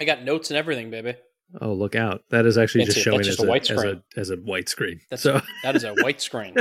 I 0.00 0.04
got 0.04 0.22
notes 0.22 0.50
and 0.50 0.58
everything, 0.58 0.90
baby. 0.90 1.14
Oh, 1.60 1.72
look 1.72 1.94
out! 1.94 2.22
That 2.30 2.44
is 2.44 2.58
actually 2.58 2.80
Can't 2.82 2.88
just 2.94 2.98
it. 2.98 3.02
showing 3.02 3.18
That's 3.18 3.28
as, 3.28 3.36
just 3.36 3.44
a 3.44 3.46
a, 3.46 3.50
white 3.50 3.62
as, 3.62 3.70
a, 3.70 3.76
screen. 3.78 4.02
as 4.16 4.30
a 4.30 4.36
white 4.36 4.68
screen. 4.68 5.00
That's 5.10 5.22
so 5.22 5.40
that 5.62 5.76
is 5.76 5.84
a 5.84 5.94
white 5.94 6.20
screen. 6.20 6.56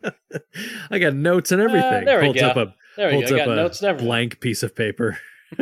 I 0.90 0.98
got 0.98 1.14
notes 1.14 1.52
and 1.52 1.60
everything. 1.60 2.02
Uh, 2.02 2.04
there 2.06 2.18
we 2.20 2.24
holds 2.26 2.40
go. 2.40 2.48
up 2.48 2.56
a 2.56 2.74
There 2.96 3.08
we 3.08 3.12
holds 3.14 3.30
go. 3.30 3.36
I 3.36 3.40
up 3.40 3.46
got 3.46 3.52
a 3.52 3.56
notes 3.56 3.80
and 3.82 3.88
everything. 3.90 4.06
blank 4.08 4.40
piece 4.40 4.62
of 4.62 4.74
paper. 4.74 5.18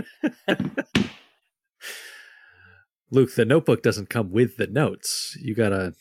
Luke, 3.11 3.35
the 3.35 3.45
notebook 3.45 3.83
doesn't 3.83 4.09
come 4.11 4.31
with 4.31 4.57
the 4.57 4.67
notes. 4.67 5.37
You 5.41 5.55
gotta 5.55 5.95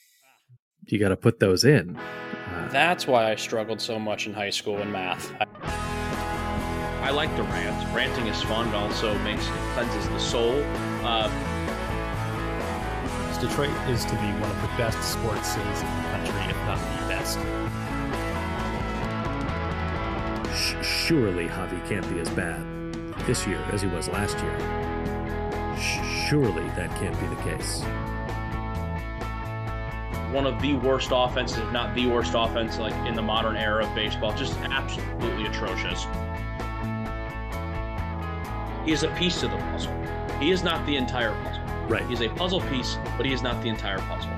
you 0.85 0.99
gotta 0.99 1.17
put 1.17 1.39
those 1.39 1.63
in. 1.63 1.95
Uh, 1.97 2.69
That's 2.71 3.07
why 3.07 3.31
I 3.31 3.35
struggled 3.35 3.81
so 3.81 3.97
much 3.99 4.27
in 4.27 4.33
high 4.33 4.49
school 4.51 4.77
in 4.79 4.91
math. 4.91 5.31
I- 5.39 5.47
I 7.03 7.09
like 7.09 7.35
to 7.35 7.43
rant. 7.43 7.93
Ranting 7.93 8.27
is 8.27 8.41
fun. 8.43 8.69
It 8.69 8.75
also 8.75 9.17
makes 9.19 9.45
it 9.45 9.51
cleanses 9.73 10.07
the 10.07 10.19
soul. 10.19 10.63
Uh, 11.03 11.29
Detroit 13.41 13.69
is 13.89 14.05
to 14.05 14.11
be 14.13 14.27
one 14.39 14.49
of 14.49 14.61
the 14.61 14.69
best 14.77 15.01
sports 15.03 15.49
cities 15.49 15.81
in 15.81 15.87
the 15.87 16.03
country, 16.11 16.41
if 16.49 16.57
not 16.65 16.79
the 16.79 17.07
best. 17.09 17.37
sh- 20.55 20.85
surely 20.85 21.47
Javi 21.49 21.85
can't 21.89 22.07
be 22.09 22.19
as 22.19 22.29
bad 22.29 22.63
this 23.25 23.45
year 23.45 23.59
as 23.73 23.81
he 23.81 23.87
was 23.89 24.07
last 24.07 24.37
year. 24.39 24.57
Sh- 25.77 26.29
surely 26.29 26.63
that 26.77 26.89
can't 26.99 27.19
be 27.19 27.27
the 27.27 27.41
case. 27.43 27.83
one 30.31 30.47
of 30.47 30.59
the 30.61 30.73
worst 30.75 31.09
offenses, 31.13 31.59
if 31.59 31.71
not 31.71 31.93
the 31.93 32.07
worst 32.07 32.33
offense, 32.35 32.79
like 32.79 32.93
in 33.05 33.13
the 33.13 33.21
modern 33.21 33.55
era 33.55 33.85
of 33.85 33.93
baseball. 33.93 34.33
Just 34.33 34.57
absolutely 34.61 35.45
atrocious. 35.45 36.07
He 38.83 38.91
is 38.93 39.03
a 39.03 39.09
piece 39.15 39.39
to 39.41 39.47
the 39.47 39.57
puzzle. 39.57 39.93
He 40.43 40.51
is 40.51 40.61
not 40.61 40.85
the 40.85 40.97
entire 40.97 41.31
puzzle. 41.41 41.63
Right. 41.87 42.05
He's 42.05 42.19
a 42.19 42.27
puzzle 42.27 42.59
piece, 42.59 42.97
but 43.15 43.25
he 43.25 43.31
is 43.31 43.41
not 43.41 43.63
the 43.63 43.69
entire 43.69 43.99
puzzle. 43.99 44.29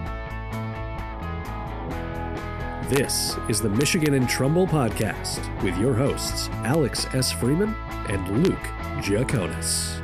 This 2.88 3.36
is 3.50 3.60
the 3.60 3.70
Michigan 3.70 4.14
and 4.14 4.30
Trumbull 4.30 4.68
podcast 4.68 5.40
with 5.64 5.76
your 5.80 5.96
hosts, 5.96 6.48
Alex 6.64 7.08
S. 7.16 7.32
Freeman 7.32 7.74
and 8.08 8.44
Luke 8.44 8.54
Jaconis. 9.02 10.00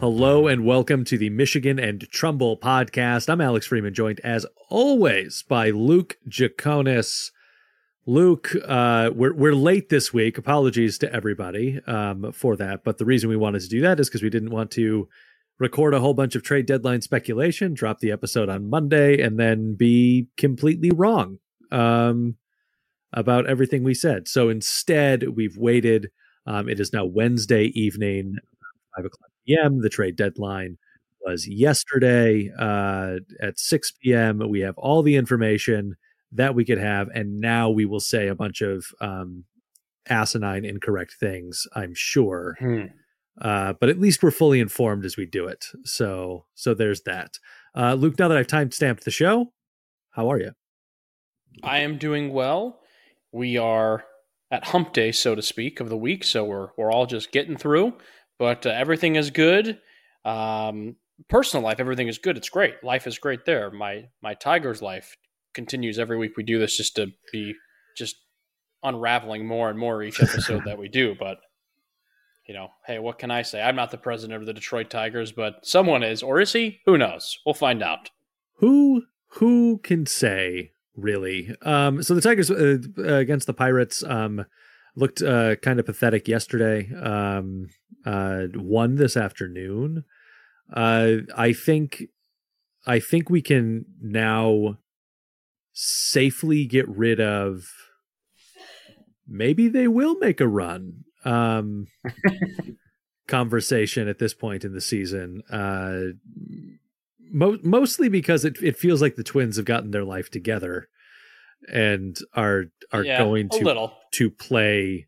Hello 0.00 0.48
and 0.48 0.64
welcome 0.64 1.04
to 1.04 1.16
the 1.16 1.30
Michigan 1.30 1.78
and 1.78 2.00
Trumbull 2.10 2.58
podcast. 2.58 3.28
I'm 3.28 3.40
Alex 3.40 3.68
Freeman, 3.68 3.94
joined 3.94 4.18
as 4.24 4.44
always 4.68 5.44
by 5.44 5.70
Luke 5.70 6.18
Jaconis. 6.28 7.30
Luke, 8.08 8.54
uh, 8.66 9.10
we're 9.14 9.34
we're 9.34 9.54
late 9.54 9.90
this 9.90 10.14
week. 10.14 10.38
Apologies 10.38 10.96
to 10.96 11.12
everybody 11.12 11.78
um, 11.86 12.32
for 12.32 12.56
that, 12.56 12.82
but 12.82 12.96
the 12.96 13.04
reason 13.04 13.28
we 13.28 13.36
wanted 13.36 13.60
to 13.60 13.68
do 13.68 13.82
that 13.82 14.00
is 14.00 14.08
because 14.08 14.22
we 14.22 14.30
didn't 14.30 14.48
want 14.48 14.70
to 14.70 15.06
record 15.58 15.92
a 15.92 16.00
whole 16.00 16.14
bunch 16.14 16.34
of 16.34 16.42
trade 16.42 16.64
deadline 16.64 17.02
speculation, 17.02 17.74
drop 17.74 18.00
the 18.00 18.10
episode 18.10 18.48
on 18.48 18.70
Monday, 18.70 19.20
and 19.20 19.38
then 19.38 19.74
be 19.74 20.26
completely 20.38 20.90
wrong 20.90 21.38
um, 21.70 22.36
about 23.12 23.46
everything 23.46 23.84
we 23.84 23.92
said. 23.92 24.26
So 24.26 24.48
instead, 24.48 25.36
we've 25.36 25.58
waited. 25.58 26.10
Um, 26.46 26.66
it 26.66 26.80
is 26.80 26.94
now 26.94 27.04
Wednesday 27.04 27.64
evening, 27.78 28.36
five 28.96 29.04
o'clock 29.04 29.30
p.m. 29.46 29.82
The 29.82 29.90
trade 29.90 30.16
deadline 30.16 30.78
was 31.20 31.46
yesterday 31.46 32.50
uh, 32.58 33.16
at 33.42 33.58
six 33.58 33.92
p.m. 33.92 34.40
We 34.48 34.60
have 34.60 34.78
all 34.78 35.02
the 35.02 35.16
information 35.16 35.96
that 36.32 36.54
we 36.54 36.64
could 36.64 36.78
have, 36.78 37.08
and 37.14 37.38
now 37.40 37.70
we 37.70 37.84
will 37.86 38.00
say 38.00 38.28
a 38.28 38.34
bunch 38.34 38.60
of 38.60 38.86
um, 39.00 39.44
asinine, 40.08 40.64
incorrect 40.64 41.14
things. 41.18 41.66
I'm 41.74 41.92
sure 41.94 42.56
Hmm. 42.58 42.84
uh, 43.40 43.72
but 43.80 43.88
at 43.88 43.98
least 44.00 44.22
we're 44.22 44.30
fully 44.30 44.60
informed 44.60 45.04
as 45.04 45.16
we 45.16 45.26
do 45.26 45.46
it. 45.46 45.66
So 45.84 46.46
so 46.54 46.74
there's 46.74 47.02
that. 47.02 47.38
Uh, 47.76 47.94
Luke, 47.94 48.18
now 48.18 48.28
that 48.28 48.36
I've 48.38 48.46
time 48.46 48.70
stamped 48.70 49.04
the 49.04 49.10
show, 49.10 49.52
how 50.10 50.30
are 50.30 50.38
you? 50.40 50.52
I 51.62 51.78
am 51.80 51.98
doing 51.98 52.32
well. 52.32 52.80
We 53.32 53.56
are 53.56 54.04
at 54.50 54.64
hump 54.64 54.92
day, 54.92 55.12
so 55.12 55.34
to 55.34 55.42
speak, 55.42 55.80
of 55.80 55.88
the 55.88 55.96
week, 55.96 56.24
so 56.24 56.44
we're 56.44 56.68
we're 56.76 56.90
all 56.92 57.06
just 57.06 57.32
getting 57.32 57.56
through. 57.56 57.94
But 58.38 58.66
uh, 58.66 58.70
everything 58.70 59.16
is 59.16 59.30
good. 59.30 59.78
Um, 60.24 60.96
personal 61.28 61.64
life, 61.64 61.80
everything 61.80 62.08
is 62.08 62.18
good. 62.18 62.36
It's 62.36 62.48
great. 62.48 62.82
Life 62.82 63.06
is 63.06 63.18
great 63.18 63.44
there. 63.44 63.70
My 63.70 64.08
my 64.22 64.34
Tigers 64.34 64.82
life 64.82 65.16
continues 65.58 65.98
every 65.98 66.16
week. 66.16 66.36
We 66.36 66.44
do 66.44 66.60
this 66.60 66.76
just 66.76 66.94
to 66.94 67.08
be 67.32 67.52
just 67.96 68.14
unraveling 68.84 69.44
more 69.44 69.68
and 69.68 69.76
more 69.76 70.04
each 70.04 70.22
episode 70.22 70.62
that 70.66 70.78
we 70.78 70.88
do. 70.88 71.14
But 71.18 71.38
you 72.46 72.54
know, 72.54 72.68
hey, 72.86 73.00
what 73.00 73.18
can 73.18 73.32
I 73.32 73.42
say? 73.42 73.60
I'm 73.60 73.74
not 73.74 73.90
the 73.90 73.98
president 73.98 74.40
of 74.40 74.46
the 74.46 74.54
Detroit 74.54 74.88
Tigers, 74.88 75.32
but 75.32 75.66
someone 75.66 76.02
is, 76.02 76.22
or 76.22 76.40
is 76.40 76.52
he? 76.52 76.78
Who 76.86 76.96
knows? 76.96 77.36
We'll 77.44 77.54
find 77.54 77.82
out. 77.82 78.08
Who 78.58 79.02
who 79.32 79.80
can 79.82 80.06
say 80.06 80.70
really? 80.96 81.54
Um, 81.62 82.04
so 82.04 82.14
the 82.14 82.20
Tigers 82.20 82.50
uh, 82.52 82.78
against 82.96 83.48
the 83.48 83.52
Pirates 83.52 84.04
um, 84.04 84.46
looked 84.94 85.20
uh, 85.22 85.56
kind 85.56 85.80
of 85.80 85.86
pathetic 85.86 86.28
yesterday. 86.28 86.88
Um, 86.94 87.68
uh, 88.06 88.44
won 88.54 88.94
this 88.94 89.16
afternoon. 89.16 90.04
Uh, 90.72 91.16
I 91.36 91.52
think 91.52 92.04
I 92.86 93.00
think 93.00 93.28
we 93.28 93.42
can 93.42 93.86
now 94.00 94.78
safely 95.80 96.66
get 96.66 96.88
rid 96.88 97.20
of. 97.20 97.68
Maybe 99.26 99.68
they 99.68 99.86
will 99.86 100.16
make 100.18 100.40
a 100.40 100.48
run. 100.48 101.04
Um, 101.24 101.86
conversation 103.28 104.08
at 104.08 104.18
this 104.18 104.34
point 104.34 104.64
in 104.64 104.72
the 104.72 104.80
season. 104.80 105.42
Uh, 105.50 106.14
mo- 107.30 107.58
mostly 107.62 108.08
because 108.08 108.44
it 108.44 108.56
it 108.62 108.76
feels 108.76 109.02
like 109.02 109.16
the 109.16 109.22
Twins 109.24 109.56
have 109.56 109.66
gotten 109.66 109.90
their 109.90 110.04
life 110.04 110.30
together 110.30 110.88
and 111.70 112.16
are 112.34 112.66
are 112.92 113.04
Yeah, 113.04 113.18
going 113.18 113.50
to 113.50 113.64
little. 113.64 113.92
to 114.12 114.30
play 114.30 115.06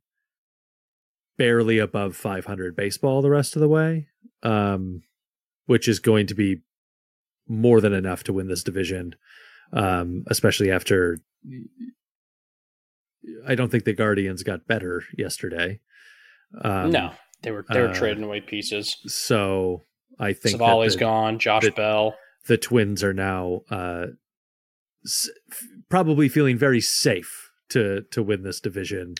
barely 1.38 1.78
above 1.78 2.14
500 2.14 2.76
baseball 2.76 3.22
the 3.22 3.30
rest 3.30 3.56
of 3.56 3.60
the 3.60 3.68
way, 3.68 4.08
um, 4.42 5.02
which 5.64 5.88
is 5.88 5.98
going 5.98 6.26
to 6.26 6.34
be 6.34 6.60
more 7.48 7.80
than 7.80 7.94
enough 7.94 8.22
to 8.24 8.32
win 8.34 8.48
this 8.48 8.62
division, 8.62 9.14
um, 9.72 10.24
especially 10.28 10.70
after. 10.70 11.18
I 13.46 13.54
don't 13.54 13.70
think 13.70 13.84
the 13.84 13.92
Guardians 13.92 14.42
got 14.42 14.66
better 14.66 15.02
yesterday. 15.16 15.80
Um, 16.62 16.90
no, 16.90 17.12
they 17.42 17.50
were 17.50 17.64
they 17.70 17.80
were 17.80 17.88
uh, 17.90 17.94
trading 17.94 18.24
away 18.24 18.40
pieces. 18.40 18.96
So 19.06 19.84
I 20.18 20.32
think 20.32 20.52
Civale's 20.52 20.94
the- 20.94 21.00
gone. 21.00 21.38
Josh 21.38 21.64
the- 21.64 21.70
Bell. 21.70 22.14
the 22.46 22.56
Twins 22.58 23.04
are 23.04 23.12
now 23.12 23.60
uh, 23.70 24.06
s- 25.04 25.28
probably 25.88 26.28
feeling 26.28 26.56
very 26.58 26.80
safe 26.80 27.50
to 27.70 28.02
to 28.10 28.22
win 28.22 28.42
this 28.42 28.60
division, 28.60 29.14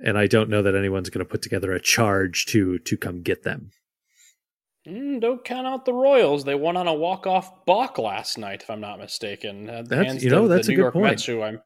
and 0.00 0.16
I 0.18 0.26
don't 0.26 0.50
know 0.50 0.62
that 0.62 0.74
anyone's 0.74 1.10
going 1.10 1.24
to 1.24 1.30
put 1.30 1.42
together 1.42 1.72
a 1.72 1.80
charge 1.80 2.46
to 2.46 2.78
to 2.78 2.96
come 2.96 3.22
get 3.22 3.42
them. 3.42 3.70
Mm, 4.86 5.20
don't 5.20 5.44
count 5.44 5.66
out 5.66 5.84
the 5.84 5.94
Royals. 5.94 6.44
They 6.44 6.54
won 6.54 6.76
on 6.76 6.86
a 6.88 6.94
walk 6.94 7.26
off 7.26 7.64
balk 7.64 7.98
last 7.98 8.36
night, 8.36 8.62
if 8.62 8.70
I'm 8.70 8.80
not 8.80 8.98
mistaken. 8.98 9.66
The 9.66 9.82
That's- 9.82 10.22
you 10.22 10.30
know, 10.30 10.46
the 10.46 10.56
that's 10.56 10.68
a 10.68 10.70
New 10.72 10.76
good 10.76 10.82
York 10.82 10.92
point. 10.94 11.04
Mets, 11.06 11.24
who 11.24 11.42
I'm 11.42 11.60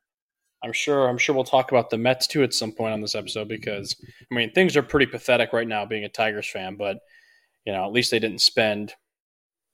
I'm 0.63 0.73
sure 0.73 1.09
I'm 1.09 1.19
sure 1.19 1.35
we'll 1.35 1.45
talk 1.45 1.71
about 1.71 1.91
the 1.91 1.99
Mets 1.99 2.27
too 2.27 2.43
at 2.43 2.53
some 2.55 2.73
point 2.73 2.93
on 2.93 3.01
this 3.01 3.15
episode 3.15 3.49
because 3.49 3.95
I 4.31 4.35
mean 4.35 4.53
things 4.53 4.77
are 4.77 4.83
pretty 4.83 5.07
pathetic 5.07 5.53
right 5.53 5.69
now 5.69 5.85
being 5.87 6.05
a 6.05 6.09
Tigers 6.09 6.49
fan, 6.49 6.77
but 6.77 6.99
you 7.65 7.73
know 7.73 7.85
at 7.85 7.93
least 7.93 8.11
they 8.11 8.19
didn't 8.19 8.41
spend 8.41 8.95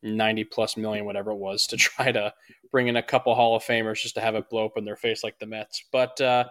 ninety 0.03 0.44
plus 0.44 0.76
million 0.76 1.05
whatever 1.06 1.31
it 1.31 1.38
was 1.38 1.66
to 1.69 1.76
try 1.78 2.12
to 2.12 2.32
bring 2.71 2.88
in 2.88 2.97
a 2.97 3.03
couple 3.03 3.34
Hall 3.34 3.56
of 3.56 3.62
Famers 3.62 4.00
just 4.03 4.15
to 4.16 4.21
have 4.21 4.34
it 4.34 4.50
blow 4.50 4.66
up 4.66 4.76
in 4.76 4.84
their 4.84 4.97
face 4.97 5.22
like 5.25 5.38
the 5.38 5.47
Mets. 5.47 5.84
But 5.93 6.21
uh, 6.21 6.44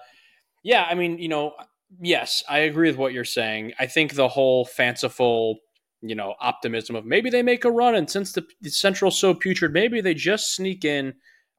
yeah, 0.63 0.85
I 0.89 0.93
mean 0.95 1.17
you 1.17 1.27
know 1.27 1.53
yes, 2.01 2.43
I 2.49 2.59
agree 2.59 2.89
with 2.89 2.97
what 2.97 3.13
you're 3.13 3.25
saying. 3.25 3.73
I 3.79 3.85
think 3.87 4.13
the 4.13 4.27
whole 4.27 4.65
fanciful 4.65 5.59
you 6.03 6.15
know 6.15 6.35
optimism 6.39 6.95
of 6.95 7.05
maybe 7.05 7.29
they 7.29 7.41
make 7.41 7.65
a 7.65 7.71
run. 7.71 7.95
And 7.95 8.09
since 8.09 8.33
the, 8.33 8.45
central's 8.69 9.19
so 9.19 9.33
putrid 9.33 9.73
maybe 9.73 10.01
they 10.01 10.13
just 10.13 10.55
sneak 10.55 10.85
in. 10.85 11.15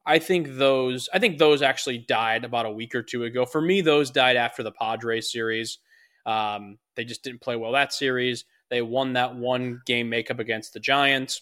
I 0.07 0.19
think 0.19 0.57
those 0.57 1.09
i 1.13 1.19
think 1.19 1.39
those 1.39 1.63
actually 1.63 1.97
died 1.97 2.45
about 2.45 2.67
a 2.67 2.71
week 2.71 2.93
or 2.93 3.01
two 3.01 3.23
ago. 3.23 3.45
For 3.45 3.59
me 3.61 3.81
those 3.81 4.11
died 4.11 4.37
after 4.37 4.63
the 4.63 4.71
padres 4.71 5.31
series. 5.31 5.79
Um, 6.25 6.77
they 6.95 7.05
just 7.05 7.23
didn't 7.23 7.41
play 7.41 7.55
well 7.55 7.71
that 7.73 7.93
series. 7.93 8.45
They 8.69 8.81
won 8.81 9.13
that 9.13 9.35
one 9.35 9.81
game 9.85 10.09
makeup 10.09 10.39
against 10.39 10.73
the 10.73 10.79
giants. 10.79 11.41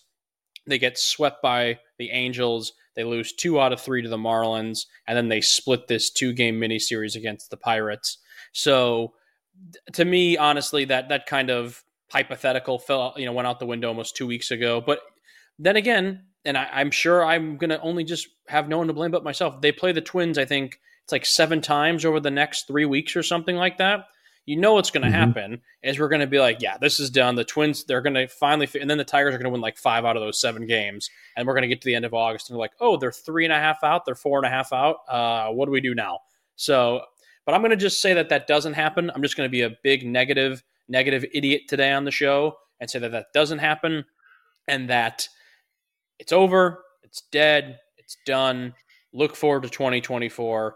They 0.66 0.78
get 0.78 0.98
swept 0.98 1.42
by 1.42 1.80
the 1.98 2.10
angels. 2.12 2.74
They 2.96 3.04
lose 3.04 3.34
two 3.34 3.60
out 3.60 3.74
of 3.74 3.82
three 3.82 4.02
to 4.02 4.10
the 4.10 4.18
marlins. 4.18 4.86
And 5.08 5.18
then 5.18 5.30
they 5.30 5.42
split 5.42 5.88
this 5.88 6.10
two 6.10 6.34
game 6.34 6.60
mini 6.60 6.80
series 6.80 7.16
against 7.16 7.50
the 7.50 7.58
pirates. 7.58 8.18
So 8.52 9.14
to 9.94 10.06
me 10.06 10.38
honestly 10.38 10.86
that 10.86 11.10
that 11.10 11.26
kind 11.26 11.50
of 11.50 11.84
hypothetical 12.12 12.78
fell 12.80 13.14
you 13.18 13.26
know 13.26 13.32
went 13.34 13.48
out 13.48 13.60
the 13.60 13.66
window 13.66 13.88
almost 13.88 14.16
two 14.16 14.28
weeks 14.28 14.52
ago 14.52 14.82
but 14.86 15.00
then 15.60 15.76
again 15.76 16.26
and 16.46 16.58
I, 16.58 16.68
i'm 16.74 16.92
sure 16.92 17.24
i'm 17.26 17.58
gonna 17.58 17.80
only 17.82 18.04
just 18.04 18.28
have 18.48 18.68
no 18.70 18.78
one 18.78 18.88
to 18.88 18.94
blame 18.94 19.12
but 19.12 19.24
myself 19.24 19.62
they 19.62 19.72
play 19.72 19.92
the 19.94 20.02
twins 20.02 20.38
i 20.38 20.46
think 20.46 20.80
it's 21.04 21.12
like 21.12 21.26
seven 21.26 21.60
times 21.62 22.06
over 22.06 22.20
the 22.20 22.32
next 22.32 22.68
three 22.68 22.86
weeks 22.86 23.16
or 23.16 23.24
something 23.24 23.56
like 23.56 23.78
that 23.78 24.06
you 24.46 24.58
know 24.58 24.74
what's 24.74 24.92
going 24.92 25.04
to 25.04 25.08
Mhm. 25.08 25.14
happen 25.14 25.62
is 25.84 25.98
we're 25.98 26.10
going 26.10 26.20
to 26.20 26.28
be 26.28 26.38
like, 26.38 26.62
yeah, 26.62 26.78
this 26.78 27.00
is 27.00 27.10
done. 27.10 27.36
The 27.36 27.46
Twins, 27.46 27.86
they're 27.86 28.02
going 28.02 28.16
to 28.16 28.28
finally, 28.28 28.66
fi- 28.68 28.80
and 28.82 28.90
then 28.90 28.98
the 28.98 29.06
Tigers 29.06 29.34
are 29.34 29.38
going 29.38 29.46
to 29.46 29.52
win 29.52 29.62
like 29.62 29.78
five 29.78 30.04
out 30.04 30.18
of 30.18 30.22
those 30.22 30.38
seven 30.38 30.68
games, 30.68 31.10
and 31.38 31.48
we're 31.48 31.54
going 31.54 31.62
to 31.62 31.70
get 31.70 31.80
to 31.80 31.86
the 31.86 31.96
end 31.96 32.04
of 32.04 32.14
August 32.14 32.50
and 32.50 32.56
they're 32.56 32.60
like, 32.60 32.74
oh, 32.82 32.98
they're 32.98 33.14
three 33.14 33.46
and 33.46 33.54
a 33.54 33.58
half 33.58 33.86
out, 33.86 34.04
they're 34.06 34.16
four 34.16 34.40
and 34.40 34.46
a 34.46 34.50
half 34.50 34.74
out. 34.74 34.98
Uh, 35.08 35.48
what 35.54 35.68
do 35.68 35.72
we 35.72 35.80
do 35.80 35.96
now? 35.96 36.20
So, 36.58 37.04
but 37.46 37.56
I'm 37.56 37.62
going 37.62 37.70
to 37.72 37.78
just 37.78 38.02
say 38.02 38.16
that 38.16 38.28
that 38.28 38.46
doesn't 38.46 38.74
happen. 38.74 39.10
I'm 39.16 39.22
just 39.22 39.38
going 39.38 39.48
to 39.48 39.50
be 39.52 39.62
a 39.62 39.78
big 39.82 40.06
negative, 40.06 40.62
negative 40.88 41.26
idiot 41.34 41.64
today 41.68 41.92
on 41.92 42.04
the 42.06 42.12
show 42.12 42.58
and 42.80 42.90
say 42.90 43.00
that 43.00 43.12
that 43.12 43.28
doesn't 43.34 43.60
happen, 43.60 44.04
and 44.68 44.90
that 44.90 45.28
it's 46.20 46.32
over, 46.34 46.84
it's 47.04 47.24
dead, 47.32 47.80
it's 47.98 48.18
done. 48.26 48.74
Look 49.14 49.36
forward 49.36 49.64
to 49.64 49.70
2024. 49.70 50.76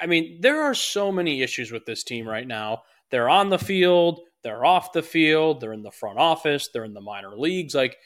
I- 0.00 0.06
mean, 0.06 0.40
there 0.40 0.62
are 0.62 0.74
so 0.74 1.10
many 1.10 1.42
issues 1.42 1.72
with 1.72 1.84
this 1.84 2.04
team 2.04 2.26
right 2.28 2.46
now. 2.46 2.82
They're 3.10 3.28
on 3.28 3.50
the 3.50 3.58
field, 3.58 4.20
they're 4.42 4.64
off 4.64 4.92
the 4.92 5.02
field, 5.02 5.60
they're 5.60 5.72
in 5.72 5.82
the 5.82 5.90
front 5.90 6.18
office, 6.18 6.68
they're 6.72 6.84
in 6.84 6.94
the 6.94 7.00
minor 7.00 7.36
leagues. 7.36 7.74
Like, 7.74 7.96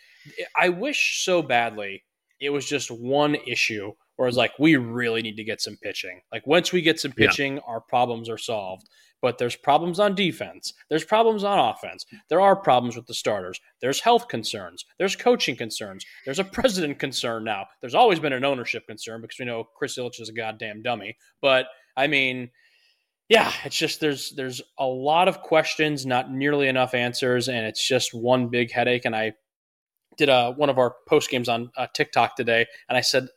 I 0.56 0.68
wish 0.70 1.22
so 1.24 1.42
badly 1.42 2.04
it 2.40 2.50
was 2.50 2.66
just 2.66 2.90
one 2.90 3.34
issue 3.46 3.92
where 4.16 4.28
it's 4.28 4.36
like, 4.36 4.52
we 4.58 4.76
really 4.76 5.22
need 5.22 5.36
to 5.36 5.44
get 5.44 5.60
some 5.60 5.76
pitching. 5.82 6.20
Like, 6.32 6.46
once 6.46 6.72
we 6.72 6.82
get 6.82 6.98
some 7.00 7.12
Yeah. 7.16 7.26
pitching, 7.28 7.58
our 7.60 7.80
problems 7.80 8.28
are 8.28 8.38
solved. 8.38 8.88
But 9.22 9.38
there's 9.38 9.56
problems 9.56 10.00
on 10.00 10.14
defense. 10.14 10.72
There's 10.88 11.04
problems 11.04 11.44
on 11.44 11.58
offense. 11.58 12.06
There 12.28 12.40
are 12.40 12.56
problems 12.56 12.96
with 12.96 13.06
the 13.06 13.14
starters. 13.14 13.60
There's 13.80 14.00
health 14.00 14.28
concerns. 14.28 14.84
There's 14.98 15.16
coaching 15.16 15.56
concerns. 15.56 16.06
There's 16.24 16.38
a 16.38 16.44
president 16.58 16.98
concern 16.98 17.44
now. 17.44 17.66
There's 17.80 17.94
always 17.94 18.18
been 18.18 18.32
an 18.32 18.44
ownership 18.44 18.86
concern 18.86 19.20
because 19.20 19.38
we 19.38 19.44
know 19.44 19.64
Chris 19.76 19.98
Ilitch 19.98 20.20
is 20.20 20.28
a 20.28 20.34
goddamn 20.34 20.82
dummy. 20.82 21.16
But 21.42 21.66
I 21.96 22.06
mean, 22.06 22.50
yeah, 23.28 23.52
it's 23.64 23.76
just 23.76 24.00
there's 24.00 24.32
there's 24.32 24.60
a 24.78 24.86
lot 24.86 25.28
of 25.28 25.40
questions, 25.42 26.04
not 26.04 26.32
nearly 26.32 26.66
enough 26.66 26.94
answers, 26.94 27.48
and 27.48 27.64
it's 27.64 27.86
just 27.86 28.12
one 28.12 28.48
big 28.48 28.72
headache. 28.72 29.04
And 29.04 29.14
I 29.14 29.34
did 30.16 30.28
a, 30.28 30.50
one 30.50 30.68
of 30.68 30.78
our 30.78 30.96
post 31.08 31.30
games 31.30 31.48
on 31.48 31.70
uh, 31.76 31.86
TikTok 31.94 32.34
today, 32.34 32.66
and 32.88 32.98
I 32.98 33.02
said, 33.02 33.28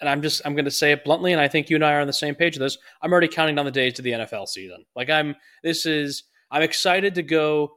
and 0.00 0.08
I'm 0.08 0.22
just 0.22 0.42
I'm 0.44 0.54
going 0.54 0.64
to 0.66 0.70
say 0.70 0.92
it 0.92 1.04
bluntly, 1.04 1.32
and 1.32 1.40
I 1.40 1.48
think 1.48 1.70
you 1.70 1.76
and 1.76 1.84
I 1.84 1.94
are 1.94 2.00
on 2.00 2.06
the 2.06 2.12
same 2.12 2.34
page 2.34 2.56
of 2.56 2.60
this. 2.60 2.76
I'm 3.02 3.12
already 3.12 3.28
counting 3.28 3.54
down 3.56 3.64
the 3.64 3.70
days 3.70 3.94
to 3.94 4.02
the 4.02 4.12
NFL 4.12 4.48
season. 4.48 4.84
Like 4.94 5.10
I'm 5.10 5.34
this 5.62 5.86
is 5.86 6.24
I'm 6.50 6.62
excited 6.62 7.14
to 7.16 7.22
go 7.22 7.70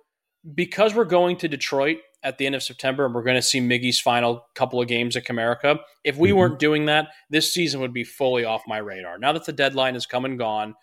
because 0.55 0.93
we're 0.95 1.05
going 1.05 1.37
to 1.37 1.47
Detroit 1.47 1.97
at 2.23 2.37
the 2.37 2.45
end 2.45 2.55
of 2.55 2.61
September 2.63 3.05
and 3.05 3.15
we're 3.15 3.23
going 3.23 3.35
to 3.35 3.41
see 3.41 3.61
Miggy's 3.61 3.99
final 3.99 4.45
couple 4.55 4.81
of 4.81 4.87
games 4.87 5.15
at 5.15 5.25
Comerica. 5.25 5.79
If 6.03 6.17
we 6.17 6.31
Mhm. 6.31 6.35
weren't 6.35 6.59
doing 6.59 6.85
that, 6.87 7.07
this 7.29 7.53
season 7.53 7.79
would 7.81 7.93
be 7.93 8.03
fully 8.03 8.43
off 8.43 8.61
my 8.67 8.77
radar. 8.77 9.17
Now 9.17 9.31
that 9.33 9.45
the 9.45 9.53
deadline 9.53 9.93
has 9.93 10.05
come 10.05 10.25
and 10.25 10.37
gone, 10.37 10.75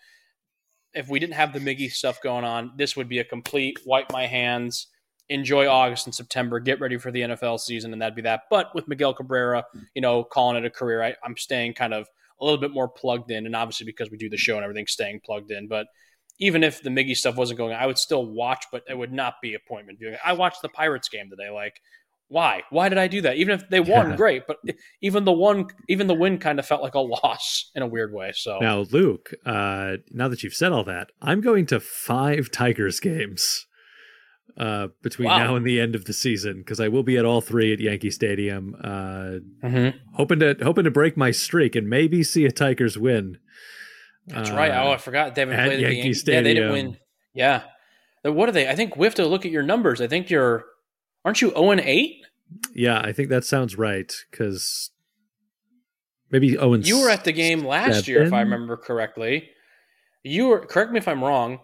if 0.93 1.07
we 1.09 1.19
didn't 1.19 1.35
have 1.35 1.53
the 1.53 1.59
Miggy 1.59 1.91
stuff 1.91 2.21
going 2.21 2.43
on, 2.43 2.71
this 2.77 2.95
would 2.95 3.07
be 3.07 3.19
a 3.19 3.23
complete 3.23 3.77
wipe 3.85 4.11
my 4.11 4.25
hands, 4.25 4.87
enjoy 5.29 5.67
August 5.67 6.07
and 6.07 6.15
September, 6.15 6.59
get 6.59 6.79
ready 6.79 6.97
for 6.97 7.11
the 7.11 7.21
NFL 7.21 7.59
season, 7.59 7.93
and 7.93 8.01
that'd 8.01 8.15
be 8.15 8.21
that. 8.23 8.43
But 8.49 8.73
with 8.73 8.87
Miguel 8.87 9.13
Cabrera, 9.13 9.65
you 9.93 10.01
know, 10.01 10.23
calling 10.23 10.57
it 10.57 10.65
a 10.65 10.69
career, 10.69 11.03
I, 11.03 11.15
I'm 11.23 11.35
staying 11.37 11.73
kind 11.73 11.93
of 11.93 12.07
a 12.39 12.45
little 12.45 12.59
bit 12.59 12.71
more 12.71 12.87
plugged 12.87 13.31
in, 13.31 13.45
and 13.45 13.55
obviously 13.55 13.85
because 13.85 14.09
we 14.11 14.17
do 14.17 14.29
the 14.29 14.37
show 14.37 14.55
and 14.55 14.63
everything, 14.63 14.87
staying 14.87 15.21
plugged 15.25 15.51
in. 15.51 15.67
But 15.67 15.87
even 16.39 16.63
if 16.63 16.81
the 16.83 16.89
Miggy 16.89 17.15
stuff 17.15 17.35
wasn't 17.35 17.57
going, 17.57 17.73
on, 17.73 17.81
I 17.81 17.87
would 17.87 17.97
still 17.97 18.25
watch, 18.25 18.65
but 18.71 18.83
it 18.87 18.97
would 18.97 19.11
not 19.11 19.35
be 19.41 19.55
appointment 19.55 19.99
viewing. 19.99 20.17
I 20.23 20.33
watched 20.33 20.61
the 20.61 20.69
Pirates 20.69 21.09
game 21.09 21.29
today. 21.29 21.49
Like, 21.49 21.81
why? 22.29 22.63
Why 22.69 22.89
did 22.89 22.97
I 22.97 23.07
do 23.07 23.21
that? 23.21 23.37
Even 23.37 23.55
if 23.59 23.67
they 23.69 23.79
won, 23.93 24.11
Yeah. 24.11 24.15
great. 24.15 24.43
But 24.47 24.57
even 25.01 25.25
the 25.25 25.31
one, 25.31 25.67
even 25.89 26.07
the 26.07 26.13
win, 26.13 26.37
kind 26.37 26.59
of 26.59 26.65
felt 26.65 26.81
like 26.81 26.95
a 26.95 26.99
loss 27.23 27.71
in 27.75 27.81
a 27.81 27.87
weird 27.87 28.13
way. 28.13 28.31
So 28.35 28.59
Now, 28.61 28.79
Luke, 28.91 29.33
uh, 29.45 29.97
now 30.11 30.27
that 30.27 30.43
you've 30.43 30.53
said 30.53 30.71
all 30.71 30.83
that, 30.85 31.11
I'm 31.21 31.41
going 31.41 31.65
to 31.67 31.79
five 31.79 32.51
Tigers 32.51 32.99
games 32.99 33.65
uh, 34.57 34.87
between 35.03 35.27
Wow. 35.27 35.37
now 35.37 35.55
and 35.55 35.65
the 35.65 35.79
end 35.79 35.93
of 35.95 36.05
the 36.05 36.13
season 36.13 36.57
because 36.57 36.79
I 36.79 36.87
will 36.87 37.03
be 37.03 37.17
at 37.17 37.25
all 37.25 37.41
three 37.41 37.71
at 37.73 37.79
Yankee 37.79 38.09
Stadium. 38.11 38.75
Uh, 38.83 39.39
Mhm. 39.63 39.93
hoping 40.15 40.39
to 40.39 40.55
hoping 40.63 40.83
to 40.85 40.91
break 40.91 41.15
my 41.15 41.31
streak 41.31 41.75
and 41.75 41.87
maybe 41.89 42.23
see 42.23 42.45
a 42.45 42.51
Tigers 42.51 42.97
win. 42.97 43.37
that's 44.25 44.49
Uh, 44.49 44.55
right. 44.55 44.71
Oh, 44.71 44.91
I 44.91 44.97
forgot 44.97 45.35
they 45.35 45.41
haven't 45.41 45.55
played 45.55 45.71
at 45.71 45.75
the 45.77 45.81
Yankee 45.83 45.97
Yankee 46.09 46.31
Yeah, 46.31 46.41
they 46.41 46.53
didn't 46.55 46.71
win. 46.73 46.97
Yeah. 47.33 47.63
What 48.23 48.49
are 48.49 48.51
they? 48.51 48.67
I 48.67 48.75
think 48.75 48.97
we 48.97 49.05
have 49.07 49.15
to 49.15 49.25
look 49.25 49.45
at 49.45 49.51
your 49.51 49.63
numbers. 49.63 50.01
I 50.01 50.07
think 50.07 50.29
you're, 50.29 50.65
aren't 51.23 51.41
you 51.41 51.49
zero 51.51 51.71
and 51.71 51.79
eight? 51.79 52.25
Yeah, 52.73 52.99
I 52.99 53.13
think 53.13 53.29
that 53.29 53.45
sounds 53.45 53.77
right 53.77 54.11
because 54.31 54.91
maybe 56.29 56.57
Owen. 56.57 56.81
You 56.83 56.99
were 56.99 57.09
at 57.09 57.23
the 57.23 57.31
game 57.31 57.63
last 57.63 58.07
year, 58.07 58.23
if 58.23 58.33
I 58.33 58.41
remember 58.41 58.75
correctly. 58.75 59.49
You 60.23 60.47
were. 60.47 60.65
Correct 60.65 60.91
me 60.91 60.97
if 60.97 61.07
I'm 61.07 61.23
wrong. 61.23 61.59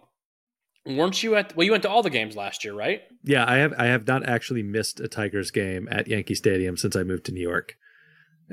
Weren't 0.86 1.24
you 1.24 1.36
at? 1.36 1.56
Well, 1.56 1.64
you 1.66 1.72
went 1.72 1.84
to 1.84 1.90
all 1.90 2.04
the 2.04 2.10
games 2.10 2.36
last 2.36 2.64
year, 2.66 2.74
right? 2.74 3.02
Yeah, 3.24 3.46
I 3.50 3.56
have. 3.58 3.74
I 3.78 3.86
have 3.86 4.06
not 4.06 4.28
actually 4.28 4.64
missed 4.64 5.00
a 5.00 5.08
Tigers 5.08 5.50
game 5.52 5.88
at 5.90 6.08
Yankee 6.08 6.36
Stadium 6.36 6.76
since 6.76 6.96
I 6.96 7.04
moved 7.04 7.26
to 7.26 7.32
New 7.32 7.42
York. 7.42 7.78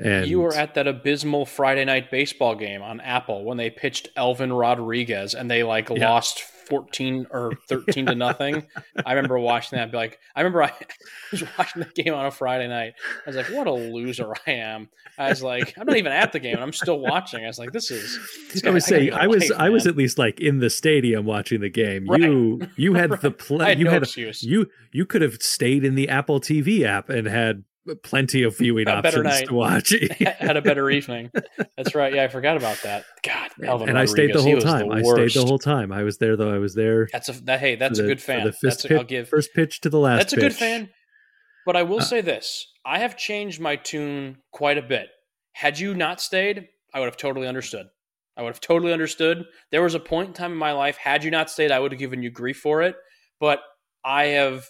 And 0.01 0.25
you 0.25 0.39
were 0.39 0.53
at 0.53 0.73
that 0.75 0.87
abysmal 0.87 1.45
Friday 1.45 1.83
night 1.83 2.09
baseball 2.09 2.55
game 2.55 2.81
on 2.81 3.01
Apple 3.01 3.43
when 3.43 3.57
they 3.57 3.69
pitched 3.69 4.07
Elvin 4.15 4.53
Rodriguez 4.53 5.35
and 5.35 5.51
they 5.51 5.63
like 5.63 5.89
Yeah. 5.89 6.09
lost 6.09 6.41
14 6.71 7.27
or 7.29 7.51
13 7.69 8.07
to 8.07 8.15
nothing. 8.15 8.65
I 9.05 9.13
remember 9.13 9.37
watching 9.37 9.77
that. 9.77 9.91
Be 9.91 9.97
like, 9.97 10.17
I 10.35 10.41
remember 10.41 10.63
I 10.63 10.71
was 11.31 11.43
watching 11.57 11.83
the 11.83 12.03
game 12.03 12.13
on 12.15 12.25
a 12.25 12.31
Friday 12.31 12.67
night. 12.67 12.93
I 13.25 13.29
was 13.29 13.35
like, 13.35 13.47
what 13.51 13.67
a 13.67 13.71
loser 13.73 14.33
I 14.47 14.51
am. 14.51 14.89
I 15.19 15.29
was 15.29 15.43
like, 15.43 15.77
I'm 15.77 15.85
not 15.85 15.97
even 15.97 16.11
at 16.11 16.31
the 16.31 16.39
game 16.39 16.55
and 16.55 16.63
I'm 16.63 16.73
still 16.73 16.99
watching. 16.99 17.43
I 17.43 17.47
was 17.47 17.59
like, 17.59 17.71
this 17.73 17.91
is. 17.91 18.17
This 18.51 18.63
I 18.65 18.69
was 18.71 18.85
saying 18.85 19.13
I 19.13 19.27
was 19.27 19.49
life, 19.49 19.59
I 19.59 19.69
was 19.69 19.85
at 19.85 19.95
least 19.95 20.17
like 20.17 20.39
in 20.39 20.57
the 20.59 20.69
stadium 20.69 21.25
watching 21.25 21.61
the 21.61 21.69
game. 21.69 22.07
Right. 22.07 22.21
You 22.21 22.61
you 22.77 22.93
had 22.95 23.09
the 23.21 23.29
Right. 23.29 23.37
pl- 23.37 23.61
I 23.61 23.69
had 23.69 23.79
you 23.79 23.85
no 23.85 23.91
had 23.91 24.03
excuse. 24.03 24.41
you 24.41 24.67
you 24.91 25.05
could 25.05 25.21
have 25.21 25.35
stayed 25.41 25.83
in 25.85 25.95
the 25.95 26.09
Apple 26.09 26.39
TV 26.39 26.83
app 26.85 27.09
and 27.09 27.27
had 27.27 27.63
plenty 28.03 28.43
of 28.43 28.57
viewing 28.57 28.87
A 28.87 28.91
options 28.91 29.23
night. 29.23 29.47
to 29.47 29.53
watch. 29.53 29.93
had 30.39 30.57
a 30.57 30.61
better 30.61 30.89
evening. 30.97 31.31
That's 31.77 31.95
right. 31.95 32.13
Yeah, 32.13 32.23
I 32.23 32.27
forgot 32.27 32.57
about 32.57 32.79
that. 32.83 33.05
God, 33.23 33.49
Elvin 33.63 33.89
and 33.89 33.97
I 33.97 34.05
stayed 34.05 34.33
the 34.33 34.41
whole 34.41 34.59
time. 34.59 34.87
the 34.89 34.95
I 34.95 35.01
stayed 35.01 35.33
the 35.41 35.45
whole 35.45 35.59
time. 35.59 35.91
I 35.91 36.03
was 36.03 36.17
there 36.17 36.35
though. 36.37 36.53
I 36.53 36.57
was 36.59 36.75
there. 36.75 37.07
That's 37.11 37.29
a 37.29 37.33
that. 37.45 37.59
Hey, 37.59 37.75
that's 37.75 37.99
for 37.99 38.05
a 38.05 38.07
good 38.07 38.21
fan. 38.21 38.39
The 38.45 38.51
That's 38.51 38.59
first 38.61 38.85
a, 38.85 38.93
I'll 38.93 38.99
pitch, 39.01 39.07
give. 39.07 39.29
first 39.29 39.53
pitch 39.53 39.81
to 39.81 39.89
the 39.89 39.99
last. 39.99 40.17
That's 40.19 40.33
a 40.33 40.37
good 40.37 40.55
fan. 40.55 40.89
But 41.65 41.75
I 41.75 41.83
will 41.83 41.99
Uh, 41.99 42.03
say 42.03 42.21
this: 42.21 42.65
I 42.85 42.99
have 42.99 43.17
changed 43.17 43.59
my 43.59 43.75
tune 43.75 44.37
quite 44.51 44.77
a 44.77 44.81
bit. 44.81 45.07
Had 45.53 45.77
you 45.79 45.93
not 45.93 46.21
stayed, 46.21 46.67
I 46.93 46.99
would 46.99 47.05
have 47.07 47.17
totally 47.17 47.47
understood. 47.47 47.87
I 48.37 48.41
would 48.43 48.49
have 48.49 48.61
totally 48.61 48.93
understood. 48.93 49.43
There 49.71 49.81
was 49.83 49.93
a 49.93 49.99
point 49.99 50.29
in 50.29 50.33
time 50.33 50.51
in 50.53 50.57
my 50.57 50.71
life. 50.71 50.97
Had 50.97 51.23
you 51.23 51.29
not 51.31 51.49
stayed, 51.51 51.69
I 51.71 51.79
would 51.79 51.91
have 51.91 51.99
given 51.99 52.23
you 52.23 52.29
grief 52.31 52.57
for 52.57 52.81
it. 52.81 52.95
But 53.39 53.59
I 54.05 54.23
have, 54.27 54.65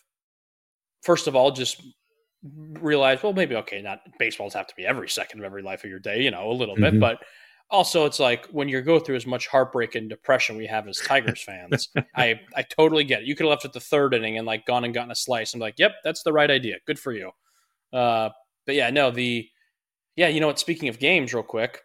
first 1.04 1.28
of 1.28 1.36
all, 1.36 1.52
just 1.52 1.82
realized, 2.44 3.24
well, 3.24 3.34
maybe 3.34 3.56
okay, 3.56 3.82
not 3.82 4.00
baseballs 4.20 4.54
have 4.54 4.68
to 4.68 4.76
be 4.76 4.86
every 4.86 5.10
second 5.10 5.40
of 5.40 5.46
every 5.46 5.62
life 5.62 5.84
of 5.84 5.90
your 5.90 6.00
day, 6.00 6.22
you 6.22 6.32
know, 6.32 6.50
a 6.50 6.54
little 6.54 6.76
bit, 6.76 6.94
Mhm. 6.96 7.00
but 7.00 7.24
also 7.70 8.06
it's 8.06 8.20
like 8.20 8.46
when 8.48 8.68
you 8.68 8.82
go 8.82 9.00
through 9.00 9.16
as 9.16 9.26
much 9.28 9.48
heartbreak 9.48 9.96
and 9.96 10.10
depression 10.10 10.58
we 10.58 10.66
have 10.68 10.88
as 10.88 10.98
Tigers 10.98 11.42
fans, 11.44 11.88
I 12.16 12.40
I 12.56 12.64
totally 12.64 13.04
get 13.04 13.22
it. 13.22 13.28
You 13.28 13.36
could 13.36 13.46
have 13.46 13.52
left 13.52 13.66
at 13.66 13.74
the 13.74 13.80
third 13.80 14.14
inning 14.14 14.38
and 14.38 14.46
like 14.48 14.66
gone 14.66 14.84
and 14.84 14.94
gotten 14.94 15.12
a 15.12 15.16
slice. 15.16 15.54
I'm 15.54 15.60
like, 15.60 15.76
yep, 15.78 15.94
that's 16.04 16.24
the 16.24 16.34
right 16.34 16.50
idea. 16.52 16.78
Good 16.86 17.00
for 17.00 17.14
you. 17.14 17.32
Uh, 17.94 18.30
but 18.66 18.76
yeah, 18.76 18.90
no, 18.90 19.12
the 19.12 19.48
yeah, 20.16 20.28
you 20.28 20.40
know 20.40 20.48
what? 20.48 20.60
Speaking 20.60 20.90
of 20.90 21.00
games, 21.00 21.34
real 21.34 21.44
quick, 21.44 21.80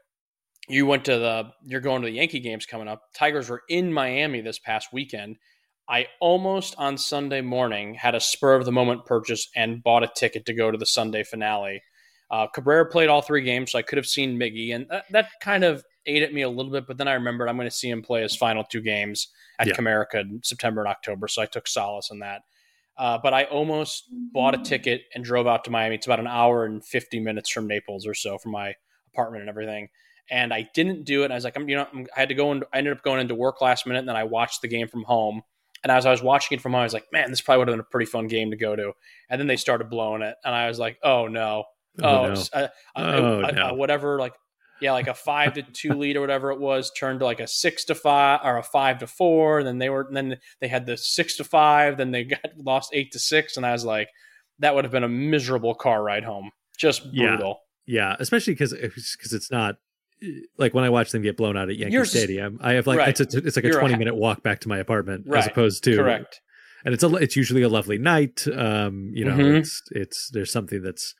you 0.69 0.87
went 0.87 1.04
to 1.04 1.19
the 1.19 1.52
you're 1.64 1.80
going 1.80 2.02
to 2.02 2.07
the 2.09 2.14
Yankee 2.14 2.40
games 2.40 2.66
coming 2.66 2.88
up. 2.88 3.02
Tigers 3.14 3.49
were 3.49 3.62
in 3.69 3.92
Miami 3.92 4.40
this 4.40 4.59
past 4.59 4.88
weekend. 4.92 5.37
I 5.88 6.07
almost 6.21 6.75
on 6.78 6.99
Sunday 6.99 7.40
morning 7.40 7.95
had 7.95 8.14
a 8.14 8.21
spur 8.21 8.55
of 8.55 8.64
the 8.64 8.73
moment 8.73 9.05
purchase 9.07 9.49
and 9.55 9.83
bought 9.83 10.02
a 10.02 10.11
ticket 10.14 10.47
to 10.47 10.55
go 10.55 10.71
to 10.71 10.78
the 10.78 10.87
Sunday 10.87 11.23
finale. 11.23 11.83
Uh, 12.31 12.49
Cabrera 12.49 12.87
played 12.87 13.09
all 13.09 13.23
three 13.23 13.43
games, 13.43 13.71
so 13.71 13.78
I 13.78 13.83
could 13.83 13.99
have 13.99 14.07
seen 14.07 14.37
Miggy, 14.37 14.75
and 14.75 14.87
that, 14.90 15.05
that 15.11 15.28
kind 15.40 15.62
of 15.62 15.85
ate 16.07 16.25
at 16.25 16.33
me 16.35 16.43
a 16.43 16.49
little 16.49 16.73
bit. 16.73 16.87
But 16.88 16.99
then 16.99 17.07
I 17.07 17.12
remembered 17.14 17.49
I'm 17.49 17.57
going 17.57 17.69
to 17.69 17.75
see 17.75 17.88
him 17.88 18.02
play 18.02 18.23
his 18.23 18.35
final 18.35 18.64
two 18.64 18.81
games 18.81 19.28
at 19.61 19.69
Yeah. 19.69 19.75
Comerica 19.75 20.21
in 20.23 20.40
September 20.43 20.81
and 20.81 20.88
October, 20.88 21.28
so 21.28 21.43
I 21.43 21.47
took 21.47 21.69
solace 21.69 22.11
in 22.11 22.19
that. 22.21 22.43
Uh, 22.99 23.19
but 23.23 23.35
I 23.35 23.45
almost 23.45 24.05
bought 24.33 24.55
a 24.55 24.62
ticket 24.62 25.02
and 25.14 25.23
drove 25.23 25.47
out 25.47 25.64
to 25.64 25.71
Miami. 25.71 25.97
It's 25.97 26.07
about 26.07 26.19
an 26.19 26.26
hour 26.26 26.64
and 26.64 26.85
50 26.85 27.21
minutes 27.21 27.50
from 27.50 27.69
Naples 27.69 28.07
or 28.07 28.14
so 28.14 28.38
from 28.38 28.52
my 28.52 28.75
apartment 29.12 29.43
and 29.43 29.50
everything. 29.50 29.88
And 30.31 30.52
I 30.52 30.69
didn't 30.75 31.05
do 31.05 31.23
it. 31.23 31.31
I 31.31 31.35
was 31.35 31.45
like, 31.45 31.57
I'm, 31.57 31.69
you 31.69 31.76
know, 31.76 31.87
I'm, 31.93 32.07
had 32.14 32.31
to 32.31 32.35
go. 32.35 32.50
and 32.50 32.64
I 32.73 32.78
ended 32.78 32.97
up 32.97 33.05
going 33.05 33.21
into 33.21 33.35
work 33.35 33.61
last 33.61 33.87
minute, 33.87 34.00
and 34.00 34.09
then 34.09 34.16
I 34.16 34.25
watched 34.25 34.62
the 34.62 34.69
game 34.69 34.88
from 34.88 35.05
home. 35.05 35.43
And 35.85 35.92
as 35.92 36.06
I 36.06 36.11
was 36.11 36.23
watching 36.23 36.56
it 36.56 36.62
from 36.62 36.73
home, 36.73 36.80
I 36.80 36.85
was 36.85 36.92
like, 36.95 37.06
man, 37.12 37.30
this 37.30 37.40
probably 37.40 37.59
would 37.61 37.68
have 37.68 37.75
been 37.75 37.80
a 37.80 37.90
pretty 37.90 38.06
fun 38.06 38.26
game 38.28 38.50
to 38.50 38.56
go 38.56 38.75
to. 38.75 38.92
And 39.30 39.40
then 39.40 39.47
they 39.47 39.56
started 39.56 39.90
blowing 39.90 40.23
it, 40.23 40.35
and 40.45 40.54
I 40.54 40.68
was 40.68 40.78
like, 40.78 40.99
oh 41.02 41.26
no, 41.28 41.64
Oh, 42.02 42.25
oh, 42.26 42.35
no. 42.35 42.42
uh, 42.52 42.68
Oh, 42.97 43.40
uh, 43.42 43.50
no. 43.52 43.75
whatever, 43.75 44.18
like 44.18 44.35
yeah, 44.83 44.92
like 44.92 45.09
a 45.09 45.14
five 45.14 45.54
to 45.54 45.62
two 45.62 45.95
lead 45.95 46.16
or 46.16 46.21
whatever 46.21 46.50
it 46.50 46.61
was 46.61 46.92
turned 46.92 47.21
to 47.21 47.25
like 47.25 47.40
a 47.40 47.47
six 47.47 47.87
to 47.87 47.95
five 47.95 48.40
or 48.45 48.59
a 48.59 48.62
five 48.62 48.99
to 48.99 49.06
four. 49.06 49.59
And 49.61 49.66
then 49.66 49.78
they 49.78 49.88
were, 49.88 50.02
and 50.02 50.14
then 50.14 50.37
they 50.61 50.68
had 50.68 50.85
the 50.85 50.99
six 50.99 51.37
to 51.38 51.45
five. 51.45 51.97
Then 51.97 52.11
they 52.11 52.25
got 52.37 52.40
lost 52.59 52.90
eight 52.92 53.12
to 53.12 53.18
six, 53.18 53.56
and 53.56 53.64
I 53.64 53.73
was 53.73 53.85
like, 53.87 54.09
that 54.59 54.75
would 54.75 54.85
have 54.85 54.92
been 54.92 55.04
a 55.04 55.09
miserable 55.09 55.75
car 55.75 56.02
ride 56.02 56.25
home. 56.25 56.50
Just 56.76 57.06
Yeah. 57.12 57.28
brutal. 57.37 57.61
Yeah, 57.87 58.16
especially 58.18 58.52
because 58.52 58.73
because 58.75 59.33
it's 59.33 59.50
not 59.50 59.76
like 60.58 60.73
when 60.75 60.85
I 60.85 60.90
watch 60.90 61.11
them 61.12 61.23
get 61.23 61.37
blown 61.37 61.56
out 61.56 61.68
at 61.70 61.76
Yankee 61.76 61.92
You're- 61.94 62.06
Stadium, 62.06 62.58
I 62.62 62.73
have 62.75 62.87
like 62.87 62.99
Right. 62.99 63.08
it's 63.20 63.35
a, 63.35 63.38
it's 63.38 63.56
like 63.56 63.64
a 63.64 63.68
You're 63.68 63.78
twenty 63.80 63.94
ha- 63.94 63.99
minute 63.99 64.14
walk 64.16 64.42
back 64.42 64.61
to 64.61 64.68
my 64.68 64.78
apartment 64.78 65.26
as 65.35 65.46
opposed 65.46 65.85
to 65.85 65.96
Correct. 65.96 66.40
and 66.85 66.94
it's 66.94 67.02
a 67.04 67.14
it's 67.16 67.37
usually 67.37 67.62
a 67.62 67.68
lovely 67.68 67.99
night. 67.99 68.46
Um, 68.49 69.11
you 69.14 69.25
know, 69.25 69.37
Mhm. 69.37 69.58
it's 69.58 69.82
it's 69.90 70.30
there's 70.30 70.50
something 70.50 70.82
that's 70.82 71.14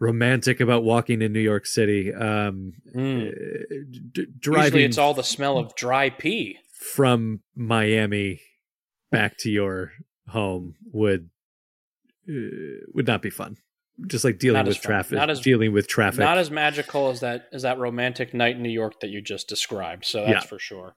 romantic 0.00 0.58
about 0.60 0.82
walking 0.82 1.22
in 1.22 1.32
New 1.32 1.40
York 1.40 1.64
City. 1.66 2.12
Um, 2.12 2.72
Mm. 2.94 3.28
uh, 3.30 3.84
d- 4.10 4.26
driving 4.38 4.64
Usually 4.64 4.84
it's 4.84 4.98
all 4.98 5.14
the 5.14 5.22
smell 5.22 5.58
of 5.58 5.74
dry 5.76 6.10
pee. 6.10 6.58
from 6.80 7.40
Miami 7.54 8.40
back 9.12 9.36
to 9.38 9.50
your 9.50 9.92
home 10.28 10.74
would 10.92 11.30
uh, 12.28 12.32
would 12.94 13.06
not 13.06 13.22
be 13.22 13.30
fun. 13.30 13.56
Just 14.06 14.24
like 14.24 14.38
dealing 14.38 14.58
Not 14.60 14.66
with 14.68 14.80
traffic, 14.80 15.16
Not 15.18 15.28
as- 15.30 15.40
dealing 15.40 15.72
with 15.72 15.86
traffic. 15.86 16.20
Not 16.20 16.38
as 16.38 16.50
magical 16.50 17.10
as 17.10 17.20
that 17.20 17.46
as 17.52 17.62
that 17.62 17.78
romantic 17.78 18.32
night 18.32 18.56
in 18.56 18.62
New 18.62 18.70
York 18.70 19.00
that 19.00 19.10
you 19.10 19.20
just 19.20 19.48
described. 19.48 20.04
So 20.06 20.20
that's 20.24 20.30
Yeah. 20.30 20.40
for 20.40 20.58
sure. 20.58 20.96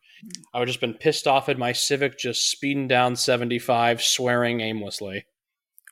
I 0.53 0.59
would 0.59 0.67
just 0.67 0.79
been 0.79 0.93
pissed 0.93 1.27
off 1.27 1.49
at 1.49 1.57
my 1.57 1.73
Civic 1.73 2.17
just 2.17 2.49
speeding 2.49 2.87
down 2.87 3.15
75, 3.17 4.01
swearing 4.01 4.61
aimlessly. 4.61 5.25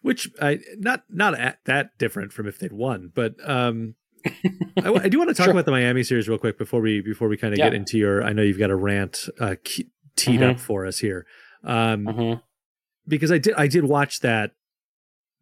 which 0.01 0.29
I 0.41 0.59
not 0.77 1.03
not 1.09 1.37
at, 1.39 1.59
that 1.65 1.97
different 1.97 2.33
from 2.33 2.47
if 2.47 2.57
they'd 2.59 2.73
won, 2.73 3.11
but 3.13 3.35
um, 3.47 3.95
I, 4.81 4.89
I 4.93 5.07
do 5.09 5.17
want 5.17 5.29
to 5.29 5.33
talk 5.33 5.45
Sure. 5.45 5.51
about 5.51 5.65
the 5.65 5.71
Miami 5.71 6.03
series 6.03 6.27
real 6.29 6.37
quick 6.37 6.57
before 6.57 6.81
we 6.81 7.01
before 7.01 7.27
we 7.27 7.37
kind 7.37 7.53
of 7.53 7.57
Yeah. 7.59 7.65
get 7.67 7.73
into 7.73 7.97
your. 7.97 8.23
I 8.23 8.31
know 8.33 8.41
you've 8.41 8.59
got 8.59 8.69
a 8.69 8.75
rant 8.75 9.27
uh, 9.39 9.55
teed 10.15 10.39
Mhm. 10.39 10.51
up 10.51 10.59
for 10.59 10.85
us 10.85 10.99
here, 10.99 11.25
um, 11.63 12.05
Mhm. 12.05 12.41
because 13.07 13.31
I 13.31 13.37
did 13.37 13.53
I 13.55 13.67
did 13.67 13.83
watch 13.85 14.19
that 14.21 14.51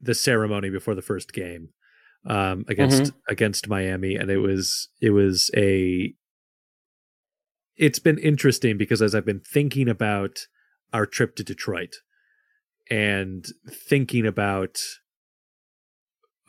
the 0.01 0.15
ceremony 0.15 0.69
before 0.69 0.95
the 0.95 1.01
first 1.01 1.33
game 1.33 1.69
um, 2.25 2.65
against 2.67 3.03
Mm-hmm. 3.03 3.31
against 3.31 3.67
Miami, 3.67 4.15
and 4.15 4.29
it 4.29 4.37
was 4.37 4.89
it 5.01 5.11
was 5.11 5.49
a. 5.55 6.13
It's 7.77 7.99
been 7.99 8.17
interesting 8.19 8.77
because 8.77 9.01
as 9.01 9.15
I've 9.15 9.25
been 9.25 9.41
thinking 9.41 9.89
about 9.89 10.39
our 10.93 11.05
trip 11.05 11.35
to 11.37 11.43
Detroit 11.43 11.95
and 12.89 13.45
thinking 13.69 14.27
about 14.27 14.77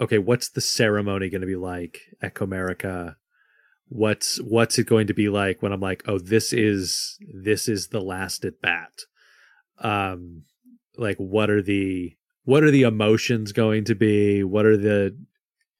okay, 0.01 0.19
what's 0.19 0.51
the 0.51 0.61
ceremony 0.61 1.31
going 1.31 1.41
to 1.43 1.47
be 1.47 1.57
like 1.57 2.01
at 2.21 2.35
Comerica? 2.35 3.15
What's 3.89 4.39
what's 4.39 4.79
it 4.79 4.87
going 4.87 5.07
to 5.07 5.15
be 5.15 5.29
like 5.29 5.63
when 5.63 5.73
I'm 5.73 5.81
like, 5.81 6.03
oh, 6.07 6.19
this 6.19 6.53
is 6.53 7.19
this 7.33 7.69
is 7.69 7.89
the 7.89 8.01
last 8.01 8.45
at 8.45 8.61
bat. 8.61 8.93
Um, 9.79 10.45
like 10.97 11.17
what 11.17 11.51
are 11.51 11.63
the 11.63 12.15
what 12.45 12.63
are 12.65 12.71
the 12.71 12.83
emotions 12.83 13.53
going 13.53 13.85
to 13.85 13.95
be? 13.95 14.43
What 14.43 14.67
are 14.67 14.77
the 14.77 15.17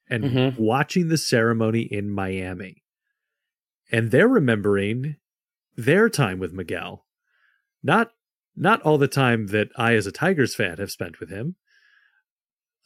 and 0.09 0.25
Mhm. 0.25 0.59
watching 0.59 1.09
the 1.09 1.17
ceremony 1.17 1.81
in 1.83 2.11
Miami, 2.11 2.83
and 3.91 4.11
they're 4.11 4.29
remembering 4.29 5.17
their 5.77 6.09
time 6.09 6.39
with 6.39 6.53
Miguel, 6.53 7.07
not 7.83 8.13
not 8.55 8.83
all 8.83 8.99
the 8.99 9.09
time 9.09 9.47
that 9.47 9.71
I, 9.77 9.95
as 9.95 10.07
a 10.07 10.13
Tigers 10.13 10.55
fan, 10.55 10.77
have 10.79 10.91
spent 10.91 11.21
with 11.21 11.31
him. 11.31 11.57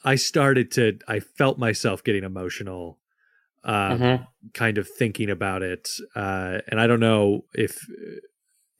I 0.04 0.14
started 0.14 0.70
to, 0.72 0.98
I 1.08 1.18
felt 1.18 1.58
myself 1.58 2.04
getting 2.04 2.22
emotional, 2.22 3.00
uh, 3.64 3.96
Mhm. 3.96 4.26
kind 4.54 4.78
of 4.78 4.88
thinking 4.88 5.28
about 5.28 5.62
it. 5.62 5.88
Uh, 6.14 6.60
and 6.68 6.80
I 6.80 6.86
don't 6.86 7.00
know 7.00 7.46
if, 7.52 7.84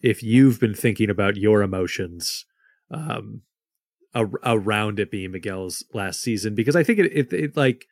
if 0.00 0.22
you've 0.22 0.60
been 0.60 0.74
thinking 0.74 1.10
about 1.10 1.36
your 1.36 1.62
emotions, 1.62 2.44
um, 2.92 3.42
ar- 4.16 4.40
around 4.44 4.98
it 4.98 5.10
being 5.10 5.30
Miguel's 5.30 5.84
last 5.92 6.20
season, 6.20 6.54
because 6.54 6.74
I 6.74 6.82
think 6.82 6.98
it, 6.98 7.12
it, 7.12 7.32
it 7.32 7.56
like, 7.56 7.84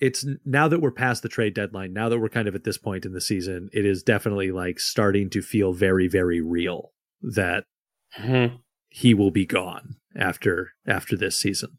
it's 0.00 0.24
now 0.46 0.66
that 0.68 0.80
we're 0.80 0.90
past 0.92 1.22
the 1.22 1.28
trade 1.28 1.52
deadline, 1.54 1.92
now 1.92 2.08
that 2.08 2.18
we're 2.18 2.30
kind 2.30 2.48
of 2.48 2.54
at 2.54 2.64
this 2.64 2.78
point 2.78 3.04
in 3.04 3.12
the 3.12 3.20
season, 3.20 3.68
it 3.72 3.84
is 3.84 4.02
definitely 4.02 4.50
like 4.50 4.78
starting 4.80 5.28
to 5.30 5.42
feel 5.42 5.72
very, 5.74 6.08
very 6.08 6.40
real 6.40 6.92
that 7.20 7.64
Mhm. 8.18 8.60
he 8.88 9.12
will 9.12 9.30
be 9.30 9.44
gone 9.44 9.96
after 10.16 10.70
after 10.86 11.16
this 11.16 11.36
season. 11.38 11.78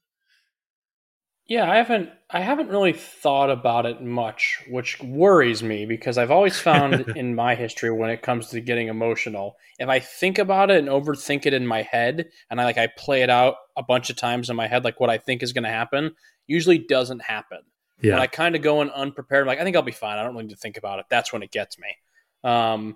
Yeah, 1.52 1.70
I 1.70 1.76
haven't 1.76 2.10
I 2.30 2.40
haven't 2.40 2.70
really 2.70 2.94
thought 2.94 3.50
about 3.50 3.86
it 3.86 4.02
much, 4.02 4.64
which 4.70 4.98
worries 5.02 5.62
me 5.62 5.86
because 5.86 6.18
I've 6.18 6.32
always 6.32 6.58
found 6.58 7.10
in 7.18 7.36
my 7.36 7.56
history 7.56 7.92
when 7.92 8.10
it 8.10 8.22
comes 8.22 8.48
to 8.52 8.62
getting 8.62 8.88
emotional, 8.88 9.58
if 9.78 9.90
I 9.90 10.00
think 10.00 10.38
about 10.40 10.72
it 10.72 10.78
and 10.78 10.88
overthink 10.88 11.46
it 11.46 11.54
in 11.54 11.68
my 11.68 11.82
head 11.82 12.30
and 12.50 12.62
I 12.62 12.64
like 12.64 12.78
I 12.78 12.88
play 12.88 13.22
it 13.22 13.30
out 13.30 13.56
a 13.76 13.84
bunch 13.84 14.10
of 14.10 14.16
times 14.16 14.50
in 14.50 14.56
my 14.56 14.68
head 14.68 14.86
like 14.86 15.02
what 15.02 15.10
I 15.10 15.18
think 15.18 15.44
is 15.44 15.52
going 15.52 15.66
to 15.66 15.70
happen, 15.70 16.16
usually 16.48 16.78
doesn't 16.78 17.22
happen. 17.22 17.60
Yeah, 18.02 18.14
When 18.14 18.22
I 18.22 18.28
kind 18.28 18.56
of 18.56 18.62
go 18.62 18.82
in 18.82 18.90
unprepared, 18.90 19.42
I'm 19.42 19.48
like 19.48 19.60
I 19.60 19.66
think 19.66 19.76
I'll 19.76 19.82
be 19.82 19.92
fine. 19.92 20.18
I 20.18 20.24
don't 20.24 20.32
really 20.32 20.46
need 20.46 20.54
to 20.54 20.62
think 20.62 20.78
about 20.78 21.00
it. 21.00 21.08
That's 21.10 21.34
when 21.34 21.44
it 21.44 21.52
gets 21.52 21.78
me. 21.78 21.98
Um, 22.46 22.96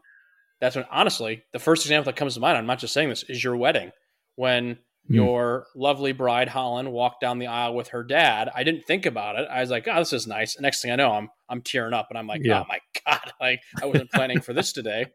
that's 0.61 0.77
when 0.77 0.85
honestly 0.89 1.43
the 1.51 1.59
first 1.59 1.83
example 1.83 2.09
that 2.09 2.17
comes 2.17 2.35
to 2.35 2.39
mind. 2.39 2.57
I'm 2.57 2.67
not 2.67 2.79
just 2.79 2.93
saying 2.93 3.09
this 3.09 3.23
is 3.23 3.43
your 3.43 3.57
wedding 3.57 3.91
when 4.37 4.77
Hmm. 5.07 5.13
your 5.13 5.67
lovely 5.75 6.13
bride 6.13 6.47
Holland 6.47 6.91
walked 6.91 7.21
down 7.21 7.37
the 7.37 7.45
aisle 7.45 7.75
with 7.75 7.89
her 7.89 8.03
dad. 8.03 8.49
I 8.55 8.63
didn't 8.63 8.85
think 8.87 9.05
about 9.05 9.37
it. 9.37 9.47
I 9.51 9.61
was 9.61 9.69
like, 9.69 9.87
"Oh, 9.87 9.99
this 9.99 10.13
is 10.13 10.25
nice." 10.25 10.59
next 10.59 10.81
thing 10.81 10.91
I 10.91 10.95
know, 10.95 11.11
I'm 11.11 11.29
I'm 11.47 11.61
tearing 11.61 11.93
up, 11.93 12.07
and 12.09 12.17
I'm 12.17 12.25
like, 12.25 12.41
Yeah. 12.43 12.61
"Oh 12.61 12.65
my 12.67 12.79
god!" 13.05 13.31
Like 13.39 13.61
I 13.81 13.85
wasn't 13.85 14.11
planning 14.11 14.41
for 14.41 14.53
this 14.53 14.73
today. 14.73 15.05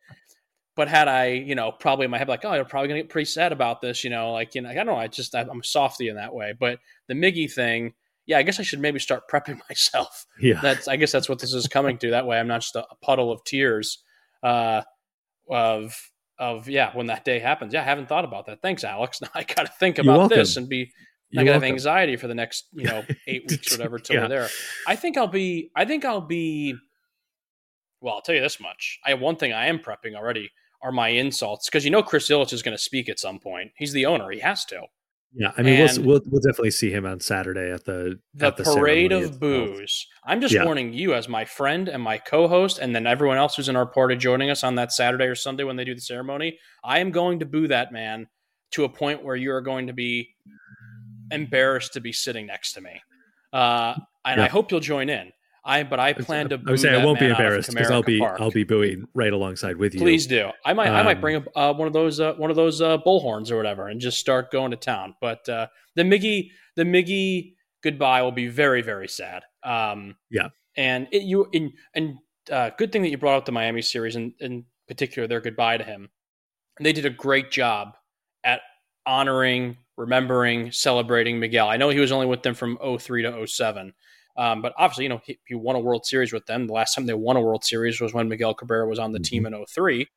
But 0.76 0.86
had 0.86 1.08
I, 1.08 1.26
you 1.30 1.56
know, 1.56 1.72
probably 1.72 2.04
in 2.04 2.10
my 2.12 2.18
head, 2.18 2.28
like, 2.28 2.44
"Oh, 2.44 2.54
you're 2.54 2.64
probably 2.64 2.88
gonna 2.88 3.00
get 3.00 3.10
pretty 3.10 3.24
sad 3.26 3.50
about 3.52 3.80
this," 3.80 4.04
you 4.04 4.10
know, 4.10 4.32
like 4.32 4.54
you 4.54 4.62
know, 4.62 4.70
I 4.70 4.74
don't 4.74 4.86
know. 4.86 4.94
I 4.94 5.08
just 5.08 5.34
I'm 5.34 5.62
softy 5.64 6.08
in 6.08 6.16
that 6.16 6.32
way. 6.32 6.54
But 6.58 6.78
the 7.08 7.14
Miggy 7.14 7.52
thing, 7.52 7.94
yeah, 8.26 8.38
I 8.38 8.42
guess 8.44 8.60
I 8.60 8.62
should 8.62 8.78
maybe 8.80 9.00
start 9.00 9.24
prepping 9.30 9.60
myself 9.68 10.24
yeah, 10.40 10.60
that's 10.60 10.86
I 10.86 10.94
guess 10.96 11.10
that's 11.10 11.28
what 11.28 11.40
this 11.40 11.52
is 11.52 11.66
coming 11.66 11.98
to. 11.98 12.10
That 12.10 12.26
way, 12.26 12.38
I'm 12.38 12.46
not 12.48 12.60
just 12.60 12.76
a, 12.76 12.84
a 12.88 12.94
puddle 13.02 13.32
of 13.32 13.42
tears. 13.44 14.04
Uh, 14.42 14.82
of 15.50 15.96
of 16.40 16.68
yeah, 16.68 16.90
when 16.94 17.06
that 17.06 17.24
day 17.24 17.38
happens. 17.38 17.72
Yeah, 17.72 17.82
I 17.82 17.84
haven't 17.84 18.08
thought 18.08 18.24
about 18.24 18.46
that. 18.46 18.60
Thanks, 18.62 18.82
Alex. 18.82 19.20
Now 19.20 19.28
I 19.34 19.44
got 19.44 19.66
to 19.66 19.72
think 19.78 19.98
about 19.98 20.30
this 20.30 20.56
and 20.56 20.68
be 20.68 20.90
not 21.32 21.42
gonna 21.42 21.52
have 21.52 21.62
anxiety 21.62 22.16
for 22.16 22.26
the 22.26 22.34
next 22.34 22.66
you 22.72 22.84
know 22.86 23.04
eight 23.28 23.44
weeks 23.48 23.72
or 23.72 23.76
whatever 23.78 24.00
till 24.00 24.16
Yeah. 24.16 24.22
we're 24.22 24.28
there. 24.28 24.48
I 24.88 24.96
think 24.96 25.16
I'll 25.16 25.28
be. 25.28 25.70
I 25.76 25.84
think 25.84 26.04
I'll 26.04 26.20
be. 26.20 26.74
Well, 28.00 28.14
I'll 28.14 28.22
tell 28.22 28.34
you 28.34 28.40
this 28.40 28.58
much. 28.58 28.98
I 29.06 29.10
have 29.10 29.20
one 29.20 29.36
thing 29.36 29.52
I 29.52 29.66
am 29.66 29.78
prepping 29.78 30.16
already 30.16 30.50
are 30.82 30.90
my 30.90 31.08
insults 31.08 31.68
because 31.68 31.84
you 31.84 31.90
know 31.90 32.02
Chris 32.02 32.28
Ilitch 32.30 32.52
is 32.54 32.62
going 32.62 32.76
to 32.76 32.82
speak 32.82 33.08
at 33.10 33.18
some 33.20 33.38
point. 33.38 33.70
He's 33.76 33.92
the 33.92 34.06
owner. 34.06 34.30
He 34.30 34.40
has 34.40 34.64
to. 34.66 34.82
Yeah, 35.32 35.52
I 35.56 35.62
mean, 35.62 35.78
we'll, 35.78 36.02
we'll 36.04 36.20
we'll 36.26 36.40
definitely 36.40 36.72
see 36.72 36.90
him 36.90 37.06
on 37.06 37.20
Saturday 37.20 37.70
at 37.70 37.84
the 37.84 38.18
the, 38.34 38.46
at 38.48 38.56
the 38.56 38.64
parade 38.64 39.12
of 39.12 39.38
booze. 39.38 40.06
I'm 40.24 40.40
just 40.40 40.52
Yeah. 40.52 40.64
warning 40.64 40.92
you 40.92 41.14
as 41.14 41.28
my 41.28 41.44
friend 41.44 41.88
and 41.88 42.02
my 42.02 42.18
co-host, 42.18 42.78
and 42.80 42.94
then 42.94 43.06
everyone 43.06 43.38
else 43.38 43.54
who's 43.54 43.68
in 43.68 43.76
our 43.76 43.86
party 43.86 44.16
joining 44.16 44.50
us 44.50 44.64
on 44.64 44.74
that 44.74 44.92
Saturday 44.92 45.26
or 45.26 45.36
Sunday 45.36 45.62
when 45.62 45.76
they 45.76 45.84
do 45.84 45.94
the 45.94 46.00
ceremony. 46.00 46.58
I 46.82 46.98
am 46.98 47.12
going 47.12 47.38
to 47.40 47.46
boo 47.46 47.68
that 47.68 47.92
man 47.92 48.26
to 48.72 48.84
a 48.84 48.88
point 48.88 49.22
where 49.24 49.36
you 49.36 49.52
are 49.52 49.60
going 49.60 49.86
to 49.86 49.92
be 49.92 50.28
embarrassed 51.30 51.92
to 51.92 52.00
be 52.00 52.12
sitting 52.12 52.46
next 52.46 52.72
to 52.72 52.80
me. 52.80 53.00
Uh, 53.52 53.94
and 54.24 54.38
Yeah. 54.38 54.44
I 54.44 54.48
hope 54.48 54.70
you'll 54.70 54.80
join 54.80 55.08
in. 55.08 55.32
I 55.64 55.82
but 55.82 56.00
I 56.00 56.12
plan 56.12 56.48
to. 56.50 56.60
I 56.66 56.70
would 56.70 56.80
say 56.80 56.94
I 56.94 57.04
won't 57.04 57.18
be 57.18 57.26
man 57.26 57.32
out 57.34 57.40
of 57.40 57.46
embarrassed 57.46 57.70
because 57.70 57.90
I'll 57.90 58.02
be 58.02 58.18
Park. 58.18 58.40
I'll 58.40 58.50
be 58.50 58.64
booing 58.64 59.06
right 59.14 59.32
alongside 59.32 59.76
with 59.76 59.94
you. 59.94 60.00
Please 60.00 60.26
do. 60.26 60.50
I 60.64 60.72
might. 60.72 60.88
I 60.88 61.02
might 61.02 61.16
Um, 61.16 61.20
bring 61.20 61.36
up 61.36 61.44
uh, 61.54 61.74
one 61.74 61.86
of 61.86 61.92
those. 61.92 62.20
Uh, 62.20 62.34
one 62.34 62.50
of 62.50 62.56
those 62.56 62.80
uh, 62.80 62.98
bullhorns 62.98 63.50
or 63.50 63.56
whatever, 63.56 63.88
and 63.88 64.00
just 64.00 64.18
start 64.18 64.50
going 64.50 64.70
to 64.70 64.76
town. 64.76 65.14
But 65.20 65.46
uh, 65.48 65.66
the 65.96 66.02
Miggy, 66.02 66.50
the 66.76 66.84
Miggy 66.84 67.54
goodbye 67.82 68.22
will 68.22 68.32
be 68.32 68.48
very, 68.48 68.82
very 68.82 69.08
sad. 69.08 69.42
Um, 69.64 70.16
Yeah. 70.30 70.48
And 70.76 71.08
it, 71.12 71.22
you 71.22 71.48
in 71.52 71.72
and 71.94 72.16
uh, 72.50 72.70
good 72.78 72.92
thing 72.92 73.02
that 73.02 73.10
you 73.10 73.18
brought 73.18 73.36
up 73.36 73.44
the 73.44 73.52
Miami 73.52 73.82
series, 73.82 74.16
and 74.16 74.32
in 74.40 74.64
particular 74.88 75.28
their 75.28 75.40
goodbye 75.40 75.76
to 75.76 75.84
him. 75.84 76.08
They 76.80 76.92
did 76.92 77.04
a 77.04 77.10
great 77.10 77.50
job 77.50 77.96
at 78.44 78.62
honoring, 79.06 79.76
remembering, 79.96 80.72
celebrating 80.72 81.38
Miguel. 81.38 81.68
I 81.68 81.76
know 81.76 81.90
he 81.90 81.98
was 82.00 82.12
only 82.12 82.26
with 82.26 82.42
them 82.42 82.54
from 82.54 82.78
03 82.98 83.22
to 83.24 83.46
07. 83.46 83.92
Um, 84.40 84.62
but 84.62 84.72
obviously, 84.78 85.04
you 85.04 85.10
know, 85.10 85.20
he, 85.22 85.38
he 85.46 85.54
won 85.54 85.76
a 85.76 85.80
World 85.80 86.06
Series 86.06 86.32
with 86.32 86.46
them. 86.46 86.66
The 86.66 86.72
last 86.72 86.94
time 86.94 87.04
they 87.04 87.12
won 87.12 87.36
a 87.36 87.42
World 87.42 87.62
Series 87.62 88.00
was 88.00 88.14
when 88.14 88.26
Miguel 88.26 88.54
Cabrera 88.54 88.88
was 88.88 88.98
on 88.98 89.12
the 89.12 89.18
team 89.18 89.44
in 89.44 89.54
03. 89.66 90.08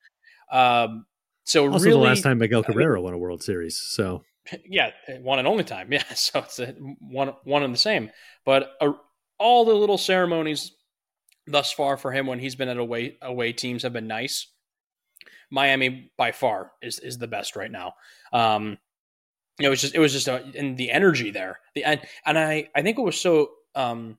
Um, 0.49 1.05
so 1.43 1.69
Also, 1.69 1.85
really, 1.85 1.99
the 1.99 2.03
last 2.07 2.23
time 2.23 2.37
Miguel 2.37 2.59
I 2.59 2.61
mean- 2.61 2.65
Cabrera 2.67 3.01
won 3.01 3.13
a 3.13 3.17
World 3.17 3.43
Series. 3.43 3.77
So 3.77 4.23
yeah, 4.65 4.91
one 5.21 5.39
and 5.39 5.47
only 5.47 5.65
time. 5.65 5.87
Yeah, 5.91 6.05
so 6.13 6.39
it's 6.39 6.57
a, 6.59 6.67
one 7.01 7.33
one 7.43 7.63
and 7.63 7.73
the 7.73 7.77
same. 7.77 8.11
But 8.45 8.71
uh, 8.79 8.93
all 9.39 9.65
the 9.65 9.73
little 9.73 9.97
ceremonies 9.97 10.71
thus 11.45 11.73
far 11.73 11.97
for 11.97 12.13
him 12.13 12.25
when 12.25 12.39
he's 12.39 12.55
been 12.55 12.69
at 12.69 12.77
away 12.77 13.17
away 13.21 13.51
teams 13.51 13.83
have 13.83 13.91
been 13.91 14.07
nice. 14.07 14.47
Miami 15.51 16.11
by 16.17 16.31
far 16.31 16.71
is 16.81 16.99
is 16.99 17.17
the 17.17 17.27
best 17.27 17.57
right 17.57 17.71
now. 17.71 17.93
Um, 18.31 18.77
it 19.59 19.67
was 19.67 19.81
just 19.81 19.95
it 19.95 19.99
was 19.99 20.13
just 20.13 20.29
a, 20.29 20.43
and 20.57 20.77
the 20.77 20.91
energy 20.91 21.29
there. 21.29 21.59
The 21.75 21.83
and, 21.83 22.01
and 22.25 22.39
I 22.39 22.69
I 22.73 22.81
think 22.83 22.97
it 22.97 23.01
was 23.01 23.19
so 23.19 23.49
um 23.75 24.17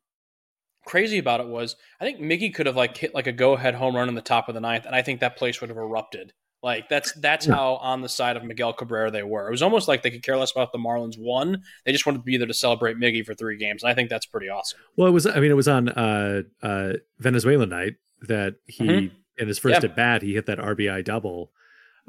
crazy 0.86 1.18
about 1.18 1.40
it 1.40 1.46
was 1.46 1.76
I 2.00 2.04
think 2.04 2.20
Miggy 2.20 2.52
could 2.54 2.66
have 2.66 2.76
like 2.76 2.96
hit 2.96 3.14
like 3.14 3.26
a 3.26 3.32
go 3.32 3.54
ahead 3.54 3.74
home 3.74 3.96
run 3.96 4.08
in 4.08 4.14
the 4.14 4.20
top 4.20 4.48
of 4.48 4.54
the 4.54 4.60
ninth, 4.60 4.84
and 4.86 4.94
I 4.94 5.02
think 5.02 5.20
that 5.20 5.36
place 5.36 5.60
would 5.60 5.70
have 5.70 5.78
erupted 5.78 6.32
Like 6.62 6.88
that's 6.88 7.12
that's 7.14 7.46
Yeah. 7.46 7.54
how 7.56 7.74
on 7.76 8.00
the 8.02 8.08
side 8.08 8.36
of 8.36 8.44
Miguel 8.44 8.72
Cabrera 8.72 9.10
they 9.10 9.22
were. 9.22 9.46
It 9.48 9.50
was 9.50 9.62
almost 9.62 9.86
like 9.88 10.02
they 10.02 10.10
could 10.10 10.22
care 10.22 10.36
less 10.36 10.52
about 10.52 10.72
the 10.72 10.78
Marlins 10.78 11.16
won. 11.18 11.62
They 11.84 11.92
just 11.92 12.06
wanted 12.06 12.18
to 12.18 12.24
be 12.24 12.36
there 12.38 12.46
to 12.46 12.54
celebrate 12.54 12.96
Miggy 12.96 13.24
for 13.24 13.34
three 13.34 13.56
games. 13.58 13.82
And 13.82 13.90
I 13.90 13.94
think 13.94 14.08
that's 14.10 14.24
pretty 14.26 14.48
awesome. 14.48 14.78
Well, 14.96 15.08
it 15.08 15.12
was. 15.12 15.26
I 15.26 15.40
mean, 15.40 15.50
it 15.50 15.54
was 15.56 15.68
on 15.68 15.88
uh, 15.90 16.42
uh, 16.62 16.94
Venezuela 17.18 17.66
night 17.66 17.94
that 18.22 18.54
he 18.66 18.84
Mhm. 18.86 19.10
in 19.36 19.48
his 19.48 19.58
first 19.58 19.82
Yeah. 19.82 19.90
at 19.90 19.96
bat 19.96 20.22
he 20.22 20.32
hit 20.34 20.46
that 20.46 20.58
RBI 20.58 21.02
double, 21.02 21.50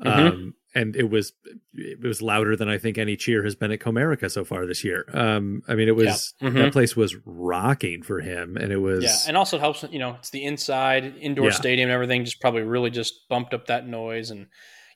Mhm. 0.04 0.08
um, 0.08 0.54
and 0.74 0.96
it 0.98 1.10
was 1.10 1.32
it 1.74 2.02
was 2.02 2.22
louder 2.22 2.56
than 2.58 2.68
I 2.68 2.78
think 2.78 2.98
any 2.98 3.16
cheer 3.16 3.44
has 3.46 3.56
been 3.56 3.72
at 3.72 3.80
Comerica 3.80 4.30
so 4.30 4.44
far 4.44 4.66
this 4.66 4.84
year. 4.84 5.06
Um, 5.14 5.62
I 5.70 5.76
mean, 5.76 5.88
it 5.88 5.96
was 5.96 6.34
Yeah. 6.42 6.50
Mhm. 6.50 6.54
that 6.56 6.74
place 6.74 6.96
was 6.98 7.16
rocking 7.26 8.04
for 8.04 8.20
him, 8.20 8.58
and 8.58 8.72
it 8.74 8.78
was 8.78 9.04
Yeah, 9.04 9.16
and 9.28 9.38
also 9.38 9.56
it 9.58 9.62
helps. 9.62 9.86
You 9.90 10.00
know, 10.00 10.16
it's 10.20 10.32
the 10.32 10.44
inside 10.44 11.16
indoor 11.20 11.46
Yeah. 11.46 11.52
stadium 11.52 11.90
and 11.90 11.94
everything. 11.94 12.26
Just 12.26 12.42
probably 12.42 12.64
really 12.64 12.90
just 12.90 13.28
bumped 13.30 13.54
up 13.54 13.68
that 13.68 13.88
noise 13.88 14.32
and 14.32 14.48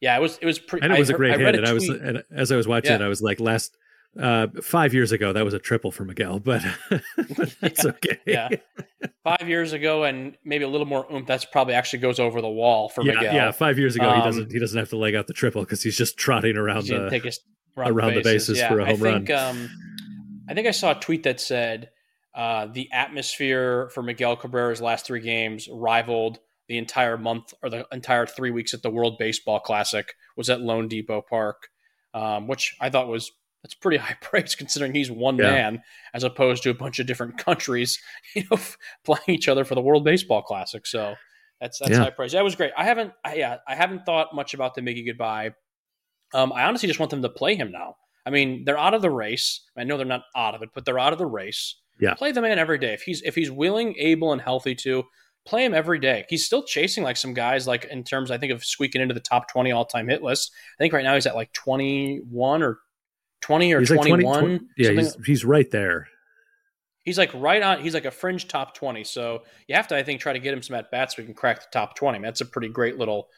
yeah, 0.02 0.18
it 0.18 0.22
was 0.22 0.38
it 0.42 0.46
was 0.46 0.60
pretty. 0.60 0.84
and 0.84 0.94
it 0.94 1.00
was 1.00 1.10
I 1.10 1.14
a 1.14 1.18
great 1.18 1.32
heard- 1.32 1.42
I 1.42 1.46
hit. 1.46 1.56
and 1.56 1.66
I 1.68 1.74
was 1.74 1.88
and 1.88 2.24
as 2.32 2.52
I 2.52 2.56
was 2.58 2.68
watching 2.68 2.94
it, 2.94 3.02
I 3.02 3.08
was 3.08 3.22
like, 3.22 3.40
last 3.40 3.78
uh, 4.20 4.48
five 4.62 4.94
years 4.94 5.12
ago, 5.12 5.34
that 5.34 5.46
was 5.46 5.54
a 5.54 5.60
triple 5.60 5.92
for 5.92 6.04
Miguel, 6.04 6.40
but, 6.40 6.62
but 6.90 7.56
that's 7.62 7.86
okay. 7.86 8.20
yeah. 8.26 8.50
five 9.24 9.48
years 9.48 9.74
ago 9.74 10.04
and 10.04 10.36
maybe 10.44 10.64
a 10.64 10.68
little 10.68 10.88
more 10.88 11.06
oomph. 11.12 11.28
That's 11.28 11.46
probably 11.46 11.74
actually 11.74 12.00
goes 12.00 12.20
over 12.20 12.42
the 12.42 12.50
wall 12.50 12.90
for 12.90 13.04
yeah, 13.04 13.14
Miguel. 13.14 13.34
yeah. 13.34 13.52
Five 13.52 13.80
years 13.80 13.96
ago, 13.96 14.10
he 14.14 14.20
Um, 14.20 14.26
doesn't 14.26 14.52
he 14.52 14.60
doesn't 14.60 14.78
have 14.78 14.90
to 14.90 14.98
leg 14.98 15.16
out 15.16 15.28
the 15.28 15.34
triple 15.34 15.62
because 15.62 15.82
he's 15.84 15.98
just 15.98 16.18
trotting 16.18 16.58
around 16.58 16.88
the 16.88 17.06
around, 17.78 18.14
the 18.14 18.22
bases 18.22 18.58
Yeah, 18.58 18.70
for 18.70 18.80
a 18.80 18.86
home 18.86 19.04
I 19.04 19.12
think, 19.14 19.30
Um, 19.30 19.70
I 20.50 20.54
think 20.54 20.68
I 20.68 20.72
saw 20.72 20.92
a 20.92 21.00
tweet 21.00 21.24
that 21.24 21.40
said 21.40 21.90
uh, 22.36 22.68
the 22.68 22.90
atmosphere 22.92 23.90
for 23.94 24.04
Miguel 24.04 24.36
Cabrera's 24.36 24.82
last 24.82 25.06
three 25.06 25.22
games 25.22 25.68
rivaled 25.72 26.40
the 26.68 26.78
entire 26.78 27.18
month 27.18 27.54
or 27.64 27.70
the 27.70 27.86
entire 27.92 28.26
three 28.26 28.52
weeks 28.52 28.74
at 28.74 28.82
the 28.82 28.90
World 28.90 29.18
Baseball 29.18 29.60
Classic 29.60 30.14
was 30.38 30.50
at 30.50 30.60
loanDepot 30.60 31.24
Park, 31.28 31.70
um, 32.14 32.48
which 32.48 32.76
I 32.80 32.90
thought 32.90 33.08
was 33.08 33.32
that's 33.64 33.76
pretty 33.76 33.98
high 34.06 34.18
praise 34.22 34.56
considering 34.56 34.94
he's 34.94 35.12
one 35.12 35.38
Yeah. 35.38 35.52
man 35.52 35.82
as 36.14 36.24
opposed 36.24 36.64
to 36.64 36.70
a 36.70 36.74
bunch 36.74 37.00
of 37.00 37.08
different 37.08 37.38
countries, 37.38 38.00
you 38.36 38.44
know, 38.50 38.58
playing 39.06 39.24
each 39.28 39.48
other 39.48 39.64
for 39.64 39.76
the 39.76 39.82
World 39.82 40.04
Baseball 40.04 40.42
Classic. 40.42 40.86
So 40.88 41.16
that's 41.62 41.80
that's 41.80 41.92
Yeah. 41.92 42.00
high 42.04 42.10
praise. 42.12 42.32
That 42.34 42.44
was 42.44 42.56
great. 42.56 42.72
I 42.78 42.86
haven't, 42.86 43.12
I, 43.26 43.36
yeah, 43.36 43.58
I 43.68 43.76
haven't 43.76 44.06
thought 44.06 44.34
much 44.34 44.54
about 44.54 44.76
the 44.76 44.82
Miggy 44.82 45.06
goodbye. 45.06 45.52
Um, 46.34 46.54
I 46.54 46.64
honestly 46.64 46.88
just 46.88 47.00
want 47.00 47.10
them 47.10 47.22
to 47.24 47.30
play 47.30 47.56
him 47.56 47.72
now. 47.72 47.96
I 48.26 48.30
mean, 48.30 48.64
they're 48.66 48.78
out 48.78 48.94
of 48.94 49.02
the 49.02 49.10
race. 49.10 49.62
I 49.78 49.84
know 49.84 49.98
they're 49.98 50.06
not 50.06 50.24
out 50.36 50.54
of 50.54 50.62
it, 50.62 50.70
but 50.76 50.86
they're 50.86 51.00
out 51.00 51.14
of 51.14 51.20
the 51.20 51.26
race. 51.26 51.76
Yeah. 52.00 52.14
Play 52.14 52.32
the 52.32 52.42
man 52.42 52.60
every 52.60 52.78
day. 52.78 52.94
If 52.94 53.02
he's 53.02 53.22
if 53.24 53.34
he's 53.36 53.50
willing, 53.52 53.96
able, 53.98 54.32
and 54.32 54.42
healthy 54.42 54.76
to 54.76 55.04
play 55.46 55.66
him 55.66 55.74
every 55.74 56.00
day. 56.00 56.26
He's 56.30 56.46
still 56.46 56.64
chasing 56.64 57.04
like 57.04 57.18
some 57.18 57.34
guys, 57.34 57.66
like 57.68 57.86
in 57.86 58.04
terms, 58.04 58.30
I 58.30 58.38
think 58.38 58.52
of 58.52 58.64
squeaking 58.64 59.02
into 59.02 59.14
the 59.16 59.20
top 59.20 59.50
twenty 59.50 59.72
all 59.72 59.86
time 59.86 60.08
hit 60.08 60.22
list. 60.22 60.52
I 60.78 60.84
think 60.84 60.94
right 60.94 61.04
now 61.04 61.16
he's 61.16 61.26
at 61.26 61.36
like 61.36 61.52
twenty 61.54 62.22
one 62.30 62.62
or 62.62 62.80
twenty 63.42 63.74
or 63.74 63.80
he's 63.80 63.92
like 63.92 64.06
twenty 64.06 64.24
20, 64.24 64.60
yeah, 64.78 64.92
he's 64.92 65.16
he's 65.26 65.46
right 65.46 65.70
there. 65.72 66.08
He's 67.04 67.18
like 67.18 67.34
right 67.34 67.62
on. 67.62 67.82
He's 67.82 67.94
like 67.94 68.06
a 68.06 68.12
fringe 68.12 68.48
top 68.48 68.76
twenty. 68.76 69.04
So 69.04 69.44
you 69.68 69.76
have 69.76 69.88
to, 69.88 69.96
I 69.98 70.04
think, 70.04 70.20
try 70.22 70.34
to 70.34 70.40
get 70.40 70.54
him 70.54 70.62
some 70.62 70.76
at 70.76 70.92
bats 70.92 71.16
so 71.16 71.22
we 71.22 71.26
can 71.26 71.34
crack 71.34 71.62
the 71.62 71.68
top 71.72 71.96
twenty. 71.96 72.18
I 72.18 72.20
mean, 72.20 72.26
that's 72.26 72.42
a 72.42 72.46
pretty 72.46 72.70
great 72.70 72.98
little, 72.98 73.30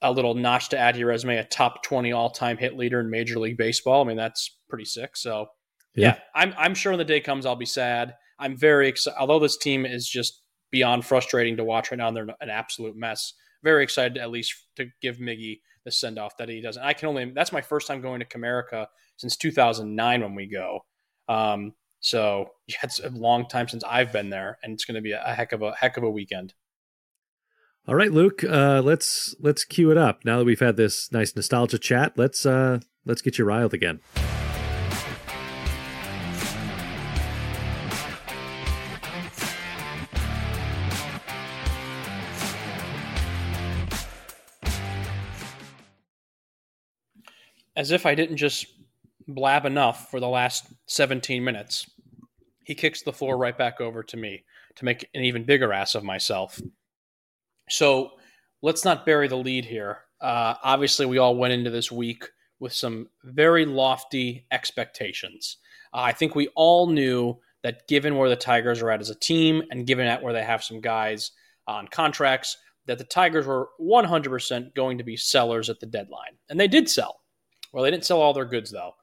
a 0.00 0.10
little 0.10 0.34
notch 0.34 0.70
to 0.70 0.78
add 0.78 0.92
to 0.94 0.98
your 1.00 1.08
resume. 1.08 1.36
A 1.36 1.44
top 1.44 1.82
twenty 1.82 2.12
all 2.12 2.30
time 2.30 2.56
hit 2.56 2.76
leader 2.76 3.00
in 3.00 3.10
Major 3.10 3.38
League 3.38 3.58
Baseball. 3.58 4.02
I 4.02 4.08
mean, 4.08 4.16
that's 4.16 4.56
pretty 4.68 4.86
sick. 4.86 5.16
So 5.16 5.48
Yeah. 5.94 6.06
yeah, 6.08 6.18
I'm 6.34 6.54
I'm 6.56 6.74
sure 6.74 6.92
when 6.92 6.98
the 6.98 7.04
day 7.04 7.20
comes, 7.20 7.44
I'll 7.44 7.56
be 7.56 7.66
sad. 7.66 8.14
I'm 8.38 8.56
very 8.56 8.88
excited. 8.88 9.18
Although 9.18 9.40
this 9.40 9.58
team 9.58 9.84
is 9.84 10.08
just 10.08 10.40
beyond 10.70 11.04
frustrating 11.04 11.56
to 11.56 11.64
watch 11.64 11.90
right 11.90 11.98
now, 11.98 12.08
and 12.08 12.16
they're 12.16 12.28
an 12.40 12.48
absolute 12.50 12.96
mess. 12.96 13.34
Very 13.62 13.82
excited 13.82 14.16
at 14.16 14.30
least 14.30 14.54
to 14.76 14.86
give 15.02 15.18
Miggy 15.18 15.60
the 15.84 15.90
send 15.90 16.18
off 16.18 16.36
that 16.38 16.48
he 16.48 16.60
doesn't. 16.60 16.82
I 16.82 16.92
can 16.92 17.08
only. 17.08 17.30
That's 17.30 17.52
my 17.52 17.60
first 17.60 17.86
time 17.86 18.00
going 18.00 18.20
to 18.20 18.26
Comerica 18.26 18.86
since 19.16 19.36
2009 19.36 20.20
when 20.22 20.34
we 20.34 20.46
go. 20.46 20.80
Um, 21.28 21.74
so 22.00 22.50
yeah, 22.66 22.76
it's 22.82 23.00
a 23.00 23.10
long 23.10 23.46
time 23.48 23.68
since 23.68 23.84
I've 23.84 24.12
been 24.12 24.30
there, 24.30 24.58
and 24.62 24.72
it's 24.72 24.84
going 24.84 24.96
to 24.96 25.00
be 25.00 25.12
a, 25.12 25.22
a 25.24 25.34
heck 25.34 25.52
of 25.52 25.62
a 25.62 25.72
heck 25.72 25.96
of 25.96 26.02
a 26.02 26.10
weekend. 26.10 26.54
All 27.86 27.94
right, 27.94 28.12
Luke. 28.12 28.44
Uh, 28.44 28.80
let's 28.84 29.34
let's 29.40 29.64
cue 29.64 29.90
it 29.90 29.98
up. 29.98 30.24
Now 30.24 30.38
that 30.38 30.44
we've 30.44 30.60
had 30.60 30.76
this 30.76 31.10
nice 31.12 31.34
nostalgia 31.34 31.78
chat, 31.78 32.12
let's 32.16 32.44
uh, 32.44 32.80
let's 33.04 33.22
get 33.22 33.38
you 33.38 33.44
riled 33.44 33.74
again. 33.74 34.00
As 47.76 47.90
if 47.90 48.06
I 48.06 48.14
didn't 48.14 48.36
just 48.36 48.66
blab 49.28 49.64
enough 49.64 50.10
for 50.10 50.20
the 50.20 50.28
last 50.28 50.66
17 50.86 51.42
minutes, 51.42 51.88
he 52.64 52.74
kicks 52.74 53.02
the 53.02 53.12
floor 53.12 53.36
right 53.36 53.56
back 53.56 53.80
over 53.80 54.02
to 54.02 54.16
me 54.16 54.44
to 54.76 54.84
make 54.84 55.08
an 55.14 55.22
even 55.22 55.44
bigger 55.44 55.72
ass 55.72 55.94
of 55.94 56.04
myself. 56.04 56.60
So 57.68 58.12
let's 58.62 58.84
not 58.84 59.06
bury 59.06 59.28
the 59.28 59.36
lead 59.36 59.64
here. 59.64 59.98
Uh, 60.20 60.54
obviously, 60.62 61.06
we 61.06 61.18
all 61.18 61.36
went 61.36 61.52
into 61.52 61.70
this 61.70 61.90
week 61.90 62.28
with 62.58 62.72
some 62.72 63.08
very 63.24 63.64
lofty 63.64 64.46
expectations. 64.50 65.56
Uh, 65.94 66.00
I 66.02 66.12
think 66.12 66.34
we 66.34 66.48
all 66.54 66.86
knew 66.86 67.38
that 67.62 67.88
given 67.88 68.16
where 68.16 68.28
the 68.28 68.36
Tigers 68.36 68.82
are 68.82 68.90
at 68.90 69.00
as 69.00 69.10
a 69.10 69.14
team 69.14 69.62
and 69.70 69.86
given 69.86 70.06
at 70.06 70.22
where 70.22 70.32
they 70.32 70.44
have 70.44 70.62
some 70.62 70.80
guys 70.80 71.32
on 71.66 71.88
contracts, 71.88 72.56
that 72.86 72.98
the 72.98 73.04
Tigers 73.04 73.46
were 73.46 73.68
100% 73.80 74.74
going 74.74 74.98
to 74.98 75.04
be 75.04 75.16
sellers 75.16 75.70
at 75.70 75.80
the 75.80 75.86
deadline. 75.86 76.36
And 76.48 76.58
they 76.58 76.68
did 76.68 76.88
sell. 76.88 77.19
Well, 77.72 77.84
they 77.84 77.90
didn't 77.90 78.04
sell 78.04 78.20
all 78.20 78.32
their 78.32 78.44
goods, 78.44 78.70
though. 78.70 78.94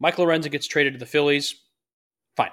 Mike 0.00 0.16
Lorenzen 0.16 0.50
gets 0.50 0.66
traded 0.66 0.92
to 0.94 0.98
the 0.98 1.06
Phillies. 1.06 1.54
Fine. 2.36 2.50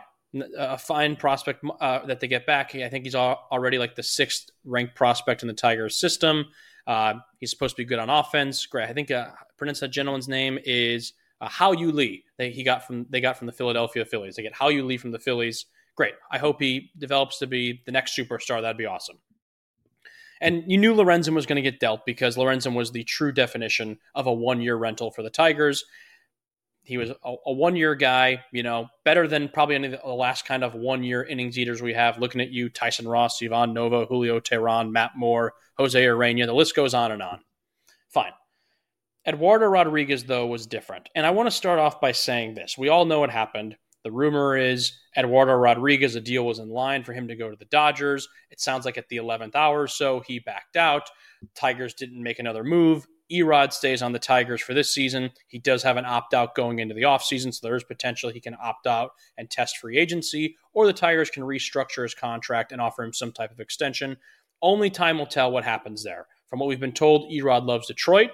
a 0.57 0.77
fine 0.77 1.15
prospect 1.15 1.63
uh, 1.81 2.05
that 2.05 2.19
they 2.19 2.27
get 2.27 2.45
back. 2.45 2.73
I 2.75 2.87
think 2.89 3.05
he's 3.05 3.15
already 3.15 3.77
like 3.77 3.95
the 3.95 4.03
sixth 4.03 4.49
ranked 4.63 4.95
prospect 4.95 5.41
in 5.41 5.47
the 5.47 5.53
Tigers 5.53 5.97
system. 5.97 6.45
Uh, 6.87 7.15
he's 7.39 7.51
supposed 7.51 7.75
to 7.75 7.81
be 7.81 7.85
good 7.85 7.99
on 7.99 8.09
offense. 8.09 8.65
Great. 8.65 8.89
I 8.89 8.93
think 8.93 9.11
uh, 9.11 9.27
pronounce 9.57 9.81
that 9.81 9.89
gentleman's 9.89 10.27
name 10.27 10.57
is 10.63 11.13
uh, 11.41 11.49
Hao-Yu 11.49 11.91
Lee. 11.91 12.23
They 12.37 12.51
he 12.51 12.63
got 12.63 12.85
from 12.85 13.05
they 13.09 13.21
got 13.21 13.37
from 13.37 13.47
the 13.47 13.53
Philadelphia 13.53 14.05
Phillies. 14.05 14.35
They 14.35 14.43
get 14.43 14.53
Hao-Yu 14.53 14.85
Lee 14.85 14.97
from 14.97 15.11
the 15.11 15.19
Phillies. 15.19 15.65
Great. 15.95 16.13
I 16.31 16.37
hope 16.37 16.61
he 16.61 16.91
develops 16.97 17.37
to 17.39 17.47
be 17.47 17.81
the 17.85 17.91
next 17.91 18.15
superstar. 18.15 18.61
That'd 18.61 18.77
be 18.77 18.85
awesome. 18.85 19.17
And 20.41 20.63
you 20.65 20.77
knew 20.77 20.93
Lorenzen 20.93 21.35
was 21.35 21.45
going 21.45 21.57
to 21.57 21.61
get 21.61 21.79
dealt 21.79 22.05
because 22.05 22.35
Lorenzen 22.35 22.75
was 22.75 22.91
the 22.91 23.03
true 23.03 23.31
definition 23.31 23.99
of 24.15 24.25
a 24.25 24.33
one 24.33 24.59
year 24.59 24.75
rental 24.75 25.11
for 25.11 25.21
the 25.21 25.29
Tigers. 25.29 25.85
He 26.83 26.97
was 26.97 27.11
a, 27.11 27.35
a 27.45 27.53
one 27.53 27.75
year 27.75 27.93
guy, 27.93 28.43
you 28.51 28.63
know, 28.63 28.87
better 29.05 29.27
than 29.27 29.49
probably 29.49 29.75
any 29.75 29.93
of 29.93 30.01
the 30.01 30.09
last 30.09 30.45
kind 30.45 30.63
of 30.63 30.73
one 30.73 31.03
year 31.03 31.23
innings 31.23 31.59
eaters 31.59 31.81
we 31.81 31.93
have. 31.93 32.17
Looking 32.17 32.41
at 32.41 32.49
you, 32.49 32.69
Tyson 32.69 33.07
Ross, 33.07 33.41
Ivan 33.41 33.73
Nova, 33.73 34.05
Julio 34.07 34.39
Teheran, 34.39 34.91
Matt 34.91 35.11
Moore, 35.15 35.53
Jose 35.77 36.03
Urena. 36.03 36.47
The 36.47 36.53
list 36.53 36.75
goes 36.75 36.95
on 36.95 37.11
and 37.11 37.21
on. 37.21 37.41
Fine. 38.09 38.33
Eduardo 39.27 39.67
Rodriguez, 39.67 40.23
though, 40.23 40.47
was 40.47 40.65
different. 40.65 41.07
And 41.13 41.25
I 41.25 41.29
want 41.29 41.45
to 41.45 41.55
start 41.55 41.77
off 41.77 42.01
by 42.01 42.11
saying 42.11 42.55
this. 42.55 42.75
We 42.77 42.89
all 42.89 43.05
know 43.05 43.19
what 43.19 43.29
happened. 43.29 43.77
The 44.03 44.11
rumor 44.11 44.57
is 44.57 44.97
Eduardo 45.15 45.53
Rodriguez, 45.53 46.15
a 46.15 46.21
deal 46.21 46.45
was 46.45 46.59
in 46.59 46.69
line 46.69 47.03
for 47.03 47.13
him 47.13 47.27
to 47.27 47.35
go 47.35 47.49
to 47.49 47.55
the 47.55 47.65
Dodgers. 47.65 48.27
It 48.49 48.59
sounds 48.59 48.85
like 48.85 48.97
at 48.97 49.09
the 49.09 49.17
11th 49.17 49.55
hour 49.55 49.81
or 49.81 49.87
so, 49.87 50.21
he 50.21 50.39
backed 50.39 50.75
out. 50.75 51.09
Tigers 51.55 51.93
didn't 51.93 52.21
make 52.21 52.39
another 52.39 52.63
move. 52.63 53.05
Erod 53.31 53.71
stays 53.71 54.01
on 54.01 54.11
the 54.11 54.19
Tigers 54.19 54.61
for 54.61 54.73
this 54.73 54.93
season. 54.93 55.31
He 55.47 55.57
does 55.57 55.83
have 55.83 55.97
an 55.97 56.05
opt 56.05 56.33
out 56.33 56.53
going 56.53 56.79
into 56.79 56.93
the 56.93 57.03
offseason, 57.03 57.53
so 57.53 57.65
there 57.65 57.75
is 57.75 57.83
potential 57.83 58.29
he 58.29 58.41
can 58.41 58.57
opt 58.61 58.87
out 58.87 59.11
and 59.37 59.49
test 59.49 59.77
free 59.77 59.97
agency, 59.97 60.57
or 60.73 60.85
the 60.85 60.93
Tigers 60.93 61.29
can 61.29 61.43
restructure 61.43 62.03
his 62.03 62.13
contract 62.13 62.71
and 62.71 62.81
offer 62.81 63.03
him 63.03 63.13
some 63.13 63.31
type 63.31 63.51
of 63.51 63.59
extension. 63.59 64.17
Only 64.61 64.89
time 64.89 65.17
will 65.17 65.25
tell 65.25 65.51
what 65.51 65.63
happens 65.63 66.03
there. 66.03 66.27
From 66.47 66.59
what 66.59 66.67
we've 66.67 66.79
been 66.79 66.91
told, 66.91 67.31
Erod 67.31 67.65
loves 67.65 67.87
Detroit. 67.87 68.31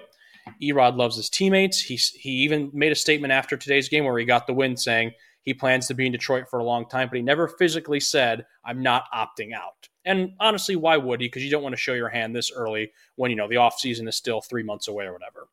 Erod 0.62 0.96
loves 0.96 1.16
his 1.16 1.30
teammates. 1.30 1.80
He, 1.80 1.96
he 1.96 2.30
even 2.30 2.70
made 2.72 2.92
a 2.92 2.96
statement 2.96 3.32
after 3.32 3.56
today's 3.56 3.88
game 3.88 4.04
where 4.04 4.18
he 4.18 4.24
got 4.24 4.46
the 4.46 4.54
win 4.54 4.76
saying 4.76 5.12
he 5.48 5.54
plans 5.54 5.86
to 5.86 5.94
be 5.94 6.06
in 6.06 6.12
Detroit 6.12 6.48
for 6.50 6.58
a 6.58 6.64
long 6.64 6.86
time, 6.86 7.08
but 7.08 7.16
he 7.16 7.22
never 7.22 7.48
physically 7.48 8.00
said, 8.00 8.44
I'm 8.64 8.82
not 8.82 9.04
opting 9.14 9.54
out. 9.54 9.88
And 10.04 10.32
honestly, 10.38 10.76
why 10.76 10.96
would 10.96 11.20
he? 11.20 11.26
Because 11.26 11.42
you 11.42 11.50
don't 11.50 11.62
want 11.62 11.72
to 11.72 11.80
show 11.80 11.94
your 11.94 12.10
hand 12.10 12.36
this 12.36 12.52
early 12.52 12.92
when, 13.16 13.30
you 13.30 13.36
know, 13.36 13.48
the 13.48 13.56
offseason 13.56 14.06
is 14.08 14.16
still 14.16 14.40
three 14.40 14.62
months 14.62 14.88
away 14.88 15.06
or 15.06 15.12
whatever. 15.12 15.48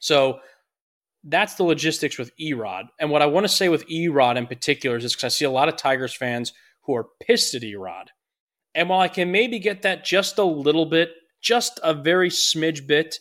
So 0.00 0.40
that's 1.24 1.54
the 1.54 1.64
logistics 1.64 2.18
with 2.18 2.36
Erod. 2.36 2.88
And 3.00 3.10
what 3.10 3.22
I 3.22 3.26
want 3.26 3.44
to 3.44 3.48
say 3.48 3.68
with 3.70 3.88
Erod 3.88 4.36
in 4.36 4.46
particular 4.46 4.96
is 4.96 5.14
because 5.14 5.24
I 5.24 5.28
see 5.28 5.44
a 5.46 5.50
lot 5.50 5.68
of 5.68 5.76
Tigers 5.76 6.14
fans 6.14 6.52
who 6.82 6.94
are 6.94 7.08
pissed 7.22 7.54
at 7.54 7.62
Erod. 7.62 8.08
And 8.74 8.88
while 8.88 9.00
I 9.00 9.08
can 9.08 9.32
maybe 9.32 9.58
get 9.58 9.82
that 9.82 10.04
just 10.04 10.38
a 10.38 10.44
little 10.44 10.86
bit, 10.86 11.12
just 11.40 11.80
a 11.82 11.94
very 11.94 12.28
smidge 12.28 12.86
bit, 12.86 13.18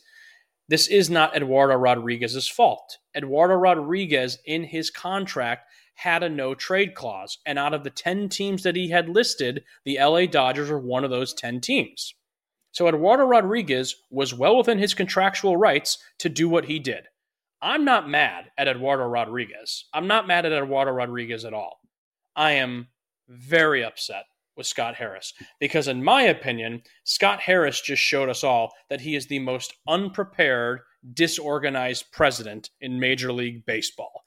this 0.68 0.88
is 0.88 1.10
not 1.10 1.36
Eduardo 1.36 1.76
Rodriguez's 1.76 2.48
fault. 2.48 2.98
Eduardo 3.16 3.56
Rodriguez, 3.56 4.40
in 4.46 4.64
his 4.64 4.90
contract, 4.90 5.70
had 6.02 6.24
a 6.24 6.30
no 6.30 6.56
trade 6.56 6.96
clause. 6.96 7.38
And 7.46 7.60
out 7.60 7.76
of 7.76 7.84
the 7.84 7.92
10 7.92 8.28
teams 8.30 8.64
that 8.64 8.76
he 8.76 8.90
had 8.90 9.08
listed, 9.08 9.64
the 9.86 10.00
LA 10.02 10.26
Dodgers 10.26 10.72
were 10.72 10.80
one 10.80 11.04
of 11.04 11.12
those 11.12 11.32
10 11.36 11.62
teams. 11.62 12.16
So 12.72 12.88
Eduardo 12.88 13.26
Rodriguez 13.26 13.96
was 14.10 14.34
well 14.34 14.58
within 14.58 14.80
his 14.80 14.96
contractual 14.96 15.58
rights 15.58 16.00
to 16.18 16.28
do 16.28 16.50
what 16.50 16.66
he 16.66 16.80
did. 16.80 17.04
I'm 17.62 17.86
not 17.86 18.10
mad 18.10 18.46
at 18.58 18.68
Eduardo 18.68 19.04
Rodriguez. 19.04 19.86
I'm 19.94 20.08
not 20.08 20.26
mad 20.26 20.44
at 20.44 20.52
Eduardo 20.52 20.92
Rodriguez 20.92 21.46
at 21.46 21.54
all. 21.54 21.80
I 22.36 22.54
am 22.54 22.88
very 23.28 23.84
upset 23.84 24.24
with 24.58 24.66
Scott 24.66 24.96
Harris 24.96 25.36
because, 25.60 25.88
in 25.88 26.04
my 26.04 26.24
opinion, 26.24 26.82
Scott 27.04 27.42
Harris 27.42 27.80
just 27.80 28.02
showed 28.02 28.30
us 28.30 28.44
all 28.44 28.74
that 28.90 29.02
he 29.02 29.16
is 29.16 29.28
the 29.28 29.38
most 29.38 29.76
unprepared, 29.88 30.80
disorganized 31.14 32.12
president 32.12 32.72
in 32.80 33.00
Major 33.00 33.32
League 33.32 33.68
Baseball. 33.68 34.24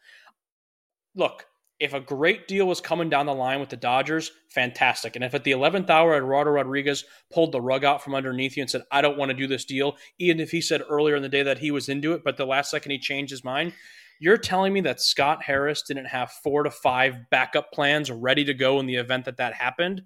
Look, 1.17 1.47
if 1.81 1.93
a 1.93 2.01
great 2.01 2.47
deal 2.47 2.67
was 2.67 2.81
coming 2.81 3.11
down 3.11 3.27
the 3.27 3.35
line 3.35 3.59
with 3.61 3.69
the 3.69 3.77
Dodgers, 3.77 4.31
fantastic. 4.49 5.17
And 5.17 5.25
if 5.25 5.35
at 5.35 5.45
the 5.45 5.53
11th 5.53 5.91
hour 5.91 6.17
Eduardo 6.17 6.53
Rodriguez 6.53 7.05
pulled 7.33 7.53
the 7.53 7.61
rug 7.61 7.85
out 7.85 8.03
from 8.03 8.15
underneath 8.15 8.57
you 8.57 8.63
and 8.63 8.71
said, 8.71 8.83
I 8.93 9.01
don't 9.01 9.19
want 9.19 9.31
to 9.31 9.37
do 9.37 9.47
this 9.47 9.65
deal, 9.65 9.97
even 10.19 10.41
if 10.41 10.51
he 10.51 10.61
said 10.61 10.83
earlier 10.89 11.17
in 11.17 11.23
the 11.23 11.29
day 11.29 11.43
that 11.43 11.59
he 11.59 11.71
was 11.71 11.89
into 11.89 12.13
it, 12.13 12.23
but 12.25 12.37
the 12.37 12.47
last 12.47 12.71
second 12.71 12.93
he 12.93 12.99
changed 12.99 13.31
his 13.31 13.45
mind, 13.45 13.73
you're 14.21 14.39
telling 14.39 14.73
me 14.73 14.81
that 14.83 15.01
Scott 15.01 15.43
Harris 15.43 15.83
didn't 15.83 16.07
have 16.07 16.31
four 16.31 16.63
to 16.63 16.71
five 16.71 17.17
backup 17.31 17.73
plans 17.73 18.11
ready 18.11 18.45
to 18.45 18.55
go 18.55 18.79
in 18.79 18.87
the 18.87 18.95
event 18.95 19.25
that 19.25 19.39
that 19.39 19.55
happened? 19.55 20.03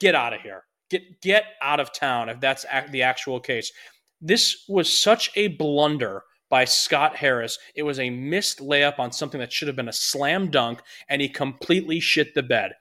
Get 0.00 0.14
out 0.14 0.34
of 0.34 0.42
here. 0.42 0.64
Get 0.90 1.20
get 1.20 1.44
out 1.60 1.80
of 1.80 1.92
town 1.92 2.28
if 2.28 2.40
that's 2.40 2.64
the 2.90 3.02
actual 3.02 3.40
case. 3.40 3.72
This 4.20 4.64
was 4.68 4.96
such 4.96 5.30
a 5.36 5.48
blunder 5.48 6.22
by 6.50 6.64
Scott 6.64 7.16
Harris. 7.16 7.58
It 7.74 7.82
was 7.82 7.98
a 7.98 8.10
missed 8.10 8.60
layup 8.60 8.98
on 8.98 9.12
something 9.12 9.40
that 9.40 9.52
should 9.52 9.68
have 9.68 9.76
been 9.76 9.88
a 9.88 9.92
slam 9.92 10.50
dunk, 10.50 10.80
and 11.08 11.20
he 11.20 11.28
completely 11.28 12.00
shit 12.00 12.34
the 12.34 12.42
bed. 12.42 12.72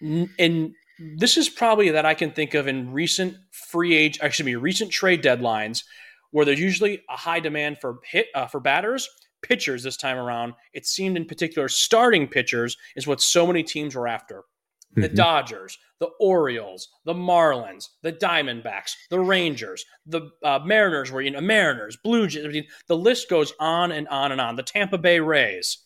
And 0.00 0.74
this 1.16 1.36
is 1.36 1.48
probably 1.48 1.90
that 1.90 2.06
I 2.06 2.14
can 2.14 2.32
think 2.32 2.54
of 2.54 2.66
in 2.66 2.92
recent 2.92 3.36
free 3.50 3.94
age, 3.94 4.18
excuse 4.22 4.46
me, 4.46 4.54
recent 4.56 4.90
trade 4.90 5.22
deadlines, 5.22 5.84
where 6.30 6.44
there's 6.44 6.60
usually 6.60 7.02
a 7.08 7.16
high 7.16 7.40
demand 7.40 7.78
for 7.80 7.98
hit 8.04 8.26
uh, 8.34 8.46
for 8.46 8.60
batters. 8.60 9.08
Pitchers 9.40 9.84
this 9.84 9.96
time 9.96 10.18
around, 10.18 10.54
it 10.72 10.84
seemed 10.84 11.16
in 11.16 11.24
particular, 11.24 11.68
starting 11.68 12.26
pitchers 12.26 12.76
is 12.96 13.06
what 13.06 13.20
so 13.20 13.46
many 13.46 13.62
teams 13.62 13.94
were 13.94 14.08
after 14.08 14.42
the 14.94 15.02
mm-hmm. 15.02 15.16
Dodgers, 15.16 15.78
the 16.00 16.10
Orioles, 16.20 16.88
the 17.04 17.14
Marlins, 17.14 17.88
the 18.02 18.12
Diamondbacks, 18.12 18.92
the 19.10 19.20
Rangers, 19.20 19.84
the 20.06 20.30
uh, 20.42 20.60
Mariners 20.64 21.10
were 21.10 21.20
you 21.20 21.30
know 21.30 21.40
Mariners, 21.40 21.96
Blue 22.02 22.26
Jays. 22.26 22.44
I 22.44 22.48
mean, 22.48 22.66
the 22.86 22.96
list 22.96 23.28
goes 23.28 23.52
on 23.60 23.92
and 23.92 24.08
on 24.08 24.32
and 24.32 24.40
on. 24.40 24.56
The 24.56 24.62
Tampa 24.62 24.98
Bay 24.98 25.20
Rays. 25.20 25.78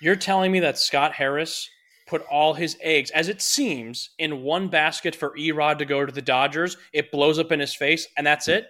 You're 0.00 0.16
telling 0.16 0.50
me 0.50 0.60
that 0.60 0.78
Scott 0.78 1.12
Harris 1.12 1.68
put 2.08 2.22
all 2.30 2.54
his 2.54 2.76
eggs, 2.82 3.10
as 3.12 3.28
it 3.28 3.40
seems, 3.40 4.10
in 4.18 4.42
one 4.42 4.68
basket 4.68 5.14
for 5.14 5.36
Erod 5.38 5.78
to 5.78 5.84
go 5.84 6.04
to 6.04 6.12
the 6.12 6.20
Dodgers. 6.20 6.76
It 6.92 7.12
blows 7.12 7.38
up 7.38 7.52
in 7.52 7.60
his 7.60 7.74
face, 7.74 8.08
and 8.16 8.26
that's 8.26 8.48
it. 8.48 8.66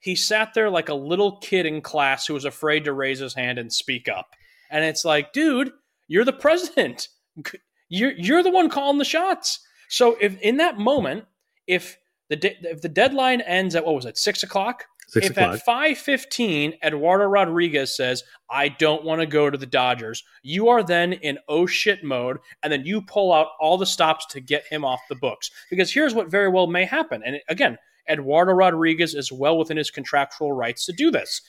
He 0.00 0.16
sat 0.16 0.54
there 0.54 0.70
like 0.70 0.88
a 0.88 0.94
little 0.94 1.36
kid 1.38 1.66
in 1.66 1.82
class 1.82 2.26
who 2.26 2.34
was 2.34 2.46
afraid 2.46 2.84
to 2.84 2.94
raise 2.94 3.18
his 3.18 3.34
hand 3.34 3.58
and 3.58 3.70
speak 3.70 4.08
up. 4.08 4.34
And 4.70 4.84
it's 4.84 5.04
like, 5.04 5.32
dude, 5.32 5.70
you're 6.08 6.24
the 6.24 6.32
president 6.32 7.08
you're 7.90 8.12
you're 8.12 8.42
the 8.42 8.50
one 8.50 8.70
calling 8.70 8.98
the 8.98 9.04
shots. 9.04 9.60
So 9.88 10.16
if 10.20 10.40
in 10.40 10.56
that 10.56 10.78
moment, 10.78 11.26
if 11.66 11.98
the 12.30 12.36
de- 12.36 12.56
if 12.62 12.80
the 12.80 12.88
deadline 12.88 13.42
ends 13.42 13.74
at 13.74 13.84
what 13.84 13.96
was 13.96 14.06
it 14.06 14.16
six 14.16 14.42
o'clock? 14.42 14.84
Six 15.08 15.26
if 15.26 15.32
o'clock. 15.32 15.54
at 15.54 15.64
five 15.64 15.98
fifteen 15.98 16.74
Eduardo 16.82 17.24
Rodriguez 17.24 17.94
says, 17.94 18.22
"I 18.48 18.68
don't 18.68 19.04
want 19.04 19.20
to 19.20 19.26
go 19.26 19.50
to 19.50 19.58
the 19.58 19.66
Dodgers," 19.66 20.22
you 20.42 20.68
are 20.68 20.84
then 20.84 21.12
in 21.14 21.38
oh 21.48 21.66
shit 21.66 22.04
mode, 22.04 22.38
and 22.62 22.72
then 22.72 22.86
you 22.86 23.02
pull 23.02 23.32
out 23.32 23.48
all 23.58 23.76
the 23.76 23.86
stops 23.86 24.24
to 24.26 24.40
get 24.40 24.64
him 24.66 24.84
off 24.84 25.00
the 25.08 25.16
books. 25.16 25.50
Because 25.68 25.92
here's 25.92 26.14
what 26.14 26.30
very 26.30 26.48
well 26.48 26.68
may 26.68 26.84
happen, 26.84 27.22
and 27.26 27.40
again, 27.48 27.76
Eduardo 28.08 28.52
Rodriguez 28.52 29.16
is 29.16 29.32
well 29.32 29.58
within 29.58 29.76
his 29.76 29.90
contractual 29.90 30.52
rights 30.52 30.86
to 30.86 30.92
do 30.92 31.10
this. 31.10 31.42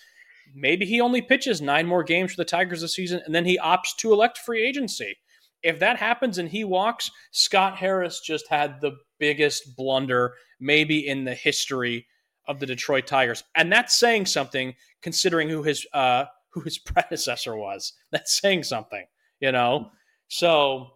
Maybe 0.55 0.85
he 0.87 0.99
only 0.99 1.21
pitches 1.21 1.61
nine 1.61 1.85
more 1.85 2.03
games 2.03 2.31
for 2.31 2.37
the 2.37 2.45
Tigers 2.45 2.81
this 2.81 2.95
season, 2.95 3.21
and 3.25 3.33
then 3.33 3.45
he 3.45 3.59
opts 3.59 3.95
to 3.97 4.11
elect 4.11 4.39
free 4.39 4.63
agency 4.63 5.17
if 5.63 5.79
that 5.79 5.97
happens 5.97 6.37
and 6.37 6.49
he 6.49 6.63
walks, 6.63 7.11
Scott 7.31 7.77
Harris 7.77 8.21
just 8.21 8.47
had 8.49 8.81
the 8.81 8.97
biggest 9.19 9.75
blunder 9.75 10.33
maybe 10.59 11.07
in 11.07 11.23
the 11.23 11.33
history 11.33 12.07
of 12.47 12.59
the 12.59 12.65
Detroit 12.65 13.07
Tigers, 13.07 13.43
and 13.55 13.71
that's 13.71 13.97
saying 13.97 14.25
something 14.25 14.73
considering 15.01 15.49
who 15.49 15.63
his 15.63 15.85
uh, 15.93 16.25
who 16.49 16.61
his 16.61 16.77
predecessor 16.85 17.55
was. 17.55 17.93
That's 18.11 18.39
saying 18.39 18.63
something, 18.63 19.05
you 19.39 19.51
know. 19.51 19.91
So, 20.27 20.89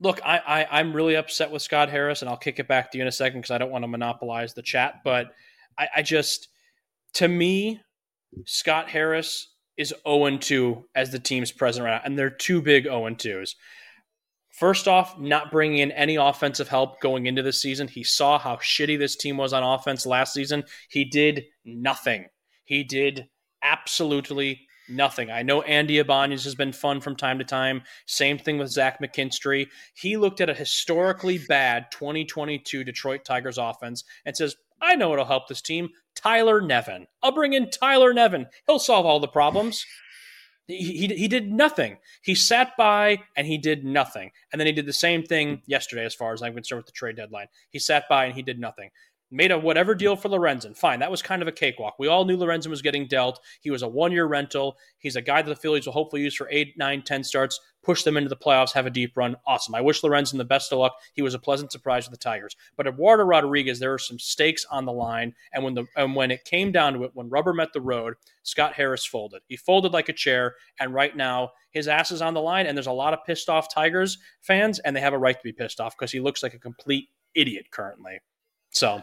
look, 0.00 0.20
I, 0.24 0.38
I 0.38 0.80
I'm 0.80 0.94
really 0.94 1.16
upset 1.16 1.50
with 1.50 1.62
Scott 1.62 1.90
Harris, 1.90 2.22
and 2.22 2.28
I'll 2.28 2.36
kick 2.36 2.58
it 2.58 2.68
back 2.68 2.90
to 2.90 2.98
you 2.98 3.02
in 3.02 3.08
a 3.08 3.12
second 3.12 3.40
because 3.40 3.50
I 3.50 3.58
don't 3.58 3.70
want 3.70 3.84
to 3.84 3.88
monopolize 3.88 4.54
the 4.54 4.62
chat, 4.62 5.00
but 5.04 5.32
I, 5.78 5.88
I 5.96 6.02
just 6.02 6.48
to 7.14 7.28
me, 7.28 7.80
Scott 8.46 8.88
Harris 8.88 9.53
is 9.76 9.94
0 10.06 10.38
2 10.38 10.84
as 10.94 11.10
the 11.10 11.18
team's 11.18 11.52
president 11.52 11.86
right 11.90 11.96
now, 11.96 12.02
and 12.04 12.18
they're 12.18 12.30
two 12.30 12.62
big 12.62 12.84
0 12.84 13.10
2s. 13.10 13.54
First 14.50 14.86
off, 14.86 15.18
not 15.18 15.50
bringing 15.50 15.78
in 15.78 15.90
any 15.90 16.14
offensive 16.14 16.68
help 16.68 17.00
going 17.00 17.26
into 17.26 17.42
the 17.42 17.52
season. 17.52 17.88
He 17.88 18.04
saw 18.04 18.38
how 18.38 18.56
shitty 18.56 18.96
this 18.98 19.16
team 19.16 19.36
was 19.36 19.52
on 19.52 19.64
offense 19.64 20.06
last 20.06 20.32
season. 20.32 20.62
He 20.88 21.04
did 21.04 21.44
nothing. 21.64 22.26
He 22.64 22.84
did 22.84 23.28
absolutely 23.62 24.60
nothing. 24.88 25.30
I 25.30 25.42
know 25.42 25.62
Andy 25.62 25.98
Ibanez 25.98 26.44
has 26.44 26.54
been 26.54 26.72
fun 26.72 27.00
from 27.00 27.16
time 27.16 27.38
to 27.38 27.44
time. 27.44 27.82
Same 28.06 28.38
thing 28.38 28.58
with 28.58 28.70
Zach 28.70 29.00
McKinstry. 29.00 29.66
He 29.94 30.16
looked 30.16 30.40
at 30.40 30.50
a 30.50 30.54
historically 30.54 31.38
bad 31.38 31.86
2022 31.90 32.84
Detroit 32.84 33.24
Tigers 33.24 33.58
offense 33.58 34.04
and 34.24 34.36
says, 34.36 34.54
I 34.80 34.94
know 34.94 35.12
it'll 35.12 35.24
help 35.24 35.48
this 35.48 35.62
team. 35.62 35.88
Tyler 36.14 36.60
Nevin. 36.60 37.06
I'll 37.22 37.32
bring 37.32 37.52
in 37.52 37.70
Tyler 37.70 38.12
Nevin. 38.12 38.46
He'll 38.66 38.78
solve 38.78 39.06
all 39.06 39.20
the 39.20 39.28
problems. 39.28 39.84
He, 40.66 40.76
he, 40.76 41.06
he 41.08 41.28
did 41.28 41.52
nothing. 41.52 41.98
He 42.22 42.34
sat 42.34 42.72
by 42.78 43.20
and 43.36 43.46
he 43.46 43.58
did 43.58 43.84
nothing. 43.84 44.30
And 44.52 44.58
then 44.58 44.66
he 44.66 44.72
did 44.72 44.86
the 44.86 44.92
same 44.92 45.22
thing 45.22 45.60
yesterday, 45.66 46.04
as 46.04 46.14
far 46.14 46.32
as 46.32 46.42
I'm 46.42 46.54
concerned 46.54 46.78
with 46.78 46.86
the 46.86 46.92
trade 46.92 47.16
deadline. 47.16 47.48
He 47.70 47.78
sat 47.78 48.08
by 48.08 48.26
and 48.26 48.34
he 48.34 48.42
did 48.42 48.58
nothing 48.58 48.90
made 49.34 49.50
a 49.50 49.58
whatever 49.58 49.94
deal 49.94 50.14
for 50.14 50.28
Lorenzen. 50.28 50.76
Fine, 50.76 51.00
that 51.00 51.10
was 51.10 51.20
kind 51.20 51.42
of 51.42 51.48
a 51.48 51.52
cakewalk. 51.52 51.96
We 51.98 52.06
all 52.06 52.24
knew 52.24 52.36
Lorenzen 52.36 52.68
was 52.68 52.82
getting 52.82 53.08
dealt. 53.08 53.40
He 53.60 53.70
was 53.70 53.82
a 53.82 53.88
one 53.88 54.12
year 54.12 54.26
rental. 54.26 54.78
He's 54.98 55.16
a 55.16 55.22
guy 55.22 55.42
that 55.42 55.48
the 55.48 55.56
Phillies 55.56 55.86
will 55.86 55.92
hopefully 55.92 56.22
use 56.22 56.34
for 56.34 56.48
eight, 56.50 56.78
nine, 56.78 57.02
ten 57.02 57.24
starts, 57.24 57.58
push 57.82 58.04
them 58.04 58.16
into 58.16 58.28
the 58.28 58.36
playoffs, 58.36 58.72
have 58.72 58.86
a 58.86 58.90
deep 58.90 59.16
run. 59.16 59.36
Awesome. 59.44 59.74
I 59.74 59.80
wish 59.80 60.02
Lorenzen 60.02 60.38
the 60.38 60.44
best 60.44 60.72
of 60.72 60.78
luck. 60.78 60.94
He 61.14 61.22
was 61.22 61.34
a 61.34 61.38
pleasant 61.40 61.72
surprise 61.72 62.04
for 62.04 62.12
the 62.12 62.16
Tigers. 62.16 62.54
But 62.76 62.86
Eduardo 62.86 63.24
Rodriguez, 63.24 63.80
there 63.80 63.92
are 63.92 63.98
some 63.98 64.20
stakes 64.20 64.64
on 64.70 64.84
the 64.84 64.92
line, 64.92 65.34
and 65.52 65.64
when 65.64 65.74
the 65.74 65.86
and 65.96 66.14
when 66.14 66.30
it 66.30 66.44
came 66.44 66.70
down 66.70 66.94
to 66.94 67.04
it, 67.04 67.10
when 67.14 67.28
rubber 67.28 67.52
met 67.52 67.72
the 67.72 67.80
road, 67.80 68.14
Scott 68.44 68.74
Harris 68.74 69.04
folded. 69.04 69.42
He 69.48 69.56
folded 69.56 69.92
like 69.92 70.08
a 70.08 70.12
chair, 70.12 70.54
and 70.78 70.94
right 70.94 71.16
now 71.16 71.50
his 71.72 71.88
ass 71.88 72.12
is 72.12 72.22
on 72.22 72.34
the 72.34 72.40
line. 72.40 72.66
And 72.66 72.76
there's 72.76 72.86
a 72.86 72.92
lot 72.92 73.14
of 73.14 73.24
pissed 73.26 73.48
off 73.48 73.72
Tigers 73.72 74.18
fans, 74.40 74.78
and 74.78 74.94
they 74.94 75.00
have 75.00 75.12
a 75.12 75.18
right 75.18 75.36
to 75.36 75.44
be 75.44 75.52
pissed 75.52 75.80
off 75.80 75.96
because 75.98 76.12
he 76.12 76.20
looks 76.20 76.42
like 76.42 76.54
a 76.54 76.58
complete 76.58 77.08
idiot 77.34 77.66
currently. 77.72 78.20
So 78.70 79.02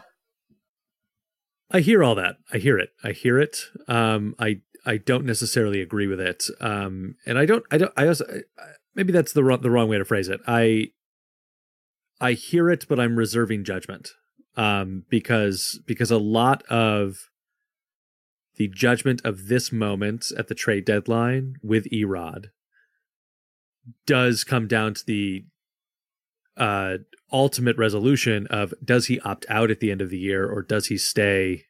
I 1.72 1.80
hear 1.80 2.04
all 2.04 2.14
that. 2.16 2.36
I 2.52 2.58
hear 2.58 2.78
it. 2.78 2.90
I 3.02 3.12
hear 3.12 3.38
it. 3.38 3.56
Um, 3.88 4.34
I 4.38 4.60
I 4.84 4.98
don't 4.98 5.24
necessarily 5.24 5.80
agree 5.80 6.06
with 6.06 6.20
it. 6.20 6.44
Um, 6.60 7.16
and 7.26 7.38
I 7.38 7.46
don't. 7.46 7.64
I 7.70 7.78
don't. 7.78 7.92
I 7.96 8.06
also 8.08 8.24
I, 8.58 8.62
maybe 8.94 9.12
that's 9.12 9.32
the 9.32 9.42
wrong, 9.42 9.62
the 9.62 9.70
wrong 9.70 9.88
way 9.88 9.98
to 9.98 10.04
phrase 10.04 10.28
it. 10.28 10.40
I 10.46 10.90
I 12.20 12.32
hear 12.32 12.70
it, 12.70 12.86
but 12.88 13.00
I'm 13.00 13.16
reserving 13.16 13.64
judgment. 13.64 14.10
Um, 14.54 15.04
because 15.08 15.80
because 15.86 16.10
a 16.10 16.18
lot 16.18 16.62
of 16.64 17.30
the 18.56 18.68
judgment 18.68 19.22
of 19.24 19.48
this 19.48 19.72
moment 19.72 20.26
at 20.36 20.48
the 20.48 20.54
trade 20.54 20.84
deadline 20.84 21.56
with 21.62 21.90
Erod 21.90 22.50
does 24.06 24.44
come 24.44 24.68
down 24.68 24.92
to 24.94 25.06
the 25.06 25.44
uh, 26.56 26.98
ultimate 27.32 27.76
resolution 27.76 28.46
of 28.48 28.74
does 28.84 29.06
he 29.06 29.20
opt 29.20 29.46
out 29.48 29.70
at 29.70 29.80
the 29.80 29.90
end 29.90 30.00
of 30.00 30.10
the 30.10 30.18
year 30.18 30.48
or 30.48 30.62
does 30.62 30.86
he 30.86 30.98
stay 30.98 31.64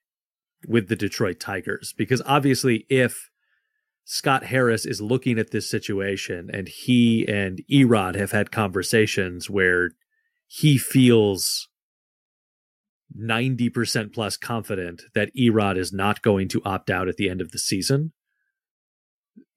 with 0.67 0.89
the 0.89 0.97
Detroit 0.97 1.41
Tigers? 1.41 1.95
Because 1.97 2.23
obviously, 2.27 2.87
if 2.89 3.31
Scott 4.05 4.45
Harris 4.45 4.85
is 4.85 5.01
looking 5.01 5.39
at 5.39 5.51
this 5.51 5.71
situation 5.71 6.51
and 6.53 6.69
he 6.69 7.27
and 7.29 7.63
Erod 7.71 8.15
have 8.17 8.33
had 8.33 8.51
conversations 8.51 9.49
where 9.49 9.93
he 10.47 10.77
feels 10.77 11.69
90% 13.17 14.13
plus 14.13 14.37
confident 14.37 15.03
that 15.15 15.35
Erod 15.37 15.77
is 15.77 15.93
not 15.93 16.23
going 16.23 16.49
to 16.49 16.63
opt 16.65 16.91
out 16.91 17.09
at 17.09 17.17
the 17.17 17.29
end 17.29 17.41
of 17.41 17.53
the 17.53 17.59
season, 17.59 18.13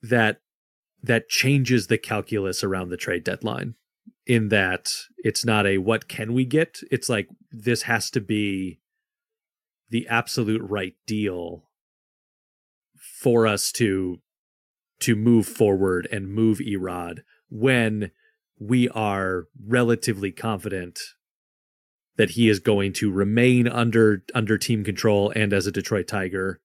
that 0.01 0.39
that 1.01 1.29
changes 1.29 1.87
the 1.87 1.97
calculus 1.97 2.63
around 2.63 2.89
the 2.89 2.97
trade 2.97 3.23
deadline 3.23 3.75
in 4.25 4.49
that 4.49 4.91
it's 5.17 5.45
not 5.45 5.65
a 5.65 5.77
what 5.77 6.07
can 6.07 6.33
we 6.33 6.45
get? 6.45 6.79
It's 6.91 7.09
like 7.09 7.27
this 7.51 7.83
has 7.83 8.09
to 8.11 8.21
be 8.21 8.79
the 9.89 10.07
absolute 10.07 10.61
right 10.63 10.95
deal 11.05 11.69
for 13.21 13.45
us 13.45 13.71
to 13.73 14.19
to 14.99 15.15
move 15.15 15.45
forward 15.45 16.07
and 16.11 16.33
move 16.33 16.59
Erod 16.59 17.19
when 17.49 18.11
we 18.57 18.89
are 18.89 19.47
relatively 19.65 20.31
confident 20.31 20.99
that 22.17 22.31
he 22.31 22.47
is 22.47 22.59
going 22.59 22.93
to 22.93 23.11
remain 23.11 23.67
under 23.67 24.23
under 24.33 24.57
team 24.57 24.83
control 24.83 25.31
and 25.35 25.53
as 25.53 25.67
a 25.67 25.71
Detroit 25.71 26.07
Tiger 26.07 26.61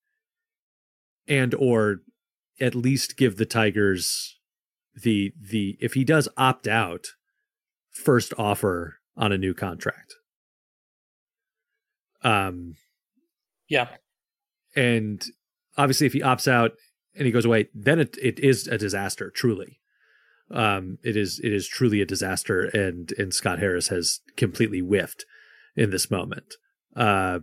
and 1.27 1.53
or 1.55 2.01
at 2.59 2.75
least 2.75 3.17
give 3.17 3.37
the 3.37 3.45
Tigers 3.45 4.39
the 4.95 5.33
the 5.39 5.77
if 5.79 5.93
he 5.93 6.03
does 6.03 6.27
opt 6.37 6.67
out 6.67 7.13
first 7.91 8.33
offer 8.37 8.97
on 9.15 9.31
a 9.31 9.37
new 9.37 9.53
contract. 9.53 10.15
Um 12.23 12.75
yeah. 13.67 13.87
And 14.75 15.23
obviously 15.77 16.07
if 16.07 16.13
he 16.13 16.21
opts 16.21 16.47
out 16.47 16.71
and 17.15 17.25
he 17.25 17.31
goes 17.31 17.45
away, 17.45 17.69
then 17.73 17.99
it, 17.99 18.17
it 18.21 18.39
is 18.39 18.67
a 18.67 18.77
disaster, 18.77 19.31
truly. 19.33 19.79
Um 20.49 20.97
it 21.03 21.17
is 21.17 21.39
it 21.43 21.51
is 21.51 21.67
truly 21.67 22.01
a 22.01 22.05
disaster 22.05 22.65
and 22.65 23.11
and 23.17 23.33
Scott 23.33 23.59
Harris 23.59 23.89
has 23.89 24.19
completely 24.37 24.79
whiffed 24.79 25.25
in 25.75 25.89
this 25.89 26.11
moment. 26.11 26.55
Uh 26.95 27.39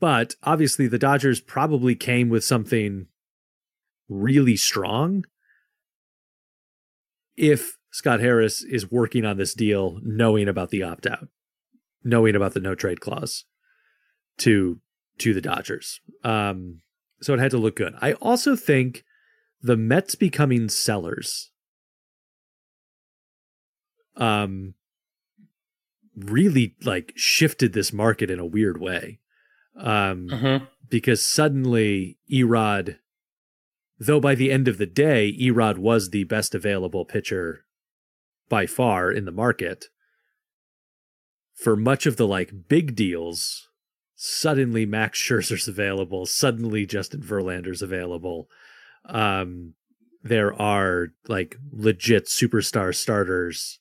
but 0.00 0.34
obviously 0.42 0.88
the 0.88 0.98
Dodgers 0.98 1.40
probably 1.40 1.94
came 1.94 2.28
with 2.28 2.44
something 2.44 3.06
really 4.08 4.56
strong 4.56 5.24
if 7.36 7.75
Scott 7.96 8.20
Harris 8.20 8.62
is 8.62 8.90
working 8.90 9.24
on 9.24 9.38
this 9.38 9.54
deal 9.54 10.00
knowing 10.02 10.48
about 10.48 10.68
the 10.68 10.82
opt 10.82 11.06
out, 11.06 11.28
knowing 12.04 12.36
about 12.36 12.52
the 12.52 12.60
no 12.60 12.74
trade 12.74 13.00
clause 13.00 13.46
to 14.36 14.80
to 15.16 15.32
the 15.32 15.40
Dodgers. 15.40 16.00
Um, 16.22 16.82
so 17.22 17.32
it 17.32 17.40
had 17.40 17.52
to 17.52 17.56
look 17.56 17.76
good. 17.76 17.94
I 18.02 18.12
also 18.12 18.54
think 18.54 19.02
the 19.62 19.78
Mets 19.78 20.14
becoming 20.14 20.68
sellers 20.68 21.50
um 24.18 24.74
really 26.14 26.74
like 26.84 27.14
shifted 27.16 27.72
this 27.72 27.94
market 27.94 28.30
in 28.30 28.38
a 28.38 28.44
weird 28.44 28.78
way. 28.78 29.20
Um 29.74 30.28
Mm-hmm. 30.28 30.64
because 30.90 31.24
suddenly 31.24 32.18
Erod 32.30 32.98
though 33.98 34.20
by 34.20 34.34
the 34.34 34.52
end 34.52 34.68
of 34.68 34.76
the 34.76 34.84
day 34.84 35.34
Erod 35.40 35.78
was 35.78 36.10
the 36.10 36.24
best 36.24 36.54
available 36.54 37.06
pitcher 37.06 37.62
by 38.48 38.66
far 38.66 39.10
in 39.10 39.24
the 39.24 39.32
market 39.32 39.86
for 41.54 41.76
much 41.76 42.06
of 42.06 42.16
the 42.16 42.26
like 42.26 42.68
big 42.68 42.94
deals 42.94 43.68
suddenly 44.14 44.86
Max 44.86 45.18
Scherzer's 45.20 45.68
available 45.68 46.26
suddenly 46.26 46.86
Justin 46.86 47.22
Verlander's 47.22 47.82
available 47.82 48.48
um 49.06 49.74
there 50.22 50.52
are 50.60 51.08
like 51.28 51.56
legit 51.72 52.26
superstar 52.26 52.94
starters 52.94 53.78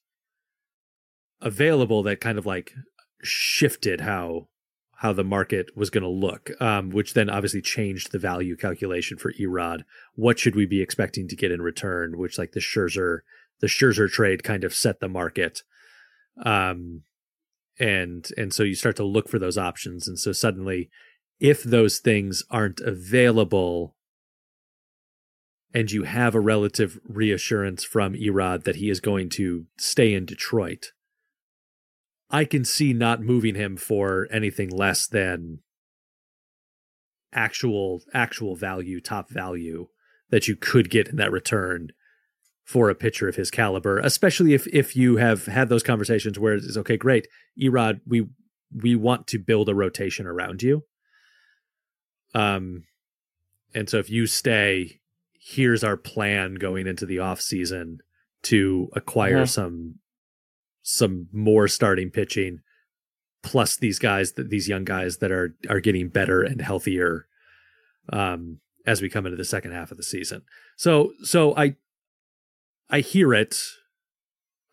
available 1.42 2.04
that 2.04 2.22
kind 2.22 2.38
of 2.38 2.46
like 2.46 2.74
shifted 3.22 4.02
how 4.02 4.48
how 5.00 5.12
the 5.12 5.24
market 5.24 5.76
was 5.76 5.90
going 5.90 6.04
to 6.04 6.10
look, 6.10 6.50
um, 6.62 6.90
which 6.90 7.14
then 7.14 7.30
obviously 7.30 7.62
changed 7.62 8.12
the 8.12 8.20
value 8.20 8.56
calculation 8.56 9.18
for 9.18 9.34
Erod. 9.34 9.84
What 10.16 10.40
should 10.40 10.56
we 10.56 10.66
be 10.66 10.82
expecting 10.82 11.28
to 11.28 11.36
get 11.36 11.52
in 11.52 11.62
return? 11.62 12.18
Which 12.18 12.38
like 12.38 12.54
the 12.54 12.62
Scherzer, 12.62 13.20
the 13.62 13.68
Scherzer 13.68 14.10
trade 14.10 14.44
kind 14.44 14.64
of 14.64 14.74
set 14.74 15.00
the 15.00 15.10
market, 15.10 15.62
um, 16.44 17.04
and 17.80 18.30
and 18.38 18.54
so 18.54 18.64
you 18.64 18.76
start 18.76 18.96
to 18.98 19.04
look 19.04 19.30
for 19.30 19.40
those 19.40 19.58
options, 19.58 20.08
and 20.08 20.20
so 20.20 20.32
suddenly, 20.32 20.90
if 21.40 21.64
those 21.64 22.00
things 22.00 22.44
aren't 22.50 22.80
available, 22.82 23.96
and 25.74 25.92
you 25.92 26.04
have 26.04 26.36
a 26.36 26.40
relative 26.40 27.00
reassurance 27.08 27.84
from 27.84 28.14
Erod 28.14 28.64
that 28.64 28.78
he 28.78 28.90
is 28.90 29.00
going 29.00 29.30
to 29.32 29.66
stay 29.78 30.14
in 30.14 30.26
Detroit, 30.26 30.92
I 32.30 32.46
can 32.46 32.66
see 32.66 32.94
not 32.94 33.22
moving 33.22 33.56
him 33.56 33.78
for 33.78 34.28
anything 34.32 34.70
less 34.70 35.08
than 35.08 35.60
actual 37.34 38.02
actual 38.14 38.56
value, 38.56 39.02
top 39.02 39.30
value 39.30 39.88
that 40.30 40.48
you 40.48 40.56
could 40.56 40.90
get 40.90 41.10
in 41.10 41.18
that 41.18 41.32
return 41.32 41.90
for 42.66 42.90
a 42.90 42.96
pitcher 42.96 43.30
of 43.30 43.36
his 43.36 43.50
caliber, 43.52 44.00
especially 44.00 44.54
if 44.54 44.66
if 44.68 44.96
you 44.96 45.16
have 45.18 45.46
had 45.46 45.70
those 45.70 45.84
conversations 45.84 46.38
where 46.38 46.56
it's 46.56 46.76
okay, 46.78 46.98
great, 46.98 47.28
Erod, 47.62 48.02
we 48.06 48.28
we 48.74 48.96
want 48.96 49.28
to 49.28 49.38
build 49.40 49.70
a 49.70 49.76
rotation 49.76 50.26
around 50.28 50.62
you. 50.64 50.84
Um 52.34 52.84
and 53.74 53.90
so 53.90 53.98
if 54.00 54.10
you 54.10 54.26
stay, 54.26 55.00
here's 55.40 55.84
our 55.84 55.98
plan 55.98 56.56
going 56.56 56.88
into 56.88 57.06
the 57.06 57.20
off 57.20 57.42
season 57.42 58.00
to 58.44 58.90
acquire 58.94 59.44
Mhm. 59.44 59.50
some 59.50 59.96
some 60.82 61.28
more 61.32 61.68
starting 61.68 62.10
pitching 62.12 62.60
plus 63.44 63.76
these 63.78 64.00
guys 64.00 64.34
that 64.34 64.50
these 64.50 64.68
young 64.68 64.84
guys 64.84 65.18
that 65.18 65.32
are 65.32 65.56
are 65.70 65.80
getting 65.80 66.10
better 66.10 66.42
and 66.42 66.62
healthier 66.62 67.28
um 68.12 68.60
as 68.88 69.02
we 69.02 69.10
come 69.10 69.26
into 69.26 69.38
the 69.38 69.44
second 69.44 69.72
half 69.72 69.92
of 69.92 69.98
the 69.98 70.04
season. 70.04 70.42
So 70.78 71.14
so 71.24 71.56
I 71.56 71.76
I 72.90 73.00
hear 73.00 73.34
it. 73.34 73.56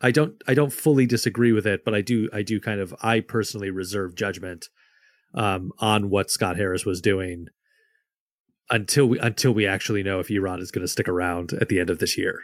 I 0.01 0.11
don't 0.11 0.43
I 0.47 0.55
don't 0.55 0.73
fully 0.73 1.07
disagree 1.07 1.53
with 1.53 1.67
it, 1.67 1.85
but 1.85 1.95
I 1.95 2.01
do 2.01 2.29
I 2.33 2.43
do 2.43 2.61
kind 2.61 2.81
of 2.81 2.95
I 3.03 3.21
personally 3.21 3.71
reserve 3.71 4.15
judgment 4.15 4.67
um 5.35 5.73
on 5.79 6.11
what 6.11 6.31
Scott 6.31 6.57
Harris 6.57 6.85
was 6.85 7.01
doing 7.01 7.47
until 8.71 9.07
we 9.07 9.19
until 9.19 9.53
we 9.53 9.67
actually 9.67 10.03
know 10.03 10.19
if 10.19 10.29
Erod 10.29 10.61
is 10.61 10.71
going 10.71 10.83
to 10.85 10.89
stick 10.89 11.09
around 11.09 11.53
at 11.55 11.69
the 11.69 11.79
end 11.79 11.91
of 11.91 11.99
this 11.99 12.19
year. 12.19 12.41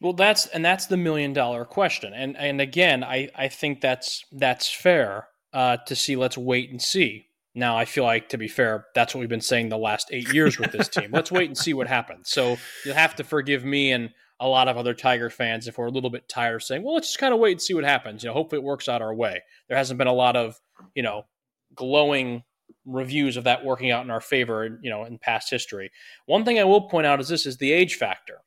Well, 0.00 0.12
that's 0.12 0.46
and 0.46 0.64
that's 0.64 0.86
the 0.86 0.96
million 0.96 1.32
dollar 1.32 1.64
question, 1.64 2.12
and 2.14 2.36
and 2.36 2.60
again, 2.60 3.02
I 3.02 3.28
I 3.34 3.48
think 3.48 3.80
that's 3.80 4.24
that's 4.30 4.70
fair 4.70 5.28
uh, 5.52 5.78
to 5.86 5.96
see. 5.96 6.16
Let's 6.16 6.36
wait 6.36 6.70
and 6.70 6.80
see. 6.80 7.25
Now, 7.56 7.76
I 7.78 7.86
feel 7.86 8.04
like 8.04 8.28
to 8.28 8.38
be 8.38 8.48
fair, 8.48 8.86
that's 8.94 9.14
what 9.14 9.20
we've 9.20 9.30
been 9.30 9.40
saying 9.40 9.70
the 9.70 9.78
last 9.78 10.08
eight 10.12 10.32
years 10.32 10.58
with 10.58 10.72
this 10.72 10.88
team. 10.88 11.10
Let's 11.10 11.32
wait 11.32 11.48
and 11.48 11.56
see 11.56 11.72
what 11.72 11.88
happens. 11.88 12.30
So 12.30 12.58
you'll 12.84 12.94
have 12.94 13.16
to 13.16 13.24
forgive 13.24 13.64
me 13.64 13.92
and 13.92 14.10
a 14.38 14.46
lot 14.46 14.68
of 14.68 14.76
other 14.76 14.92
Tiger 14.92 15.30
fans 15.30 15.66
if 15.66 15.78
we're 15.78 15.86
a 15.86 15.90
little 15.90 16.10
bit 16.10 16.28
tired 16.28 16.56
of 16.56 16.62
saying, 16.62 16.82
well, 16.82 16.94
let's 16.94 17.08
just 17.08 17.18
kind 17.18 17.32
of 17.32 17.40
wait 17.40 17.52
and 17.52 17.62
see 17.62 17.72
what 17.72 17.84
happens. 17.84 18.22
You 18.22 18.28
know, 18.28 18.34
hopefully 18.34 18.60
it 18.60 18.64
works 18.64 18.90
out 18.90 19.00
our 19.00 19.14
way. 19.14 19.42
There 19.68 19.78
hasn't 19.78 19.96
been 19.96 20.06
a 20.06 20.12
lot 20.12 20.36
of 20.36 20.60
you 20.94 21.02
know 21.02 21.24
glowing 21.74 22.42
reviews 22.84 23.38
of 23.38 23.44
that 23.44 23.64
working 23.64 23.90
out 23.90 24.04
in 24.04 24.10
our 24.10 24.20
favor, 24.20 24.78
you 24.82 24.90
know, 24.90 25.04
in 25.04 25.18
past 25.18 25.48
history. 25.50 25.90
One 26.26 26.44
thing 26.44 26.58
I 26.58 26.64
will 26.64 26.88
point 26.88 27.06
out 27.06 27.20
is 27.20 27.28
this: 27.28 27.46
is 27.46 27.56
the 27.56 27.72
age 27.72 27.94
factor 27.94 28.40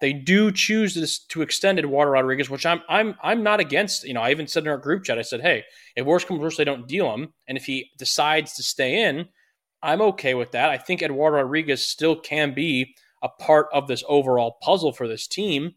they 0.00 0.12
do 0.12 0.50
choose 0.50 0.94
this 0.94 1.18
to 1.26 1.42
extend 1.42 1.78
Eduardo 1.78 2.10
Rodriguez, 2.12 2.50
which 2.50 2.66
I'm 2.66 2.82
I'm 2.88 3.14
I'm 3.22 3.42
not 3.42 3.60
against. 3.60 4.04
You 4.04 4.14
know, 4.14 4.22
I 4.22 4.30
even 4.30 4.46
said 4.46 4.64
in 4.64 4.68
our 4.68 4.78
group 4.78 5.04
chat, 5.04 5.18
I 5.18 5.22
said, 5.22 5.40
hey, 5.40 5.64
if 5.96 6.04
worst 6.04 6.26
comes 6.26 6.40
worst, 6.40 6.58
they 6.58 6.64
don't 6.64 6.88
deal 6.88 7.12
him, 7.14 7.32
and 7.48 7.56
if 7.56 7.64
he 7.64 7.90
decides 7.98 8.54
to 8.54 8.62
stay 8.62 9.02
in, 9.04 9.28
I'm 9.82 10.02
okay 10.02 10.34
with 10.34 10.52
that. 10.52 10.70
I 10.70 10.78
think 10.78 11.02
Eduardo 11.02 11.36
Rodriguez 11.38 11.84
still 11.84 12.16
can 12.16 12.54
be 12.54 12.94
a 13.22 13.28
part 13.28 13.68
of 13.72 13.86
this 13.86 14.02
overall 14.08 14.56
puzzle 14.62 14.92
for 14.92 15.08
this 15.08 15.26
team. 15.26 15.72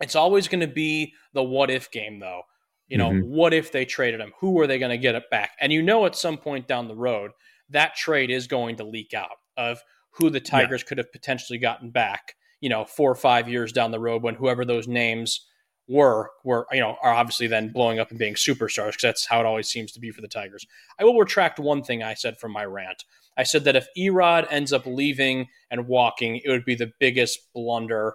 It's 0.00 0.14
always 0.16 0.48
going 0.48 0.60
to 0.60 0.66
be 0.66 1.12
the 1.34 1.42
what 1.42 1.70
if 1.70 1.90
game, 1.90 2.20
though. 2.20 2.42
You 2.86 2.96
know, 2.96 3.10
Mhm. 3.10 3.24
what 3.26 3.52
if 3.52 3.72
they 3.72 3.84
traded 3.84 4.20
him? 4.20 4.32
Who 4.40 4.58
are 4.60 4.66
they 4.66 4.78
going 4.78 4.90
to 4.92 4.96
get 4.96 5.14
it 5.14 5.28
back? 5.30 5.50
And 5.60 5.72
you 5.72 5.82
know, 5.82 6.06
at 6.06 6.16
some 6.16 6.38
point 6.38 6.66
down 6.68 6.88
the 6.88 6.96
road, 6.96 7.32
that 7.68 7.96
trade 7.96 8.30
is 8.30 8.46
going 8.46 8.76
to 8.76 8.84
leak 8.84 9.12
out 9.12 9.36
of 9.58 9.82
who 10.12 10.30
the 10.30 10.40
Tigers 10.40 10.82
could 10.82 10.96
have 10.98 11.12
potentially 11.12 11.58
gotten 11.58 11.90
back. 11.90 12.34
You 12.60 12.68
know, 12.68 12.84
four 12.84 13.10
or 13.10 13.16
five 13.16 13.48
years 13.48 13.72
down 13.72 13.90
the 13.90 14.00
road, 14.00 14.22
when 14.22 14.34
whoever 14.34 14.64
those 14.64 14.88
names 14.88 15.46
were 15.88 16.30
were 16.44 16.66
you 16.70 16.80
know 16.80 16.96
are 17.02 17.12
obviously 17.12 17.46
then 17.46 17.72
blowing 17.72 17.98
up 17.98 18.10
and 18.10 18.18
being 18.18 18.34
superstars 18.34 18.88
because 18.88 19.02
that's 19.02 19.26
how 19.26 19.40
it 19.40 19.46
always 19.46 19.68
seems 19.68 19.90
to 19.92 20.00
be 20.00 20.10
for 20.10 20.20
the 20.20 20.28
Tigers. 20.28 20.66
I 21.00 21.04
will 21.04 21.18
retract 21.18 21.58
one 21.58 21.82
thing 21.82 22.02
I 22.02 22.14
said 22.14 22.38
from 22.38 22.52
my 22.52 22.64
rant. 22.64 23.04
I 23.36 23.44
said 23.44 23.64
that 23.64 23.76
if 23.76 23.86
Erod 23.96 24.46
ends 24.50 24.72
up 24.72 24.84
leaving 24.84 25.46
and 25.70 25.86
walking, 25.86 26.40
it 26.44 26.48
would 26.50 26.64
be 26.64 26.74
the 26.74 26.92
biggest 27.00 27.52
blunder 27.54 28.14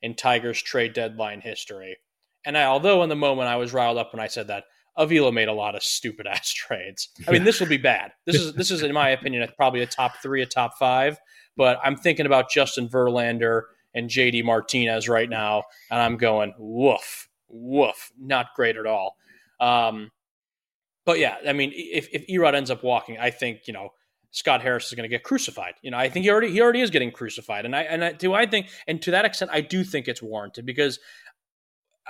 in 0.00 0.14
Tigers 0.14 0.62
trade 0.62 0.94
deadline 0.94 1.40
history. 1.40 1.96
And 2.46 2.56
I, 2.56 2.64
although 2.64 3.02
in 3.02 3.08
the 3.08 3.16
moment 3.16 3.48
I 3.48 3.56
was 3.56 3.74
riled 3.74 3.98
up 3.98 4.12
when 4.12 4.20
I 4.20 4.28
said 4.28 4.46
that, 4.46 4.64
Avila 4.96 5.32
made 5.32 5.48
a 5.48 5.52
lot 5.52 5.74
of 5.74 5.82
stupid 5.82 6.26
ass 6.30 6.52
trades. 6.52 7.08
I 7.28 7.32
mean, 7.32 7.44
this 7.44 7.60
will 7.60 7.66
be 7.66 7.76
bad. 7.76 8.12
This 8.24 8.36
is 8.36 8.54
this 8.54 8.70
is 8.70 8.82
in 8.82 8.92
my 8.92 9.10
opinion 9.10 9.46
probably 9.56 9.82
a 9.82 9.86
top 9.86 10.12
three, 10.22 10.40
a 10.42 10.46
top 10.46 10.78
five. 10.78 11.18
But 11.56 11.78
I'm 11.84 11.96
thinking 11.96 12.26
about 12.26 12.50
Justin 12.50 12.88
Verlander 12.88 13.62
and 13.94 14.08
JD 14.08 14.44
Martinez 14.44 15.08
right 15.08 15.28
now, 15.28 15.64
and 15.90 16.00
I'm 16.00 16.16
going 16.16 16.54
woof, 16.58 17.28
woof, 17.48 18.12
not 18.18 18.54
great 18.54 18.76
at 18.76 18.86
all. 18.86 19.16
Um, 19.60 20.10
but 21.04 21.18
yeah, 21.18 21.36
I 21.46 21.52
mean, 21.52 21.72
if 21.74 22.08
if 22.12 22.26
Erod 22.28 22.54
ends 22.54 22.70
up 22.70 22.84
walking, 22.84 23.18
I 23.18 23.30
think 23.30 23.62
you 23.66 23.72
know 23.72 23.90
Scott 24.30 24.62
Harris 24.62 24.86
is 24.88 24.94
going 24.94 25.08
to 25.08 25.08
get 25.08 25.24
crucified. 25.24 25.74
You 25.82 25.90
know, 25.90 25.98
I 25.98 26.08
think 26.08 26.24
he 26.24 26.30
already 26.30 26.50
he 26.50 26.60
already 26.60 26.80
is 26.80 26.90
getting 26.90 27.10
crucified, 27.10 27.64
and 27.64 27.74
I 27.74 27.82
and 27.82 28.04
I, 28.04 28.12
do 28.12 28.32
I 28.32 28.46
think, 28.46 28.68
and 28.86 29.00
to 29.02 29.10
that 29.12 29.24
extent, 29.24 29.50
I 29.52 29.60
do 29.60 29.82
think 29.84 30.08
it's 30.08 30.22
warranted 30.22 30.66
because 30.66 30.98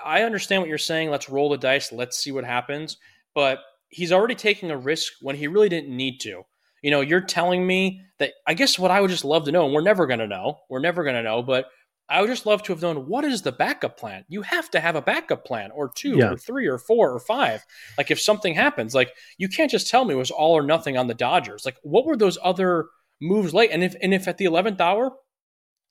I 0.05 0.23
understand 0.23 0.63
what 0.63 0.69
you're 0.69 0.79
saying. 0.79 1.11
Let's 1.11 1.29
roll 1.29 1.51
the 1.51 1.59
dice. 1.59 1.93
Let's 1.93 2.19
see 2.19 2.33
what 2.33 2.45
happens. 2.45 2.97
But 3.35 3.61
he's 3.89 4.13
already 4.13 4.35
taking 4.35 4.71
a 4.71 4.77
risk 4.77 5.13
when 5.21 5.37
he 5.37 5.47
really 5.47 5.69
didn't 5.69 5.95
need 5.95 6.19
to. 6.21 6.43
You 6.83 6.91
know, 6.91 7.01
you're 7.01 7.21
telling 7.21 7.67
me 7.67 8.03
that 8.19 8.33
I 8.47 8.55
guess 8.55 8.79
what 8.79 8.91
I 8.91 9.01
would 9.01 9.11
just 9.11 9.25
love 9.25 9.45
to 9.45 9.53
know, 9.53 9.65
and 9.67 9.75
we're 9.75 9.81
never 9.83 10.07
going 10.07 10.21
to 10.21 10.27
know. 10.27 10.59
We're 10.69 10.81
never 10.81 11.03
going 11.05 11.17
to 11.17 11.23
know. 11.23 11.43
But 11.43 11.67
I 12.09 12.21
would 12.21 12.31
just 12.31 12.45
love 12.47 12.63
to 12.65 12.73
have 12.73 12.83
known 12.83 13.07
what 13.07 13.25
is 13.25 13.43
the 13.43 13.53
backup 13.53 13.97
plan. 13.97 14.25
You 14.29 14.43
have 14.43 14.69
to 14.73 14.81
have 14.81 14.97
a 14.97 15.03
backup 15.03 15.45
plan, 15.45 15.71
or 15.73 15.89
two, 15.95 16.17
Yeah. 16.17 16.33
or 16.33 16.37
three, 16.37 16.67
or 16.67 16.79
four, 16.79 17.13
or 17.13 17.21
five. 17.21 17.65
Like 17.97 18.11
if 18.11 18.21
something 18.21 18.55
happens, 18.55 18.95
like 18.95 19.13
you 19.39 19.49
can't 19.49 19.71
just 19.71 19.89
tell 19.89 20.05
me 20.05 20.15
it 20.15 20.19
was 20.19 20.31
all 20.33 20.57
or 20.57 20.63
nothing 20.63 20.97
on 20.97 21.07
the 21.07 21.15
Dodgers. 21.15 21.65
Like 21.65 21.77
what 21.83 22.07
were 22.07 22.17
those 22.17 22.39
other 22.43 22.87
moves 23.21 23.55
late? 23.55 23.71
And 23.71 23.85
if 23.85 23.95
and 24.03 24.13
if 24.13 24.27
at 24.27 24.39
the 24.39 24.47
eleventh 24.47 24.81
hour 24.81 25.13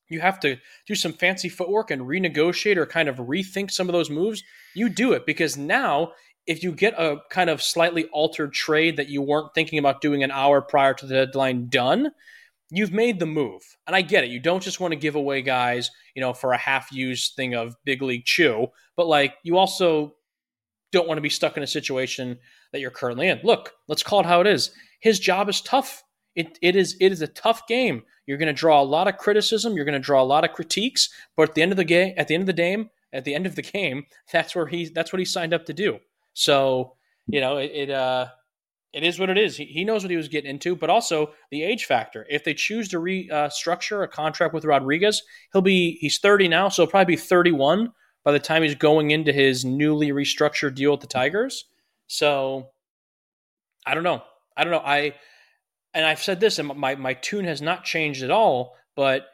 you 0.09 0.19
have 0.19 0.39
to 0.39 0.57
do 0.87 0.95
some 0.95 1.13
fancy 1.13 1.47
footwork 1.49 1.91
and 1.91 2.01
renegotiate 2.01 2.77
or 2.77 2.87
kind 2.87 3.07
of 3.07 3.17
rethink 3.17 3.69
some 3.71 3.87
of 3.87 3.93
those 3.93 4.09
moves, 4.09 4.43
you 4.75 4.89
do 4.89 5.13
it 5.13 5.25
because 5.25 5.55
now 5.55 6.11
if 6.47 6.63
you 6.63 6.71
get 6.71 6.93
a 6.93 7.17
kind 7.29 7.49
of 7.49 7.61
slightly 7.61 8.05
altered 8.05 8.53
trade 8.53 8.97
that 8.97 9.09
you 9.09 9.21
weren't 9.21 9.53
thinking 9.53 9.79
about 9.79 10.01
doing 10.01 10.23
an 10.23 10.31
hour 10.31 10.61
prior 10.61 10.93
to 10.95 11.05
the 11.05 11.25
deadline 11.25 11.67
done, 11.69 12.11
you've 12.71 12.91
made 12.91 13.19
the 13.19 13.25
move. 13.25 13.61
And 13.87 13.95
I 13.95 14.01
get 14.01 14.23
it. 14.23 14.29
You 14.29 14.39
don't 14.39 14.63
just 14.63 14.79
want 14.79 14.91
to 14.91 14.99
give 14.99 15.15
away 15.15 15.41
guys, 15.41 15.91
you 16.15 16.21
know, 16.21 16.33
for 16.33 16.53
a 16.53 16.57
half 16.57 16.91
used 16.91 17.35
thing 17.35 17.55
of 17.55 17.75
big 17.83 18.01
league 18.01 18.25
chew, 18.25 18.67
but 18.95 19.07
like 19.07 19.35
you 19.43 19.57
also 19.57 20.15
don't 20.91 21.07
want 21.07 21.17
to 21.17 21.23
be 21.23 21.29
stuck 21.29 21.57
in 21.57 21.63
a 21.63 21.67
situation 21.67 22.37
that 22.71 22.79
you're 22.79 22.91
currently 22.91 23.27
in. 23.27 23.39
Look, 23.43 23.73
let's 23.87 24.03
call 24.03 24.21
it 24.21 24.25
how 24.25 24.41
it 24.41 24.47
is. 24.47 24.71
His 24.99 25.19
job 25.19 25.49
is 25.49 25.61
tough. 25.61 26.03
It, 26.35 26.57
it 26.61 26.75
is 26.75 26.95
it 26.99 27.11
is 27.11 27.21
a 27.21 27.27
tough 27.27 27.67
game. 27.67 28.03
You're 28.25 28.37
going 28.37 28.47
to 28.47 28.53
draw 28.53 28.81
a 28.81 28.83
lot 28.83 29.07
of 29.07 29.17
criticism. 29.17 29.73
You're 29.73 29.85
going 29.85 29.93
to 29.93 29.99
draw 29.99 30.21
a 30.21 30.23
lot 30.23 30.43
of 30.43 30.53
critiques. 30.53 31.09
But 31.35 31.49
at 31.49 31.55
the 31.55 31.61
end 31.61 31.71
of 31.71 31.77
the 31.77 31.83
game, 31.83 32.13
at 32.17 32.27
the 32.27 32.35
end 32.35 32.43
of 32.43 32.47
the 32.47 32.53
game, 32.53 32.89
at 33.11 33.25
the 33.25 33.33
end 33.33 33.45
of 33.45 33.55
the 33.55 33.61
game, 33.73 34.05
that's 34.31 34.55
where 34.55 34.67
he 34.67 34.89
that's 34.89 35.11
what 35.11 35.19
he 35.19 35.25
signed 35.25 35.53
up 35.53 35.65
to 35.65 35.73
do. 35.73 35.99
So 36.33 36.95
you 37.27 37.41
know 37.41 37.57
it, 37.57 37.71
it 37.73 37.89
uh 37.89 38.27
it 38.91 39.03
is 39.03 39.19
what 39.19 39.29
it 39.29 39.37
is. 39.37 39.55
He, 39.55 39.65
he 39.65 39.83
knows 39.83 40.03
what 40.03 40.09
he 40.09 40.17
was 40.17 40.27
getting 40.27 40.49
into, 40.49 40.75
but 40.75 40.89
also 40.89 41.33
the 41.51 41.63
age 41.63 41.85
factor. 41.85 42.25
If 42.29 42.43
they 42.43 42.55
choose 42.55 42.87
to 42.89 42.97
restructure 42.97 44.03
a 44.03 44.07
contract 44.07 44.53
with 44.53 44.65
Rodriguez, 44.65 45.21
he'll 45.53 45.61
be 45.61 45.97
he's 46.01 46.19
30 46.19 46.47
now, 46.47 46.69
so 46.69 46.83
he'll 46.83 46.89
probably 46.89 47.15
be 47.15 47.21
31 47.21 47.91
by 48.23 48.31
the 48.31 48.39
time 48.39 48.63
he's 48.63 48.75
going 48.75 49.11
into 49.11 49.31
his 49.31 49.63
newly 49.63 50.09
restructured 50.09 50.75
deal 50.75 50.91
with 50.91 51.01
the 51.01 51.07
Tigers. 51.07 51.65
So 52.07 52.69
I 53.85 53.93
don't 53.93 54.03
know. 54.03 54.23
I 54.57 54.63
don't 54.63 54.71
know. 54.71 54.81
I 54.83 55.15
and 55.93 56.05
I've 56.05 56.21
said 56.21 56.39
this, 56.39 56.59
and 56.59 56.67
my 56.67 56.95
my 56.95 57.13
tune 57.13 57.45
has 57.45 57.61
not 57.61 57.83
changed 57.83 58.23
at 58.23 58.31
all. 58.31 58.75
But 58.95 59.27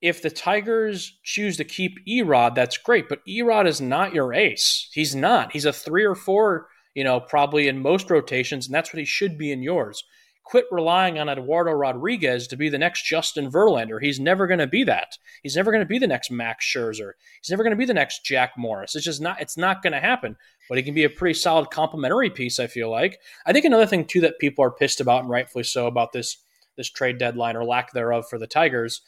if 0.00 0.22
the 0.22 0.30
Tigers 0.30 1.18
choose 1.22 1.56
to 1.58 1.64
keep 1.64 1.98
Erod, 2.08 2.54
that's 2.54 2.78
great. 2.78 3.08
But 3.08 3.24
Erod 3.26 3.66
is 3.66 3.80
not 3.80 4.14
your 4.14 4.32
ace. 4.32 4.88
He's 4.92 5.14
not. 5.14 5.52
He's 5.52 5.66
a 5.66 5.72
three 5.72 6.04
or 6.04 6.14
four 6.14 6.68
you 6.94 7.04
know, 7.04 7.20
probably 7.20 7.68
in 7.68 7.82
most 7.82 8.10
rotations, 8.10 8.66
and 8.66 8.74
that's 8.74 8.92
what 8.92 8.98
he 8.98 9.04
should 9.04 9.38
be 9.38 9.52
in 9.52 9.62
yours. 9.62 10.04
Quit 10.42 10.64
relying 10.72 11.18
on 11.18 11.28
Eduardo 11.28 11.70
Rodriguez 11.70 12.48
to 12.48 12.56
be 12.56 12.68
the 12.68 12.78
next 12.78 13.04
Justin 13.04 13.50
Verlander. 13.50 14.02
He's 14.02 14.18
never 14.18 14.48
going 14.48 14.58
to 14.58 14.66
be 14.66 14.82
that. 14.84 15.16
He's 15.44 15.54
never 15.54 15.70
going 15.70 15.82
to 15.82 15.88
be 15.88 15.98
the 15.98 16.08
next 16.08 16.30
Max 16.30 16.66
Scherzer. 16.66 17.12
He's 17.40 17.50
never 17.50 17.62
going 17.62 17.70
to 17.70 17.78
be 17.78 17.84
the 17.84 17.94
next 17.94 18.24
Jack 18.24 18.52
Morris. 18.56 18.96
It's 18.96 19.04
just 19.04 19.20
not. 19.20 19.40
It's 19.40 19.56
not 19.56 19.82
going 19.82 19.92
to 19.92 20.00
happen. 20.00 20.36
But 20.68 20.78
he 20.78 20.82
can 20.82 20.94
be 20.94 21.04
a 21.04 21.10
pretty 21.10 21.34
solid 21.34 21.70
complementary 21.70 22.30
piece. 22.30 22.58
I 22.58 22.66
feel 22.66 22.90
like. 22.90 23.20
I 23.46 23.52
think 23.52 23.64
another 23.64 23.86
thing 23.86 24.04
too 24.04 24.22
that 24.22 24.40
people 24.40 24.64
are 24.64 24.72
pissed 24.72 25.00
about, 25.00 25.20
and 25.20 25.30
rightfully 25.30 25.64
so, 25.64 25.86
about 25.86 26.12
this 26.12 26.38
this 26.76 26.90
trade 26.90 27.18
deadline 27.18 27.56
or 27.56 27.64
lack 27.64 27.92
thereof 27.92 28.24
for 28.28 28.38
the 28.38 28.46
Tigers 28.46 29.02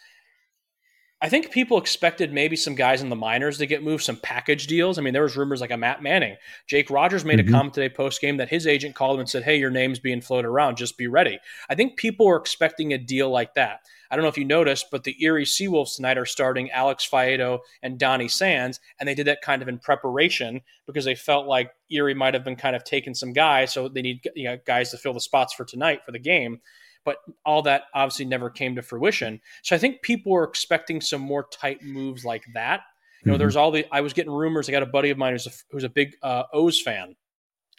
I 1.22 1.28
think 1.28 1.52
people 1.52 1.78
expected 1.78 2.32
maybe 2.32 2.56
some 2.56 2.74
guys 2.74 3.00
in 3.00 3.08
the 3.08 3.14
minors 3.14 3.56
to 3.58 3.66
get 3.66 3.85
moved, 3.85 4.02
some 4.02 4.16
package 4.16 4.66
deals. 4.66 4.98
I 4.98 5.02
mean, 5.02 5.12
there 5.12 5.22
was 5.22 5.37
rumors 5.37 5.61
like 5.61 5.70
a 5.70 5.76
Matt 5.76 6.02
Manning. 6.02 6.37
Jake 6.66 6.90
Rogers 6.90 7.24
made 7.24 7.38
Mhm. 7.38 7.48
a 7.48 7.50
comment 7.52 7.74
today 7.74 7.88
post 7.88 8.20
game 8.20 8.38
that 8.38 8.48
his 8.48 8.66
agent 8.66 8.96
called 8.96 9.14
him 9.14 9.20
and 9.20 9.30
said, 9.30 9.44
"Hey, 9.44 9.56
your 9.56 9.70
name's 9.70 10.00
being 10.00 10.20
floated 10.20 10.48
around. 10.48 10.76
Just 10.78 10.98
be 10.98 11.06
ready." 11.06 11.38
I 11.70 11.76
think 11.76 11.96
people 11.96 12.26
were 12.26 12.37
expecting 12.37 12.92
a 12.92 12.98
deal 12.98 13.30
like 13.30 13.54
that. 13.54 13.80
I 14.11 14.16
don't 14.16 14.24
know 14.24 14.28
if 14.28 14.37
you 14.37 14.44
noticed, 14.44 14.87
but 14.90 15.04
the 15.04 15.16
Erie 15.22 15.44
Seawolves 15.44 15.94
tonight 15.96 16.18
are 16.18 16.26
starting 16.26 16.70
Alex 16.72 17.08
Faedo 17.11 17.61
and 17.82 17.98
Donny 18.00 18.28
Sands, 18.28 18.80
and 18.98 19.08
they 19.08 19.14
did 19.14 19.26
that 19.28 19.42
kind 19.42 19.62
of 19.62 19.68
in 19.68 19.78
preparation 19.78 20.61
because 20.87 21.04
they 21.04 21.14
felt 21.14 21.46
like 21.46 21.70
Erie 21.88 22.14
might 22.14 22.35
have 22.35 22.44
been 22.44 22.56
kind 22.56 22.74
of 22.76 22.82
taking 22.85 23.14
some 23.14 23.32
guys, 23.32 23.72
so 23.72 23.88
they 23.88 24.02
need 24.02 24.20
you 24.35 24.44
know, 24.44 24.58
guys 24.66 24.90
to 24.90 24.98
fill 24.98 25.14
the 25.14 25.20
spots 25.20 25.54
for 25.54 25.64
tonight 25.64 26.00
for 26.04 26.11
the 26.12 26.18
game 26.18 26.61
but 27.04 27.16
all 27.44 27.62
that 27.62 27.84
obviously 27.94 28.24
never 28.24 28.48
came 28.50 28.74
to 28.76 28.82
fruition. 28.82 29.40
So 29.62 29.74
I 29.74 29.78
think 29.78 30.02
people 30.02 30.32
were 30.32 30.44
expecting 30.44 31.00
some 31.00 31.20
more 31.20 31.46
tight 31.52 31.82
moves 31.82 32.24
like 32.24 32.44
that. 32.54 32.82
You 33.24 33.30
know, 33.30 33.36
Mhm. 33.36 33.40
there's 33.40 33.56
all 33.56 33.70
the 33.70 33.86
I 33.92 34.00
was 34.00 34.12
getting 34.12 34.32
rumors. 34.32 34.68
I 34.68 34.72
got 34.72 34.82
a 34.82 34.86
buddy 34.86 35.10
of 35.10 35.18
mine 35.18 35.32
who's 35.32 35.46
a, 35.46 35.52
who's 35.70 35.84
a 35.84 35.88
big 35.88 36.14
uh, 36.22 36.44
O's 36.52 36.80
fan, 36.80 37.14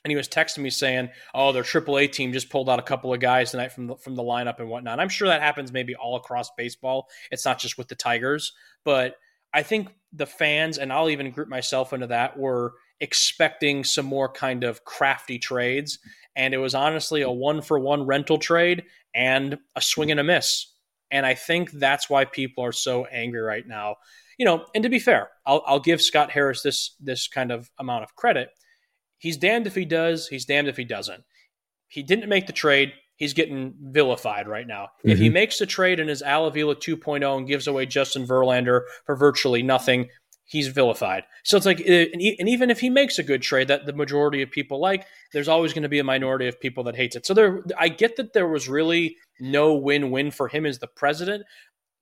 and 0.06 0.12
he 0.12 0.16
was 0.16 0.28
texting 0.30 0.60
me 0.60 0.70
saying, 0.70 1.10
"Oh, 1.34 1.52
their 1.52 1.64
AAA 1.64 2.08
team 2.12 2.32
just 2.34 2.50
pulled 2.50 2.70
out 2.70 2.80
a 2.80 2.84
couple 2.84 3.14
of 3.14 3.20
guys 3.20 3.52
tonight 3.52 3.72
from 3.74 3.88
the, 3.88 3.96
from 3.98 4.16
the 4.16 4.24
lineup 4.24 4.60
and 4.60 4.70
whatnot." 4.70 5.00
I'm 5.00 5.10
sure 5.10 5.28
that 5.28 5.42
happens 5.42 5.72
maybe 5.74 5.96
all 5.96 6.16
across 6.16 6.50
baseball. 6.58 7.10
It's 7.32 7.46
not 7.46 7.60
just 7.60 7.78
with 7.78 7.88
the 7.90 7.96
Tigers, 7.96 8.54
but 8.86 9.18
I 9.54 9.64
think 9.64 9.90
the 10.14 10.26
fans 10.26 10.78
and 10.78 10.92
I'll 10.94 11.10
even 11.10 11.30
group 11.32 11.48
myself 11.50 11.92
into 11.94 12.08
that 12.08 12.38
were 12.38 12.74
expecting 13.02 13.84
some 13.84 14.06
more 14.06 14.28
kind 14.32 14.64
of 14.64 14.84
crafty 14.86 15.38
trades, 15.40 16.00
and 16.36 16.54
it 16.54 16.58
was 16.58 16.74
honestly 16.74 17.22
a 17.22 17.30
one 17.30 17.62
for 17.62 17.78
one 17.78 18.06
rental 18.06 18.38
trade 18.38 18.84
and 19.14 19.58
a 19.76 19.82
swing 19.82 20.12
and 20.12 20.20
a 20.20 20.24
miss. 20.24 20.68
And 21.12 21.26
I 21.26 21.36
think 21.36 21.72
that's 21.72 22.10
why 22.10 22.26
people 22.26 22.66
are 22.66 22.72
so 22.72 23.06
angry 23.06 23.42
right 23.42 23.68
now. 23.68 23.98
You 24.38 24.46
know, 24.46 24.66
and 24.74 24.84
to 24.84 24.90
be 24.90 25.00
fair, 25.00 25.30
I'll, 25.46 25.64
I'll 25.68 25.80
give 25.80 26.02
Scott 26.02 26.32
Harris 26.32 26.64
this 26.64 26.96
this 27.00 27.28
kind 27.28 27.52
of 27.52 27.70
amount 27.80 28.04
of 28.04 28.16
credit. 28.16 28.50
He's 29.20 29.38
damned 29.38 29.68
if 29.68 29.76
he 29.76 29.86
does. 29.86 30.28
He's 30.28 30.46
damned 30.46 30.68
if 30.68 30.76
he 30.76 30.84
doesn't. 30.84 31.24
He 31.88 32.02
didn't 32.04 32.30
make 32.30 32.48
the 32.48 32.54
trade. 32.54 32.94
He's 33.16 33.34
getting 33.34 33.76
vilified 33.80 34.48
right 34.48 34.66
now. 34.66 34.90
If 35.04 35.20
he 35.20 35.28
mm-hmm. 35.28 35.34
makes 35.34 35.60
the 35.60 35.68
trade 35.68 36.00
and 36.00 36.10
is 36.10 36.24
Al 36.24 36.48
Avila 36.48 36.76
2.0 36.76 37.38
and 37.38 37.48
gives 37.48 37.68
away 37.68 37.86
Justin 37.86 38.26
Verlander 38.26 38.82
for 39.06 39.16
virtually 39.16 39.62
nothing, 39.62 40.10
he's 40.46 40.68
vilified. 40.68 41.24
So 41.44 41.58
it's 41.58 41.66
like, 41.66 41.80
uh, 41.82 42.06
and 42.14 42.22
even 42.50 42.70
if 42.70 42.80
he 42.80 42.90
makes 42.90 43.18
a 43.18 43.24
good 43.24 43.42
trade 43.42 43.68
that 43.70 43.86
the 43.86 43.94
majority 43.94 44.42
of 44.42 44.52
people 44.52 44.80
like, 44.80 45.06
there's 45.32 45.48
always 45.48 45.74
going 45.74 45.84
to 45.84 45.90
be 45.90 46.00
a 46.00 46.04
minority 46.04 46.48
of 46.48 46.60
people 46.60 46.84
that 46.86 46.96
hates 46.96 47.16
it. 47.16 47.26
So 47.26 47.34
there, 47.34 47.64
I 47.78 47.90
get 47.90 48.18
that 48.18 48.34
there 48.34 48.48
was 48.48 48.68
really 48.70 49.18
no 49.40 49.74
win-win 49.74 50.32
for 50.32 50.48
him 50.48 50.66
as 50.66 50.80
the 50.80 50.88
president. 50.88 51.44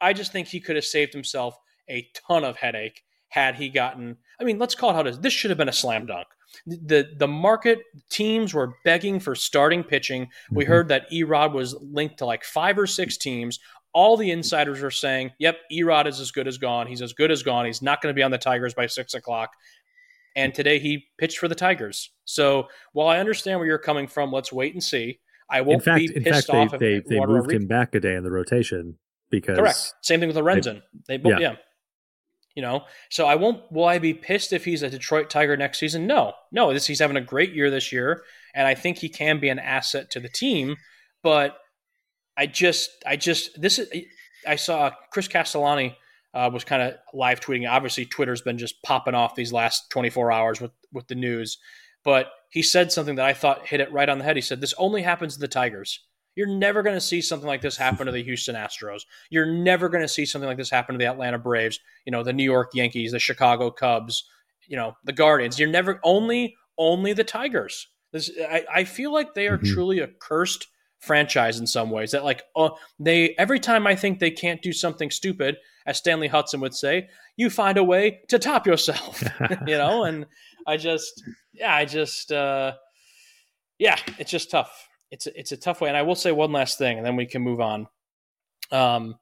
I 0.01 0.13
just 0.13 0.31
think 0.31 0.47
he 0.47 0.59
could 0.59 0.75
have 0.75 0.85
saved 0.85 1.13
himself 1.13 1.57
a 1.89 2.07
ton 2.27 2.43
of 2.43 2.57
headache 2.57 3.03
had 3.29 3.55
he 3.55 3.69
gotten. 3.69 4.17
I 4.39 4.43
mean, 4.43 4.59
let's 4.59 4.75
call 4.75 4.89
it 4.89 4.93
how 4.93 5.01
it 5.01 5.07
is. 5.07 5.19
This 5.19 5.33
should 5.33 5.51
have 5.51 5.57
been 5.57 5.69
a 5.69 5.73
slam 5.73 6.05
dunk. 6.05 6.27
The 6.65 7.07
the 7.17 7.29
market 7.29 7.79
teams 8.09 8.53
were 8.53 8.73
begging 8.83 9.21
for 9.21 9.35
starting 9.35 9.83
pitching. 9.83 10.27
We 10.51 10.65
Mhm. 10.65 10.67
heard 10.67 10.87
that 10.89 11.09
Erod 11.09 11.53
was 11.53 11.75
linked 11.79 12.17
to 12.17 12.25
like 12.25 12.43
five 12.43 12.77
or 12.77 12.87
six 12.87 13.15
teams. 13.15 13.57
All 13.93 14.17
the 14.17 14.31
insiders 14.31 14.81
are 14.83 14.91
saying, 14.91 15.31
"Yep, 15.39 15.57
Erod 15.71 16.07
is 16.07 16.19
as 16.19 16.31
good 16.31 16.47
as 16.47 16.57
gone. 16.57 16.87
He's 16.87 17.01
as 17.01 17.13
good 17.13 17.31
as 17.31 17.43
gone. 17.43 17.65
He's 17.65 17.81
not 17.81 18.01
going 18.01 18.13
to 18.13 18.17
be 18.17 18.23
on 18.23 18.31
the 18.31 18.37
Tigers 18.37 18.73
by 18.73 18.87
six 18.87 19.13
o'clock." 19.13 19.51
And 20.35 20.53
today 20.53 20.79
he 20.79 21.07
pitched 21.17 21.39
for 21.39 21.47
the 21.47 21.55
Tigers. 21.55 22.09
So 22.23 22.69
while 22.93 23.07
I 23.07 23.19
understand 23.19 23.59
where 23.59 23.67
you're 23.67 23.77
coming 23.77 24.07
from, 24.07 24.31
let's 24.31 24.53
wait 24.53 24.73
and 24.73 24.83
see. 24.83 25.19
I 25.49 25.61
won't 25.61 25.83
fact, 25.83 25.99
be 25.99 26.15
in 26.15 26.23
pissed 26.23 26.47
fact, 26.47 26.73
off 26.73 26.79
they 26.79 26.95
if 26.95 27.05
they, 27.05 27.15
they 27.15 27.25
moved 27.25 27.51
him 27.51 27.67
back 27.67 27.93
a 27.93 27.99
day 27.99 28.15
in 28.15 28.23
the 28.23 28.31
rotation 28.31 28.97
because 29.29 29.57
Correct. 29.57 29.93
Same 30.01 30.19
thing 30.19 30.27
with 30.27 30.37
Lorenzen. 30.37 30.81
They, 31.07 31.17
both, 31.17 31.33
yeah. 31.33 31.39
yeah. 31.39 31.55
You 32.55 32.61
know, 32.61 32.83
so 33.09 33.25
I 33.25 33.35
won't. 33.35 33.71
Will 33.71 33.85
I 33.85 33.97
be 33.97 34.13
pissed 34.13 34.51
if 34.51 34.65
he's 34.65 34.83
a 34.83 34.89
Detroit 34.89 35.29
Tiger 35.29 35.55
next 35.55 35.79
season? 35.79 36.05
No, 36.05 36.33
no. 36.51 36.73
This 36.73 36.85
he's 36.85 36.99
having 36.99 37.15
a 37.15 37.21
great 37.21 37.53
year 37.53 37.69
this 37.69 37.93
year, 37.93 38.23
and 38.53 38.67
I 38.67 38.75
think 38.75 38.97
he 38.97 39.07
can 39.07 39.39
be 39.39 39.47
an 39.47 39.57
asset 39.59 40.09
to 40.11 40.19
the 40.19 40.27
team. 40.27 40.75
But 41.23 41.57
I 42.37 42.47
just, 42.47 42.89
I 43.05 43.15
just 43.17 43.59
this 43.61 43.79
is. 43.79 43.89
I 44.47 44.55
saw 44.55 44.91
Chris 45.11 45.27
Castellani 45.27 45.95
uh, 46.33 46.49
was 46.51 46.63
kind 46.63 46.81
of 46.81 46.95
live 47.13 47.39
tweeting. 47.39 47.69
Obviously, 47.69 48.05
Twitter's 48.05 48.41
been 48.41 48.57
just 48.57 48.81
popping 48.83 49.13
off 49.13 49.35
these 49.35 49.53
last 49.53 49.89
24 49.91 50.31
hours 50.31 50.59
with 50.61 50.71
with 50.91 51.07
the 51.07 51.15
news. 51.15 51.57
But 52.03 52.31
he 52.49 52.63
said 52.63 52.91
something 52.91 53.15
that 53.15 53.25
I 53.25 53.33
thought 53.33 53.67
hit 53.67 53.79
it 53.81 53.91
right 53.91 54.09
on 54.09 54.17
the 54.17 54.23
head. 54.23 54.35
He 54.35 54.41
said, 54.41 54.61
"This 54.61 54.73
only 54.77 55.01
happens 55.03 55.35
to 55.35 55.39
the 55.39 55.47
Tigers." 55.47 55.99
You're 56.33 56.47
never 56.47 56.81
going 56.81 56.95
to 56.95 57.01
see 57.01 57.21
something 57.21 57.45
like 57.47 57.61
this 57.61 57.75
happen 57.75 58.05
to 58.05 58.11
the 58.11 58.23
Houston 58.23 58.55
Astros. 58.55 59.01
You're 59.29 59.45
never 59.51 59.89
going 59.89 60.01
to 60.03 60.07
see 60.07 60.25
something 60.25 60.47
like 60.47 60.57
this 60.57 60.69
happen 60.69 60.93
to 60.93 60.97
the 60.97 61.05
Atlanta 61.11 61.37
Braves, 61.37 61.77
you 62.05 62.11
know, 62.13 62.23
the 62.23 62.31
New 62.31 62.45
York 62.45 62.71
Yankees, 62.73 63.11
the 63.11 63.19
Chicago 63.19 63.69
Cubs, 63.69 64.23
you 64.65 64.77
know, 64.77 64.95
the 65.03 65.11
Guardians. 65.11 65.59
You're 65.59 65.69
never 65.69 65.99
only 66.03 66.55
only 66.77 67.11
the 67.13 67.25
Tigers. 67.25 67.85
This 68.13 68.31
I, 68.49 68.63
I 68.73 68.83
feel 68.85 69.11
like 69.13 69.33
they 69.33 69.47
are 69.47 69.57
Mhm. 69.57 69.73
truly 69.73 69.99
a 69.99 70.07
cursed 70.07 70.67
franchise 71.01 71.59
in 71.59 71.67
some 71.67 71.89
ways. 71.89 72.11
That 72.11 72.23
like 72.23 72.43
uh, 72.55 72.69
they 72.99 73.35
every 73.37 73.59
time 73.59 73.85
I 73.85 73.95
think 73.95 74.19
they 74.19 74.31
can't 74.31 74.61
do 74.61 74.73
something 74.73 75.11
stupid, 75.11 75.57
as 75.85 75.97
Stanley 75.97 76.27
Hudson 76.27 76.61
would 76.61 76.73
say, 76.73 77.09
you 77.35 77.49
find 77.49 77.77
a 77.77 77.83
way 77.83 78.21
to 78.29 78.39
top 78.39 78.65
yourself. 78.65 79.23
you 79.67 79.77
know, 79.77 80.05
and 80.05 80.25
I 80.65 80.77
just 80.77 81.21
yeah, 81.53 81.75
I 81.75 81.85
just 81.85 82.31
uh 82.31 82.73
yeah, 83.77 83.97
it's 84.17 84.31
just 84.31 84.49
tough 84.49 84.87
it's 85.11 85.27
a, 85.27 85.39
it's 85.39 85.51
a 85.51 85.57
tough 85.57 85.81
way. 85.81 85.89
And 85.89 85.97
I 85.97 86.01
will 86.01 86.15
say 86.15 86.31
one 86.31 86.51
last 86.51 86.77
thing, 86.77 86.97
and 86.97 87.05
then 87.05 87.15
we 87.15 87.25
can 87.25 87.41
move 87.41 87.59
on. 87.59 87.87
Um, 88.71 89.15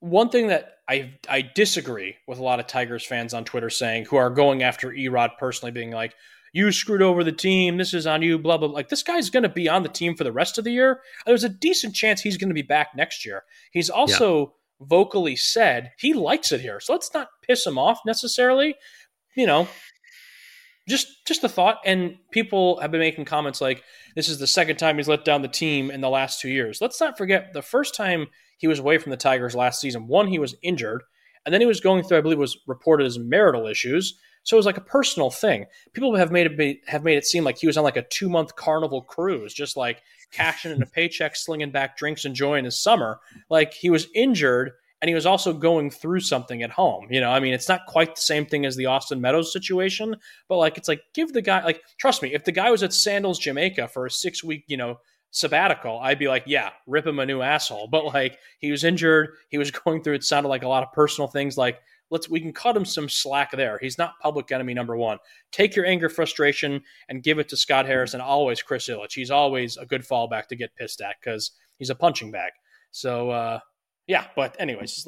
one 0.00 0.30
thing 0.30 0.46
that 0.46 0.76
I 0.88 1.14
I 1.28 1.42
disagree 1.42 2.16
with 2.26 2.38
a 2.38 2.42
lot 2.42 2.60
of 2.60 2.68
Tigers 2.68 3.04
fans 3.04 3.34
on 3.34 3.44
Twitter 3.44 3.68
saying 3.68 4.04
who 4.06 4.16
are 4.16 4.30
going 4.30 4.62
after 4.62 4.90
Erod 4.90 5.36
personally, 5.38 5.72
being 5.72 5.90
like, 5.90 6.14
"You 6.58 6.72
screwed 6.72 7.02
over 7.02 7.22
the 7.22 7.32
team. 7.32 7.76
This 7.76 7.94
is 7.94 8.06
on 8.06 8.22
you." 8.22 8.38
Blah 8.38 8.58
blah. 8.58 8.68
Like 8.68 8.88
this 8.88 9.02
guy's 9.02 9.30
going 9.30 9.44
to 9.44 9.48
be 9.48 9.68
on 9.68 9.84
the 9.84 9.88
team 9.88 10.16
for 10.16 10.24
the 10.24 10.32
rest 10.32 10.58
of 10.58 10.64
the 10.64 10.72
year. 10.72 11.00
There's 11.24 11.44
a 11.44 11.48
decent 11.48 11.94
chance 11.94 12.20
he's 12.20 12.36
going 12.36 12.50
to 12.50 12.54
be 12.54 12.62
back 12.62 12.88
next 12.96 13.24
year. 13.24 13.44
He's 13.70 13.90
also 13.90 14.54
vocally 14.80 15.36
said 15.36 15.92
he 15.98 16.12
likes 16.14 16.52
it 16.52 16.60
here. 16.60 16.80
So 16.80 16.92
let's 16.92 17.12
not 17.14 17.28
piss 17.46 17.66
him 17.66 17.78
off 17.78 18.00
necessarily. 18.04 18.74
You 19.36 19.46
know, 19.46 19.68
just 20.88 21.24
just 21.26 21.44
a 21.44 21.48
thought. 21.48 21.78
And 21.84 22.16
people 22.32 22.80
have 22.80 22.90
been 22.90 23.00
making 23.00 23.24
comments 23.24 23.60
like 23.60 23.84
this 24.16 24.28
is 24.28 24.38
the 24.38 24.46
second 24.46 24.76
time 24.78 24.96
he's 24.96 25.08
let 25.08 25.24
down 25.24 25.42
the 25.42 25.48
team 25.48 25.90
in 25.90 26.00
the 26.00 26.10
last 26.10 26.40
two 26.40 26.48
years. 26.48 26.80
Let's 26.80 27.00
not 27.00 27.16
forget 27.16 27.52
the 27.52 27.62
first 27.62 27.94
time 27.94 28.26
he 28.58 28.66
was 28.66 28.80
away 28.80 28.98
from 28.98 29.10
the 29.10 29.16
Tigers 29.16 29.54
last 29.54 29.80
season. 29.80 30.08
One, 30.08 30.26
he 30.26 30.40
was 30.40 30.56
injured, 30.62 31.04
and 31.46 31.52
then 31.52 31.60
he 31.60 31.66
was 31.66 31.80
going 31.80 32.02
through, 32.02 32.18
I 32.18 32.22
believe, 32.22 32.38
was 32.38 32.58
reported 32.66 33.06
as 33.06 33.18
marital 33.18 33.66
issues. 33.68 34.18
So 34.48 34.56
it 34.56 34.60
was 34.60 34.66
like 34.66 34.78
a 34.78 34.80
personal 34.80 35.28
thing. 35.28 35.66
People 35.92 36.16
have 36.16 36.32
made 36.32 36.46
it 36.46 36.78
have 36.86 37.04
made 37.04 37.18
it 37.18 37.26
seem 37.26 37.44
like 37.44 37.58
he 37.58 37.66
was 37.66 37.76
on 37.76 37.84
like 37.84 37.98
a 37.98 38.06
two 38.08 38.30
month 38.30 38.56
carnival 38.56 39.02
cruise, 39.02 39.52
just 39.52 39.76
like 39.76 40.00
cashing 40.32 40.72
in 40.72 40.80
a 40.80 40.86
paycheck, 40.86 41.36
slinging 41.36 41.70
back 41.70 41.98
drinks, 41.98 42.24
enjoying 42.24 42.64
his 42.64 42.82
summer. 42.82 43.20
Like 43.50 43.74
he 43.74 43.90
was 43.90 44.08
injured 44.14 44.72
and 45.02 45.10
he 45.10 45.14
was 45.14 45.26
also 45.26 45.52
going 45.52 45.90
through 45.90 46.20
something 46.20 46.62
at 46.62 46.70
home. 46.70 47.08
You 47.10 47.20
know, 47.20 47.30
I 47.30 47.40
mean, 47.40 47.52
it's 47.52 47.68
not 47.68 47.84
quite 47.84 48.14
the 48.14 48.22
same 48.22 48.46
thing 48.46 48.64
as 48.64 48.74
the 48.74 48.86
Austin 48.86 49.20
Meadows 49.20 49.52
situation, 49.52 50.16
but 50.48 50.56
like 50.56 50.78
it's 50.78 50.88
like 50.88 51.02
give 51.12 51.34
the 51.34 51.42
guy 51.42 51.62
like 51.62 51.82
trust 51.98 52.22
me, 52.22 52.32
if 52.32 52.44
the 52.44 52.52
guy 52.52 52.70
was 52.70 52.82
at 52.82 52.94
Sandals, 52.94 53.38
Jamaica 53.38 53.88
for 53.88 54.06
a 54.06 54.10
six 54.10 54.42
week, 54.42 54.64
you 54.66 54.78
know, 54.78 54.96
sabbatical, 55.30 56.00
I'd 56.02 56.18
be 56.18 56.28
like, 56.28 56.44
yeah, 56.46 56.70
rip 56.86 57.06
him 57.06 57.18
a 57.18 57.26
new 57.26 57.42
asshole. 57.42 57.88
But 57.88 58.06
like 58.06 58.38
he 58.60 58.70
was 58.70 58.82
injured, 58.82 59.28
he 59.50 59.58
was 59.58 59.70
going 59.84 60.02
through. 60.02 60.14
It 60.14 60.24
sounded 60.24 60.48
like 60.48 60.62
a 60.62 60.68
lot 60.68 60.84
of 60.84 60.92
personal 60.92 61.28
things. 61.28 61.58
Like 61.58 61.80
let's 62.10 62.28
we 62.28 62.40
can 62.40 62.52
cut 62.52 62.76
him 62.76 62.84
some 62.84 63.08
slack 63.08 63.52
there. 63.52 63.78
He's 63.80 63.98
not 63.98 64.18
public 64.20 64.50
enemy 64.52 64.74
number 64.74 64.96
one. 64.96 65.18
Take 65.52 65.76
your 65.76 65.86
anger, 65.86 66.08
frustration, 66.08 66.82
and 67.08 67.22
give 67.22 67.38
it 67.38 67.48
to 67.50 67.56
Scott 67.56 67.86
Harris 67.86 68.14
and 68.14 68.22
always 68.22 68.62
Chris 68.62 68.88
Ilitch. 68.88 69.14
He's 69.14 69.30
always 69.30 69.76
a 69.76 69.86
good 69.86 70.02
fallback 70.02 70.46
to 70.48 70.56
get 70.56 70.74
pissed 70.74 71.00
at 71.00 71.16
because 71.20 71.52
he's 71.78 71.90
a 71.90 71.94
punching 71.94 72.30
bag. 72.30 72.52
So 72.90 73.30
uh, 73.30 73.60
yeah, 74.06 74.26
but 74.34 74.56
anyways, 74.58 75.06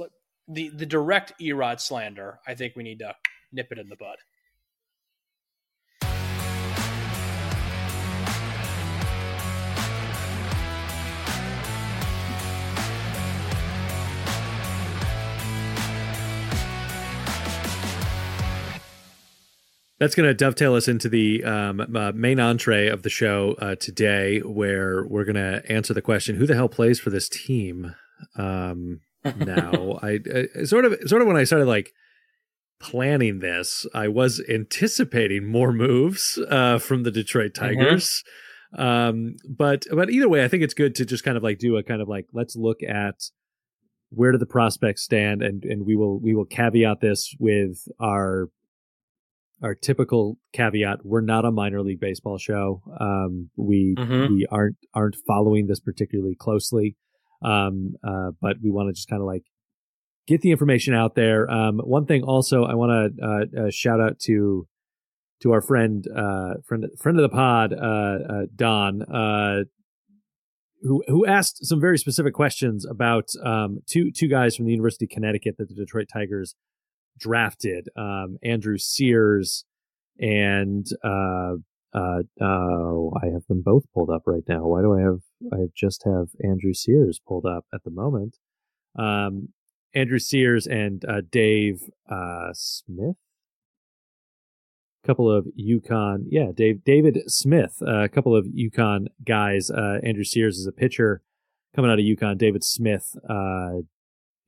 the 0.48 0.70
the 0.74 0.86
direct 0.86 1.32
Erod 1.40 1.80
slander, 1.80 2.40
I 2.46 2.54
think 2.54 2.76
we 2.76 2.82
need 2.82 2.98
to 3.00 3.14
nip 3.52 3.68
it 3.70 3.78
in 3.78 3.88
the 3.88 3.96
bud. 3.96 4.16
That's 20.00 20.14
going 20.14 20.26
to 20.26 20.34
dovetail 20.34 20.74
us 20.74 20.88
into 20.88 21.10
the 21.10 21.44
um, 21.44 21.94
uh, 21.94 22.12
main 22.12 22.40
entree 22.40 22.88
of 22.88 23.02
the 23.02 23.10
show 23.10 23.54
uh, 23.58 23.74
today, 23.74 24.38
where 24.38 25.04
we're 25.06 25.26
going 25.26 25.36
to 25.36 25.62
answer 25.70 25.92
the 25.92 26.00
question: 26.00 26.36
Who 26.36 26.46
the 26.46 26.54
hell 26.54 26.70
plays 26.70 26.98
for 26.98 27.10
this 27.10 27.28
team? 27.28 27.94
Um, 28.34 29.00
now, 29.36 29.98
I, 30.02 30.18
I 30.56 30.64
sort 30.64 30.86
of, 30.86 30.98
sort 31.04 31.20
of 31.20 31.28
when 31.28 31.36
I 31.36 31.44
started 31.44 31.66
like 31.66 31.92
planning 32.80 33.40
this, 33.40 33.86
I 33.94 34.08
was 34.08 34.42
anticipating 34.48 35.46
more 35.46 35.70
moves 35.70 36.38
uh, 36.48 36.78
from 36.78 37.02
the 37.02 37.10
Detroit 37.10 37.52
mm-hmm. 37.52 37.66
Tigers. 37.66 38.24
Mm-hmm. 38.74 38.82
Um, 38.82 39.36
but 39.46 39.84
but 39.92 40.08
either 40.08 40.30
way, 40.30 40.42
I 40.42 40.48
think 40.48 40.62
it's 40.62 40.74
good 40.74 40.94
to 40.94 41.04
just 41.04 41.24
kind 41.24 41.36
of 41.36 41.42
like 41.42 41.58
do 41.58 41.76
a 41.76 41.82
kind 41.82 42.00
of 42.00 42.08
like 42.08 42.26
let's 42.32 42.56
look 42.56 42.82
at 42.82 43.16
where 44.08 44.32
do 44.32 44.38
the 44.38 44.46
prospects 44.46 45.02
stand, 45.02 45.42
and 45.42 45.62
and 45.64 45.84
we 45.84 45.94
will 45.94 46.18
we 46.18 46.34
will 46.34 46.46
caveat 46.46 47.00
this 47.02 47.34
with 47.38 47.86
our 48.00 48.48
our 49.62 49.74
typical 49.74 50.38
caveat 50.52 51.00
we're 51.04 51.20
not 51.20 51.44
a 51.44 51.50
minor 51.50 51.82
league 51.82 52.00
baseball 52.00 52.38
show. 52.38 52.82
Um, 52.98 53.50
we 53.56 53.94
mm-hmm. 53.98 54.34
we 54.34 54.46
aren't 54.50 54.76
aren't 54.94 55.16
following 55.26 55.66
this 55.66 55.80
particularly 55.80 56.36
closely. 56.38 56.96
Um, 57.42 57.94
uh, 58.06 58.32
but 58.40 58.56
we 58.62 58.70
want 58.70 58.88
to 58.88 58.92
just 58.92 59.08
kind 59.08 59.22
of 59.22 59.26
like 59.26 59.44
get 60.26 60.42
the 60.42 60.50
information 60.50 60.94
out 60.94 61.14
there. 61.14 61.50
Um, 61.50 61.78
one 61.78 62.06
thing 62.06 62.22
also 62.22 62.64
i 62.64 62.74
want 62.74 63.16
to 63.16 63.26
uh, 63.26 63.62
uh, 63.62 63.70
shout 63.70 64.00
out 64.00 64.18
to 64.20 64.66
to 65.42 65.52
our 65.52 65.60
friend 65.60 66.06
uh, 66.14 66.54
friend 66.66 66.86
friend 66.98 67.18
of 67.18 67.22
the 67.22 67.34
pod 67.34 67.72
uh, 67.72 67.76
uh, 67.76 68.46
don 68.54 69.02
who 70.82 71.02
who 71.08 71.26
asked 71.26 71.66
some 71.66 71.80
very 71.80 71.98
specific 71.98 72.34
questions 72.34 72.86
about 72.86 73.28
um, 73.44 73.80
two 73.86 74.10
two 74.10 74.28
guys 74.28 74.56
from 74.56 74.66
the 74.66 74.72
University 74.72 75.04
of 75.04 75.10
Connecticut 75.10 75.56
that 75.58 75.68
the 75.68 75.74
Detroit 75.74 76.06
Tigers 76.12 76.54
drafted 77.18 77.88
um, 77.96 78.38
Andrew 78.42 78.78
Sears 78.78 79.64
and 80.18 80.86
uh, 81.02 81.54
uh, 81.92 82.22
oh, 82.40 83.12
I 83.20 83.26
have 83.26 83.46
them 83.48 83.62
both 83.62 83.84
pulled 83.92 84.10
up 84.10 84.22
right 84.26 84.44
now. 84.48 84.66
Why 84.66 84.82
do 84.82 84.96
I 84.96 85.00
have 85.00 85.20
I 85.52 85.66
just 85.74 86.04
have 86.04 86.28
Andrew 86.44 86.72
Sears 86.72 87.20
pulled 87.26 87.46
up 87.46 87.64
at 87.74 87.82
the 87.84 87.90
moment? 87.90 88.36
Um, 88.96 89.48
Andrew 89.94 90.18
Sears 90.18 90.66
and 90.66 91.04
uh, 91.04 91.22
Dave 91.30 91.82
uh, 92.08 92.50
Smith, 92.52 93.16
a 95.02 95.06
couple 95.06 95.30
of 95.30 95.48
UConn, 95.58 96.26
yeah, 96.28 96.52
Dave 96.54 96.84
David 96.84 97.18
Smith, 97.26 97.82
uh, 97.82 98.04
a 98.04 98.08
couple 98.08 98.36
of 98.36 98.46
UConn 98.46 99.06
guys. 99.24 99.70
Uh, 99.70 99.98
Andrew 100.04 100.24
Sears 100.24 100.58
is 100.58 100.66
a 100.66 100.72
pitcher 100.72 101.22
coming 101.74 101.90
out 101.90 101.98
of 101.98 102.04
UConn. 102.04 102.38
David 102.38 102.62
Smith, 102.62 103.16
uh, 103.28 103.80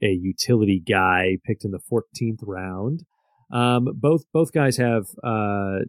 a 0.02 0.10
utility 0.10 0.80
guy 0.80 1.38
picked 1.44 1.64
in 1.64 1.70
the 1.70 1.80
14th 1.90 2.40
round. 2.42 3.04
Um, 3.52 3.88
both 3.94 4.24
both 4.32 4.52
guys 4.52 4.76
have, 4.78 5.06
uh, 5.22 5.80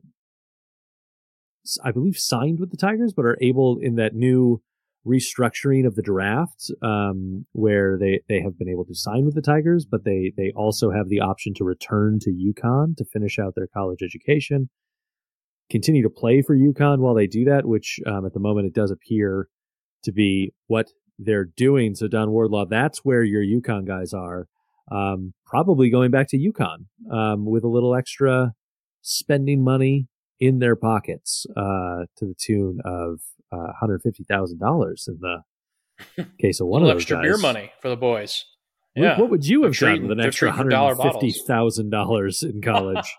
I 1.84 1.92
believe, 1.92 2.18
signed 2.18 2.60
with 2.60 2.72
the 2.72 2.78
Tigers, 2.78 3.14
but 3.16 3.26
are 3.26 3.38
able 3.42 3.78
in 3.82 3.96
that 3.96 4.14
new 4.14 4.62
restructuring 5.06 5.86
of 5.86 5.96
the 5.96 6.02
draft, 6.02 6.72
um, 6.82 7.46
where 7.52 7.98
they 7.98 8.22
they 8.28 8.42
have 8.42 8.58
been 8.58 8.70
able 8.70 8.86
to 8.86 8.96
sign 8.96 9.26
with 9.26 9.36
the 9.36 9.42
Tigers, 9.42 9.86
but 9.90 10.04
they 10.04 10.34
they 10.36 10.52
also 10.56 10.92
have 10.92 11.10
the 11.10 11.22
option 11.22 11.54
to 11.56 11.64
return 11.64 12.20
to 12.22 12.32
UConn 12.32 12.96
to 12.98 13.06
finish 13.06 13.40
out 13.40 13.56
their 13.56 13.68
college 13.68 14.02
education, 14.04 14.70
continue 15.70 16.04
to 16.04 16.10
play 16.10 16.42
for 16.42 16.56
UConn 16.56 17.00
while 17.00 17.16
they 17.16 17.28
do 17.28 17.46
that, 17.46 17.66
which 17.66 18.00
um, 18.06 18.26
at 18.26 18.34
the 18.34 18.40
moment 18.40 18.68
it 18.68 18.74
does 18.74 18.92
appear 18.92 19.48
to 20.04 20.12
be 20.12 20.54
what 20.68 20.88
they're 21.20 21.46
doing. 21.46 21.96
So 21.96 22.08
Don 22.08 22.32
Wardlaw, 22.32 22.66
that's 22.66 23.00
where 23.00 23.24
your 23.24 23.44
UConn 23.44 23.86
guys 23.86 24.14
are. 24.14 24.48
Um, 24.92 25.34
probably 25.46 25.90
going 25.90 26.12
back 26.12 26.28
to 26.30 26.38
UConn 26.38 26.86
um, 27.12 27.46
with 27.46 27.64
a 27.64 27.70
little 27.70 27.96
extra 27.96 28.54
spending 29.02 29.64
money 29.64 30.08
in 30.40 30.60
their 30.60 30.76
pockets 30.76 31.46
uh, 31.56 32.06
to 32.18 32.26
the 32.26 32.36
tune 32.38 32.80
of 32.84 33.20
uh, 33.52 33.72
$150,000 33.82 35.08
in 35.08 35.20
the 35.22 35.44
case 36.42 36.60
of 36.60 36.68
one 36.68 36.82
of 36.82 36.90
those 36.90 36.98
extra 36.98 37.18
guys. 37.18 37.24
beer 37.24 37.38
money 37.38 37.72
for 37.82 37.90
the 37.90 37.96
boys. 37.96 38.46
Yeah. 38.96 39.20
What, 39.20 39.30
would 39.30 39.48
you 39.48 39.64
have 39.64 39.76
done 39.76 40.04
with 40.04 40.12
an 40.12 40.20
extra 40.20 40.52
$150,000 40.52 42.44
in 42.44 42.62
college? 42.62 43.16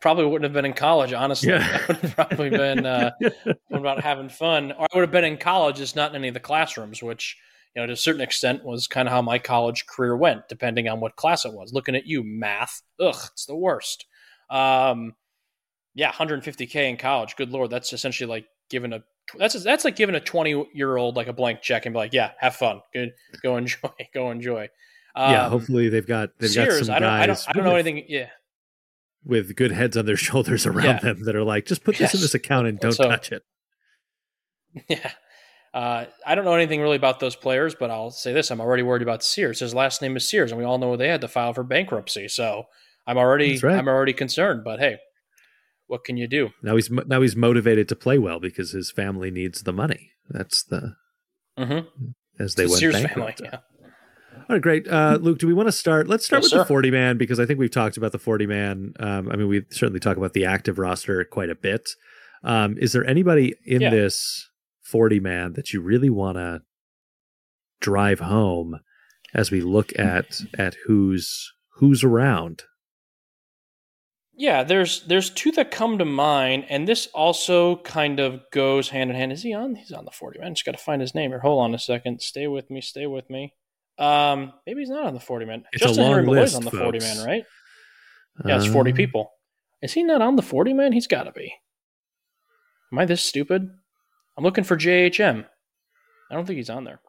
Probably 0.00 0.24
wouldn't 0.24 0.44
have 0.44 0.52
been 0.52 0.64
in 0.64 0.72
college, 0.72 1.12
honestly. 1.12 1.50
Yeah. 1.50 1.78
I 1.82 1.86
would 1.86 1.96
have 1.96 2.14
probably 2.14 2.50
been 2.50 2.86
uh, 2.86 3.10
about 3.70 4.02
having 4.02 4.28
fun. 4.28 4.72
Or 4.72 4.86
I 4.92 4.96
would 4.96 5.02
have 5.02 5.10
been 5.10 5.24
in 5.24 5.36
college, 5.36 5.76
just 5.76 5.96
not 5.96 6.10
in 6.10 6.16
any 6.16 6.28
of 6.28 6.34
the 6.34 6.40
classrooms, 6.40 7.02
which, 7.02 7.36
you 7.74 7.82
know, 7.82 7.86
to 7.86 7.92
a 7.92 7.96
certain 7.96 8.20
extent 8.20 8.64
was 8.64 8.86
kind 8.86 9.08
of 9.08 9.12
how 9.12 9.22
my 9.22 9.38
college 9.38 9.86
career 9.86 10.16
went, 10.16 10.48
depending 10.48 10.88
on 10.88 11.00
what 11.00 11.16
class 11.16 11.44
it 11.44 11.52
was. 11.52 11.72
Looking 11.72 11.96
at 11.96 12.06
you, 12.06 12.22
math. 12.24 12.82
Ugh, 13.00 13.16
it's 13.32 13.46
the 13.46 13.56
worst. 13.56 14.06
Um, 14.50 15.14
yeah, 15.94 16.12
150K 16.12 16.88
in 16.88 16.96
college. 16.96 17.36
Good 17.36 17.50
Lord. 17.50 17.70
That's 17.70 17.92
essentially 17.92 18.28
like 18.28 18.46
giving 18.70 18.92
a 18.92 19.02
that's 19.36 19.62
that's 19.62 19.84
like 19.84 19.96
giving 19.96 20.14
a 20.14 20.20
20 20.20 20.68
year 20.72 20.96
old 20.96 21.16
like 21.16 21.28
a 21.28 21.32
blank 21.32 21.60
check 21.60 21.86
and 21.86 21.92
be 21.92 21.98
like, 21.98 22.12
yeah, 22.12 22.30
have 22.38 22.56
fun, 22.56 22.80
good, 22.92 23.12
go 23.42 23.56
enjoy, 23.56 23.90
go 24.14 24.30
enjoy. 24.30 24.68
Um, 25.14 25.32
yeah, 25.32 25.48
hopefully 25.48 25.88
they've 25.88 26.06
got 26.06 26.30
they've 26.38 26.50
Sears, 26.50 26.80
got 26.80 26.86
some 26.86 26.94
I 26.94 26.98
don't, 26.98 27.08
guys. 27.08 27.22
I 27.22 27.26
don't, 27.26 27.48
I 27.48 27.52
don't 27.52 27.64
know 27.64 27.74
anything. 27.74 28.04
Yeah, 28.08 28.28
with 29.24 29.56
good 29.56 29.72
heads 29.72 29.96
on 29.96 30.06
their 30.06 30.16
shoulders 30.28 30.66
around 30.66 30.84
yeah. 30.84 31.00
them 31.00 31.24
that 31.24 31.36
are 31.36 31.44
like, 31.44 31.66
just 31.66 31.84
put 31.84 31.94
this 31.96 32.12
yes. 32.12 32.14
in 32.14 32.20
this 32.20 32.34
account 32.34 32.66
and 32.66 32.78
don't 32.78 32.92
so, 32.92 33.08
touch 33.08 33.32
it. 33.32 33.42
Yeah. 34.88 35.12
Uh, 35.74 36.06
I 36.26 36.34
don't 36.34 36.44
know 36.44 36.54
anything 36.54 36.80
really 36.80 36.96
about 36.96 37.20
those 37.20 37.36
players, 37.36 37.74
but 37.74 37.90
I'll 37.90 38.10
say 38.10 38.32
this: 38.32 38.50
I'm 38.50 38.60
already 38.60 38.82
worried 38.82 39.02
about 39.02 39.22
Sears. 39.22 39.60
His 39.60 39.74
last 39.74 40.00
name 40.00 40.16
is 40.16 40.28
Sears, 40.28 40.50
and 40.50 40.58
we 40.58 40.64
all 40.64 40.78
know 40.78 40.96
they 40.96 41.08
had 41.08 41.20
to 41.22 41.28
file 41.28 41.52
for 41.52 41.62
bankruptcy. 41.62 42.28
So 42.28 42.64
I'm 43.06 43.18
already, 43.18 43.58
right. 43.58 43.76
I'm 43.76 43.88
already 43.88 44.12
concerned. 44.12 44.62
But 44.64 44.78
hey, 44.78 44.98
what 45.86 46.04
can 46.04 46.16
you 46.16 46.26
do? 46.26 46.50
Now 46.62 46.76
he's 46.76 46.90
now 46.90 47.20
he's 47.20 47.36
motivated 47.36 47.88
to 47.88 47.96
play 47.96 48.18
well 48.18 48.40
because 48.40 48.72
his 48.72 48.90
family 48.90 49.30
needs 49.30 49.62
the 49.62 49.72
money. 49.72 50.12
That's 50.30 50.62
the 50.62 50.94
mm-hmm. 51.58 51.86
as 52.38 52.54
they 52.54 52.66
went 52.66 52.78
Sears 52.78 52.94
bankrupt. 52.94 53.40
Family, 53.40 53.50
yeah. 53.52 53.58
All 54.48 54.56
right, 54.56 54.62
great. 54.62 54.88
Uh, 54.88 55.18
Luke, 55.20 55.38
do 55.38 55.46
we 55.46 55.52
want 55.52 55.68
to 55.68 55.72
start? 55.72 56.08
Let's 56.08 56.24
start 56.24 56.42
yes, 56.42 56.52
with 56.52 56.58
sir. 56.58 56.58
the 56.60 56.64
40 56.64 56.90
man 56.90 57.18
because 57.18 57.38
I 57.38 57.44
think 57.44 57.58
we've 57.58 57.70
talked 57.70 57.98
about 57.98 58.12
the 58.12 58.18
40 58.18 58.46
man. 58.46 58.94
Um, 58.98 59.30
I 59.30 59.36
mean, 59.36 59.46
we 59.46 59.66
certainly 59.70 60.00
talk 60.00 60.16
about 60.16 60.32
the 60.32 60.46
active 60.46 60.78
roster 60.78 61.22
quite 61.24 61.50
a 61.50 61.54
bit. 61.54 61.90
Um, 62.42 62.78
is 62.78 62.92
there 62.92 63.04
anybody 63.04 63.56
in 63.66 63.82
yeah. 63.82 63.90
this 63.90 64.48
40 64.84 65.20
man 65.20 65.52
that 65.52 65.74
you 65.74 65.82
really 65.82 66.08
want 66.08 66.38
to 66.38 66.62
drive 67.80 68.20
home 68.20 68.80
as 69.34 69.50
we 69.50 69.60
look 69.60 69.96
at 69.98 70.40
at 70.56 70.76
who's 70.86 71.52
who's 71.74 72.02
around? 72.02 72.62
Yeah, 74.34 74.62
there's 74.64 75.02
there's 75.02 75.28
two 75.28 75.50
that 75.52 75.70
come 75.70 75.98
to 75.98 76.06
mind, 76.06 76.64
and 76.70 76.88
this 76.88 77.08
also 77.08 77.76
kind 77.78 78.18
of 78.18 78.40
goes 78.50 78.88
hand 78.88 79.10
in 79.10 79.16
hand. 79.16 79.32
Is 79.32 79.42
he 79.42 79.52
on? 79.52 79.74
He's 79.74 79.92
on 79.92 80.06
the 80.06 80.10
40 80.10 80.38
man. 80.38 80.54
Just 80.54 80.64
got 80.64 80.72
to 80.72 80.78
find 80.78 81.02
his 81.02 81.14
name 81.14 81.32
here. 81.32 81.40
Hold 81.40 81.62
on 81.64 81.74
a 81.74 81.78
second. 81.78 82.22
Stay 82.22 82.46
with 82.46 82.70
me. 82.70 82.80
Stay 82.80 83.06
with 83.06 83.28
me. 83.28 83.52
Um, 83.98 84.52
maybe 84.66 84.80
he's 84.80 84.90
not 84.90 85.06
on 85.06 85.14
the 85.14 85.20
40 85.20 85.46
man. 85.46 85.64
It's 85.72 85.82
a 85.82 85.86
Justin 85.88 86.04
Henry 86.06 86.22
Malloy's 86.24 86.54
on 86.54 86.64
the 86.64 86.70
40 86.70 87.00
folks. 87.00 87.16
man, 87.16 87.26
right? 87.26 87.44
Yeah, 88.46 88.56
it's 88.56 88.66
40 88.66 88.92
Uh, 88.92 88.94
people. 88.94 89.32
Is 89.82 89.92
he 89.92 90.02
not 90.02 90.22
on 90.22 90.36
the 90.36 90.42
40 90.42 90.72
man? 90.72 90.92
He's 90.92 91.06
got 91.08 91.24
to 91.24 91.32
be. 91.32 91.52
Am 92.92 92.98
I 92.98 93.04
this 93.04 93.22
stupid? 93.22 93.68
I'm 94.36 94.44
looking 94.44 94.64
for 94.64 94.76
JHM. 94.76 95.44
I 96.30 96.34
don't 96.34 96.46
think 96.46 96.56
he's 96.58 96.70
on 96.70 96.84
there. 96.84 97.00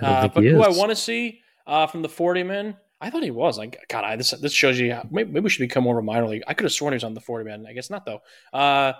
Uh, 0.00 0.28
but 0.28 0.42
who 0.44 0.62
I 0.62 0.68
want 0.68 0.90
to 0.90 0.96
see 0.96 1.40
uh, 1.66 1.86
from 1.86 2.02
the 2.02 2.08
40 2.08 2.42
man, 2.44 2.76
I 3.00 3.10
thought 3.10 3.22
he 3.22 3.30
was. 3.30 3.58
Like, 3.58 3.78
God, 3.88 4.04
I, 4.04 4.16
this 4.16 4.30
this 4.30 4.52
shows 4.52 4.78
you. 4.78 4.92
How, 4.92 5.06
maybe, 5.10 5.30
maybe 5.30 5.44
we 5.44 5.50
should 5.50 5.60
become 5.66 5.84
more 5.84 5.98
of 5.98 6.02
a 6.02 6.06
minor 6.06 6.26
league. 6.28 6.42
I 6.46 6.54
could 6.54 6.64
have 6.64 6.72
sworn 6.72 6.92
he 6.92 6.96
was 6.96 7.04
on 7.04 7.14
the 7.14 7.20
40 7.20 7.44
man. 7.44 7.66
I 7.68 7.72
guess 7.72 7.90
not 7.90 8.04
though. 8.06 8.20
Uh, 8.52 8.92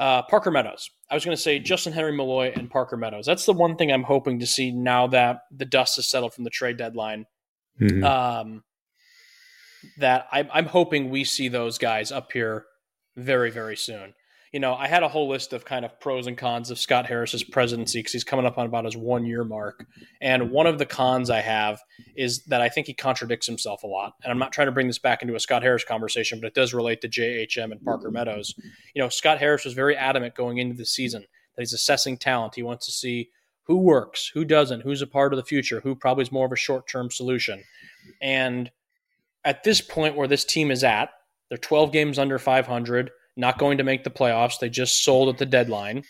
uh, 0.00 0.22
Parker 0.22 0.50
Meadows. 0.50 0.90
I 1.10 1.14
was 1.14 1.24
going 1.24 1.36
to 1.36 1.42
say 1.42 1.58
Justin 1.58 1.92
Henry 1.92 2.16
Malloy 2.16 2.52
and 2.56 2.70
Parker 2.70 2.96
Meadows. 2.96 3.26
That's 3.26 3.44
the 3.44 3.52
one 3.52 3.76
thing 3.76 3.92
I'm 3.92 4.02
hoping 4.02 4.40
to 4.40 4.46
see 4.46 4.72
now 4.72 5.06
that 5.08 5.42
the 5.54 5.66
dust 5.66 5.96
has 5.96 6.08
settled 6.08 6.32
from 6.34 6.44
the 6.44 6.50
trade 6.50 6.78
deadline. 6.78 7.26
Mhm. 7.80 8.02
Um, 8.02 8.64
that 9.98 10.26
I'm, 10.32 10.48
I'm 10.52 10.66
hoping 10.66 11.10
we 11.10 11.24
see 11.24 11.48
those 11.48 11.78
guys 11.78 12.10
up 12.10 12.32
here 12.32 12.64
very, 13.16 13.50
very 13.50 13.76
soon. 13.76 14.14
You 14.52 14.58
know, 14.58 14.74
I 14.74 14.88
had 14.88 15.04
a 15.04 15.08
whole 15.08 15.28
list 15.28 15.52
of 15.52 15.64
kind 15.64 15.84
of 15.84 16.00
pros 16.00 16.26
and 16.26 16.36
cons 16.36 16.72
of 16.72 16.78
Scott 16.78 17.06
Harris's 17.06 17.44
presidency 17.44 18.00
because 18.00 18.12
he's 18.12 18.24
coming 18.24 18.46
up 18.46 18.58
on 18.58 18.66
about 18.66 18.84
his 18.84 18.96
one 18.96 19.24
year 19.24 19.44
mark. 19.44 19.86
And 20.20 20.50
one 20.50 20.66
of 20.66 20.78
the 20.78 20.86
cons 20.86 21.30
I 21.30 21.40
have 21.40 21.80
is 22.16 22.44
that 22.46 22.60
I 22.60 22.68
think 22.68 22.88
he 22.88 22.94
contradicts 22.94 23.46
himself 23.46 23.84
a 23.84 23.86
lot. 23.86 24.14
And 24.24 24.32
I'm 24.32 24.38
not 24.38 24.52
trying 24.52 24.66
to 24.66 24.72
bring 24.72 24.88
this 24.88 24.98
back 24.98 25.22
into 25.22 25.36
a 25.36 25.40
Scott 25.40 25.62
Harris 25.62 25.84
conversation, 25.84 26.40
but 26.40 26.48
it 26.48 26.54
does 26.54 26.74
relate 26.74 27.00
to 27.02 27.08
JHM 27.08 27.70
and 27.70 27.84
Parker 27.84 28.08
mm-hmm. 28.08 28.14
Meadows. 28.14 28.54
You 28.94 29.02
know, 29.02 29.08
Scott 29.08 29.38
Harris 29.38 29.64
was 29.64 29.74
very 29.74 29.96
adamant 29.96 30.34
going 30.34 30.58
into 30.58 30.74
the 30.74 30.86
season 30.86 31.22
that 31.54 31.62
he's 31.62 31.72
assessing 31.72 32.18
talent. 32.18 32.56
He 32.56 32.64
wants 32.64 32.86
to 32.86 32.92
see 32.92 33.30
who 33.64 33.76
works, 33.76 34.32
who 34.34 34.44
doesn't, 34.44 34.80
who's 34.80 35.00
a 35.00 35.06
part 35.06 35.32
of 35.32 35.36
the 35.36 35.44
future, 35.44 35.80
who 35.80 35.94
probably 35.94 36.22
is 36.22 36.32
more 36.32 36.46
of 36.46 36.50
a 36.50 36.56
short 36.56 36.88
term 36.88 37.08
solution. 37.08 37.62
And 38.20 38.70
at 39.44 39.62
this 39.62 39.80
point 39.80 40.16
where 40.16 40.26
this 40.26 40.44
team 40.44 40.72
is 40.72 40.82
at, 40.82 41.10
they're 41.48 41.58
12 41.58 41.92
games 41.92 42.18
under 42.18 42.38
500, 42.38 43.10
not 43.40 43.58
going 43.58 43.78
to 43.78 43.84
make 43.84 44.04
the 44.04 44.10
playoffs. 44.10 44.58
They 44.60 44.68
just 44.68 45.02
sold 45.02 45.28
at 45.30 45.38
the 45.38 45.46
deadline. 45.46 46.04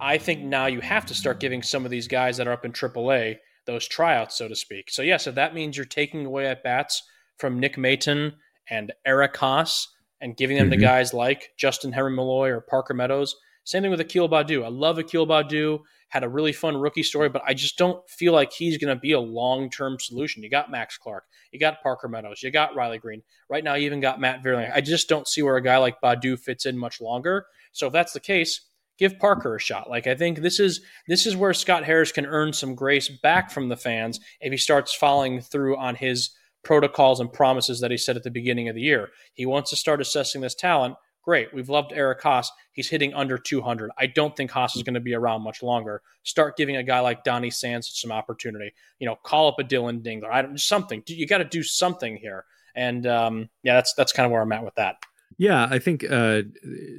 I 0.00 0.18
think 0.18 0.40
now 0.42 0.66
you 0.66 0.80
have 0.80 1.06
to 1.06 1.14
start 1.14 1.40
giving 1.40 1.62
some 1.62 1.84
of 1.84 1.90
these 1.90 2.08
guys 2.08 2.36
that 2.36 2.46
are 2.46 2.52
up 2.52 2.64
in 2.64 2.72
AAA 2.72 3.36
those 3.66 3.86
tryouts, 3.86 4.36
so 4.36 4.48
to 4.48 4.56
speak. 4.56 4.90
So, 4.90 5.02
yes, 5.02 5.26
if 5.26 5.34
that 5.34 5.54
means 5.54 5.76
you're 5.76 5.84
taking 5.86 6.24
away 6.24 6.46
at 6.46 6.62
bats 6.62 7.02
from 7.38 7.60
Nick 7.60 7.76
Maton 7.76 8.32
and 8.70 8.92
Eric 9.04 9.34
Haase 9.34 9.84
and 10.20 10.36
giving 10.36 10.56
them 10.56 10.70
to 10.70 10.76
Mhm. 10.76 10.80
guys 10.80 11.12
like 11.12 11.50
Justin 11.58 11.92
Henry 11.92 12.12
Malloy 12.12 12.48
or 12.48 12.60
Parker 12.60 12.94
Meadows, 12.94 13.36
same 13.64 13.82
thing 13.82 13.90
with 13.90 14.00
Akeel 14.00 14.28
Baddoo. 14.28 14.64
I 14.64 14.68
love 14.68 14.96
Akeel 14.96 15.26
Baddoo, 15.26 15.80
had 16.08 16.24
a 16.24 16.28
really 16.28 16.52
fun 16.52 16.76
rookie 16.76 17.02
story, 17.02 17.28
but 17.28 17.42
I 17.46 17.54
just 17.54 17.78
don't 17.78 18.08
feel 18.10 18.32
like 18.32 18.52
he's 18.52 18.78
going 18.78 18.94
to 18.94 19.00
be 19.00 19.12
a 19.12 19.20
long 19.20 19.70
term 19.70 19.98
solution. 20.00 20.42
You 20.42 20.50
got 20.50 20.70
Max 20.70 20.98
Clark, 20.98 21.24
you 21.52 21.60
got 21.60 21.82
Parker 21.82 22.08
Meadows, 22.08 22.42
you 22.42 22.50
got 22.50 22.74
Riley 22.74 22.98
Greene. 22.98 23.22
Right 23.48 23.64
now, 23.64 23.74
you 23.74 23.86
even 23.86 24.00
got 24.00 24.20
Matt 24.20 24.42
Vierling. 24.42 24.72
I 24.74 24.80
just 24.80 25.08
don't 25.08 25.28
see 25.28 25.42
where 25.42 25.56
a 25.56 25.62
guy 25.62 25.78
like 25.78 26.00
Baddoo 26.00 26.38
fits 26.38 26.66
in 26.66 26.76
much 26.76 27.00
longer. 27.00 27.46
So 27.72 27.86
if 27.86 27.92
that's 27.92 28.12
the 28.12 28.20
case, 28.20 28.60
give 28.98 29.18
Parker 29.18 29.56
a 29.56 29.60
shot. 29.60 29.88
Like 29.88 30.06
I 30.06 30.14
think 30.14 30.38
this 30.38 30.60
is 30.60 30.80
this 31.08 31.26
is 31.26 31.36
where 31.36 31.54
Scott 31.54 31.84
Harris 31.84 32.12
can 32.12 32.26
earn 32.26 32.52
some 32.52 32.74
grace 32.74 33.08
back 33.08 33.50
from 33.50 33.68
the 33.68 33.76
fans 33.76 34.20
if 34.40 34.52
he 34.52 34.58
starts 34.58 34.94
following 34.94 35.40
through 35.40 35.76
on 35.76 35.94
his 35.94 36.30
protocols 36.62 37.20
and 37.20 37.32
promises 37.32 37.80
that 37.80 37.90
he 37.90 37.96
said 37.96 38.16
at 38.16 38.22
the 38.22 38.30
beginning 38.30 38.68
of 38.68 38.74
the 38.74 38.82
year. 38.82 39.08
He 39.32 39.46
wants 39.46 39.70
to 39.70 39.76
start 39.76 40.00
assessing 40.00 40.42
this 40.42 40.54
talent. 40.54 40.96
Great. 41.22 41.52
We've 41.52 41.68
loved 41.68 41.92
Eric 41.94 42.22
Haase. 42.22 42.48
He's 42.72 42.88
hitting 42.88 43.12
under 43.12 43.36
200. 43.36 43.90
I 43.98 44.06
don't 44.06 44.34
think 44.34 44.50
Haase 44.50 44.76
is 44.76 44.82
going 44.82 44.94
to 44.94 45.00
be 45.00 45.14
around 45.14 45.42
much 45.42 45.62
longer. 45.62 46.02
Start 46.22 46.56
giving 46.56 46.76
a 46.76 46.82
guy 46.82 47.00
like 47.00 47.24
Donny 47.24 47.50
Sands 47.50 47.90
some 47.94 48.10
opportunity. 48.10 48.72
You 48.98 49.06
know, 49.06 49.16
call 49.16 49.48
up 49.48 49.58
a 49.58 49.64
Dillon 49.64 50.00
Dingler. 50.00 50.30
I 50.30 50.42
don't 50.42 50.58
something. 50.58 51.02
You 51.06 51.26
got 51.26 51.38
to 51.38 51.44
do 51.44 51.62
something 51.62 52.16
here. 52.16 52.44
And 52.74 53.06
um, 53.06 53.50
yeah, 53.62 53.74
that's 53.74 53.92
that's 53.94 54.12
kind 54.12 54.24
of 54.24 54.32
where 54.32 54.40
I'm 54.40 54.52
at 54.52 54.64
with 54.64 54.76
that. 54.76 54.96
Yeah, 55.38 55.68
I 55.70 55.78
think 55.78 56.04
uh, 56.04 56.42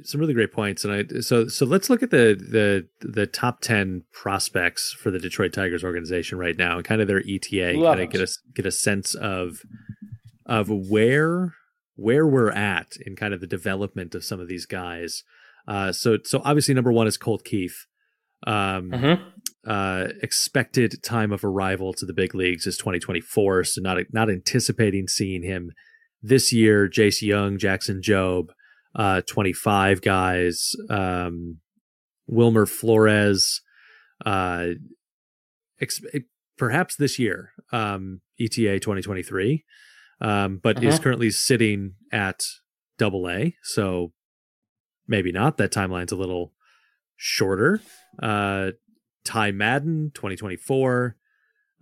some 0.02 0.20
really 0.20 0.34
great 0.34 0.52
points, 0.52 0.84
and 0.84 0.92
I 0.92 1.20
so 1.20 1.46
so 1.46 1.64
let's 1.64 1.88
look 1.88 2.02
at 2.02 2.10
the 2.10 2.34
the 2.34 2.88
the 3.06 3.26
top 3.26 3.60
ten 3.60 4.02
prospects 4.12 4.92
for 4.92 5.10
the 5.10 5.18
Detroit 5.18 5.52
Tigers 5.52 5.84
organization 5.84 6.38
right 6.38 6.56
now, 6.56 6.76
and 6.76 6.84
kind 6.84 7.00
of 7.00 7.08
their 7.08 7.20
ETA, 7.20 7.74
Love 7.78 7.96
kind 7.96 8.00
of 8.00 8.08
it. 8.08 8.10
get 8.10 8.20
a 8.20 8.32
get 8.54 8.66
a 8.66 8.72
sense 8.72 9.14
of 9.14 9.62
of 10.44 10.68
where 10.68 11.54
where 11.96 12.26
we're 12.26 12.50
at 12.50 12.92
in 13.04 13.16
kind 13.16 13.34
of 13.34 13.40
the 13.40 13.46
development 13.46 14.14
of 14.14 14.24
some 14.24 14.40
of 14.40 14.48
these 14.48 14.66
guys. 14.66 15.22
Uh, 15.68 15.92
so 15.92 16.18
so 16.24 16.40
obviously 16.44 16.74
number 16.74 16.92
one 16.92 17.06
is 17.06 17.16
Colt 17.16 17.44
Keith. 17.44 17.86
Um, 18.46 18.90
Mm-hmm. 18.90 19.22
uh, 19.70 20.08
expected 20.22 21.00
time 21.04 21.30
of 21.32 21.44
arrival 21.44 21.92
to 21.92 22.04
the 22.04 22.12
big 22.12 22.34
leagues 22.34 22.66
is 22.66 22.76
2024. 22.76 23.64
So 23.64 23.80
not 23.80 23.98
not 24.12 24.28
anticipating 24.30 25.06
seeing 25.06 25.42
him 25.44 25.70
this 26.22 26.52
year. 26.52 26.88
Jace 26.88 27.22
Jung, 27.22 27.56
Jackson 27.58 28.00
Jobe, 28.02 28.48
uh, 28.96 29.20
25 29.28 30.02
guys, 30.02 30.72
um, 30.90 31.58
Wilmer 32.26 32.66
Flores, 32.66 33.60
uh, 34.26 34.68
ex- 35.80 36.00
perhaps 36.58 36.96
this 36.96 37.18
year, 37.18 37.52
um, 37.72 38.20
ETA 38.40 38.80
2023, 38.80 39.64
um, 40.22 40.58
but 40.62 40.82
is 40.82 40.94
Uh-huh. 40.94 41.02
currently 41.02 41.30
sitting 41.30 41.96
at 42.10 42.40
double 42.96 43.28
A. 43.28 43.54
So 43.62 44.12
maybe 45.06 45.32
not. 45.32 45.56
That 45.58 45.70
timeline's 45.72 46.12
a 46.12 46.16
little 46.16 46.54
shorter. 47.16 47.80
Uh, 48.22 48.70
Ty 49.24 49.50
Madden, 49.52 50.10
2024. 50.14 51.16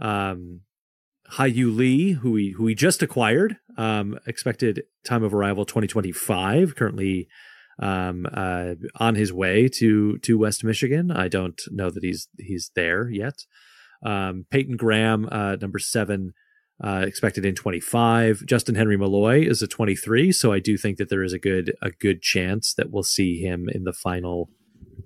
Um, 0.01 0.63
Hao-Yu 1.35 1.71
Lee, 1.71 2.13
who 2.13 2.33
we 2.33 2.51
who 2.51 2.65
we 2.65 2.75
just 2.75 3.03
acquired, 3.03 3.57
um, 3.77 4.19
expected 4.27 4.83
time 5.05 5.23
of 5.23 5.33
arrival 5.33 5.65
2025. 5.65 6.75
Currently, 6.75 7.29
um, 7.79 8.27
uh, 8.33 8.75
on 8.97 9.15
his 9.15 9.33
way 9.33 9.69
to 9.69 10.19
to 10.19 10.39
West 10.39 10.65
Michigan. 10.65 11.11
I 11.13 11.29
don't 11.29 11.61
know 11.71 11.89
that 11.91 12.03
he's 12.03 12.29
he's 12.39 12.73
there 12.75 13.09
yet. 13.11 13.45
Um, 14.05 14.47
Peyton 14.51 14.77
Graham, 14.77 15.29
uh, 15.31 15.57
number 15.61 15.79
seven, 15.79 16.33
uh, 16.83 17.05
expected 17.07 17.45
in 17.45 17.55
25. 17.55 18.45
Justin 18.47 18.75
Henry 18.75 18.97
Malloy 18.97 19.43
is 19.43 19.63
a 19.63 19.67
23, 19.67 20.33
so 20.33 20.53
I 20.53 20.61
do 20.61 20.77
think 20.77 20.99
that 20.99 21.09
there 21.09 21.23
is 21.23 21.33
a 21.33 21.39
good 21.39 21.75
a 21.83 21.91
good 21.91 22.23
chance 22.23 22.75
that 22.75 22.91
we'll 22.91 23.03
see 23.03 23.39
him 23.41 23.69
in 23.69 23.85
the 23.85 23.93
final 23.93 24.51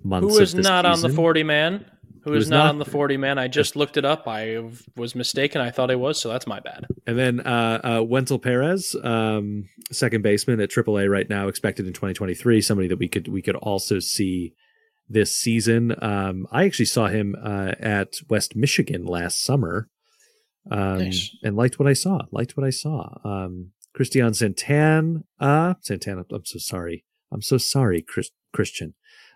months. 0.03 0.35
Who 0.35 0.41
is 0.41 0.53
is 0.53 0.63
not 0.63 0.85
on 0.85 1.01
the 1.01 1.09
40 1.09 1.43
man? 1.43 1.85
Who's 2.23 2.49
not, 2.49 2.57
not- 2.63 2.69
on 2.69 2.79
the 2.79 2.85
40 2.85 3.17
man? 3.17 3.37
I 3.37 3.47
just 3.47 3.75
looked 3.75 3.97
it 3.97 4.05
up. 4.05 4.27
I 4.27 4.63
was 4.95 5.13
mistaken. 5.13 5.61
I 5.61 5.69
thought 5.69 5.91
I 5.91 5.95
was, 5.95 6.19
so 6.19 6.29
that's 6.29 6.47
my 6.47 6.59
bad. 6.59 6.87
And 7.05 7.19
then 7.19 7.39
uh, 7.41 7.79
uh, 7.83 7.89
Wenceel 7.99 8.41
Perez, 8.41 8.95
um, 9.03 9.69
second 9.91 10.23
baseman 10.23 10.59
at 10.59 10.71
AAA 10.71 11.07
right 11.07 11.29
now, 11.29 11.47
expected 11.47 11.85
in 11.85 11.93
2023. 11.93 12.61
Somebody 12.61 12.87
that 12.87 12.97
we 12.97 13.07
could 13.07 13.27
we 13.27 13.43
could 13.43 13.55
also 13.57 13.99
see 13.99 14.53
this 15.07 15.35
season. 15.35 15.93
Um, 16.01 16.47
I 16.51 16.65
actually 16.65 16.85
saw 16.85 17.07
him 17.07 17.35
uh, 17.39 17.73
at 17.79 18.15
West 18.27 18.55
Michigan 18.55 19.05
last 19.05 19.43
summer, 19.43 19.87
um, 20.71 20.99
Nice. 20.99 21.35
and 21.43 21.55
liked 21.55 21.79
what 21.79 21.87
I 21.87 21.93
saw. 21.93 22.21
Liked 22.31 22.57
what 22.57 22.65
I 22.65 22.69
saw. 22.69 23.17
Um, 23.23 23.71
Cristian 23.97 24.35
Santana, 24.35 25.21
uh, 25.39 25.75
Santana. 25.81 26.23
I'm 26.31 26.45
so 26.45 26.59
sorry. 26.59 27.05
I'm 27.31 27.41
so 27.41 27.57
sorry, 27.57 28.01
Chris, 28.01 28.29
Christian. 28.53 28.93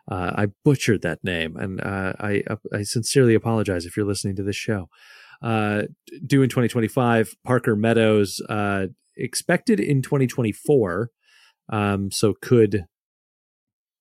Uh, 0.09 0.31
I 0.35 0.47
butchered 0.65 1.01
that 1.03 1.23
name, 1.23 1.55
and 1.55 1.81
uh, 1.81 2.13
I 2.19 2.43
I 2.73 2.81
sincerely 2.83 3.35
apologize 3.35 3.85
if 3.85 3.95
you're 3.95 4.07
listening 4.07 4.35
to 4.37 4.43
this 4.43 4.55
show. 4.55 4.89
Uh, 5.41 5.83
due 6.25 6.41
in 6.41 6.49
2025. 6.49 7.35
Parker 7.45 7.75
Meadows 7.75 8.41
uh, 8.49 8.87
expected 9.15 9.79
in 9.79 10.01
2024. 10.01 11.09
Um, 11.71 12.11
so 12.11 12.33
could 12.41 12.85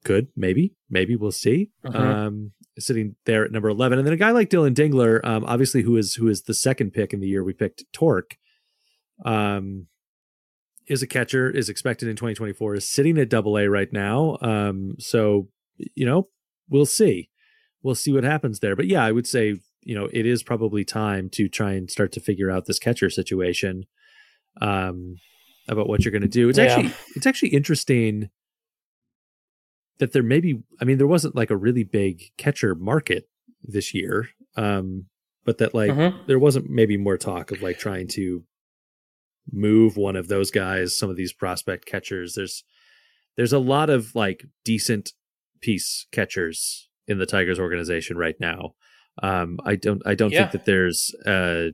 could 0.09 0.29
maybe 0.37 0.75
maybe 0.91 1.15
we'll 1.17 1.33
see. 1.47 1.71
Mhm. 1.85 1.95
Um, 1.95 2.53
sitting 2.79 3.17
there 3.25 3.45
at 3.45 3.51
number 3.53 3.69
11, 3.69 3.99
and 3.99 4.07
then 4.07 4.15
a 4.15 4.17
guy 4.25 4.31
like 4.31 4.49
Dillon 4.51 4.75
Dingler, 4.75 5.25
um, 5.25 5.45
obviously 5.45 5.83
who 5.83 5.97
is 5.97 6.15
who 6.15 6.29
is 6.29 6.43
the 6.43 6.55
second 6.55 6.93
pick 6.93 7.13
in 7.13 7.21
the 7.21 7.29
year 7.29 7.43
we 7.45 7.53
picked 7.53 7.85
Tork. 7.93 8.37
Um, 9.25 9.87
is 10.87 11.03
a 11.03 11.07
catcher 11.07 11.51
is 11.51 11.69
expected 11.69 12.09
in 12.09 12.17
2024 12.17 12.77
is 12.77 12.91
sitting 12.91 13.19
at 13.19 13.29
double 13.29 13.59
A 13.59 13.69
right 13.69 13.93
now. 13.93 14.39
Um, 14.41 14.95
so 14.99 15.49
you 15.77 16.07
know 16.07 16.29
we'll 16.69 16.87
see 16.87 17.29
we'll 17.83 17.95
see 17.95 18.13
what 18.13 18.25
happens 18.25 18.61
there. 18.61 18.75
But 18.77 18.87
yeah, 18.87 19.05
I 19.05 19.13
would 19.13 19.27
say 19.27 19.57
you 19.83 19.95
know 19.95 20.09
it 20.13 20.25
is 20.27 20.43
probably 20.43 20.85
time 20.85 21.29
to 21.31 21.49
try 21.49 21.73
and 21.75 21.91
start 21.91 22.13
to 22.13 22.21
figure 22.21 22.51
out 22.51 22.67
this 22.67 22.79
catcher 22.79 23.11
situation 23.11 23.85
um 24.61 25.17
about 25.69 25.89
what 25.89 26.05
you're 26.05 26.11
going 26.13 26.23
to 26.23 26.29
do 26.29 26.49
it's 26.49 26.59
Yeah. 26.59 26.65
actually 26.65 26.93
it's 27.15 27.27
actually 27.27 27.51
interesting 27.51 28.29
that 29.99 30.13
there 30.13 30.23
maybe 30.23 30.63
i 30.81 30.85
mean 30.85 30.99
there 30.99 31.07
wasn't 31.07 31.35
like 31.35 31.51
a 31.51 31.57
really 31.57 31.85
big 31.85 32.23
catcher 32.37 32.75
market 32.75 33.29
this 33.63 33.93
year 33.95 34.29
um 34.57 35.07
but 35.45 35.59
that 35.59 35.75
like 35.75 35.93
Mhm. 35.93 36.27
there 36.27 36.39
wasn't 36.39 36.69
maybe 36.71 36.97
more 36.97 37.17
talk 37.17 37.51
of 37.51 37.63
like 37.63 37.79
trying 37.79 38.07
to 38.09 38.45
move 39.51 39.97
one 39.97 40.17
of 40.17 40.29
those 40.29 40.51
guys 40.51 40.95
some 40.97 41.09
of 41.11 41.17
these 41.17 41.33
prospect 41.33 41.87
catchers 41.87 42.35
there's 42.35 42.65
there's 43.37 43.53
a 43.53 43.59
lot 43.59 43.89
of 43.89 44.15
like 44.15 44.45
decent 44.65 45.13
piece 45.61 46.07
catchers 46.13 46.89
in 47.07 47.19
the 47.19 47.27
tigers 47.27 47.59
organization 47.59 48.17
right 48.17 48.37
now 48.41 48.75
Um, 49.23 49.59
I 49.65 49.75
don't 49.77 50.03
I 50.07 50.15
don't 50.15 50.33
Yeah. 50.33 50.41
think 50.43 50.53
that 50.53 50.65
there's 50.67 51.15
a 51.27 51.73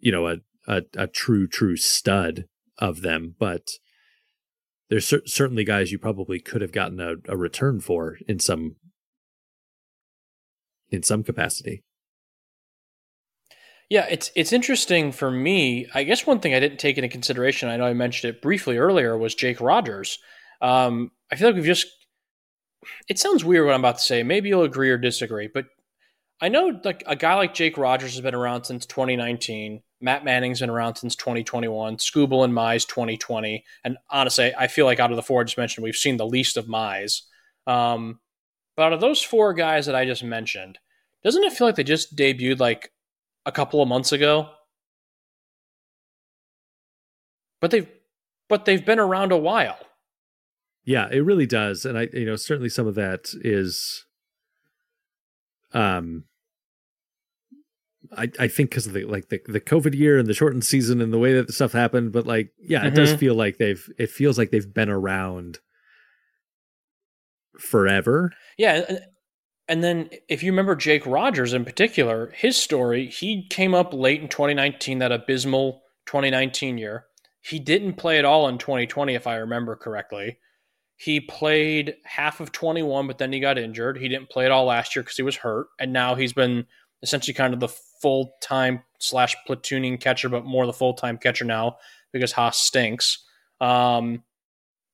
you 0.00 0.10
know 0.12 0.26
a, 0.28 0.36
a 0.66 0.82
a 0.96 1.06
true 1.06 1.46
true 1.46 1.76
stud 1.76 2.46
of 2.78 3.02
them, 3.02 3.34
but 3.38 3.68
there's 4.90 5.06
cer- 5.06 5.26
certainly 5.26 5.64
guys 5.64 5.92
you 5.92 5.98
probably 5.98 6.40
could 6.40 6.62
have 6.62 6.72
gotten 6.72 7.00
a, 7.00 7.14
a 7.28 7.36
return 7.36 7.80
for 7.80 8.18
in 8.26 8.38
some 8.38 8.76
in 10.90 11.02
some 11.02 11.22
capacity. 11.22 11.82
Yeah, 13.90 14.06
it's 14.10 14.30
it's 14.34 14.52
interesting 14.52 15.12
for 15.12 15.30
me. 15.30 15.86
I 15.94 16.04
guess 16.04 16.26
one 16.26 16.40
thing 16.40 16.54
I 16.54 16.60
didn't 16.60 16.78
take 16.78 16.98
into 16.98 17.08
consideration, 17.08 17.68
I 17.68 17.76
know 17.76 17.86
I 17.86 17.94
mentioned 17.94 18.34
it 18.34 18.42
briefly 18.42 18.76
earlier, 18.76 19.16
was 19.16 19.34
Jake 19.34 19.60
Rogers. 19.60 20.18
Um, 20.60 21.10
I 21.32 21.36
feel 21.36 21.48
like 21.48 21.56
we've 21.56 21.64
just. 21.64 21.86
It 23.08 23.18
sounds 23.18 23.44
weird 23.44 23.66
what 23.66 23.74
I'm 23.74 23.80
about 23.80 23.98
to 23.98 24.04
say. 24.04 24.22
Maybe 24.22 24.48
you'll 24.48 24.62
agree 24.62 24.90
or 24.90 24.98
disagree, 24.98 25.48
but 25.52 25.66
I 26.40 26.48
know 26.48 26.80
like 26.84 27.02
a 27.06 27.16
guy 27.16 27.34
like 27.34 27.54
Jake 27.54 27.76
Rogers 27.76 28.12
has 28.12 28.20
been 28.20 28.34
around 28.34 28.64
since 28.64 28.86
2019. 28.86 29.82
Matt 30.00 30.24
Manning's 30.24 30.60
been 30.60 30.70
around 30.70 30.96
since 30.96 31.16
2021. 31.16 31.96
Skubal 31.96 32.44
and 32.44 32.52
Mize 32.52 32.86
2020. 32.86 33.64
And 33.84 33.98
honestly, 34.10 34.52
I 34.56 34.68
feel 34.68 34.86
like 34.86 35.00
out 35.00 35.10
of 35.10 35.16
the 35.16 35.22
four 35.22 35.40
I 35.40 35.44
just 35.44 35.58
mentioned, 35.58 35.82
we've 35.84 35.96
seen 35.96 36.16
the 36.16 36.26
least 36.26 36.56
of 36.56 36.66
Mize. 36.66 37.22
Um, 37.66 38.20
but 38.76 38.84
out 38.84 38.92
of 38.92 39.00
those 39.00 39.22
four 39.22 39.54
guys 39.54 39.86
that 39.86 39.96
I 39.96 40.04
just 40.04 40.22
mentioned, 40.22 40.78
doesn't 41.24 41.42
it 41.42 41.52
feel 41.52 41.66
like 41.66 41.74
they 41.74 41.84
just 41.84 42.14
debuted 42.14 42.60
like 42.60 42.92
a 43.44 43.52
couple 43.52 43.82
of 43.82 43.88
months 43.88 44.12
ago? 44.12 44.50
But 47.60 47.72
they've 47.72 47.88
but 48.48 48.64
they've 48.64 48.84
been 48.84 49.00
around 49.00 49.32
a 49.32 49.36
while. 49.36 49.78
Yeah, 50.84 51.08
it 51.10 51.20
really 51.20 51.46
does, 51.46 51.84
and 51.84 51.98
I 51.98 52.08
you 52.12 52.24
know 52.24 52.36
certainly 52.36 52.68
some 52.68 52.86
of 52.86 52.94
that 52.94 53.34
is, 53.42 54.06
um, 55.72 56.24
I 58.16 58.30
I 58.38 58.48
think 58.48 58.70
because 58.70 58.86
of 58.86 58.92
the 58.94 59.04
like 59.04 59.28
the 59.28 59.40
the 59.46 59.60
COVID 59.60 59.94
year 59.94 60.18
and 60.18 60.26
the 60.26 60.34
shortened 60.34 60.64
season 60.64 61.00
and 61.00 61.12
the 61.12 61.18
way 61.18 61.34
that 61.34 61.46
the 61.46 61.52
stuff 61.52 61.72
happened, 61.72 62.12
but 62.12 62.26
like 62.26 62.50
yeah, 62.60 62.86
it 62.86 62.94
does 62.94 63.12
Mhm. 63.14 63.18
feel 63.18 63.34
like 63.34 63.58
they've 63.58 63.88
it 63.98 64.10
feels 64.10 64.38
like 64.38 64.50
they've 64.50 64.72
been 64.72 64.88
around 64.88 65.58
forever. 67.58 68.32
Yeah, 68.56 68.84
and- 68.88 69.04
and 69.70 69.84
then 69.84 70.08
if 70.28 70.42
you 70.42 70.50
remember 70.52 70.74
Jake 70.76 71.04
Rogers 71.04 71.52
in 71.52 71.64
particular, 71.64 72.30
his 72.34 72.56
story, 72.56 73.06
he 73.08 73.46
came 73.48 73.74
up 73.74 73.92
late 73.92 74.22
in 74.22 74.28
2019, 74.28 74.98
that 75.00 75.12
abysmal 75.12 75.82
2019 76.06 76.78
year. 76.78 77.04
He 77.40 77.58
didn't 77.58 77.94
play 77.94 78.18
at 78.18 78.24
all 78.24 78.48
in 78.48 78.58
2020, 78.58 79.14
if 79.14 79.26
I 79.26 79.36
remember 79.36 79.76
correctly. 79.76 80.38
He 80.96 81.20
played 81.20 81.96
half 82.04 82.40
of 82.40 82.50
21, 82.50 83.06
but 83.06 83.18
then 83.18 83.32
he 83.32 83.40
got 83.40 83.58
injured. 83.58 83.98
He 83.98 84.08
didn't 84.08 84.30
play 84.30 84.44
at 84.46 84.50
all 84.50 84.64
last 84.64 84.96
year 84.96 85.02
because 85.02 85.16
he 85.16 85.22
was 85.22 85.36
hurt, 85.36 85.68
and 85.78 85.92
now 85.92 86.14
he's 86.14 86.32
been 86.32 86.66
essentially 87.02 87.34
kind 87.34 87.54
of 87.54 87.60
the 87.60 87.68
full 88.02 88.32
time 88.42 88.82
slash 88.98 89.36
platooning 89.48 90.00
catcher, 90.00 90.28
but 90.28 90.44
more 90.44 90.66
the 90.66 90.72
full 90.72 90.94
time 90.94 91.18
catcher 91.18 91.44
now 91.44 91.76
because 92.12 92.32
Haase 92.32 92.54
stinks. 92.54 93.24
Um, 93.60 94.22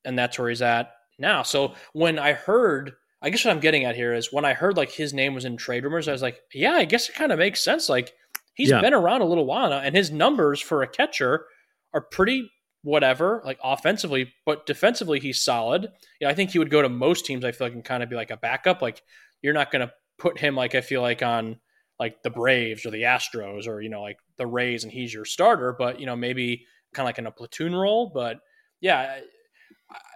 and 0.05 0.19
that's 0.19 0.39
where 0.39 0.49
he's 0.49 0.63
at 0.63 0.93
now. 1.19 1.43
So 1.43 1.75
when 1.93 2.19
I 2.19 2.33
heard, 2.33 2.93
I 3.23 3.31
guess 3.31 3.45
what 3.45 3.53
I'm 3.53 3.61
getting 3.61 3.85
at 3.85 3.97
here 3.97 4.13
is 4.13 4.33
when 4.33 4.45
I 4.45 4.53
heard 4.55 4.77
like 4.77 4.91
his 4.91 5.15
name 5.15 5.35
was 5.35 5.45
in 5.45 5.57
trade 5.57 5.85
rumors, 5.85 6.09
I 6.09 6.13
was 6.13 6.23
like, 6.23 6.41
yeah, 6.53 6.73
I 6.73 6.85
guess 6.85 7.09
it 7.09 7.15
kind 7.15 7.33
of 7.33 7.39
makes 7.39 7.63
sense. 7.63 7.89
Like 7.89 8.13
he's 8.55 8.71
Yeah. 8.71 8.81
been 8.81 8.95
around 8.95 9.23
a 9.23 9.27
little 9.27 9.47
while 9.47 9.71
now, 9.71 9.79
and 9.81 9.95
his 9.97 10.11
numbers 10.11 10.61
for 10.61 10.83
a 10.83 10.87
catcher 10.89 11.47
are 11.95 12.01
pretty 12.03 12.51
whatever, 12.83 13.41
like 13.47 13.59
offensively, 13.65 14.31
but 14.45 14.67
defensively 14.67 15.19
he's 15.21 15.43
solid. 15.43 15.89
I 16.27 16.35
think 16.35 16.51
he 16.51 16.59
would 16.59 16.71
go 16.71 16.83
to 16.83 16.89
most 16.91 17.25
teams. 17.25 17.45
I 17.45 17.53
feel 17.53 17.67
like 17.67 17.75
and 17.75 17.85
kind 17.85 18.03
of 18.03 18.11
be 18.11 18.17
like 18.17 18.31
a 18.31 18.37
backup. 18.37 18.83
Like 18.83 19.03
you're 19.41 19.55
not 19.55 19.71
going 19.71 19.87
to 19.87 19.93
put 20.19 20.39
him 20.39 20.55
like 20.55 20.75
I 20.75 20.81
feel 20.83 21.01
like 21.01 21.23
on 21.23 21.57
like 21.99 22.23
the 22.23 22.31
Braves 22.31 22.85
or 22.85 22.91
the 22.91 23.03
Astros 23.03 23.67
or 23.67 23.81
you 23.81 23.89
know 23.89 24.03
like 24.03 24.19
the 24.37 24.47
Rays 24.47 24.85
and 24.85 24.93
he's 24.93 25.15
your 25.15 25.25
starter, 25.25 25.75
but 25.79 26.01
you 26.01 26.07
know 26.07 26.17
maybe 26.17 26.67
kind 26.93 27.05
of 27.05 27.09
like 27.09 27.19
in 27.19 27.27
a 27.27 27.31
platoon 27.31 27.75
role. 27.75 28.11
But 28.13 28.41
yeah, 28.81 29.21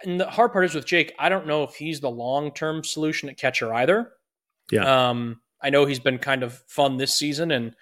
and 0.03 0.19
the 0.19 0.29
hard 0.29 0.51
part 0.51 0.65
is 0.65 0.75
with 0.75 0.85
Jake, 0.85 1.13
I 1.19 1.29
don't 1.29 1.47
know 1.47 1.63
if 1.63 1.75
he's 1.75 1.99
the 1.99 2.09
long 2.09 2.51
term 2.53 2.83
solution 2.83 3.29
at 3.29 3.37
catcher 3.37 3.73
either. 3.73 4.11
Yeah. 4.71 5.09
Um, 5.09 5.41
I 5.61 5.69
know 5.69 5.85
he's 5.85 5.99
been 5.99 6.19
kind 6.19 6.43
of 6.43 6.53
fun 6.67 6.97
this 6.97 7.13
season, 7.15 7.51
and 7.51 7.75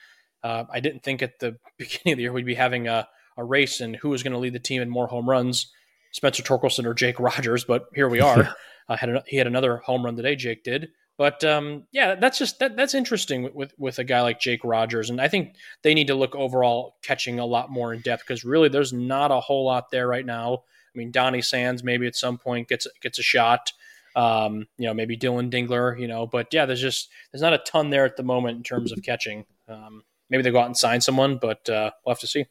uh, 0.44 0.64
I 0.72 0.80
didn't 0.80 1.04
think 1.04 1.22
at 1.22 1.40
the 1.40 1.58
beginning 1.78 2.14
of 2.14 2.18
the 2.18 2.24
year 2.24 2.34
we'd 2.34 2.46
be 2.46 2.56
having 2.56 2.88
a, 2.88 3.08
a 3.38 3.44
race 3.44 3.82
and 3.82 3.96
who 3.96 4.10
was 4.10 4.24
going 4.24 4.34
to 4.34 4.40
lead 4.40 4.54
the 4.54 4.60
team 4.60 4.82
in 4.82 4.90
more 4.90 5.08
home 5.08 5.30
runs, 5.30 5.72
Spencer 6.12 6.44
Torkelson 6.44 6.86
or 6.86 6.94
Jake 6.94 7.20
Rogers. 7.20 7.64
But 7.66 7.86
here 7.94 8.10
we 8.10 8.20
are. 8.20 8.56
uh, 8.90 8.98
had 8.98 9.10
a, 9.10 9.24
he 9.28 9.38
had 9.38 9.48
another 9.48 9.78
home 9.78 10.04
run 10.04 10.16
today. 10.16 10.36
Jake 10.36 10.64
did. 10.64 10.90
But 11.18 11.44
um, 11.44 11.86
yeah, 11.92 12.14
that's 12.14 12.38
just 12.38 12.60
that, 12.60 12.78
that's 12.78 12.94
interesting 12.94 13.50
with, 13.54 13.74
with 13.80 13.98
a 13.98 14.04
guy 14.04 14.22
like 14.22 14.40
Jake 14.40 14.64
Rogers, 14.64 15.10
and 15.10 15.20
I 15.20 15.28
think 15.28 15.56
they 15.82 15.96
need 15.96 16.08
to 16.08 16.16
look 16.16 16.36
overall 16.36 16.98
catching 17.02 17.40
a 17.40 17.46
lot 17.46 17.72
more 17.72 17.92
in 17.92 18.02
depth 18.02 18.24
because 18.28 18.46
really 18.46 18.70
there's 18.70 18.94
not 18.94 19.32
a 19.32 19.40
whole 19.40 19.66
lot 19.66 19.90
there 19.90 20.08
right 20.08 20.26
now. 20.26 20.64
I 20.94 20.98
mean, 20.98 21.12
Donny 21.12 21.42
Sands 21.42 21.84
maybe 21.84 22.06
at 22.06 22.16
some 22.16 22.38
point 22.38 22.68
gets 22.68 22.88
gets 23.02 23.18
a 23.18 23.24
shot. 23.24 23.74
Um, 24.16 24.68
you 24.78 24.86
know, 24.86 24.94
maybe 24.94 25.16
Dillon 25.16 25.50
Dingler. 25.50 26.00
You 26.00 26.08
know, 26.08 26.28
but 26.28 26.54
yeah, 26.54 26.68
there's 26.68 26.82
just 26.82 27.10
there's 27.32 27.42
not 27.42 27.54
a 27.54 27.60
ton 27.60 27.90
there 27.90 28.06
at 28.06 28.16
the 28.16 28.24
moment 28.24 28.58
in 28.58 28.64
terms 28.64 28.92
of 28.92 29.02
catching. 29.02 29.46
Um, 29.68 30.04
maybe 30.30 30.44
they 30.44 30.52
go 30.52 30.60
out 30.60 30.68
and 30.68 30.78
sign 30.78 31.02
someone, 31.02 31.40
but 31.40 31.68
uh, 31.68 31.90
we'll 32.06 32.14
have 32.14 32.20
to 32.20 32.28
see. 32.28 32.46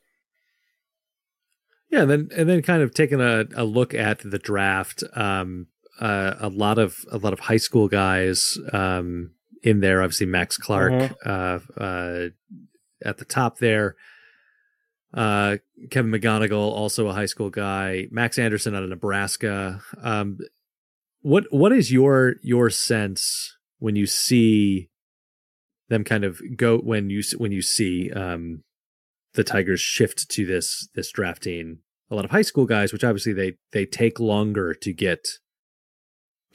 Yeah, 1.89 2.03
and 2.03 2.11
then 2.11 2.29
and 2.37 2.49
then 2.49 2.62
kind 2.62 2.83
of 2.83 2.93
taking 2.95 3.21
a, 3.21 3.45
a 3.55 3.64
look 3.64 3.95
at 3.95 4.19
the 4.29 4.39
draft. 4.39 5.05
Um, 5.14 5.69
uh, 6.01 6.34
a 6.40 6.49
lot 6.49 6.78
of 6.78 6.97
a 7.11 7.18
lot 7.18 7.32
of 7.32 7.40
high 7.40 7.57
school 7.57 7.88
guys 7.88 8.59
um, 8.72 9.30
in 9.62 9.80
there. 9.80 10.03
Obviously, 10.03 10.26
Max 10.26 10.57
Clark 10.57 10.92
Mhm. 10.92 11.14
uh, 11.24 11.80
uh, 11.80 12.28
at 13.05 13.18
the 13.18 13.24
top 13.24 13.59
there. 13.59 13.97
Uh, 15.14 15.57
Kevin 15.90 16.11
McGonigle, 16.11 16.53
also 16.72 17.09
a 17.09 17.12
high 17.14 17.26
school 17.26 17.49
guy. 17.51 18.07
Max 18.11 18.38
Anderson 18.38 18.74
out 18.74 18.82
of 18.82 18.90
Nebraska. 18.90 19.80
Um, 20.03 20.38
what 21.22 21.44
what 21.51 21.72
is 21.72 21.90
your 21.92 22.34
your 22.42 22.70
sense 22.70 23.57
when 23.78 23.97
you 23.97 24.07
see 24.07 24.90
them 25.88 26.05
kind 26.05 26.24
of 26.24 26.40
go 26.57 26.78
when 26.78 27.11
you 27.11 27.22
when 27.38 27.53
you 27.53 27.62
see 27.62 28.11
um, 28.12 28.62
the 29.34 29.44
Tigers 29.44 29.80
shift 29.80 30.28
to 30.30 30.44
this 30.44 30.88
this 30.94 31.11
drafting 31.11 31.78
a 32.11 32.14
lot 32.14 32.24
of 32.24 32.30
high 32.30 32.42
school 32.42 32.66
guys, 32.66 32.92
which 32.92 33.05
obviously 33.05 33.32
they 33.32 33.55
they 33.72 33.86
take 33.86 34.20
longer 34.20 34.74
to 34.74 34.92
get 34.92 35.26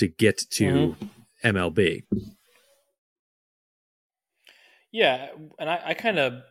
to 0.02 0.08
get 0.08 0.40
to 0.50 0.96
mm-hmm. 1.44 1.48
MLB. 1.48 2.02
Yeah, 4.92 5.28
and 5.60 5.70
I, 5.70 5.82
I 5.86 5.94
kind 5.94 6.18
of, 6.18 6.42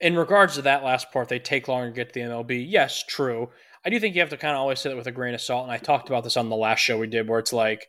in 0.00 0.16
regards 0.16 0.54
to 0.54 0.62
that 0.62 0.84
last 0.84 1.10
part, 1.12 1.28
they 1.28 1.40
take 1.40 1.66
longer 1.66 1.90
to 1.90 1.94
get 1.94 2.12
to 2.12 2.20
the 2.20 2.26
MLB. 2.26 2.64
Yes, 2.68 3.02
true. 3.06 3.50
I 3.84 3.90
do 3.90 3.98
think 3.98 4.14
you 4.14 4.20
have 4.20 4.30
to 4.30 4.36
kind 4.36 4.54
of 4.54 4.60
always 4.60 4.78
say 4.78 4.90
that 4.90 4.96
with 4.96 5.08
a 5.08 5.12
grain 5.12 5.34
of 5.34 5.40
salt. 5.40 5.64
And 5.64 5.72
I 5.72 5.76
talked 5.76 6.08
about 6.08 6.22
this 6.22 6.36
on 6.36 6.48
the 6.48 6.56
last 6.56 6.78
show 6.78 6.96
we 6.96 7.08
did, 7.08 7.28
where 7.28 7.40
it's 7.40 7.52
like 7.52 7.88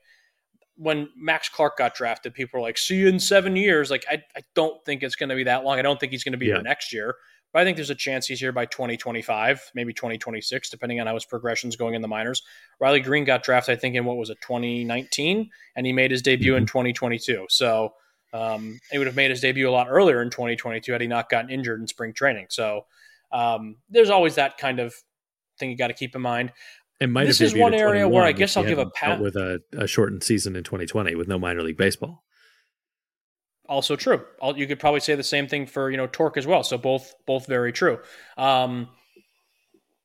when 0.75 1.07
Max 1.15 1.49
Clark 1.49 1.77
got 1.77 1.93
drafted, 1.93 2.33
people 2.33 2.59
were 2.59 2.65
like, 2.65 2.79
"See 2.79 2.95
you 2.95 3.07
in 3.07 3.19
seven 3.19 3.55
years." 3.55 3.91
Like, 3.91 4.05
I, 4.09 4.23
I 4.35 4.41
don't 4.55 4.83
think 4.85 5.03
it's 5.03 5.15
going 5.15 5.29
to 5.29 5.35
be 5.35 5.43
that 5.43 5.63
long. 5.63 5.77
I 5.77 5.83
don't 5.83 5.99
think 5.99 6.11
he's 6.11 6.23
going 6.23 6.33
to 6.33 6.37
be 6.39 6.47
Yeah. 6.47 6.55
here 6.55 6.63
next 6.63 6.91
year, 6.91 7.15
but 7.55 7.61
I 7.61 7.63
think 7.63 7.77
there's 7.77 7.89
a 7.89 7.95
chance 7.95 8.27
he's 8.27 8.41
here 8.41 8.51
by 8.51 8.65
2025, 8.65 9.71
maybe 9.73 9.93
2026, 9.93 10.69
depending 10.69 10.99
on 10.99 11.07
how 11.07 11.13
his 11.13 11.23
progression's 11.23 11.77
going 11.77 11.93
in 11.93 12.01
the 12.01 12.07
minors. 12.09 12.43
Riley 12.81 12.99
Greene 12.99 13.23
got 13.23 13.43
drafted, 13.43 13.77
I 13.77 13.79
think, 13.79 13.95
in 13.95 14.03
what 14.03 14.17
was 14.17 14.29
it, 14.29 14.39
2019, 14.41 15.49
and 15.77 15.85
he 15.85 15.93
made 15.93 16.11
his 16.11 16.21
debut 16.21 16.55
in 16.55 16.65
2022. 16.67 17.47
So. 17.49 17.93
Um, 18.33 18.81
he 18.91 18.97
would 18.97 19.07
have 19.07 19.15
made 19.15 19.29
his 19.29 19.39
debut 19.39 19.69
a 19.69 19.71
lot 19.71 19.87
earlier 19.89 20.21
in 20.21 20.29
2022 20.29 20.91
had 20.91 20.99
he 20.99 21.07
not 21.07 21.29
gotten 21.29 21.49
injured 21.49 21.79
in 21.79 21.87
spring 21.87 22.11
training. 22.11 22.47
So 22.49 22.85
um, 23.31 23.77
there's 23.89 24.09
always 24.09 24.35
that 24.35 24.57
kind 24.57 24.81
of 24.81 24.93
thing 25.57 25.71
you 25.71 25.77
got 25.77 25.87
to 25.87 25.93
keep 25.93 26.17
in 26.17 26.21
mind. 26.21 26.51
It 26.99 27.07
might 27.07 27.27
This 27.27 27.39
have 27.39 27.47
is 27.47 27.55
one 27.55 27.73
area 27.73 28.09
where 28.09 28.25
I 28.25 28.33
guess 28.33 28.57
I'll 28.57 28.65
give 28.65 28.77
a 28.77 28.89
pat- 28.89 29.21
with 29.21 29.37
a, 29.37 29.61
a 29.71 29.87
shortened 29.87 30.21
season 30.23 30.57
in 30.57 30.65
2020 30.65 31.15
with 31.15 31.29
no 31.29 31.39
minor 31.39 31.61
league 31.61 31.77
baseball. 31.77 32.24
Also 33.68 33.95
true. 33.95 34.24
You 34.55 34.68
could 34.68 34.80
probably 34.80 34.99
say 34.99 35.16
the 35.16 35.24
same 35.24 35.47
thing 35.47 35.66
for 35.66 35.89
you 35.89 35.97
know 35.97 36.07
Tork 36.07 36.38
as 36.38 36.45
well. 36.45 36.63
So 36.63 36.78
both 36.78 37.13
both 37.26 37.47
very 37.47 37.72
true. 37.72 37.99
Um, 38.38 38.89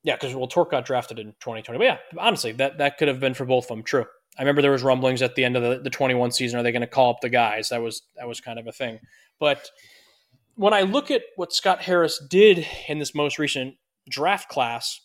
yeah, 0.03 0.15
because 0.15 0.33
well, 0.35 0.47
Tork 0.47 0.71
got 0.71 0.85
drafted 0.85 1.19
in 1.19 1.27
2020. 1.39 1.77
But 1.77 1.83
yeah, 1.83 1.97
honestly, 2.17 2.51
that 2.53 2.79
that 2.79 2.97
could 2.97 3.07
have 3.07 3.19
been 3.19 3.33
for 3.33 3.45
both 3.45 3.65
of 3.65 3.69
them 3.69 3.83
true. 3.83 4.05
I 4.37 4.41
remember 4.41 4.61
there 4.61 4.71
was 4.71 4.83
rumblings 4.83 5.21
at 5.21 5.35
the 5.35 5.43
end 5.43 5.57
of 5.57 5.63
the, 5.63 5.79
the 5.83 5.89
21 5.89 6.31
season. 6.31 6.59
Are 6.59 6.63
they 6.63 6.71
going 6.71 6.81
to 6.81 6.87
call 6.87 7.11
up 7.11 7.21
the 7.21 7.29
guys? 7.29 7.69
That 7.69 7.81
was 7.81 8.03
that 8.15 8.27
was 8.27 8.39
kind 8.41 8.57
of 8.57 8.67
a 8.67 8.71
thing. 8.71 8.99
But 9.39 9.69
when 10.55 10.73
I 10.73 10.81
look 10.81 11.11
at 11.11 11.23
what 11.35 11.53
Scott 11.53 11.81
Harris 11.81 12.23
did 12.29 12.65
in 12.87 12.99
this 12.99 13.13
most 13.13 13.37
recent 13.37 13.75
draft 14.09 14.49
class, 14.49 15.01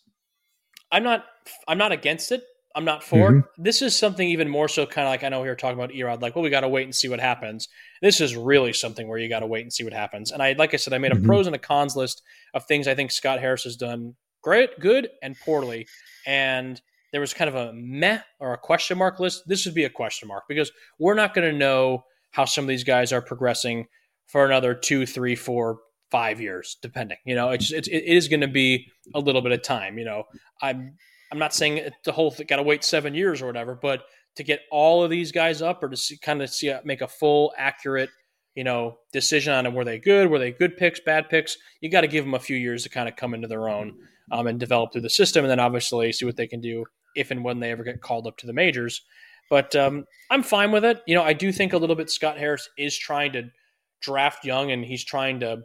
I'm 0.91 1.03
not 1.03 1.25
I'm 1.69 1.79
not 1.79 1.93
against 1.93 2.33
it. 2.33 2.43
I'm 2.77 2.85
not 2.85 3.03
for 3.03 3.37
it. 3.39 3.45
This 3.57 3.81
is 3.83 3.97
something 3.97 4.29
even 4.29 4.49
more 4.49 4.68
so 4.68 4.85
kind 4.87 5.09
of 5.09 5.11
like 5.11 5.24
I 5.24 5.31
know 5.31 5.41
we 5.41 5.49
were 5.49 5.57
talking 5.57 5.79
about 5.79 5.91
Erod, 5.93 6.20
like, 6.20 6.37
well, 6.37 6.43
we 6.43 6.51
got 6.51 6.61
to 6.61 6.68
wait 6.68 6.85
and 6.85 6.95
see 6.95 7.09
what 7.09 7.18
happens. 7.20 7.68
This 8.03 8.20
is 8.20 8.37
really 8.37 8.72
something 8.74 9.09
where 9.09 9.18
you 9.18 9.29
got 9.29 9.41
to 9.41 9.47
wait 9.47 9.62
and 9.62 9.72
see 9.72 9.83
what 9.83 9.95
happens. 9.95 10.31
And 10.31 10.43
I, 10.43 10.53
like 10.53 10.74
I 10.74 10.77
said, 10.77 10.93
I 10.93 10.99
made 10.99 11.12
a 11.12 11.16
Mhm. 11.16 11.24
pros 11.24 11.47
and 11.47 11.57
a 11.57 11.59
cons 11.59 11.97
list 11.97 12.22
of 12.55 12.66
things 12.66 12.87
I 12.87 12.95
think 12.95 13.11
Scott 13.11 13.41
Harris 13.41 13.64
has 13.64 13.77
done 13.77 14.14
great, 14.43 14.79
good, 14.79 15.09
and 15.22 15.37
poorly. 15.41 15.87
And 16.27 16.81
there 17.12 17.20
was 17.20 17.33
kind 17.33 17.49
of 17.49 17.55
a 17.55 17.72
meh 17.72 18.20
or 18.41 18.53
a 18.53 18.59
question 18.59 18.99
mark 18.99 19.18
list. 19.20 19.45
This 19.47 19.64
would 19.64 19.74
be 19.74 19.85
a 19.85 19.91
question 19.91 20.29
mark 20.29 20.45
because 20.47 20.70
we're 20.99 21.14
not 21.14 21.33
going 21.35 21.51
to 21.51 21.57
know 21.57 22.05
how 22.33 22.45
some 22.45 22.64
of 22.64 22.68
these 22.68 22.85
guys 22.85 23.11
are 23.12 23.22
progressing 23.22 23.87
for 24.27 24.45
another 24.45 24.74
two, 24.74 25.07
three, 25.07 25.35
four, 25.35 25.79
five 26.11 26.41
years, 26.43 26.77
depending. 26.83 27.16
You 27.24 27.35
know, 27.37 27.51
it's, 27.51 27.72
it's 27.72 27.89
it 27.89 28.05
is 28.05 28.29
going 28.29 28.43
to 28.43 28.49
be 28.49 28.87
a 29.14 29.18
little 29.20 29.41
bit 29.41 29.53
of 29.53 29.62
time. 29.62 29.99
You 29.99 30.05
know, 30.05 30.24
I'm 30.61 30.97
I'm 31.33 31.39
not 31.39 31.55
saying 31.55 31.89
the 32.05 32.12
whole 32.12 32.31
thing 32.31 32.47
got 32.49 32.57
to 32.57 32.62
wait 32.62 32.85
seven 32.85 33.14
years 33.14 33.43
or 33.43 33.47
whatever, 33.47 33.74
but 33.74 34.05
to 34.37 34.45
get 34.45 34.61
all 34.70 35.03
of 35.03 35.11
these 35.11 35.33
guys 35.33 35.62
up 35.62 35.83
or 35.83 35.89
to 35.89 35.97
see, 35.97 36.16
kind 36.18 36.43
of 36.43 36.51
see 36.51 36.72
make 36.85 37.01
a 37.01 37.09
full, 37.09 37.53
accurate, 37.57 38.11
you 38.55 38.64
know, 38.64 38.99
decision 39.12 39.53
on 39.53 39.64
them. 39.64 39.74
Were 39.74 39.85
they 39.85 39.99
good? 39.99 40.31
Were 40.31 40.39
they 40.39 40.53
good 40.53 40.77
picks? 40.77 41.01
Bad 41.01 41.29
picks? 41.29 41.57
You 41.81 41.91
got 41.91 42.03
to 42.03 42.09
give 42.09 42.24
them 42.24 42.35
a 42.35 42.41
few 42.41 42.57
years 42.57 42.83
to 42.85 42.89
kind 42.89 43.09
of 43.09 43.16
come 43.16 43.35
into 43.35 43.49
their 43.49 43.68
own 43.68 43.95
um, 44.31 44.47
and 44.47 44.61
develop 44.61 44.93
through 44.93 45.03
the 45.03 45.11
system, 45.11 45.45
and 45.45 45.51
then 45.51 45.61
obviously 45.61 46.12
see 46.12 46.24
what 46.24 46.37
they 46.37 46.47
can 46.47 46.61
do 46.61 46.85
if 47.14 47.31
and 47.31 47.43
when 47.43 47.61
they 47.61 47.70
ever 47.70 47.83
get 47.83 48.01
called 48.01 48.27
up 48.27 48.37
to 48.39 48.47
the 48.47 48.53
majors. 48.53 49.03
But 49.49 49.74
um, 49.77 50.05
I'm 50.31 50.43
fine 50.43 50.72
with 50.72 50.85
it. 50.85 51.03
You 51.07 51.14
know, 51.14 51.22
I 51.22 51.33
do 51.33 51.53
think 51.53 51.72
a 51.72 51.79
little 51.79 51.97
bit 51.97 52.11
Scott 52.11 52.37
Harris 52.37 52.68
is 52.77 52.97
trying 52.97 53.33
to 53.33 53.45
draft 54.01 54.45
young, 54.45 54.70
and 54.70 54.85
he's 54.85 55.05
trying 55.05 55.41
to. 55.41 55.62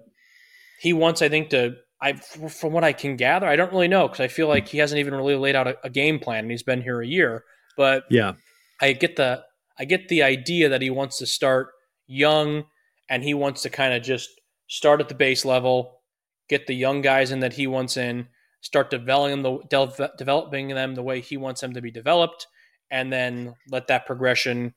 He 0.80 0.93
wants, 0.93 1.22
I 1.22 1.30
think, 1.30 1.49
to. 1.49 1.76
I 2.02 2.14
from 2.14 2.74
what 2.74 2.84
I 2.84 2.93
can 2.93 3.16
gather, 3.16 3.47
I 3.47 3.56
don't 3.56 3.72
really 3.72 3.88
know 3.88 4.08
because 4.08 4.22
I 4.22 4.28
feel 4.28 4.47
like 4.47 4.68
he 4.68 4.80
hasn't 4.80 4.99
even 4.99 5.14
really 5.14 5.36
laid 5.36 5.56
out 5.56 5.68
a, 5.68 5.78
a 5.84 5.89
game 5.89 6.20
plan, 6.20 6.39
and 6.39 6.52
he's 6.52 6.64
been 6.64 6.82
here 6.82 6.99
a 6.99 7.08
year. 7.08 7.43
But 7.78 8.06
yeah, 8.10 8.34
I 8.82 8.93
get 8.93 9.16
the 9.18 9.43
I 9.78 9.86
get 9.86 10.08
the 10.10 10.24
idea 10.24 10.70
that 10.70 10.82
he 10.82 10.89
wants 10.89 11.20
to 11.20 11.28
start 11.28 11.70
young, 12.08 12.64
and 13.10 13.24
he 13.24 13.34
wants 13.34 13.62
to 13.64 13.70
kind 13.70 13.93
of 13.93 14.02
just 14.02 14.30
start 14.68 14.99
at 14.99 15.10
the 15.10 15.16
base 15.16 15.45
level, 15.45 16.02
get 16.49 16.66
the 16.66 16.76
young 16.76 17.02
guys 17.02 17.32
in 17.32 17.39
that 17.41 17.54
he 17.54 17.68
wants 17.68 17.97
in, 17.97 18.28
start 18.62 18.89
developing 18.89 19.43
them 19.43 19.60
the, 19.70 20.12
developing 20.18 20.70
them 20.70 20.95
the 20.95 21.04
way 21.04 21.22
he 21.22 21.38
wants 21.38 21.62
them 21.62 21.74
to 21.74 21.82
be 21.82 21.91
developed, 21.91 22.47
and 22.89 23.14
then 23.14 23.54
let 23.70 23.88
that 23.88 24.08
progression 24.08 24.74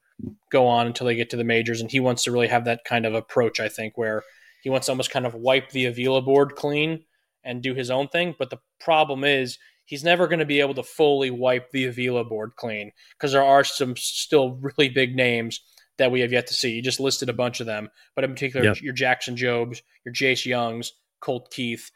go 0.53 0.67
on 0.67 0.87
until 0.87 1.07
they 1.07 1.17
get 1.17 1.31
to 1.31 1.39
the 1.39 1.43
majors. 1.45 1.81
And 1.81 1.91
he 1.91 2.01
wants 2.01 2.25
to 2.25 2.33
really 2.33 2.49
have 2.49 2.67
that 2.67 2.85
kind 2.85 3.07
of 3.07 3.15
approach, 3.15 3.61
I 3.61 3.71
think, 3.71 3.97
where 3.97 4.23
he 4.63 4.69
wants 4.69 4.87
to 4.87 4.93
almost 4.93 5.11
kind 5.11 5.25
of 5.25 5.35
wipe 5.35 5.71
the 5.71 5.87
Avila 5.87 6.21
board 6.21 6.55
clean 6.55 7.05
and 7.45 7.63
do 7.63 7.75
his 7.75 7.91
own 7.91 8.09
thing. 8.09 8.35
But 8.39 8.51
the 8.51 8.61
problem 8.81 9.25
is 9.25 9.59
he's 9.85 10.05
never 10.05 10.27
going 10.27 10.39
to 10.39 10.45
be 10.47 10.61
able 10.61 10.75
to 10.75 10.83
fully 10.83 11.31
wipe 11.31 11.71
the 11.71 11.87
Avila 11.87 12.25
board 12.25 12.53
clean 12.57 12.93
because 13.13 13.33
there 13.33 13.45
are 13.45 13.65
some 13.65 13.97
still 13.97 14.59
really 14.61 14.89
big 14.89 15.15
names 15.15 15.61
that 15.99 16.11
we 16.11 16.21
have 16.21 16.33
yet 16.33 16.47
to 16.49 16.55
see. 16.55 16.73
You 16.73 16.83
just 16.83 17.01
listed 17.01 17.29
a 17.29 17.35
bunch 17.35 17.61
of 17.61 17.67
them, 17.67 17.89
but 18.15 18.25
in 18.25 18.31
particular, 18.31 18.67
yep. 18.67 18.81
your 18.81 18.95
Jackson 18.95 19.37
Jobes, 19.37 19.83
your 20.05 20.13
Jace 20.13 20.51
Jungs, 20.51 20.91
Colt 21.21 21.51
Keith, 21.53 21.91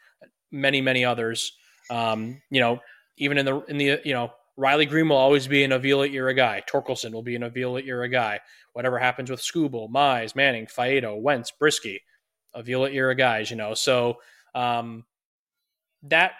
many, 0.51 0.81
many 0.81 1.03
others. 1.03 1.53
Um, 1.89 2.41
you 2.49 2.61
know, 2.61 2.79
even 3.17 3.37
in 3.37 3.45
the 3.45 3.59
in 3.65 3.77
the 3.77 3.99
you 4.05 4.13
know 4.13 4.31
Riley 4.55 4.85
Greene 4.85 5.09
will 5.09 5.17
always 5.17 5.47
be 5.47 5.63
an 5.63 5.71
Avila 5.71 6.07
era 6.07 6.33
guy. 6.33 6.63
Torkelson 6.69 7.11
will 7.11 7.23
be 7.23 7.35
an 7.35 7.43
Avila 7.43 7.81
era 7.81 8.09
guy. 8.09 8.39
Whatever 8.73 8.99
happens 8.99 9.29
with 9.29 9.41
Skubal, 9.41 9.89
Mize, 9.89 10.35
Manning, 10.35 10.67
Faedo, 10.67 11.19
Wentz, 11.19 11.51
Brieske, 11.59 11.99
Avila 12.53 12.89
era 12.89 13.15
guys, 13.15 13.49
you 13.49 13.57
know. 13.57 13.73
So 13.73 14.17
um, 14.53 15.05
that 16.03 16.31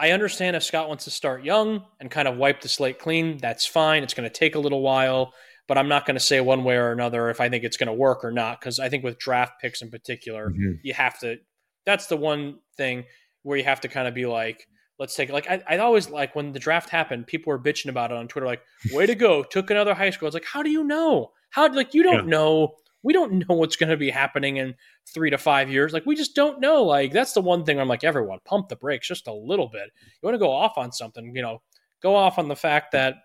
I 0.00 0.12
understand 0.12 0.56
if 0.56 0.62
Scott 0.62 0.88
wants 0.88 1.04
to 1.04 1.10
start 1.10 1.44
young 1.44 1.84
and 2.00 2.10
kind 2.10 2.28
of 2.28 2.36
wipe 2.36 2.60
the 2.60 2.68
slate 2.68 2.98
clean, 2.98 3.38
that's 3.38 3.66
fine. 3.66 4.02
It's 4.02 4.14
going 4.14 4.28
to 4.28 4.34
take 4.34 4.54
a 4.54 4.60
little 4.60 4.80
while, 4.80 5.32
but 5.66 5.76
I'm 5.76 5.88
not 5.88 6.06
going 6.06 6.16
to 6.16 6.20
say 6.20 6.40
one 6.40 6.64
way 6.64 6.76
or 6.76 6.92
another 6.92 7.30
if 7.30 7.40
I 7.40 7.48
think 7.48 7.64
it's 7.64 7.76
going 7.76 7.88
to 7.88 7.92
work 7.92 8.24
or 8.24 8.30
not. 8.30 8.60
Because 8.60 8.78
I 8.78 8.88
think 8.88 9.02
with 9.02 9.18
draft 9.18 9.60
picks 9.60 9.82
in 9.82 9.90
particular, 9.90 10.50
mm-hmm. 10.50 10.74
you 10.82 10.94
have 10.94 11.18
to. 11.20 11.36
That's 11.84 12.06
the 12.06 12.16
one 12.16 12.58
thing 12.76 13.04
where 13.42 13.56
you 13.56 13.64
have 13.64 13.80
to 13.80 13.88
kind 13.88 14.06
of 14.06 14.14
be 14.14 14.26
like, 14.26 14.66
let's 14.98 15.14
take 15.14 15.30
like 15.30 15.48
I, 15.48 15.62
I 15.68 15.78
always 15.78 16.10
like 16.10 16.34
when 16.36 16.52
the 16.52 16.58
draft 16.58 16.90
happened, 16.90 17.26
people 17.26 17.50
were 17.50 17.58
bitching 17.58 17.88
about 17.88 18.10
it 18.10 18.16
on 18.16 18.28
Twitter, 18.28 18.46
like, 18.46 18.62
way 18.92 19.06
to 19.06 19.14
go, 19.14 19.42
took 19.42 19.70
another 19.70 19.94
high 19.94 20.10
school. 20.10 20.28
It's 20.28 20.34
like, 20.34 20.44
how 20.44 20.62
do 20.62 20.70
you 20.70 20.84
know? 20.84 21.32
How 21.50 21.72
like 21.72 21.94
you 21.94 22.02
don't 22.02 22.24
yeah. 22.24 22.30
know 22.30 22.74
we 23.02 23.12
don't 23.12 23.32
know 23.32 23.54
what's 23.54 23.76
going 23.76 23.90
to 23.90 23.96
be 23.96 24.10
happening 24.10 24.56
in 24.56 24.74
three 25.12 25.30
to 25.30 25.38
five 25.38 25.70
years. 25.70 25.92
Like 25.92 26.06
we 26.06 26.16
just 26.16 26.34
don't 26.34 26.60
know. 26.60 26.84
Like 26.84 27.12
that's 27.12 27.32
the 27.32 27.40
one 27.40 27.64
thing 27.64 27.80
I'm 27.80 27.88
like, 27.88 28.04
everyone 28.04 28.38
pump 28.44 28.68
the 28.68 28.76
brakes 28.76 29.08
just 29.08 29.28
a 29.28 29.32
little 29.32 29.68
bit. 29.68 29.90
You 30.04 30.26
want 30.26 30.34
to 30.34 30.38
go 30.38 30.52
off 30.52 30.76
on 30.76 30.92
something, 30.92 31.34
you 31.34 31.42
know, 31.42 31.62
go 32.02 32.14
off 32.14 32.38
on 32.38 32.48
the 32.48 32.56
fact 32.56 32.92
that 32.92 33.16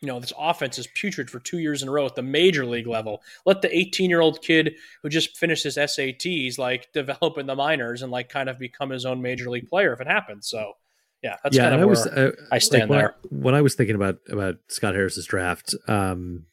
you 0.00 0.06
know 0.06 0.18
this 0.18 0.32
offense 0.38 0.78
is 0.78 0.88
putrid 0.94 1.28
for 1.28 1.40
two 1.40 1.58
years 1.58 1.82
in 1.82 1.88
a 1.88 1.92
row 1.92 2.06
at 2.06 2.14
the 2.14 2.22
major 2.22 2.64
league 2.64 2.86
level. 2.86 3.22
Let 3.44 3.62
the 3.62 3.76
18 3.76 4.08
year 4.08 4.20
old 4.20 4.42
kid 4.42 4.74
who 5.02 5.08
just 5.08 5.36
finished 5.36 5.64
his 5.64 5.76
SATs 5.76 6.58
like 6.58 6.90
develop 6.92 7.36
in 7.36 7.46
the 7.46 7.54
minors 7.54 8.02
and 8.02 8.10
like 8.10 8.28
kind 8.28 8.48
of 8.48 8.58
become 8.58 8.90
his 8.90 9.04
own 9.04 9.20
major 9.20 9.50
league 9.50 9.68
player 9.68 9.92
if 9.92 10.00
it 10.00 10.06
happens. 10.06 10.48
So 10.48 10.74
yeah, 11.22 11.36
that's 11.42 11.54
yeah, 11.54 11.64
kind 11.64 11.74
of 11.74 11.80
I 11.80 11.84
where 11.84 11.90
was, 11.90 12.06
uh, 12.06 12.32
I 12.50 12.58
stand 12.58 12.82
like 12.82 12.90
when 12.90 12.98
there. 12.98 13.10
I, 13.10 13.28
when 13.30 13.54
I 13.54 13.60
was 13.60 13.74
thinking 13.74 13.96
about 13.96 14.18
about 14.30 14.56
Scott 14.68 14.94
Harris's 14.94 15.26
draft, 15.26 15.74
um, 15.86 16.46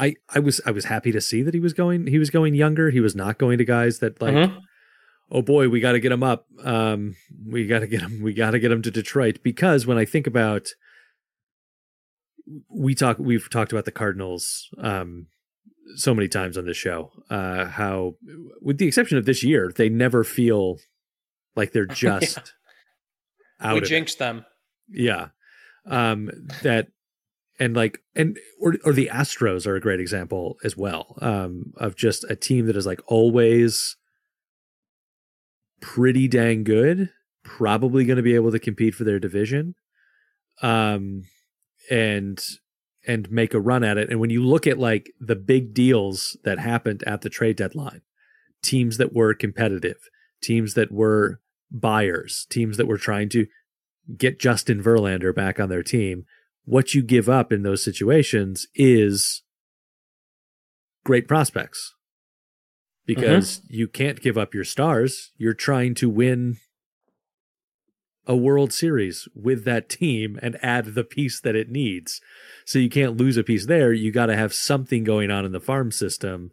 I 0.00 0.14
I 0.28 0.38
was 0.38 0.60
I 0.64 0.70
was 0.70 0.86
happy 0.86 1.12
to 1.12 1.20
see 1.20 1.42
that 1.42 1.52
he 1.52 1.60
was 1.60 1.74
going 1.74 2.06
he 2.06 2.18
was 2.18 2.30
going 2.30 2.54
younger. 2.54 2.90
He 2.90 3.00
was 3.00 3.14
not 3.14 3.38
going 3.38 3.58
to 3.58 3.64
guys 3.64 3.98
that 3.98 4.20
like. 4.20 4.34
Mm-hmm. 4.34 4.58
Oh 5.32 5.42
boy, 5.42 5.68
we 5.68 5.78
got 5.78 5.92
to 5.92 6.00
get 6.00 6.10
him 6.10 6.24
up. 6.24 6.46
Um, 6.64 7.14
we 7.46 7.66
got 7.66 7.80
to 7.80 7.86
get 7.86 8.00
him. 8.00 8.20
We 8.20 8.34
got 8.34 8.50
to 8.50 8.58
get 8.58 8.72
him 8.72 8.82
to 8.82 8.90
Detroit 8.90 9.38
because 9.44 9.86
when 9.86 9.96
I 9.96 10.04
think 10.04 10.26
about, 10.26 10.70
we 12.68 12.96
talk. 12.96 13.18
We've 13.20 13.48
talked 13.48 13.70
about 13.70 13.84
the 13.84 13.92
Cardinals 13.92 14.68
um, 14.78 15.28
so 15.94 16.14
many 16.14 16.26
times 16.26 16.58
on 16.58 16.66
this 16.66 16.76
show. 16.76 17.12
Uh, 17.28 17.66
how, 17.66 18.16
with 18.60 18.78
the 18.78 18.88
exception 18.88 19.18
of 19.18 19.24
this 19.24 19.44
year, 19.44 19.70
they 19.72 19.88
never 19.88 20.24
feel 20.24 20.78
like 21.54 21.70
they're 21.70 21.86
just 22.06 22.54
out. 23.60 23.74
We 23.74 23.82
jinxed 23.82 24.18
them. 24.18 24.44
Yeah. 24.88 25.28
Um, 25.86 26.30
that 26.62 26.88
and 27.60 27.76
like 27.76 28.00
and 28.16 28.38
or 28.58 28.74
or 28.84 28.92
the 28.92 29.10
Astros 29.12 29.66
are 29.66 29.76
a 29.76 29.80
great 29.80 30.00
example 30.00 30.56
as 30.64 30.76
well 30.76 31.16
um, 31.20 31.72
of 31.76 31.94
just 31.94 32.24
a 32.24 32.34
team 32.34 32.66
that 32.66 32.76
is 32.76 32.86
like 32.86 33.00
always 33.06 33.96
pretty 35.80 36.26
dang 36.26 36.64
good, 36.64 37.10
probably 37.44 38.04
going 38.04 38.16
to 38.16 38.22
be 38.22 38.34
able 38.34 38.50
to 38.50 38.58
compete 38.58 38.94
for 38.94 39.04
their 39.04 39.20
division, 39.20 39.74
um, 40.62 41.24
and 41.90 42.42
and 43.06 43.30
make 43.30 43.54
a 43.54 43.60
run 43.60 43.84
at 43.84 43.98
it. 43.98 44.10
And 44.10 44.20
when 44.20 44.30
you 44.30 44.42
look 44.42 44.66
at 44.66 44.78
like 44.78 45.10
the 45.20 45.36
big 45.36 45.74
deals 45.74 46.36
that 46.44 46.58
happened 46.58 47.04
at 47.06 47.20
the 47.20 47.30
trade 47.30 47.56
deadline, 47.56 48.00
teams 48.62 48.96
that 48.96 49.12
were 49.12 49.34
competitive, 49.34 50.08
teams 50.42 50.74
that 50.74 50.90
were 50.90 51.40
buyers, 51.70 52.46
teams 52.50 52.78
that 52.78 52.86
were 52.86 52.98
trying 52.98 53.28
to 53.30 53.46
get 54.16 54.40
Justin 54.40 54.82
Verlander 54.82 55.34
back 55.34 55.60
on 55.60 55.68
their 55.68 55.82
team. 55.82 56.24
What 56.64 56.94
you 56.94 57.02
give 57.02 57.28
up 57.28 57.52
in 57.52 57.62
those 57.62 57.82
situations 57.82 58.66
is 58.74 59.42
great 61.04 61.26
prospects 61.26 61.94
because 63.06 63.58
mm-hmm. 63.58 63.74
you 63.74 63.88
can't 63.88 64.20
give 64.20 64.38
up 64.38 64.54
your 64.54 64.64
stars. 64.64 65.32
You're 65.36 65.54
trying 65.54 65.94
to 65.96 66.08
win 66.08 66.58
a 68.26 68.36
World 68.36 68.72
Series 68.72 69.26
with 69.34 69.64
that 69.64 69.88
team 69.88 70.38
and 70.42 70.56
add 70.62 70.94
the 70.94 71.02
piece 71.02 71.40
that 71.40 71.56
it 71.56 71.70
needs. 71.70 72.20
So 72.64 72.78
you 72.78 72.88
can't 72.88 73.16
lose 73.16 73.36
a 73.36 73.42
piece 73.42 73.66
there. 73.66 73.92
You 73.92 74.12
got 74.12 74.26
to 74.26 74.36
have 74.36 74.54
something 74.54 75.02
going 75.02 75.30
on 75.30 75.44
in 75.44 75.52
the 75.52 75.60
farm 75.60 75.90
system 75.90 76.52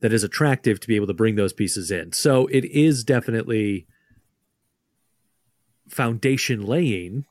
that 0.00 0.12
is 0.12 0.24
attractive 0.24 0.80
to 0.80 0.88
be 0.88 0.96
able 0.96 1.06
to 1.06 1.14
bring 1.14 1.36
those 1.36 1.52
pieces 1.52 1.90
in. 1.90 2.12
So 2.12 2.46
it 2.48 2.64
is 2.64 3.04
definitely 3.04 3.86
foundation 5.88 6.66
laying 6.66 7.26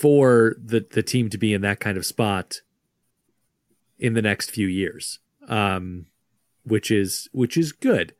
for 0.00 0.56
the 0.62 0.86
the 0.90 1.02
team 1.02 1.28
to 1.30 1.38
be 1.38 1.52
in 1.52 1.60
that 1.62 1.80
kind 1.80 1.96
of 1.96 2.06
spot 2.06 2.60
in 3.98 4.14
the 4.14 4.22
next 4.22 4.50
few 4.50 4.66
years 4.66 5.18
um, 5.48 6.06
which 6.64 6.90
is 6.90 7.28
which 7.32 7.56
is 7.56 7.72
good. 7.72 8.14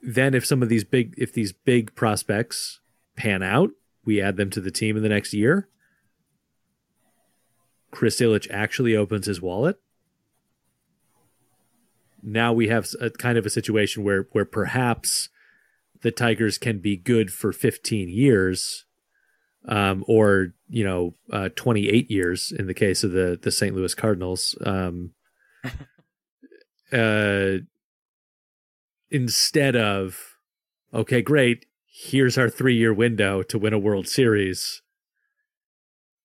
Then 0.00 0.32
if 0.32 0.46
some 0.46 0.62
of 0.62 0.68
these 0.68 0.84
big 0.84 1.14
if 1.18 1.32
these 1.32 1.52
big 1.52 1.94
prospects 1.94 2.80
pan 3.16 3.42
out 3.42 3.70
we 4.04 4.22
add 4.22 4.36
them 4.36 4.48
to 4.50 4.60
the 4.60 4.70
team 4.70 4.96
in 4.96 5.02
the 5.02 5.08
next 5.08 5.34
year. 5.34 5.68
Chris 7.90 8.20
Ilitch 8.20 8.48
actually 8.50 8.94
opens 8.94 9.26
his 9.26 9.40
wallet. 9.40 9.80
Now 12.22 12.52
we 12.52 12.68
have 12.68 12.88
a 13.00 13.10
kind 13.10 13.36
of 13.36 13.44
a 13.44 13.50
situation 13.50 14.04
where 14.04 14.28
where 14.32 14.44
perhaps 14.44 15.28
the 16.02 16.12
Tigers 16.12 16.58
can 16.58 16.78
be 16.78 16.96
good 16.96 17.32
for 17.32 17.52
15 17.52 18.08
years, 18.08 18.84
um, 19.66 20.04
or 20.06 20.54
you 20.68 20.84
know, 20.84 21.14
uh, 21.32 21.48
28 21.56 22.10
years 22.10 22.52
in 22.52 22.66
the 22.66 22.74
case 22.74 23.02
of 23.02 23.12
the 23.12 23.38
the 23.40 23.50
St. 23.50 23.74
Louis 23.74 23.94
Cardinals. 23.94 24.56
Um, 24.64 25.12
uh, 26.92 27.58
instead 29.10 29.76
of 29.76 30.38
okay, 30.92 31.22
great, 31.22 31.66
here's 31.86 32.38
our 32.38 32.48
three 32.48 32.76
year 32.76 32.92
window 32.92 33.42
to 33.42 33.58
win 33.58 33.72
a 33.72 33.78
World 33.78 34.08
Series, 34.08 34.82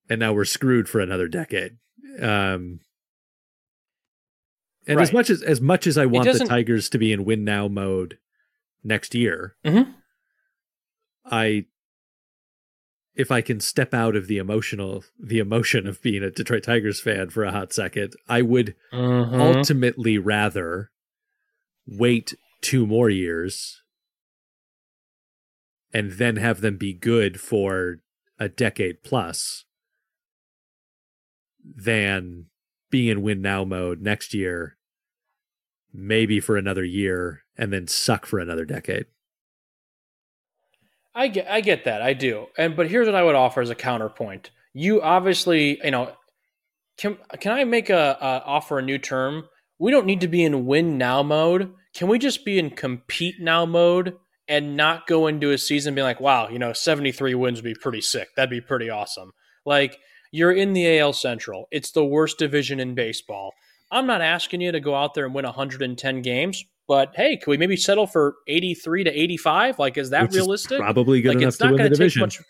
and 0.10 0.20
now 0.20 0.34
we're 0.34 0.46
screwed 0.46 0.90
for 0.90 1.00
another 1.00 1.28
decade. 1.28 1.78
Um, 2.22 2.80
and 4.86 4.98
right. 4.98 5.04
as 5.04 5.14
much 5.14 5.30
as 5.30 5.42
as 5.42 5.62
much 5.62 5.88
as 5.88 5.98
I 5.98 6.06
want 6.06 6.32
the 6.32 6.46
Tigers 6.46 6.90
to 6.90 6.98
be 6.98 7.12
in 7.14 7.26
win 7.26 7.44
now 7.44 7.68
mode 7.68 8.18
next 8.84 9.16
year. 9.16 9.56
Mm-hmm. 9.66 9.92
I 11.26 11.66
if 13.16 13.32
I 13.32 13.42
can 13.42 13.60
step 13.60 13.94
out 13.94 14.16
of 14.16 14.28
the 14.28 14.38
emotional 14.38 15.04
the 15.20 15.40
emotion 15.40 15.86
of 15.88 16.02
being 16.02 16.24
a 16.24 16.32
Detroit 16.32 16.64
Tigers 16.64 17.00
fan 17.00 17.30
for 17.30 17.44
a 17.44 17.52
hot 17.52 17.74
second, 17.74 18.14
I 18.28 18.42
would 18.42 18.76
Mm-hmm. 18.92 19.40
ultimately 19.42 20.18
rather 20.18 20.90
wait 21.88 22.34
two 22.62 22.86
more 22.88 23.10
years 23.10 23.82
and 25.94 26.14
then 26.14 26.38
have 26.38 26.62
them 26.62 26.78
be 26.78 26.94
good 26.94 27.40
for 27.40 27.98
a 28.40 28.50
decade 28.50 29.04
plus 29.04 29.66
than 31.64 32.46
be 32.90 33.10
in 33.10 33.22
win 33.22 33.42
now 33.42 33.64
mode 33.64 34.02
next 34.02 34.34
year, 34.34 34.78
maybe 35.94 36.40
for 36.40 36.58
another 36.58 36.84
year, 36.84 37.44
and 37.58 37.72
then 37.74 37.88
suck 37.88 38.26
for 38.26 38.40
another 38.40 38.66
decade. 38.66 39.06
I 41.16 41.28
get, 41.28 41.48
I 41.50 41.62
get 41.62 41.86
that, 41.86 42.02
I 42.02 42.14
do. 42.14 42.48
And 42.58 42.76
but 42.76 42.90
here's 42.90 43.08
what 43.08 43.16
I 43.16 43.24
would 43.24 43.36
offer 43.36 43.62
as 43.62 43.70
a 43.70 43.76
counterpoint. 43.76 44.52
You 44.74 45.02
obviously, 45.02 45.80
you 45.84 45.92
know, 45.92 46.12
can 46.98 47.18
can 47.40 47.52
I 47.52 47.64
make 47.64 47.90
a, 47.90 48.18
a 48.20 48.44
offer 48.46 48.80
a 48.80 48.82
new 48.82 48.98
term? 48.98 49.46
We 49.80 49.92
don't 49.92 50.06
need 50.06 50.22
to 50.22 50.28
be 50.28 50.44
in 50.44 50.66
win 50.66 50.98
now 50.98 51.24
mode. 51.24 51.74
Can 51.94 52.08
we 52.08 52.18
just 52.18 52.46
be 52.46 52.58
in 52.58 52.72
compete 52.72 53.36
now 53.40 53.66
mode 53.66 54.16
and 54.48 54.76
not 54.76 55.08
go 55.08 55.28
into 55.28 55.52
a 55.52 55.58
season 55.58 55.96
being 55.96 56.06
like, 56.06 56.20
wow, 56.20 56.50
you 56.50 56.60
know, 56.60 56.74
73 56.74 57.36
wins 57.36 57.60
would 57.60 57.66
be 57.66 57.76
pretty 57.76 58.02
sick. 58.02 58.30
That'd 58.36 58.50
be 58.50 58.62
pretty 58.62 58.90
awesome. 58.90 59.32
Like 59.66 59.98
you're 60.32 60.52
in 60.52 60.74
the 60.74 61.00
AL 61.00 61.14
Central. 61.14 61.68
It's 61.72 61.92
the 61.92 62.06
worst 62.06 62.40
division 62.40 62.80
in 62.80 62.96
baseball. 62.96 63.54
I'm 63.92 64.08
not 64.08 64.22
asking 64.22 64.62
you 64.62 64.72
to 64.72 64.80
go 64.80 64.96
out 64.96 65.14
there 65.14 65.26
and 65.26 65.36
win 65.36 65.46
110 65.46 66.22
games, 66.24 66.66
but 66.88 67.14
hey, 67.16 67.38
can 67.38 67.52
we 67.52 67.58
maybe 67.58 67.78
settle 67.78 68.08
for 68.08 68.36
83 68.48 69.06
to 69.06 69.12
85? 69.12 69.80
Like, 69.80 69.98
is 69.98 70.10
that 70.10 70.24
which 70.24 70.32
is 70.32 70.38
realistic? 70.38 70.80
probably 70.80 71.22
good 71.22 71.30
like, 71.30 71.38
enough 71.38 71.48
it's 71.50 71.58
to 71.58 71.64
not 71.66 71.74
win 71.74 71.84
the 71.84 71.90
to 71.90 71.96
division. 71.96 72.22
much. 72.22 72.42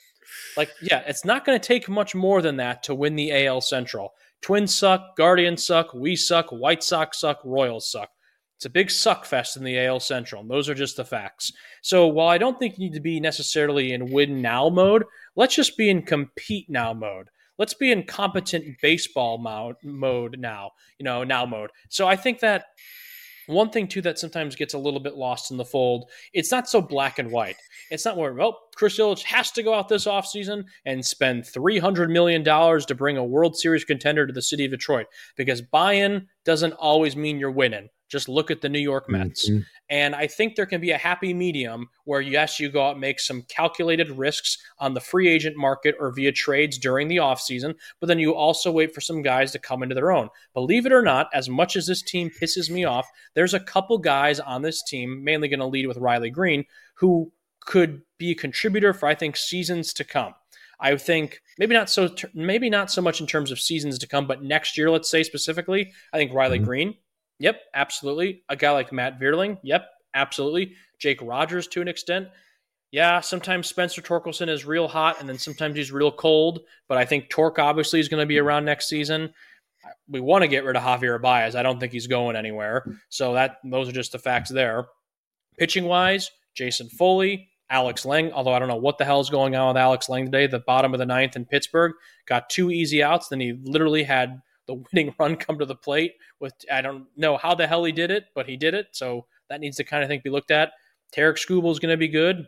Like, 0.58 0.70
yeah, 0.82 1.04
it's 1.08 1.26
not 1.26 1.46
going 1.46 1.60
to 1.60 1.66
take 1.66 1.90
much 1.90 2.16
more 2.16 2.42
than 2.42 2.58
that 2.58 2.84
to 2.84 2.96
win 2.96 3.16
the 3.16 3.46
AL 3.46 3.62
Central. 3.62 4.14
Twins 4.42 4.76
suck, 4.76 5.16
Guardians 5.16 5.66
suck, 5.66 5.94
we 5.94 6.16
suck, 6.16 6.50
White 6.52 6.84
Sox 6.84 7.20
suck, 7.20 7.40
Royals 7.44 7.90
suck. 7.90 8.10
It's 8.58 8.66
a 8.66 8.70
big 8.70 8.92
suck 8.92 9.26
fest 9.26 9.58
in 9.58 9.64
the 9.64 9.80
AL 9.80 10.00
Central. 10.00 10.42
And 10.42 10.50
those 10.50 10.70
are 10.70 10.76
just 10.76 10.98
the 10.98 11.06
facts. 11.06 11.52
So 11.82 12.08
while 12.08 12.28
I 12.28 12.38
don't 12.38 12.58
think 12.60 12.78
you 12.78 12.86
need 12.86 12.94
to 12.94 13.02
be 13.02 13.20
necessarily 13.20 13.94
in 13.94 14.12
win 14.12 14.42
now 14.42 14.70
mode, 14.70 15.06
let's 15.36 15.56
just 15.56 15.78
be 15.78 15.90
in 15.90 16.04
compete 16.04 16.70
now 16.70 16.94
mode. 16.94 17.30
Let's 17.58 17.74
be 17.74 17.92
in 17.92 18.04
competent 18.04 18.66
baseball 18.82 19.38
mo- 19.38 19.76
mode 19.84 20.40
now, 20.40 20.72
you 20.98 21.04
know, 21.04 21.24
now 21.24 21.46
mode. 21.46 21.70
So 21.90 22.08
I 22.08 22.16
think 22.16 22.40
that 22.40 22.66
one 23.48 23.70
thing 23.70 23.88
too 23.88 24.02
that 24.02 24.20
sometimes 24.20 24.56
gets 24.56 24.74
a 24.74 24.78
little 24.80 25.00
bit 25.00 25.16
lost 25.16 25.52
in 25.52 25.58
the 25.58 25.66
fold, 25.66 26.10
it's 26.34 26.52
not 26.52 26.70
so 26.70 26.82
black 26.82 27.20
and 27.20 27.32
white. 27.32 27.58
It's 27.92 28.06
not 28.06 28.18
where, 28.18 28.34
well, 28.34 28.60
Chris 28.76 28.98
Ilitch 28.98 29.24
has 29.24 29.52
to 29.52 29.64
go 29.64 29.74
out 29.74 29.90
this 29.90 30.06
offseason 30.06 30.66
and 30.86 31.06
spend 31.06 31.44
$300 31.44 32.10
million 32.10 32.44
to 32.44 32.96
bring 32.96 33.18
a 33.18 33.24
World 33.24 33.58
Series 33.58 33.86
contender 33.86 34.26
to 34.26 34.34
the 34.34 34.42
city 34.42 34.66
of 34.66 34.72
Detroit 34.72 35.08
because 35.36 35.62
buy-in 35.62 36.28
doesn't 36.46 36.74
always 36.74 37.16
mean 37.16 37.40
you're 37.40 37.52
winning. 37.52 37.90
Just 38.14 38.30
look 38.30 38.52
at 38.52 38.62
the 38.62 38.70
New 38.70 38.80
York 38.80 39.10
Mets. 39.10 39.50
Mhm. 39.50 39.66
And 39.90 40.14
I 40.16 40.28
think 40.28 40.56
there 40.56 40.68
can 40.68 40.80
be 40.80 40.92
a 40.92 40.98
happy 41.00 41.34
medium 41.34 41.90
where, 42.06 42.22
yes, 42.22 42.60
you 42.60 42.70
go 42.70 42.86
out 42.86 42.92
and 42.92 43.02
make 43.02 43.20
some 43.20 43.42
calculated 43.50 44.12
risks 44.12 44.60
on 44.78 44.94
the 44.94 45.02
free 45.02 45.28
agent 45.28 45.58
market 45.58 45.96
or 46.00 46.12
via 46.12 46.32
trades 46.32 46.78
during 46.78 47.08
the 47.08 47.18
offseason, 47.18 47.74
but 48.00 48.06
then 48.06 48.20
you 48.20 48.36
also 48.36 48.72
wait 48.72 48.94
for 48.94 49.02
some 49.02 49.24
guys 49.24 49.52
to 49.52 49.60
come 49.60 49.82
into 49.82 49.96
their 49.96 50.12
own. 50.12 50.30
Believe 50.54 50.86
it 50.86 50.94
or 50.94 51.02
not, 51.02 51.28
as 51.34 51.50
much 51.50 51.76
as 51.76 51.88
this 51.88 52.04
team 52.04 52.30
pisses 52.30 52.70
me 52.70 52.86
off, 52.86 53.10
there's 53.34 53.56
a 53.56 53.60
couple 53.60 53.98
guys 53.98 54.40
on 54.40 54.62
this 54.62 54.84
team, 54.84 55.24
mainly 55.24 55.48
going 55.48 55.60
to 55.60 55.66
lead 55.66 55.88
with 55.88 55.98
Riley 55.98 56.30
Greene, 56.30 56.66
who 56.94 57.34
could 57.62 58.04
be 58.20 58.30
a 58.32 58.36
contributor 58.36 58.94
for, 58.94 59.08
I 59.08 59.16
think, 59.16 59.38
seasons 59.38 59.92
to 59.94 60.04
come. 60.04 60.36
I 60.80 60.98
think 60.98 61.42
maybe 61.58 61.74
not 61.74 61.90
so 61.90 62.14
maybe 62.34 62.70
not 62.70 62.92
so 62.92 63.02
much 63.02 63.22
in 63.22 63.28
terms 63.28 63.52
of 63.52 63.60
seasons 63.60 63.98
to 64.00 64.08
come, 64.08 64.28
but 64.28 64.44
next 64.44 64.78
year, 64.78 64.92
let's 64.92 65.10
say 65.10 65.24
specifically, 65.24 65.94
I 66.12 66.18
think 66.18 66.34
Riley 66.34 66.60
Mhm. 66.60 66.66
Greene 66.66 66.96
Yep, 67.40 67.62
absolutely. 67.74 68.44
A 68.50 68.56
guy 68.56 68.72
like 68.72 68.92
Matt 68.92 69.20
Vierling. 69.20 69.58
Yep, 69.64 69.86
absolutely. 70.14 70.74
Jake 71.00 71.22
Rogers 71.22 71.68
to 71.68 71.82
an 71.82 71.88
extent. 71.88 72.28
Yeah, 72.92 73.22
sometimes 73.22 73.68
Spencer 73.68 74.02
Torkelson 74.02 74.50
is 74.50 74.66
real 74.66 74.88
hot 74.88 75.20
and 75.20 75.28
then 75.28 75.40
sometimes 75.40 75.76
he's 75.76 75.92
real 75.92 76.12
cold, 76.12 76.62
but 76.88 76.98
I 76.98 77.06
think 77.06 77.30
Tork 77.30 77.58
obviously 77.58 78.00
is 78.00 78.08
going 78.08 78.22
to 78.22 78.28
be 78.28 78.38
around 78.38 78.66
next 78.66 78.88
season. 78.88 79.34
We 80.08 80.20
want 80.20 80.44
to 80.44 80.48
get 80.48 80.64
rid 80.64 80.78
of 80.78 80.84
Javier 80.84 81.20
Baez. 81.20 81.56
I 81.56 81.64
don't 81.64 81.80
think 81.80 81.92
he's 81.92 82.08
going 82.08 82.36
anywhere. 82.36 82.86
So 83.10 83.34
that 83.34 83.58
those 83.64 83.90
are 83.90 83.94
just 83.94 84.12
the 84.12 84.20
facts 84.20 84.52
there. 84.52 84.86
Pitching 85.58 85.86
wise, 85.86 86.30
Jason 86.54 86.88
Foley, 86.88 87.50
Alex 87.70 88.06
Lange, 88.06 88.32
although 88.32 88.54
I 88.54 88.60
don't 88.60 88.68
know 88.68 88.76
what 88.76 89.00
the 89.00 89.06
hell 89.06 89.20
is 89.20 89.32
going 89.32 89.56
on 89.56 89.70
with 89.70 89.78
Alex 89.78 90.08
Lange 90.08 90.26
today, 90.26 90.46
the 90.46 90.60
bottom 90.60 90.94
of 90.94 91.00
the 91.00 91.06
ninth 91.06 91.36
in 91.36 91.46
Pittsburgh, 91.46 91.94
got 92.28 92.50
two 92.50 92.70
easy 92.70 93.02
outs, 93.02 93.30
then 93.30 93.40
he 93.40 93.54
literally 93.64 94.04
had 94.04 94.40
the 94.68 94.76
winning 94.76 95.14
run 95.20 95.36
come 95.36 95.60
to 95.60 95.66
the 95.66 95.76
plate 95.76 96.14
with 96.40 96.54
I 96.72 96.82
don't 96.82 97.06
know 97.18 97.38
how 97.38 97.56
the 97.56 97.68
hell 97.68 97.84
he 97.84 97.92
did 97.92 98.12
it, 98.12 98.26
but 98.36 98.48
he 98.48 98.58
did 98.58 98.74
it. 98.74 98.88
So 98.92 99.26
that 99.50 99.60
needs 99.60 99.78
to 99.78 99.84
kind 99.84 100.04
of 100.04 100.10
think 100.10 100.24
be 100.24 100.30
looked 100.30 100.52
at. 100.52 100.72
Tarik 101.12 101.38
Skubal 101.38 101.72
is 101.72 101.80
going 101.80 101.92
to 101.92 101.98
be 101.98 102.08
good. 102.08 102.48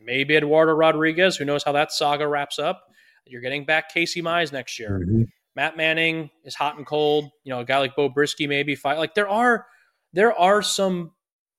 Maybe 0.00 0.36
Eduardo 0.36 0.72
Rodriguez. 0.72 1.36
Who 1.36 1.44
knows 1.44 1.64
how 1.64 1.72
that 1.72 1.90
saga 1.92 2.28
wraps 2.28 2.58
up? 2.58 2.84
You're 3.26 3.40
getting 3.40 3.64
back 3.64 3.92
Casey 3.92 4.22
Mize 4.22 4.52
next 4.52 4.78
year. 4.78 5.00
Mhm. 5.04 5.28
Matt 5.56 5.76
Manning 5.76 6.30
is 6.44 6.54
hot 6.54 6.76
and 6.76 6.86
cold. 6.86 7.30
You 7.44 7.50
know, 7.50 7.60
a 7.60 7.64
guy 7.64 7.78
like 7.78 7.96
Beau 7.96 8.10
Brieske 8.10 8.48
maybe 8.48 8.74
fight. 8.74 8.98
Like 8.98 9.14
there 9.14 9.28
are 9.28 9.66
there 10.12 10.38
are 10.38 10.62
some 10.62 11.12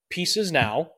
pieces 0.09 0.51
now. 0.51 0.91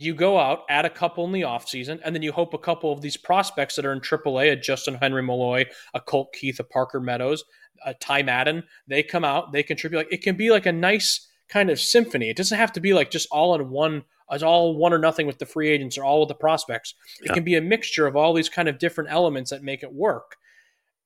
You 0.00 0.14
go 0.14 0.38
out, 0.38 0.60
add 0.68 0.84
a 0.84 0.90
couple 0.90 1.24
in 1.24 1.32
the 1.32 1.40
offseason, 1.42 2.00
and 2.04 2.14
then 2.14 2.22
you 2.22 2.30
hope 2.30 2.54
a 2.54 2.58
couple 2.58 2.92
of 2.92 3.00
these 3.00 3.16
prospects 3.16 3.74
that 3.74 3.84
are 3.84 3.92
in 3.92 4.00
AAA, 4.00 4.52
a 4.52 4.56
Justin 4.56 4.94
Henry 4.94 5.22
Malloy, 5.24 5.64
a 5.92 6.00
Colt 6.00 6.32
Keith, 6.32 6.60
a 6.60 6.64
Parker 6.64 7.00
Meadows, 7.00 7.42
a 7.84 7.94
Ty 7.94 8.22
Madden, 8.22 8.62
they 8.86 9.02
come 9.02 9.24
out, 9.24 9.52
they 9.52 9.62
contribute. 9.64 9.98
Like 9.98 10.12
it 10.12 10.22
can 10.22 10.36
be 10.36 10.50
like 10.50 10.66
a 10.66 10.72
nice 10.72 11.26
kind 11.48 11.68
of 11.68 11.80
symphony. 11.80 12.28
It 12.30 12.36
doesn't 12.36 12.56
have 12.58 12.72
to 12.74 12.80
be 12.80 12.94
like 12.94 13.10
just 13.10 13.26
all 13.32 13.54
in 13.56 13.70
one, 13.70 14.04
it's 14.30 14.42
all 14.42 14.76
one 14.76 14.92
or 14.92 14.98
nothing 14.98 15.26
with 15.26 15.38
the 15.38 15.46
free 15.46 15.68
agents 15.68 15.98
or 15.98 16.04
all 16.04 16.20
with 16.20 16.28
the 16.28 16.34
prospects. 16.34 16.94
It 17.20 17.28
Yeah. 17.28 17.34
can 17.34 17.44
be 17.44 17.56
a 17.56 17.60
mixture 17.60 18.06
of 18.06 18.14
all 18.14 18.34
these 18.34 18.48
kind 18.48 18.68
of 18.68 18.78
different 18.78 19.10
elements 19.10 19.50
that 19.50 19.62
make 19.64 19.82
it 19.82 19.92
work. 19.92 20.36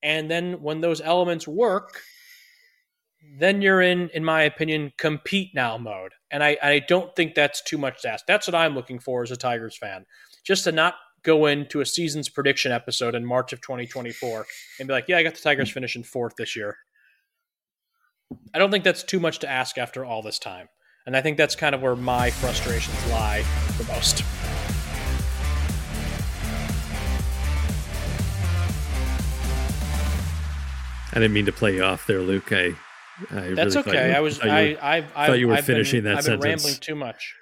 And 0.03 0.31
then 0.31 0.61
when 0.61 0.81
those 0.83 1.01
elements 1.01 1.47
work, 1.49 2.03
then 3.39 3.63
you're 3.63 3.81
in, 3.81 4.09
in 4.11 4.25
my 4.25 4.43
opinion, 4.43 4.93
compete 4.99 5.51
now 5.55 5.79
mode. 5.79 6.13
And 6.31 6.43
I, 6.43 6.57
I 6.63 6.79
don't 6.81 7.15
think 7.17 7.35
that's 7.35 7.63
too 7.63 7.79
much 7.79 8.03
to 8.03 8.11
ask. 8.11 8.27
That's 8.27 8.47
what 8.47 8.55
I'm 8.55 8.75
looking 8.75 8.99
for 8.99 9.23
as 9.23 9.31
a 9.31 9.37
Tigers 9.37 9.77
fan. 9.77 10.05
Just 10.45 10.65
to 10.65 10.73
not 10.73 10.95
go 11.23 11.47
into 11.47 11.81
a 11.81 11.87
season's 11.87 12.29
prediction 12.29 12.73
episode 12.73 13.15
in 13.15 13.25
March 13.25 13.53
of 13.53 13.61
2024 13.61 14.47
and 14.79 14.89
be 14.89 14.93
like, 14.93 15.07
yeah, 15.09 15.19
I 15.19 15.23
got 15.23 15.35
the 15.35 15.41
Tigers 15.41 15.71
finishing 15.71 16.03
fourth 16.03 16.35
this 16.37 16.57
year. 16.57 16.77
I 18.55 18.59
don't 18.59 18.71
think 18.71 18.85
that's 18.85 19.03
too 19.03 19.21
much 19.21 19.39
to 19.41 19.51
ask 19.51 19.79
after 19.79 20.05
all 20.05 20.23
this 20.23 20.39
time. 20.39 20.69
And 21.07 21.17
I 21.17 21.21
think 21.21 21.37
that's 21.37 21.57
kind 21.57 21.75
of 21.75 21.83
where 21.83 21.97
my 21.97 22.31
frustrations 22.31 23.11
lie 23.11 23.45
the 23.79 23.85
most. 23.85 24.25
I 31.15 31.17
didn't 31.17 31.35
mean 31.35 31.47
to 31.47 31.53
play 31.53 31.75
you 31.75 31.85
off 31.85 32.07
there, 32.07 32.21
Luke. 32.21 32.53
I, 32.53 32.75
I 33.31 33.51
That's 33.55 33.77
really 33.77 33.89
okay. 33.91 34.09
you- 34.11 34.15
I 34.17 34.21
was 34.21 34.39
you 34.43 34.51
I 34.51 34.63
were- 34.73 34.79
I 34.83 34.97
I 35.15 35.27
thought 35.27 35.39
you 35.39 35.49
were 35.49 35.55
I've 35.55 35.65
finishing 35.67 36.03
been, 36.03 36.15
that 36.15 36.19
I've 36.19 36.25
been 36.27 36.41
rambling 36.41 36.75
too 36.77 36.95
much. 36.95 37.35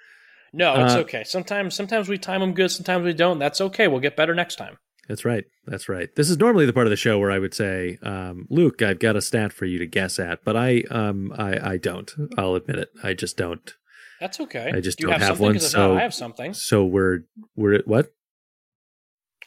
No, 0.52 0.84
it's 0.84 0.94
Uh, 0.94 0.98
okay. 1.00 1.22
Sometimes 1.24 1.74
sometimes 1.74 2.08
we 2.08 2.18
time 2.18 2.40
them 2.40 2.52
good, 2.54 2.70
sometimes 2.70 3.04
we 3.04 3.12
don't. 3.12 3.38
That's 3.38 3.60
okay. 3.60 3.86
We'll 3.88 4.00
get 4.00 4.16
better 4.16 4.34
next 4.34 4.56
time. 4.56 4.78
That's 5.08 5.24
right. 5.24 5.44
That's 5.66 5.88
right. 5.88 6.08
This 6.14 6.30
is 6.30 6.38
normally 6.38 6.66
the 6.66 6.72
part 6.72 6.86
of 6.86 6.90
the 6.90 6.96
show 6.96 7.18
where 7.18 7.32
I 7.32 7.38
would 7.40 7.54
say, 7.54 7.98
um, 8.02 8.46
Luke, 8.48 8.80
I've 8.82 9.00
got 9.00 9.16
a 9.16 9.20
stat 9.20 9.52
for 9.52 9.64
you 9.64 9.78
to 9.78 9.86
guess 9.86 10.18
at, 10.20 10.44
but 10.44 10.56
I, 10.56 10.82
um, 10.90 11.32
I, 11.36 11.72
I 11.72 11.76
don't. 11.78 12.12
I'll 12.38 12.54
admit 12.54 12.78
it. 12.78 12.90
I 13.02 13.14
just 13.14 13.36
don't. 13.36 13.74
That's 14.20 14.38
okay. 14.40 14.70
I 14.72 14.80
just 14.80 14.98
Do 14.98 15.06
don't 15.08 15.12
have, 15.18 15.22
have 15.30 15.40
one, 15.40 15.58
so- 15.58 15.96
I 15.96 16.02
have 16.02 16.14
something. 16.14 16.54
So 16.54 16.84
we're, 16.84 17.20
we're 17.56 17.74
at 17.74 17.88
what? 17.88 18.12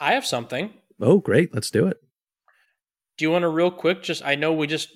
I 0.02 0.14
have 0.14 0.26
something. 0.26 0.74
Oh, 1.00 1.20
great. 1.20 1.54
Let's 1.54 1.70
do 1.72 1.88
it. 1.88 1.98
Do 3.18 3.24
you 3.26 3.32
want 3.32 3.44
to 3.44 3.50
real 3.50 3.72
quick? 3.72 4.04
Just 4.04 4.26
I 4.26 4.36
know 4.36 4.52
we 4.52 4.68
just 4.68 4.90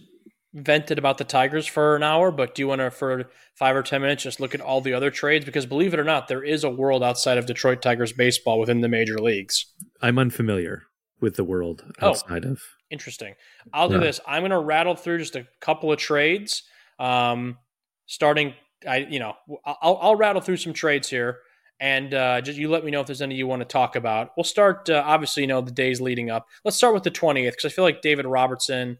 vented 0.54 0.98
about 0.98 1.18
the 1.18 1.24
Tigers 1.24 1.68
for 1.68 1.96
an 1.96 2.04
hour, 2.04 2.32
but 2.32 2.56
do 2.56 2.62
you 2.62 2.68
want 2.68 2.80
to 2.82 2.90
for 2.92 3.30
five 3.56 3.76
or 3.76 3.84
ten 3.84 4.02
minutes 4.02 4.24
just 4.24 4.40
look 4.40 4.56
at 4.56 4.62
all 4.62 4.82
the 4.82 4.94
other 4.94 5.12
trades? 5.12 5.46
Because 5.46 5.66
believe 5.66 5.94
it 5.94 6.00
or 6.00 6.04
not, 6.04 6.28
there 6.28 6.44
is 6.44 6.64
a 6.64 6.70
world 6.70 7.04
outside 7.04 7.38
of 7.38 7.46
Detroit 7.46 7.82
Tigers 7.82 8.14
baseball 8.14 8.60
within 8.60 8.82
the 8.82 8.88
major 8.88 9.18
leagues. 9.20 9.66
I'm 10.02 10.18
unfamiliar 10.18 10.84
with 11.20 11.36
the 11.36 11.44
world 11.44 11.84
Oh. 12.02 12.10
outside 12.10 12.46
of. 12.46 12.62
Interesting. 12.90 13.36
I'll 13.74 13.90
do 13.90 13.96
Yeah. 13.96 14.02
this. 14.02 14.20
I'm 14.28 14.42
going 14.42 14.52
to 14.52 14.60
rattle 14.60 14.96
through 14.96 15.18
just 15.20 15.36
a 15.36 15.46
couple 15.60 15.92
of 15.92 16.00
trades. 16.00 16.64
Um, 17.00 17.58
starting, 18.06 18.54
I 18.88 18.98
you 18.98 19.20
know, 19.20 19.34
I'll, 19.66 19.98
I'll 20.02 20.16
rattle 20.16 20.42
through 20.42 20.58
some 20.58 20.74
trades 20.74 21.10
here, 21.10 21.40
and 21.80 22.14
uh, 22.14 22.42
just 22.42 22.58
you 22.58 22.70
let 22.70 22.86
me 22.86 22.92
know 22.92 23.02
if 23.02 23.08
there's 23.08 23.22
any 23.22 23.36
you 23.36 23.46
want 23.48 23.62
to 23.62 23.68
talk 23.68 23.96
about. 23.96 24.32
We'll 24.38 24.44
start. 24.46 24.90
Uh, 24.90 25.04
obviously, 25.06 25.44
you 25.44 25.48
know 25.48 25.62
the 25.62 25.72
days 25.72 26.00
leading 26.00 26.30
up. 26.32 26.48
Let's 26.64 26.78
start 26.78 26.94
with 26.94 27.04
the 27.04 27.12
20th 27.12 27.52
because 27.52 27.66
I 27.66 27.70
feel 27.70 27.84
like 27.84 28.02
David 28.02 28.26
Robertson, 28.26 28.98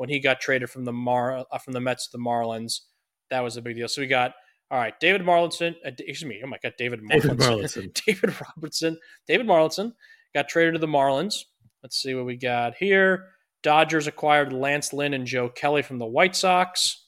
when 0.00 0.08
he 0.08 0.18
got 0.18 0.40
traded 0.40 0.70
from 0.70 0.86
the 0.86 0.94
Mar 0.94 1.44
uh, 1.52 1.58
from 1.58 1.74
the 1.74 1.80
Mets 1.80 2.06
to 2.08 2.16
the 2.16 2.22
Marlins, 2.22 2.80
that 3.28 3.40
was 3.40 3.58
a 3.58 3.62
big 3.62 3.76
deal. 3.76 3.86
So 3.86 4.00
we 4.00 4.06
got. 4.06 4.32
All 4.70 4.78
right, 4.78 4.98
David 4.98 5.22
Marlinson. 5.22 5.74
Uh, 5.84 5.90
excuse 5.98 6.24
me. 6.24 6.40
Oh 6.42 6.46
my 6.46 6.56
God, 6.62 6.72
David 6.78 7.02
Marlinson. 7.02 7.22
David 7.22 7.38
Marlinson. 7.38 8.04
David 8.06 8.34
Robertson. 8.40 8.98
David 9.26 9.46
Marlinson 9.46 9.92
got 10.34 10.48
traded 10.48 10.72
to 10.72 10.78
the 10.78 10.86
Marlins. 10.86 11.40
Let's 11.82 12.00
see 12.00 12.14
what 12.14 12.24
we 12.24 12.36
got 12.36 12.76
here. 12.76 13.26
Dodgers 13.62 14.06
acquired 14.06 14.54
Lance 14.54 14.94
Lynn 14.94 15.12
and 15.12 15.26
Joe 15.26 15.50
Kelly 15.50 15.82
from 15.82 15.98
the 15.98 16.06
White 16.06 16.34
Sox. 16.34 17.04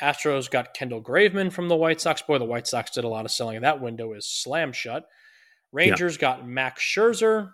Astros 0.00 0.50
got 0.50 0.74
Kendall 0.74 1.00
Graveman 1.00 1.52
from 1.52 1.68
the 1.68 1.76
White 1.76 2.00
Sox. 2.00 2.20
Boy, 2.22 2.38
the 2.38 2.44
White 2.44 2.66
Sox 2.66 2.90
did 2.90 3.04
a 3.04 3.08
lot 3.08 3.26
of 3.26 3.30
selling. 3.30 3.60
That 3.60 3.80
window 3.80 4.12
is 4.14 4.26
slam 4.26 4.72
shut. 4.72 5.06
Rangers 5.70 6.16
yeah. 6.16 6.20
got 6.20 6.48
Max 6.48 6.82
Scherzer. 6.82 7.52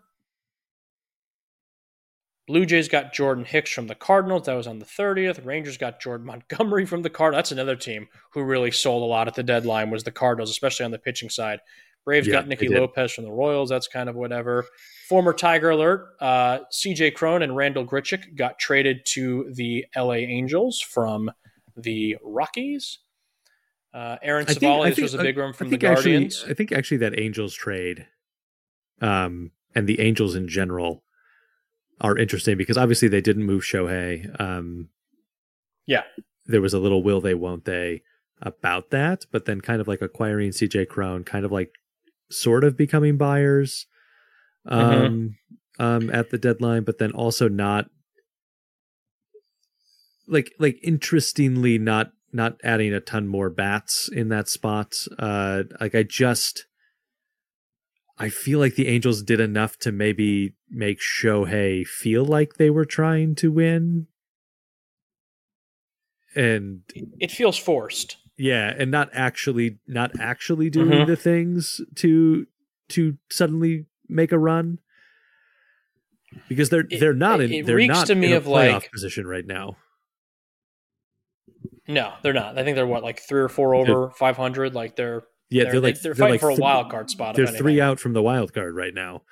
Blue 2.48 2.64
Jays 2.64 2.88
got 2.88 3.12
Jordan 3.12 3.44
Hicks 3.44 3.70
from 3.70 3.88
the 3.88 3.94
Cardinals. 3.94 4.46
That 4.46 4.54
was 4.54 4.66
on 4.66 4.78
the 4.78 4.86
30th. 4.86 5.44
Rangers 5.44 5.76
got 5.76 6.00
Jordan 6.00 6.26
Montgomery 6.26 6.86
from 6.86 7.02
the 7.02 7.10
Cardinals. 7.10 7.40
That's 7.40 7.52
another 7.52 7.76
team 7.76 8.08
who 8.32 8.42
really 8.42 8.70
sold 8.70 9.02
a 9.02 9.06
lot 9.06 9.28
at 9.28 9.34
the 9.34 9.42
deadline 9.42 9.90
was 9.90 10.02
the 10.02 10.10
Cardinals, 10.10 10.48
especially 10.48 10.86
on 10.86 10.90
the 10.90 10.98
pitching 10.98 11.28
side. 11.28 11.60
Braves 12.06 12.26
yeah, 12.26 12.32
got 12.32 12.48
Nicky 12.48 12.68
Lopez 12.68 13.12
from 13.12 13.24
the 13.24 13.30
Royals. 13.30 13.68
That's 13.68 13.86
kind 13.86 14.08
of 14.08 14.16
whatever. 14.16 14.64
Former 15.10 15.34
Tiger 15.34 15.68
Alert, 15.68 16.06
uh, 16.20 16.60
CJ 16.72 17.14
Cron 17.14 17.42
and 17.42 17.54
Randal 17.54 17.84
Grichuk 17.84 18.34
got 18.34 18.58
traded 18.58 19.04
to 19.08 19.52
the 19.52 19.84
LA 19.94 20.14
Angels 20.14 20.80
from 20.80 21.30
the 21.76 22.16
Rockies. 22.22 23.00
Uh, 23.92 24.16
Aaron 24.22 24.46
Civale, 24.46 24.84
this 24.84 24.98
was 24.98 25.12
a 25.12 25.18
big 25.18 25.36
one 25.36 25.52
from 25.52 25.68
the 25.68 25.76
Guardians. 25.76 26.36
Actually, 26.38 26.50
I 26.50 26.54
think 26.54 26.72
actually 26.72 26.96
that 26.98 27.20
Angels 27.20 27.52
trade, 27.52 28.06
um, 29.02 29.50
and 29.74 29.86
the 29.86 30.00
Angels 30.00 30.34
in 30.34 30.48
general 30.48 31.04
are 32.00 32.16
interesting 32.16 32.56
because 32.56 32.78
obviously 32.78 33.08
they 33.08 33.20
didn't 33.20 33.44
move 33.44 33.62
Shohei. 33.62 34.40
Um, 34.40 34.88
yeah, 35.86 36.02
there 36.46 36.60
was 36.60 36.74
a 36.74 36.78
little 36.78 37.02
will 37.02 37.20
they 37.20 37.34
won't 37.34 37.64
they 37.64 38.02
about 38.40 38.90
that, 38.90 39.26
but 39.32 39.44
then 39.44 39.60
kind 39.60 39.80
of 39.80 39.88
like 39.88 40.02
acquiring 40.02 40.50
CJ 40.50 40.88
Cron, 40.88 41.24
kind 41.24 41.44
of 41.44 41.52
like 41.52 41.72
sort 42.30 42.64
of 42.64 42.76
becoming 42.76 43.16
buyers 43.16 43.86
um, 44.66 44.90
mm-hmm. 45.80 45.84
um, 45.84 46.10
at 46.10 46.30
the 46.30 46.38
deadline, 46.38 46.84
but 46.84 46.98
then 46.98 47.12
also 47.12 47.48
not 47.48 47.86
like 50.26 50.52
like 50.58 50.78
interestingly 50.82 51.78
not 51.78 52.12
not 52.32 52.56
adding 52.62 52.92
a 52.92 53.00
ton 53.00 53.26
more 53.26 53.50
bats 53.50 54.08
in 54.12 54.28
that 54.28 54.48
spot. 54.48 54.94
Uh, 55.18 55.64
like 55.80 55.94
I 55.94 56.02
just 56.02 56.66
I 58.18 58.28
feel 58.30 58.58
like 58.58 58.74
the 58.74 58.88
Angels 58.88 59.22
did 59.22 59.40
enough 59.40 59.78
to 59.78 59.92
maybe 59.92 60.54
make 60.70 60.98
Shohei 61.00 61.86
feel 61.86 62.24
like 62.24 62.54
they 62.54 62.70
were 62.70 62.84
trying 62.84 63.34
to 63.36 63.52
win. 63.52 64.08
And 66.34 66.82
it 67.18 67.30
feels 67.30 67.56
forced. 67.56 68.16
Yeah, 68.36 68.72
and 68.76 68.90
not 68.90 69.08
actually 69.12 69.78
not 69.86 70.12
actually 70.20 70.70
doing 70.70 70.90
mm-hmm. 70.90 71.10
the 71.10 71.16
things 71.16 71.80
to 71.96 72.46
to 72.90 73.18
suddenly 73.30 73.86
make 74.08 74.32
a 74.32 74.38
run. 74.38 74.78
Because 76.48 76.68
they're 76.68 76.84
they're 76.88 77.14
not 77.14 77.40
in 77.40 77.52
it, 77.52 77.56
it 77.60 77.66
they're 77.66 77.86
not 77.86 78.06
to 78.08 78.14
me 78.14 78.28
in 78.28 78.32
a 78.34 78.36
of 78.36 78.44
playoff 78.44 78.72
like, 78.74 78.92
position 78.92 79.26
right 79.26 79.46
now. 79.46 79.76
No, 81.88 82.12
they're 82.22 82.34
not. 82.34 82.58
I 82.58 82.64
think 82.64 82.76
they're 82.76 82.86
what 82.86 83.02
like 83.02 83.20
three 83.20 83.40
or 83.40 83.48
four 83.48 83.74
over 83.74 84.10
five 84.10 84.36
hundred. 84.36 84.74
Like 84.74 84.94
they're 84.94 85.22
yeah, 85.50 85.64
they're, 85.64 85.72
they're 85.72 85.80
like 85.80 86.00
they're, 86.00 86.14
they're 86.14 86.26
fighting 86.26 86.34
like 86.34 86.40
for 86.40 86.50
a 86.50 86.56
wild 86.56 86.90
card 86.90 87.10
spot. 87.10 87.34
They're 87.34 87.46
three 87.46 87.80
out 87.80 87.98
from 87.98 88.12
the 88.12 88.22
wild 88.22 88.52
card 88.52 88.74
right 88.74 88.94
now. 88.94 89.22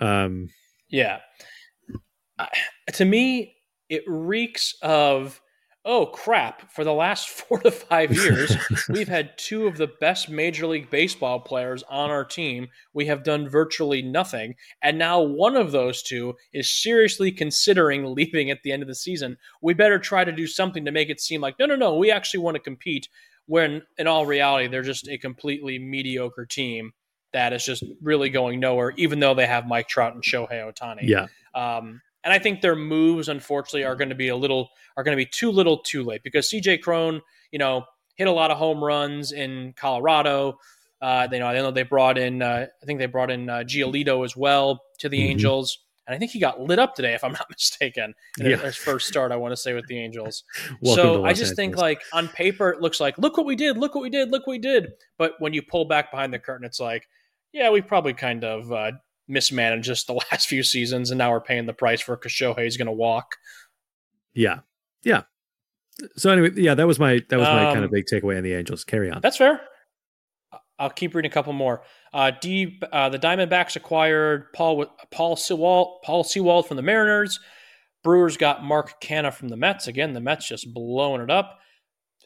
Um, 0.00 0.50
yeah, 0.88 1.20
uh, 2.38 2.46
to 2.92 3.04
me, 3.04 3.56
it 3.88 4.04
reeks 4.06 4.74
of 4.82 5.40
oh 5.84 6.06
crap. 6.06 6.70
For 6.70 6.84
the 6.84 6.92
last 6.92 7.28
four 7.28 7.58
to 7.60 7.70
five 7.72 8.14
years, 8.14 8.56
we've 8.88 9.08
had 9.08 9.36
two 9.38 9.66
of 9.66 9.76
the 9.76 9.88
best 10.00 10.28
Major 10.28 10.66
League 10.68 10.90
Baseball 10.90 11.40
players 11.40 11.82
on 11.88 12.10
our 12.10 12.24
team. 12.24 12.68
We 12.92 13.06
have 13.06 13.24
done 13.24 13.48
virtually 13.48 14.02
nothing, 14.02 14.54
and 14.82 14.98
now 14.98 15.20
one 15.20 15.56
of 15.56 15.72
those 15.72 16.02
two 16.02 16.34
is 16.52 16.70
seriously 16.70 17.32
considering 17.32 18.04
leaving 18.14 18.50
at 18.50 18.62
the 18.62 18.70
end 18.70 18.82
of 18.82 18.88
the 18.88 18.94
season. 18.94 19.36
We 19.62 19.74
better 19.74 19.98
try 19.98 20.24
to 20.24 20.32
do 20.32 20.46
something 20.46 20.84
to 20.84 20.92
make 20.92 21.10
it 21.10 21.20
seem 21.20 21.40
like 21.40 21.58
no, 21.58 21.66
no, 21.66 21.76
no. 21.76 21.96
We 21.96 22.12
actually 22.12 22.40
want 22.40 22.54
to 22.54 22.62
compete 22.62 23.08
when 23.46 23.82
in 23.98 24.06
all 24.06 24.26
reality 24.26 24.68
they're 24.68 24.82
just 24.82 25.08
a 25.08 25.18
completely 25.18 25.78
mediocre 25.78 26.46
team 26.46 26.92
that 27.32 27.52
is 27.52 27.64
just 27.64 27.84
really 28.00 28.30
going 28.30 28.60
nowhere, 28.60 28.92
even 28.96 29.20
though 29.20 29.34
they 29.34 29.46
have 29.46 29.66
Mike 29.66 29.88
Trout 29.88 30.14
and 30.14 30.22
Shohei 30.22 30.72
Ohtani. 30.72 31.02
Yeah. 31.02 31.26
Um, 31.54 32.00
and 32.24 32.32
I 32.32 32.38
think 32.38 32.60
their 32.60 32.74
moves, 32.74 33.28
unfortunately, 33.28 33.84
are 33.84 33.94
going 33.94 34.08
to 34.08 34.14
be 34.14 34.28
a 34.28 34.36
little 34.36 34.70
are 34.96 35.04
going 35.04 35.16
to 35.16 35.22
be 35.22 35.28
too 35.30 35.50
little, 35.50 35.78
too 35.78 36.02
late 36.02 36.22
because 36.22 36.50
CJ 36.50 36.80
Cron, 36.80 37.20
you 37.52 37.58
know, 37.58 37.84
hit 38.16 38.26
a 38.26 38.32
lot 38.32 38.50
of 38.50 38.58
home 38.58 38.82
runs 38.82 39.32
in 39.32 39.74
Colorado. 39.76 40.58
Uh, 41.00 41.26
they 41.26 41.38
know 41.38 41.46
I 41.46 41.54
know 41.54 41.70
they 41.70 41.82
brought 41.82 42.18
in 42.18 42.42
uh, 42.42 42.66
I 42.82 42.86
think 42.86 42.98
they 42.98 43.06
brought 43.06 43.30
in 43.30 43.48
uh, 43.48 43.58
Giolito 43.58 44.24
as 44.24 44.34
well 44.34 44.82
to 44.98 45.08
the 45.08 45.18
mm-hmm. 45.18 45.32
Angels 45.32 45.78
and 46.06 46.14
I 46.14 46.18
think 46.18 46.30
he 46.30 46.38
got 46.38 46.60
lit 46.60 46.78
up 46.78 46.94
today, 46.94 47.14
if 47.14 47.24
I'm 47.24 47.32
not 47.40 47.46
mistaken, 47.50 48.14
in 48.38 48.50
yeah. 48.50 48.56
his 48.56 48.76
first 48.76 49.08
start. 49.08 49.32
I 49.32 49.36
want 49.36 49.52
to 49.52 49.56
say 49.56 49.74
with 49.74 49.86
the 49.86 49.98
Angels. 49.98 50.44
so 50.84 51.24
I 51.24 51.30
just 51.30 51.40
Angeles. 51.40 51.56
think 51.56 51.76
like 51.76 52.02
on 52.12 52.28
paper 52.28 52.70
it 52.70 52.80
looks 52.80 53.00
like 53.00 53.18
look 53.18 53.36
what 53.36 53.46
we 53.46 53.56
did, 53.56 53.76
look 53.76 53.94
what 53.94 54.02
we 54.02 54.10
did, 54.10 54.30
look 54.30 54.46
what 54.46 54.52
we 54.52 54.58
did. 54.58 54.92
But 55.18 55.32
when 55.38 55.52
you 55.52 55.62
pull 55.62 55.84
back 55.84 56.10
behind 56.10 56.32
the 56.32 56.38
curtain, 56.38 56.66
it's 56.66 56.80
like, 56.80 57.08
yeah, 57.52 57.70
we 57.70 57.80
probably 57.80 58.14
kind 58.14 58.44
of 58.44 58.72
uh, 58.72 58.92
mismanaged 59.28 59.84
just 59.84 60.06
the 60.06 60.14
last 60.32 60.48
few 60.48 60.62
seasons, 60.62 61.10
and 61.10 61.18
now 61.18 61.30
we're 61.30 61.40
paying 61.40 61.66
the 61.66 61.74
price 61.74 62.00
for 62.00 62.16
because 62.16 62.32
Shohei's 62.32 62.76
going 62.76 62.86
to 62.86 62.92
walk. 62.92 63.36
Yeah, 64.34 64.60
yeah. 65.02 65.22
So 66.16 66.30
anyway, 66.30 66.50
yeah, 66.56 66.74
that 66.74 66.86
was 66.86 66.98
my 66.98 67.22
that 67.30 67.38
was 67.38 67.48
my 67.48 67.66
um, 67.66 67.74
kind 67.74 67.84
of 67.84 67.84
um, 67.84 67.90
big 67.92 68.04
takeaway 68.04 68.36
on 68.36 68.42
the 68.42 68.54
Angels. 68.54 68.84
Carry 68.84 69.10
on. 69.10 69.20
That's 69.22 69.38
fair. 69.38 69.60
I'll 70.78 70.90
keep 70.90 71.14
reading 71.14 71.30
a 71.30 71.32
couple 71.32 71.54
more. 71.54 71.82
Uh, 72.16 72.30
D, 72.40 72.80
uh, 72.94 73.10
the 73.10 73.18
Diamondbacks 73.18 73.76
acquired 73.76 74.50
Paul 74.54 74.86
Paul 75.10 75.36
Sewald, 75.36 76.00
Paul 76.02 76.24
Sewald 76.24 76.66
from 76.66 76.78
the 76.78 76.82
Mariners. 76.82 77.38
Brewers 78.02 78.38
got 78.38 78.64
Mark 78.64 79.02
Canha 79.02 79.30
from 79.34 79.48
the 79.48 79.56
Mets. 79.58 79.86
Again, 79.86 80.14
the 80.14 80.20
Mets 80.22 80.48
just 80.48 80.72
blowing 80.72 81.20
it 81.20 81.30
up. 81.30 81.58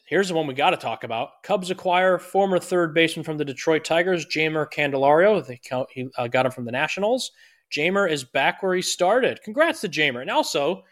Here's 0.07 0.29
the 0.29 0.33
one 0.33 0.47
we 0.47 0.53
got 0.53 0.69
to 0.69 0.77
talk 0.77 1.03
about. 1.03 1.43
Cubs 1.43 1.71
acquire 1.71 2.17
former 2.17 2.57
third 2.57 2.93
baseman 2.93 3.25
from 3.25 3.37
the 3.37 3.43
Detroit 3.43 3.83
Tigers, 3.83 4.25
Jeimer 4.25 4.65
Candelario. 4.71 5.45
They 5.45 5.59
count, 5.61 5.89
he 5.91 6.07
uh, 6.17 6.27
got 6.27 6.45
him 6.45 6.53
from 6.53 6.63
the 6.63 6.71
Nationals. 6.71 7.29
Jeimer 7.69 8.09
is 8.09 8.23
back 8.23 8.63
where 8.63 8.73
he 8.73 8.81
started. 8.81 9.41
Congrats 9.43 9.81
to 9.81 9.89
Jeimer. 9.89 10.21
And 10.21 10.31
also, 10.31 10.83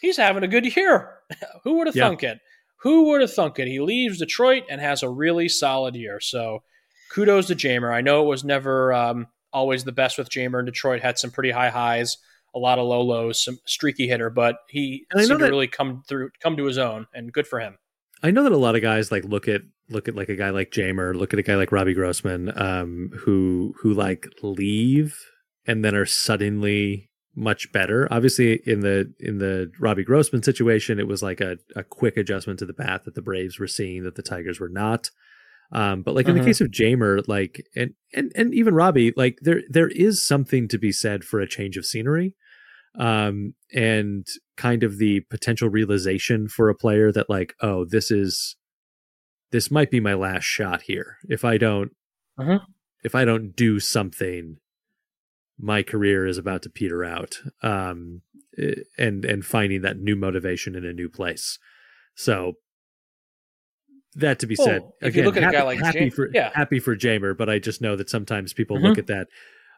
he's 0.00 0.16
having 0.16 0.42
a 0.42 0.48
good 0.48 0.74
year. 0.74 1.18
Who 1.62 1.74
would 1.74 1.86
have 1.86 1.94
yeah. 1.94 2.08
thunk 2.08 2.24
it? 2.24 2.40
Who 2.78 3.10
would 3.10 3.20
have 3.20 3.32
thunk 3.32 3.60
it? 3.60 3.68
He 3.68 3.78
leaves 3.78 4.18
Detroit 4.18 4.64
and 4.68 4.80
has 4.80 5.04
a 5.04 5.08
really 5.08 5.48
solid 5.48 5.94
year. 5.94 6.18
So 6.18 6.64
kudos 7.14 7.46
to 7.46 7.54
Jeimer. 7.54 7.94
I 7.94 8.00
know 8.00 8.22
it 8.24 8.28
was 8.28 8.44
never 8.44 8.92
um, 8.92 9.28
always 9.52 9.84
the 9.84 9.92
best 9.92 10.18
with 10.18 10.28
Jeimer 10.28 10.58
in 10.58 10.66
Detroit. 10.66 11.00
Had 11.00 11.18
some 11.18 11.30
pretty 11.30 11.52
high 11.52 11.70
highs, 11.70 12.18
a 12.54 12.58
lot 12.58 12.78
of 12.78 12.86
low 12.86 13.02
lows, 13.02 13.42
some 13.42 13.58
streaky 13.64 14.08
hitter, 14.08 14.30
but 14.30 14.56
he 14.68 15.06
seemed 15.16 15.28
to 15.28 15.36
really 15.36 15.68
come 15.68 16.02
through, 16.08 16.30
come 16.40 16.56
to 16.56 16.64
his 16.64 16.78
own, 16.78 17.06
and 17.14 17.32
good 17.32 17.46
for 17.46 17.60
him. 17.60 17.78
I 18.22 18.30
know 18.30 18.42
that 18.42 18.52
a 18.52 18.56
lot 18.56 18.74
of 18.74 18.82
guys 18.82 19.12
like 19.12 19.24
look 19.24 19.48
at 19.48 19.62
look 19.90 20.08
at 20.08 20.16
like 20.16 20.28
a 20.28 20.36
guy 20.36 20.50
like 20.50 20.70
Jeimer, 20.70 21.14
look 21.14 21.32
at 21.32 21.38
a 21.38 21.42
guy 21.42 21.54
like 21.54 21.70
Robbie 21.70 21.94
Grossman, 21.94 22.52
um, 22.60 23.10
who 23.16 23.74
who 23.78 23.94
like 23.94 24.26
leave 24.42 25.18
and 25.66 25.84
then 25.84 25.94
are 25.94 26.06
suddenly 26.06 27.10
much 27.36 27.72
better. 27.72 28.08
Obviously, 28.10 28.60
in 28.66 28.80
the 28.80 29.12
in 29.20 29.38
the 29.38 29.70
Robbie 29.78 30.04
Grossman 30.04 30.42
situation, 30.42 30.98
it 30.98 31.08
was 31.08 31.22
like 31.22 31.40
a, 31.40 31.58
a 31.76 31.84
quick 31.84 32.16
adjustment 32.16 32.58
to 32.60 32.66
the 32.66 32.72
bat 32.72 33.04
that 33.04 33.14
the 33.14 33.22
Braves 33.22 33.58
were 33.58 33.66
seeing 33.66 34.04
that 34.04 34.14
the 34.14 34.22
Tigers 34.22 34.58
were 34.58 34.68
not. 34.68 35.10
Um, 35.72 36.02
but 36.02 36.14
like 36.14 36.28
in 36.28 36.34
the 36.34 36.40
mm-hmm. 36.40 36.48
case 36.48 36.60
of 36.60 36.68
Jeimer, 36.68 37.22
like 37.26 37.64
and 37.74 37.94
and 38.12 38.32
and 38.36 38.54
even 38.54 38.74
Robbie, 38.74 39.12
like 39.16 39.38
there 39.42 39.62
there 39.68 39.88
is 39.88 40.24
something 40.24 40.68
to 40.68 40.78
be 40.78 40.92
said 40.92 41.24
for 41.24 41.40
a 41.40 41.48
change 41.48 41.76
of 41.76 41.86
scenery, 41.86 42.36
um, 42.98 43.54
and 43.72 44.26
kind 44.56 44.82
of 44.82 44.98
the 44.98 45.20
potential 45.30 45.68
realization 45.68 46.48
for 46.48 46.68
a 46.68 46.74
player 46.74 47.10
that 47.10 47.30
like, 47.30 47.54
oh, 47.60 47.84
this 47.84 48.10
is 48.10 48.56
this 49.50 49.70
might 49.70 49.90
be 49.90 50.00
my 50.00 50.14
last 50.14 50.44
shot 50.44 50.82
here. 50.82 51.18
If 51.28 51.44
I 51.44 51.58
don't, 51.58 51.92
mm-hmm. 52.38 52.64
if 53.02 53.14
I 53.14 53.24
don't 53.24 53.54
do 53.56 53.80
something, 53.80 54.58
my 55.58 55.82
career 55.82 56.26
is 56.26 56.38
about 56.38 56.62
to 56.62 56.70
peter 56.70 57.04
out. 57.04 57.40
Um, 57.62 58.22
eh, 58.58 58.74
and 58.98 59.24
and 59.24 59.44
finding 59.44 59.82
that 59.82 59.98
new 59.98 60.16
motivation 60.16 60.74
in 60.74 60.84
a 60.84 60.92
new 60.92 61.08
place. 61.08 61.58
So 62.14 62.54
that 64.16 64.38
to 64.40 64.46
be 64.46 64.56
said. 64.56 64.82
If 65.00 65.08
Again, 65.08 65.18
you 65.18 65.24
look 65.24 65.36
at 65.36 65.42
happy, 65.42 65.56
a 65.56 65.58
guy 65.58 65.64
like 65.64 65.78
happy 65.78 65.98
Jam- 66.00 66.10
for 66.10 66.30
yeah. 66.32 66.50
happy 66.54 66.78
for 66.78 66.96
Jeimer, 66.96 67.36
but 67.36 67.48
I 67.48 67.58
just 67.58 67.80
know 67.80 67.96
that 67.96 68.10
sometimes 68.10 68.52
people 68.52 68.76
mm-hmm. 68.76 68.86
look 68.86 68.98
at 68.98 69.06
that, 69.08 69.28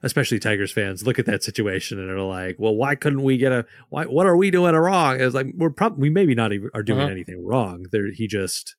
especially 0.03 0.39
Tigers 0.39 0.73
fans, 0.73 1.07
look 1.07 1.19
at 1.19 1.27
that 1.27 1.43
situation 1.43 1.99
and 1.99 2.11
are 2.11 2.21
like, 2.21 2.57
"Well, 2.59 2.75
why 2.75 2.95
couldn't 2.95 3.23
we 3.23 3.39
get 3.39 3.53
a? 3.53 3.65
Why? 3.89 4.05
What 4.05 4.27
are 4.27 4.37
we 4.37 4.51
doing 4.51 4.75
wrong?" 4.75 5.21
It's 5.21 5.35
like 5.35 5.49
we're 5.57 5.71
probably 5.71 6.03
we 6.03 6.11
maybe 6.11 6.35
not 6.35 6.53
even 6.53 6.71
are 6.75 6.83
doing 6.83 7.01
mm-hmm. 7.01 7.11
anything 7.11 7.45
wrong. 7.45 7.87
There, 7.93 8.13
he 8.13 8.27
just 8.27 8.77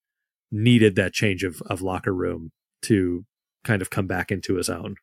needed 0.51 0.95
that 0.95 1.14
change 1.14 1.43
of 1.43 1.62
of 1.70 1.82
locker 1.82 2.14
room 2.14 2.51
to 2.84 3.26
kind 3.64 3.82
of 3.82 3.89
come 3.89 4.08
back 4.08 4.32
into 4.32 4.55
his 4.55 4.70
own. 4.70 4.95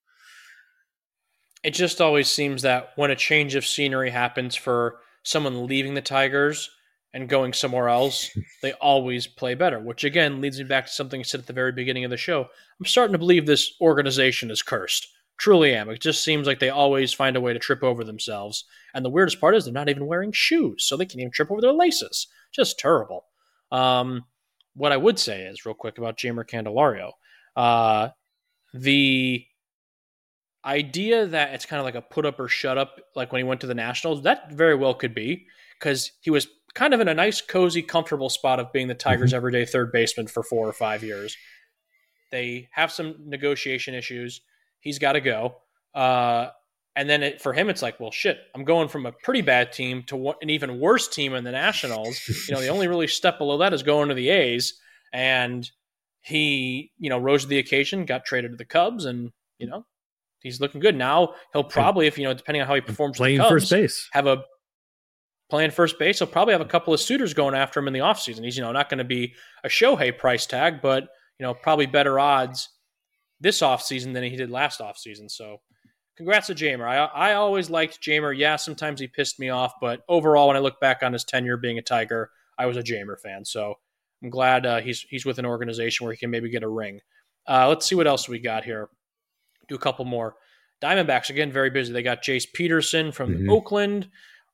It 1.62 1.72
just 1.72 2.00
always 2.00 2.28
seems 2.28 2.62
that 2.62 2.90
when 2.96 3.10
a 3.10 3.16
change 3.16 3.54
of 3.54 3.66
scenery 3.66 4.10
happens 4.10 4.54
for 4.54 4.96
someone 5.22 5.66
leaving 5.66 5.94
the 5.94 6.02
Tigers 6.02 6.70
and 7.14 7.28
going 7.28 7.52
somewhere 7.52 7.88
else, 7.88 8.28
they 8.60 8.72
always 8.72 9.26
play 9.26 9.54
better, 9.54 9.78
which 9.78 10.02
again 10.02 10.40
leads 10.40 10.58
me 10.58 10.64
back 10.64 10.86
to 10.86 10.92
something 10.92 11.20
I 11.20 11.22
said 11.22 11.40
at 11.40 11.46
the 11.46 11.52
very 11.52 11.72
beginning 11.72 12.04
of 12.04 12.10
the 12.10 12.16
show. 12.16 12.48
I'm 12.78 12.86
starting 12.86 13.12
to 13.12 13.18
believe 13.18 13.46
this 13.46 13.72
organization 13.80 14.50
is 14.50 14.62
cursed. 14.62 15.08
Truly 15.38 15.74
am. 15.74 15.88
It 15.88 16.00
just 16.00 16.22
seems 16.24 16.46
like 16.46 16.58
they 16.58 16.70
always 16.70 17.12
find 17.12 17.36
a 17.36 17.40
way 17.40 17.52
to 17.52 17.58
trip 17.58 17.82
over 17.84 18.04
themselves. 18.04 18.64
And 18.94 19.04
the 19.04 19.10
weirdest 19.10 19.40
part 19.40 19.54
is 19.54 19.64
they're 19.64 19.72
not 19.72 19.88
even 19.88 20.06
wearing 20.06 20.32
shoes, 20.32 20.84
so 20.84 20.96
they 20.96 21.06
can't 21.06 21.20
even 21.20 21.32
trip 21.32 21.50
over 21.50 21.60
their 21.60 21.72
laces. 21.72 22.26
Just 22.52 22.78
terrible. 22.78 23.26
Um, 23.70 24.24
what 24.74 24.92
I 24.92 24.96
would 24.96 25.18
say 25.18 25.42
is, 25.42 25.64
real 25.64 25.74
quick, 25.74 25.98
about 25.98 26.18
Jeimer 26.18 26.48
Candelario. 26.48 27.12
Uh, 27.56 28.08
the 28.72 29.44
idea 30.64 31.26
that 31.26 31.54
it's 31.54 31.66
kind 31.66 31.78
of 31.78 31.84
like 31.84 31.94
a 31.94 32.02
put 32.02 32.26
up 32.26 32.40
or 32.40 32.48
shut 32.48 32.78
up, 32.78 33.00
like 33.14 33.30
when 33.32 33.40
he 33.40 33.44
went 33.44 33.60
to 33.60 33.66
the 33.68 33.74
Nationals, 33.74 34.22
that 34.22 34.52
very 34.52 34.74
well 34.74 34.94
could 34.94 35.14
be 35.14 35.46
because 35.78 36.10
he 36.20 36.30
was 36.30 36.48
kind 36.74 36.92
of 36.92 37.00
in 37.00 37.08
a 37.08 37.14
nice, 37.14 37.40
cozy, 37.40 37.82
comfortable 37.82 38.28
spot 38.28 38.60
of 38.60 38.72
being 38.72 38.88
the 38.88 38.94
Tigers' 38.94 39.30
mm-hmm. 39.30 39.36
everyday 39.36 39.64
third 39.64 39.92
baseman 39.92 40.26
for 40.26 40.42
four 40.42 40.68
or 40.68 40.72
five 40.72 41.02
years. 41.02 41.36
They 42.30 42.68
have 42.72 42.90
some 42.90 43.16
negotiation 43.24 43.94
issues. 43.94 44.40
He's 44.80 44.98
got 44.98 45.12
to 45.12 45.20
go. 45.20 45.56
Uh, 45.94 46.48
and 46.96 47.08
then 47.08 47.22
it, 47.22 47.40
for 47.40 47.52
him, 47.52 47.68
it's 47.68 47.82
like, 47.82 47.98
well, 47.98 48.10
shit, 48.10 48.38
I'm 48.54 48.64
going 48.64 48.88
from 48.88 49.06
a 49.06 49.12
pretty 49.12 49.40
bad 49.40 49.72
team 49.72 50.02
to 50.04 50.34
an 50.40 50.50
even 50.50 50.80
worse 50.80 51.08
team 51.08 51.34
in 51.34 51.44
the 51.44 51.52
Nationals. 51.52 52.20
you 52.48 52.54
know, 52.54 52.60
the 52.60 52.68
only 52.68 52.88
really 52.88 53.08
step 53.08 53.38
below 53.38 53.58
that 53.58 53.72
is 53.72 53.82
going 53.82 54.08
to 54.08 54.14
the 54.14 54.30
A's. 54.30 54.74
And 55.12 55.68
he, 56.22 56.92
you 56.98 57.10
know, 57.10 57.18
rose 57.18 57.42
to 57.42 57.48
the 57.48 57.58
occasion, 57.58 58.04
got 58.04 58.24
traded 58.24 58.52
to 58.52 58.56
the 58.56 58.64
Cubs, 58.64 59.04
and, 59.04 59.30
you 59.58 59.66
know, 59.66 59.86
he's 60.40 60.60
looking 60.60 60.80
good. 60.80 60.96
Now 60.96 61.34
he'll 61.52 61.64
probably, 61.64 62.06
if 62.06 62.18
you 62.18 62.24
know, 62.24 62.34
depending 62.34 62.62
on 62.62 62.68
how 62.68 62.74
he 62.74 62.80
performs, 62.80 63.16
playing 63.16 63.38
Cubs, 63.38 63.50
first 63.50 63.70
base, 63.70 64.08
have 64.12 64.26
a 64.26 64.44
playing 65.50 65.70
first 65.70 65.98
base. 65.98 66.18
He'll 66.18 66.28
probably 66.28 66.52
have 66.52 66.60
a 66.60 66.66
couple 66.66 66.94
of 66.94 67.00
suitors 67.00 67.34
going 67.34 67.54
after 67.54 67.80
him 67.80 67.86
in 67.86 67.92
the 67.92 68.00
offseason. 68.00 68.44
He's, 68.44 68.56
you 68.56 68.62
know, 68.62 68.72
not 68.72 68.88
going 68.88 68.98
to 68.98 69.04
be 69.04 69.34
a 69.62 69.68
Shohei 69.68 70.16
price 70.16 70.46
tag, 70.46 70.80
but, 70.82 71.04
you 71.38 71.44
know, 71.44 71.54
probably 71.54 71.86
better 71.86 72.18
odds 72.18 72.68
this 73.40 73.60
offseason 73.60 74.14
than 74.14 74.24
he 74.24 74.36
did 74.36 74.50
last 74.50 74.80
offseason. 74.80 75.30
So 75.30 75.58
congrats 76.16 76.46
to 76.46 76.54
Jeimer. 76.54 76.88
I, 76.88 77.04
I 77.04 77.34
always 77.34 77.70
liked 77.70 78.00
Jeimer. 78.02 78.36
Yeah, 78.36 78.56
sometimes 78.56 79.00
he 79.00 79.06
pissed 79.06 79.38
me 79.38 79.50
off, 79.50 79.74
but 79.80 80.00
overall, 80.08 80.48
when 80.48 80.56
I 80.56 80.60
look 80.60 80.80
back 80.80 81.02
on 81.02 81.12
his 81.12 81.24
tenure 81.24 81.56
being 81.56 81.78
a 81.78 81.82
Tiger, 81.82 82.30
I 82.58 82.66
was 82.66 82.76
a 82.76 82.82
Jeimer 82.82 83.18
fan. 83.20 83.44
So 83.44 83.74
I'm 84.22 84.30
glad 84.30 84.64
uh, 84.64 84.80
he's 84.80 85.00
he's 85.10 85.26
with 85.26 85.38
an 85.38 85.46
organization 85.46 86.04
where 86.04 86.12
he 86.12 86.18
can 86.18 86.30
maybe 86.30 86.50
get 86.50 86.62
a 86.62 86.68
ring. 86.68 87.00
Uh, 87.46 87.68
let's 87.68 87.86
see 87.86 87.94
what 87.94 88.06
else 88.06 88.28
we 88.28 88.38
got 88.38 88.64
here. 88.64 88.88
Do 89.68 89.74
a 89.74 89.78
couple 89.78 90.04
more. 90.04 90.36
Diamondbacks 90.82 91.30
again 91.30 91.52
very 91.52 91.70
busy. 91.70 91.92
They 91.92 92.02
got 92.02 92.22
Jace 92.22 92.50
Peterson 92.52 93.12
from 93.12 93.34
mm-hmm. 93.34 93.50
Oakland. 93.50 94.08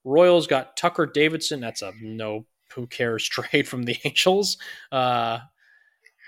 Royals 0.05 0.46
got 0.46 0.76
Tucker 0.76 1.07
Davidson. 1.07 1.61
That's 1.61 1.82
a 1.82 1.92
no 2.01 2.46
who 2.74 2.86
cares 2.86 3.24
trade 3.28 3.68
from 3.68 3.84
the 3.84 3.96
Angels. 4.05 4.59
Uh, 4.90 5.40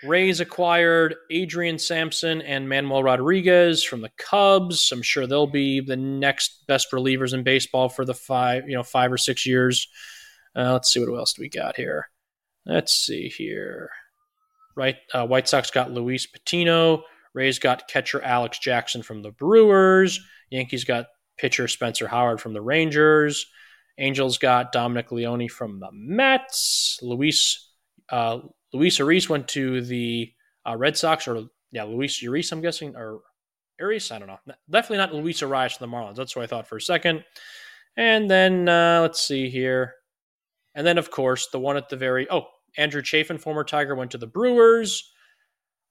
Rays 0.02 0.40
acquired 0.40 1.14
Adrian 1.30 1.78
Sampson 1.78 2.42
and 2.42 2.68
Manuel 2.68 3.04
Rodriguez 3.04 3.84
from 3.84 4.00
the 4.00 4.10
Cubs. 4.18 4.90
I'm 4.90 5.02
sure 5.02 5.26
they'll 5.26 5.46
be 5.46 5.80
the 5.80 5.96
next 5.96 6.66
best 6.66 6.90
relievers 6.90 7.32
in 7.32 7.44
baseball 7.44 7.88
for 7.88 8.04
the 8.04 8.14
five, 8.14 8.68
you 8.68 8.74
know, 8.74 8.82
five 8.82 9.12
or 9.12 9.18
six 9.18 9.46
years. 9.46 9.86
Uh, 10.56 10.72
let's 10.72 10.92
see 10.92 10.98
what 10.98 11.16
else 11.16 11.34
do 11.34 11.42
we 11.42 11.48
got 11.48 11.76
here. 11.76 12.08
Let's 12.66 12.92
see 12.92 13.28
here. 13.28 13.90
Right, 14.74 14.96
uh, 15.14 15.26
White 15.26 15.48
Sox 15.48 15.70
got 15.70 15.92
Luis 15.92 16.26
Patino. 16.26 17.04
Rays 17.34 17.58
got 17.58 17.88
catcher 17.88 18.22
Alex 18.22 18.58
Jackson 18.58 19.02
from 19.02 19.22
the 19.22 19.30
Brewers. 19.30 20.20
Yankees 20.50 20.84
got 20.84 21.06
pitcher 21.38 21.68
Spencer 21.68 22.08
Howard 22.08 22.40
from 22.40 22.54
the 22.54 22.60
Rangers. 22.60 23.46
Angels 23.98 24.38
got 24.38 24.72
Dominic 24.72 25.12
Leone 25.12 25.48
from 25.48 25.80
the 25.80 25.90
Mets. 25.92 26.98
Luis 27.02 27.70
uh, 28.10 28.38
Luis 28.72 28.98
Urias 28.98 29.28
went 29.28 29.48
to 29.48 29.80
the 29.82 30.32
uh, 30.66 30.76
Red 30.76 30.96
Sox, 30.96 31.28
or 31.28 31.44
yeah, 31.70 31.84
Luis 31.84 32.22
Urias, 32.22 32.52
I'm 32.52 32.60
guessing, 32.60 32.94
or 32.96 33.20
Urias, 33.78 34.10
I 34.10 34.18
don't 34.18 34.28
know. 34.28 34.38
Definitely 34.70 34.98
not 34.98 35.14
Luis 35.14 35.40
Urias 35.40 35.74
from 35.74 35.90
the 35.90 35.96
Marlins. 35.96 36.16
That's 36.16 36.36
what 36.36 36.42
I 36.42 36.46
thought 36.46 36.66
for 36.66 36.76
a 36.76 36.80
second. 36.80 37.24
And 37.96 38.30
then 38.30 38.68
uh, 38.68 39.00
let's 39.02 39.20
see 39.20 39.50
here. 39.50 39.94
And 40.74 40.86
then, 40.86 40.98
of 40.98 41.10
course, 41.10 41.48
the 41.48 41.58
one 41.58 41.76
at 41.76 41.88
the 41.88 41.96
very 41.96 42.26
oh, 42.30 42.46
Andrew 42.78 43.02
Chafin, 43.02 43.38
former 43.38 43.64
Tiger, 43.64 43.94
went 43.94 44.12
to 44.12 44.18
the 44.18 44.26
Brewers. 44.26 45.10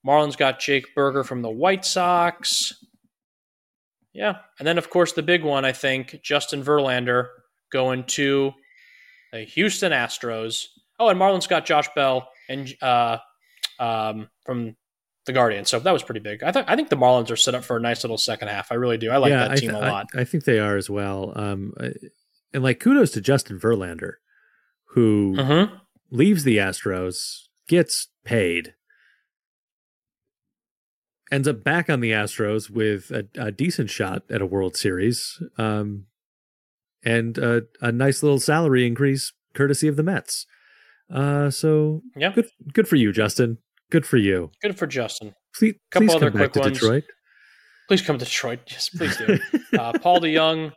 Marlins 0.05 0.37
got 0.37 0.59
Jake 0.59 0.95
Burger 0.95 1.23
from 1.23 1.43
the 1.43 1.51
White 1.51 1.85
Sox. 1.85 2.73
Yeah. 4.13 4.37
And 4.57 4.67
then, 4.67 4.79
of 4.79 4.89
course, 4.89 5.13
the 5.13 5.21
big 5.21 5.43
one, 5.43 5.63
I 5.63 5.71
think, 5.71 6.21
Justin 6.23 6.63
Verlander 6.63 7.27
going 7.71 8.03
to 8.05 8.53
the 9.31 9.39
Houston 9.39 9.91
Astros. 9.91 10.65
Oh, 10.99 11.09
and 11.09 11.19
Marlins 11.19 11.49
got 11.49 11.65
Josh 11.65 11.87
Bell 11.95 12.29
and 12.49 12.73
uh, 12.81 13.17
um, 13.79 14.29
from 14.45 14.75
the 15.25 15.33
Guardians. 15.33 15.69
So 15.69 15.79
that 15.79 15.91
was 15.91 16.03
pretty 16.03 16.19
big. 16.19 16.43
I, 16.43 16.51
th- 16.51 16.65
I 16.67 16.75
think 16.75 16.89
the 16.89 16.97
Marlins 16.97 17.31
are 17.31 17.35
set 17.35 17.55
up 17.55 17.63
for 17.63 17.77
a 17.77 17.79
nice 17.79 18.03
little 18.03 18.17
second 18.17 18.49
half. 18.49 18.71
I 18.71 18.75
really 18.75 18.97
do. 18.97 19.11
I 19.11 19.17
like 19.17 19.31
yeah, 19.31 19.47
that 19.47 19.57
team 19.57 19.71
th- 19.71 19.83
a 19.83 19.87
lot. 19.87 20.07
I, 20.15 20.21
I, 20.21 20.23
think 20.23 20.43
they 20.43 20.59
are 20.59 20.77
as 20.77 20.89
well. 20.89 21.33
Um, 21.35 21.73
and 22.53 22.63
like 22.63 22.79
kudos 22.79 23.11
to 23.11 23.21
Justin 23.21 23.59
Verlander, 23.59 24.13
who 24.89 25.35
mm-hmm. 25.37 25.75
leaves 26.11 26.43
the 26.43 26.57
Astros, 26.57 27.47
gets 27.67 28.07
paid, 28.25 28.73
ends 31.31 31.47
up 31.47 31.63
back 31.63 31.89
on 31.89 32.01
the 32.01 32.11
Astros 32.11 32.69
with 32.69 33.11
a, 33.11 33.27
a 33.35 33.51
decent 33.51 33.89
shot 33.89 34.23
at 34.29 34.41
a 34.41 34.45
World 34.45 34.75
Series, 34.75 35.41
um, 35.57 36.05
and 37.03 37.37
a, 37.37 37.63
a 37.81 37.91
nice 37.91 38.23
little 38.23 38.39
salary 38.39 38.85
increase 38.85 39.33
courtesy 39.53 39.87
of 39.87 39.95
the 39.95 40.03
Mets. 40.03 40.45
Uh, 41.13 41.49
so 41.49 42.01
yeah, 42.15 42.31
good, 42.33 42.47
good 42.73 42.87
for 42.87 42.95
you, 42.95 43.11
Justin. 43.11 43.57
Good 43.89 44.05
for 44.05 44.17
you. 44.17 44.51
Good 44.61 44.77
for 44.77 44.87
Justin. 44.87 45.35
Please, 45.53 45.75
couple 45.91 46.07
please 46.07 46.15
other 46.15 46.31
come 46.31 46.39
back 46.39 46.53
to 46.53 46.59
ones. 46.61 46.79
Detroit. 46.79 47.03
Please 47.87 48.01
come 48.01 48.17
to 48.17 48.25
Detroit. 48.25 48.59
Yes, 48.67 48.89
please 48.89 49.17
do. 49.17 49.37
uh, 49.77 49.91
Paul 49.99 50.21
DeJong 50.21 50.71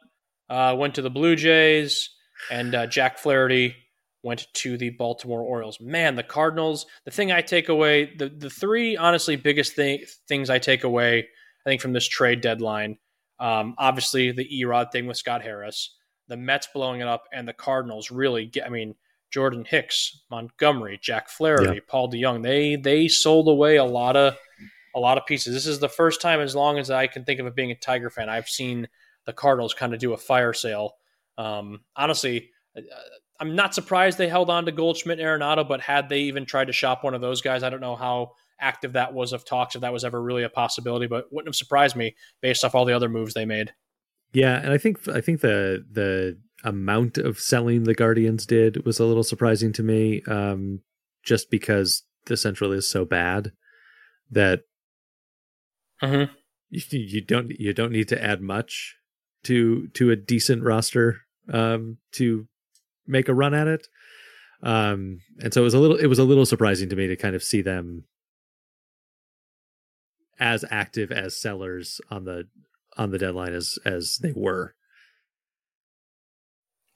uh, 0.50 0.74
went 0.76 0.96
to 0.96 1.02
the 1.02 1.10
Blue 1.10 1.36
Jays, 1.36 2.10
and 2.50 2.74
uh, 2.74 2.86
Jack 2.88 3.18
Flaherty 3.18 3.76
went 4.24 4.46
to 4.54 4.76
the 4.76 4.90
Baltimore 4.90 5.42
Orioles. 5.42 5.78
Man, 5.80 6.16
the 6.16 6.24
Cardinals. 6.24 6.86
The 7.04 7.12
thing 7.12 7.30
I 7.30 7.40
take 7.40 7.68
away, 7.68 8.12
the 8.16 8.28
the 8.28 8.50
three 8.50 8.96
honestly 8.96 9.36
biggest 9.36 9.74
thing, 9.74 10.04
things 10.26 10.50
I 10.50 10.58
take 10.58 10.82
away, 10.82 11.20
I 11.20 11.70
think 11.70 11.80
from 11.80 11.92
this 11.92 12.08
trade 12.08 12.40
deadline. 12.40 12.98
Um, 13.38 13.74
obviously, 13.78 14.32
the 14.32 14.46
E-Rod 14.58 14.88
thing 14.90 15.06
with 15.06 15.16
Scott 15.16 15.42
Harris, 15.42 15.94
the 16.28 16.36
Mets 16.36 16.68
blowing 16.72 17.00
it 17.00 17.08
up, 17.08 17.24
and 17.32 17.46
the 17.46 17.52
Cardinals 17.52 18.10
really. 18.10 18.46
Get, 18.46 18.66
I 18.66 18.70
mean, 18.70 18.94
Jordan 19.30 19.64
Hicks, 19.68 20.22
Montgomery, 20.30 20.98
Jack 21.02 21.28
Flaherty, 21.28 21.74
yeah. 21.74 21.80
Paul 21.88 22.10
DeJong. 22.10 22.42
They 22.42 22.76
they 22.76 23.08
sold 23.08 23.48
away 23.48 23.76
a 23.76 23.84
lot 23.84 24.16
of 24.16 24.36
a 24.94 25.00
lot 25.00 25.18
of 25.18 25.26
pieces. 25.26 25.52
This 25.52 25.66
is 25.66 25.80
the 25.80 25.88
first 25.88 26.20
time, 26.20 26.40
as 26.40 26.54
long 26.54 26.78
as 26.78 26.90
I 26.90 27.06
can 27.06 27.24
think 27.24 27.40
of 27.40 27.46
it 27.46 27.56
being 27.56 27.70
a 27.70 27.76
Tiger 27.76 28.10
fan, 28.10 28.28
I've 28.28 28.48
seen 28.48 28.88
the 29.26 29.32
Cardinals 29.32 29.74
kind 29.74 29.92
of 29.92 30.00
do 30.00 30.12
a 30.12 30.16
fire 30.16 30.52
sale. 30.52 30.92
Um, 31.36 31.80
honestly, 31.96 32.50
uh, 32.76 32.82
I'm 33.40 33.56
not 33.56 33.74
surprised 33.74 34.18
they 34.18 34.28
held 34.28 34.50
on 34.50 34.66
to 34.66 34.72
Goldschmidt 34.72 35.18
and 35.18 35.26
Arenado, 35.26 35.66
but 35.66 35.80
had 35.80 36.08
they 36.08 36.20
even 36.20 36.46
tried 36.46 36.66
to 36.66 36.72
shop 36.72 37.02
one 37.02 37.14
of 37.14 37.20
those 37.20 37.40
guys, 37.40 37.62
I 37.62 37.70
don't 37.70 37.80
know 37.80 37.96
how 37.96 38.32
active 38.60 38.92
that 38.92 39.12
was 39.12 39.32
of 39.32 39.44
talks 39.44 39.74
if 39.74 39.80
that 39.80 39.92
was 39.92 40.04
ever 40.04 40.22
really 40.22 40.44
a 40.44 40.48
possibility, 40.48 41.06
but 41.08 41.32
wouldn't 41.32 41.48
have 41.48 41.56
surprised 41.56 41.96
me 41.96 42.14
based 42.40 42.64
off 42.64 42.74
all 42.74 42.84
the 42.84 42.92
other 42.92 43.08
moves 43.08 43.34
they 43.34 43.44
made. 43.44 43.72
Yeah, 44.34 44.60
and 44.60 44.72
I 44.72 44.78
think 44.78 45.08
I 45.08 45.20
think 45.20 45.40
the 45.40 45.84
the 45.90 46.38
amount 46.64 47.18
of 47.18 47.38
selling 47.38 47.84
the 47.84 47.94
Guardians 47.94 48.46
did 48.46 48.84
was 48.84 48.98
a 48.98 49.04
little 49.04 49.22
surprising 49.22 49.72
to 49.74 49.82
me, 49.82 50.22
um, 50.26 50.80
just 51.22 51.50
because 51.50 52.02
the 52.26 52.36
Central 52.36 52.72
is 52.72 52.90
so 52.90 53.04
bad 53.04 53.52
that 54.30 54.62
mm-hmm. 56.02 56.32
you, 56.70 56.82
you, 56.90 57.20
don't 57.20 57.50
you 57.58 57.72
don't 57.72 57.92
need 57.92 58.08
to 58.08 58.22
add 58.22 58.40
much 58.40 58.96
to 59.44 59.86
to 59.88 60.10
a 60.10 60.16
decent 60.16 60.64
roster 60.64 61.20
um, 61.52 61.98
to 62.12 62.48
make 63.06 63.28
a 63.28 63.34
run 63.34 63.54
at 63.54 63.68
it. 63.68 63.86
Um, 64.62 65.20
and 65.40 65.54
so 65.54 65.60
it 65.60 65.64
was 65.64 65.74
a 65.74 65.78
little 65.78 65.96
it 65.96 66.06
was 66.06 66.18
a 66.18 66.24
little 66.24 66.46
surprising 66.46 66.88
to 66.88 66.96
me 66.96 67.06
to 67.06 67.16
kind 67.16 67.36
of 67.36 67.42
see 67.42 67.62
them 67.62 68.04
as 70.40 70.64
active 70.70 71.12
as 71.12 71.40
sellers 71.40 72.00
on 72.10 72.24
the 72.24 72.48
on 72.96 73.10
the 73.10 73.18
deadline 73.18 73.54
as 73.54 73.78
as 73.84 74.18
they 74.18 74.32
were. 74.34 74.74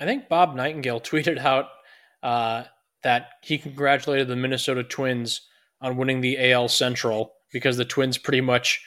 I 0.01 0.05
think 0.05 0.29
Bob 0.29 0.55
Nightingale 0.55 1.01
tweeted 1.01 1.39
out 1.39 1.67
uh, 2.23 2.65
that 3.03 3.31
he 3.43 3.59
congratulated 3.59 4.29
the 4.29 4.37
Minnesota 4.37 4.83
Twins 4.83 5.43
on 5.81 5.97
winning 5.97 6.21
the 6.21 6.53
AL 6.53 6.69
Central 6.69 7.35
because 7.53 7.77
the 7.77 7.85
Twins 7.85 8.19
pretty 8.19 8.41
much 8.41 8.85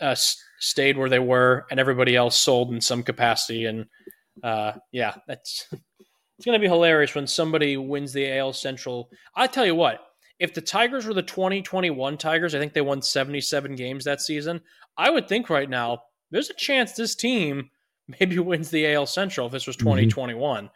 uh, 0.00 0.14
stayed 0.58 0.98
where 0.98 1.08
they 1.08 1.18
were 1.18 1.66
and 1.70 1.80
everybody 1.80 2.14
else 2.14 2.36
sold 2.36 2.72
in 2.72 2.80
some 2.80 3.02
capacity. 3.02 3.64
And 3.64 3.86
uh, 4.42 4.72
yeah, 4.92 5.16
that's 5.26 5.66
it's 5.72 6.44
going 6.44 6.58
to 6.58 6.62
be 6.62 6.68
hilarious 6.68 7.14
when 7.14 7.26
somebody 7.26 7.76
wins 7.76 8.12
the 8.12 8.38
AL 8.38 8.52
Central. 8.52 9.10
I 9.34 9.46
tell 9.46 9.64
you 9.64 9.74
what, 9.74 10.00
if 10.38 10.52
the 10.52 10.60
Tigers 10.60 11.06
were 11.06 11.14
the 11.14 11.22
2021 11.22 12.18
Tigers, 12.18 12.54
I 12.54 12.58
think 12.58 12.74
they 12.74 12.82
won 12.82 13.00
77 13.00 13.74
games 13.74 14.04
that 14.04 14.20
season. 14.20 14.60
I 14.98 15.10
would 15.10 15.28
think 15.28 15.48
right 15.48 15.68
now 15.68 16.00
there's 16.30 16.50
a 16.50 16.54
chance 16.54 16.92
this 16.92 17.14
team 17.14 17.70
maybe 18.20 18.38
wins 18.38 18.70
the 18.70 18.92
AL 18.92 19.06
Central 19.06 19.46
if 19.46 19.52
this 19.52 19.66
was 19.66 19.76
2021. 19.76 20.64
Mm-hmm. 20.64 20.72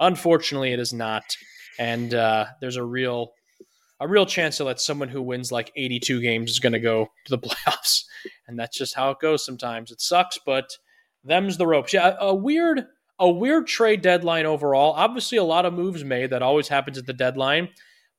Unfortunately, 0.00 0.72
it 0.72 0.80
is 0.80 0.92
not, 0.92 1.22
and 1.78 2.14
uh, 2.14 2.46
there's 2.60 2.76
a 2.76 2.84
real 2.84 3.32
a 4.00 4.08
real 4.08 4.26
chance 4.26 4.58
that 4.58 4.80
someone 4.80 5.08
who 5.08 5.22
wins 5.22 5.52
like 5.52 5.70
82 5.76 6.20
games 6.20 6.50
is 6.50 6.58
going 6.58 6.72
to 6.72 6.80
go 6.80 7.08
to 7.26 7.30
the 7.30 7.38
playoffs, 7.48 8.02
and 8.48 8.58
that's 8.58 8.76
just 8.76 8.94
how 8.94 9.10
it 9.10 9.20
goes. 9.20 9.44
Sometimes 9.44 9.90
it 9.90 10.00
sucks, 10.00 10.38
but 10.44 10.76
them's 11.22 11.56
the 11.56 11.66
ropes. 11.66 11.92
Yeah, 11.92 12.16
a 12.20 12.34
weird 12.34 12.86
a 13.18 13.30
weird 13.30 13.66
trade 13.66 14.02
deadline 14.02 14.46
overall. 14.46 14.92
Obviously, 14.94 15.38
a 15.38 15.44
lot 15.44 15.64
of 15.64 15.72
moves 15.72 16.04
made. 16.04 16.30
That 16.30 16.42
always 16.42 16.68
happens 16.68 16.98
at 16.98 17.06
the 17.06 17.12
deadline. 17.12 17.68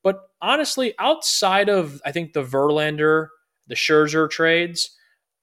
But 0.02 0.20
honestly, 0.40 0.94
outside 0.98 1.68
of 1.68 2.00
I 2.04 2.12
think 2.12 2.32
the 2.32 2.42
Verlander, 2.42 3.28
the 3.66 3.74
Scherzer 3.74 4.30
trades, 4.30 4.96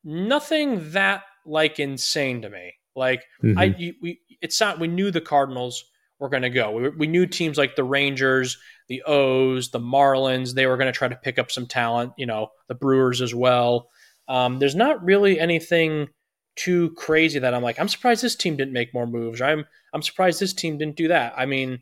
nothing 0.04 0.92
that 0.92 1.24
like 1.46 1.80
insane 1.80 2.42
to 2.42 2.50
me. 2.50 2.74
Like 2.96 3.24
mm-hmm. 3.44 3.58
I, 3.58 3.94
we, 4.02 4.20
it's 4.42 4.60
not. 4.60 4.80
We 4.80 4.88
knew 4.88 5.12
the 5.12 5.22
Cardinals 5.22 5.84
were 6.20 6.30
going 6.30 6.44
to 6.44 6.50
go. 6.50 6.72
We, 6.72 6.90
we 6.90 7.08
knew 7.08 7.26
teams 7.26 7.58
like 7.58 7.76
the 7.76 7.84
Rangers, 7.84 8.58
the 8.88 9.04
O's, 9.04 9.72
the 9.72 9.80
Marlins, 9.80 10.54
they 10.54 10.68
were 10.68 10.78
going 10.78 10.92
to 10.92 10.98
try 10.98 11.08
to 11.08 11.16
pick 11.16 11.40
up 11.40 11.52
some 11.52 11.68
talent. 11.68 12.14
You 12.18 12.26
know, 12.26 12.50
the 12.68 12.76
Brewers 12.76 13.22
as 13.22 13.34
well. 13.34 13.90
Um, 14.28 14.60
there's 14.60 14.76
not 14.76 15.04
really 15.04 15.40
anything 15.40 16.10
too 16.56 16.92
crazy 16.92 17.40
that 17.40 17.54
I'm 17.54 17.64
like, 17.64 17.80
I'm 17.80 17.90
surprised 17.90 18.24
this 18.24 18.36
team 18.36 18.56
didn't 18.56 18.74
make 18.74 18.94
more 18.94 19.08
moves. 19.08 19.42
I'm 19.42 19.66
I'm 19.94 20.02
surprised 20.02 20.40
this 20.40 20.54
team 20.54 20.78
didn't 20.78 20.96
do 20.96 21.08
that. 21.10 21.34
I 21.36 21.46
mean, 21.46 21.80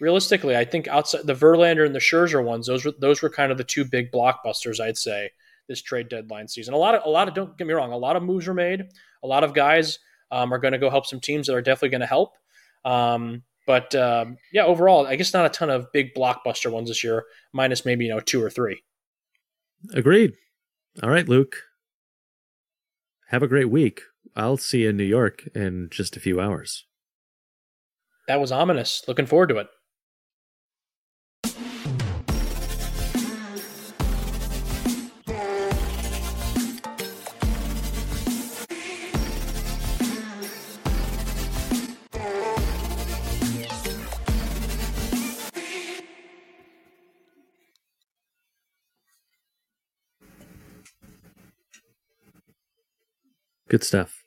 realistically, 0.00 0.56
I 0.56 0.64
think 0.64 0.88
outside 0.88 1.26
the 1.26 1.34
Verlander 1.34 1.86
and 1.86 1.94
the 1.94 2.00
Scherzer 2.00 2.44
ones, 2.44 2.66
those 2.66 2.84
were 2.84 2.92
those 2.98 3.22
were 3.22 3.30
kind 3.30 3.52
of 3.52 3.58
the 3.58 3.64
two 3.64 3.84
big 3.84 4.10
blockbusters. 4.10 4.80
I'd 4.80 4.96
say 4.96 5.30
this 5.70 5.80
trade 5.80 6.08
deadline 6.08 6.48
season. 6.48 6.74
A 6.74 6.76
lot 6.76 6.94
of 6.94 7.02
a 7.06 7.08
lot 7.08 7.28
of 7.28 7.34
don't 7.34 7.56
get 7.56 7.66
me 7.66 7.72
wrong, 7.72 7.92
a 7.92 7.96
lot 7.96 8.16
of 8.16 8.22
moves 8.22 8.46
were 8.46 8.54
made. 8.54 8.82
A 9.22 9.26
lot 9.26 9.44
of 9.44 9.54
guys 9.54 9.98
um, 10.30 10.52
are 10.52 10.58
going 10.58 10.72
to 10.72 10.78
go 10.78 10.90
help 10.90 11.06
some 11.06 11.20
teams 11.20 11.46
that 11.46 11.54
are 11.54 11.62
definitely 11.62 11.90
going 11.90 12.00
to 12.00 12.06
help. 12.06 12.34
Um, 12.84 13.42
but 13.66 13.94
um, 13.94 14.36
yeah, 14.52 14.64
overall, 14.64 15.06
I 15.06 15.16
guess 15.16 15.32
not 15.32 15.46
a 15.46 15.50
ton 15.50 15.70
of 15.70 15.92
big 15.92 16.14
blockbuster 16.14 16.72
ones 16.72 16.88
this 16.88 17.04
year, 17.04 17.24
minus 17.52 17.86
maybe 17.86 18.04
you 18.04 18.10
know 18.10 18.20
two 18.20 18.42
or 18.42 18.50
three. 18.50 18.82
Agreed. 19.94 20.34
All 21.02 21.10
right, 21.10 21.28
Luke 21.28 21.56
have 23.30 23.42
a 23.44 23.48
great 23.48 23.70
week. 23.70 24.02
I'll 24.34 24.56
see 24.56 24.82
you 24.82 24.90
in 24.90 24.96
New 24.96 25.04
York 25.04 25.48
in 25.54 25.88
just 25.90 26.16
a 26.16 26.20
few 26.20 26.40
hours. 26.40 26.84
That 28.26 28.40
was 28.40 28.52
ominous. 28.52 29.04
Looking 29.06 29.26
forward 29.26 29.48
to 29.50 29.58
it. 29.58 29.68
Good 53.70 53.84
stuff. 53.84 54.19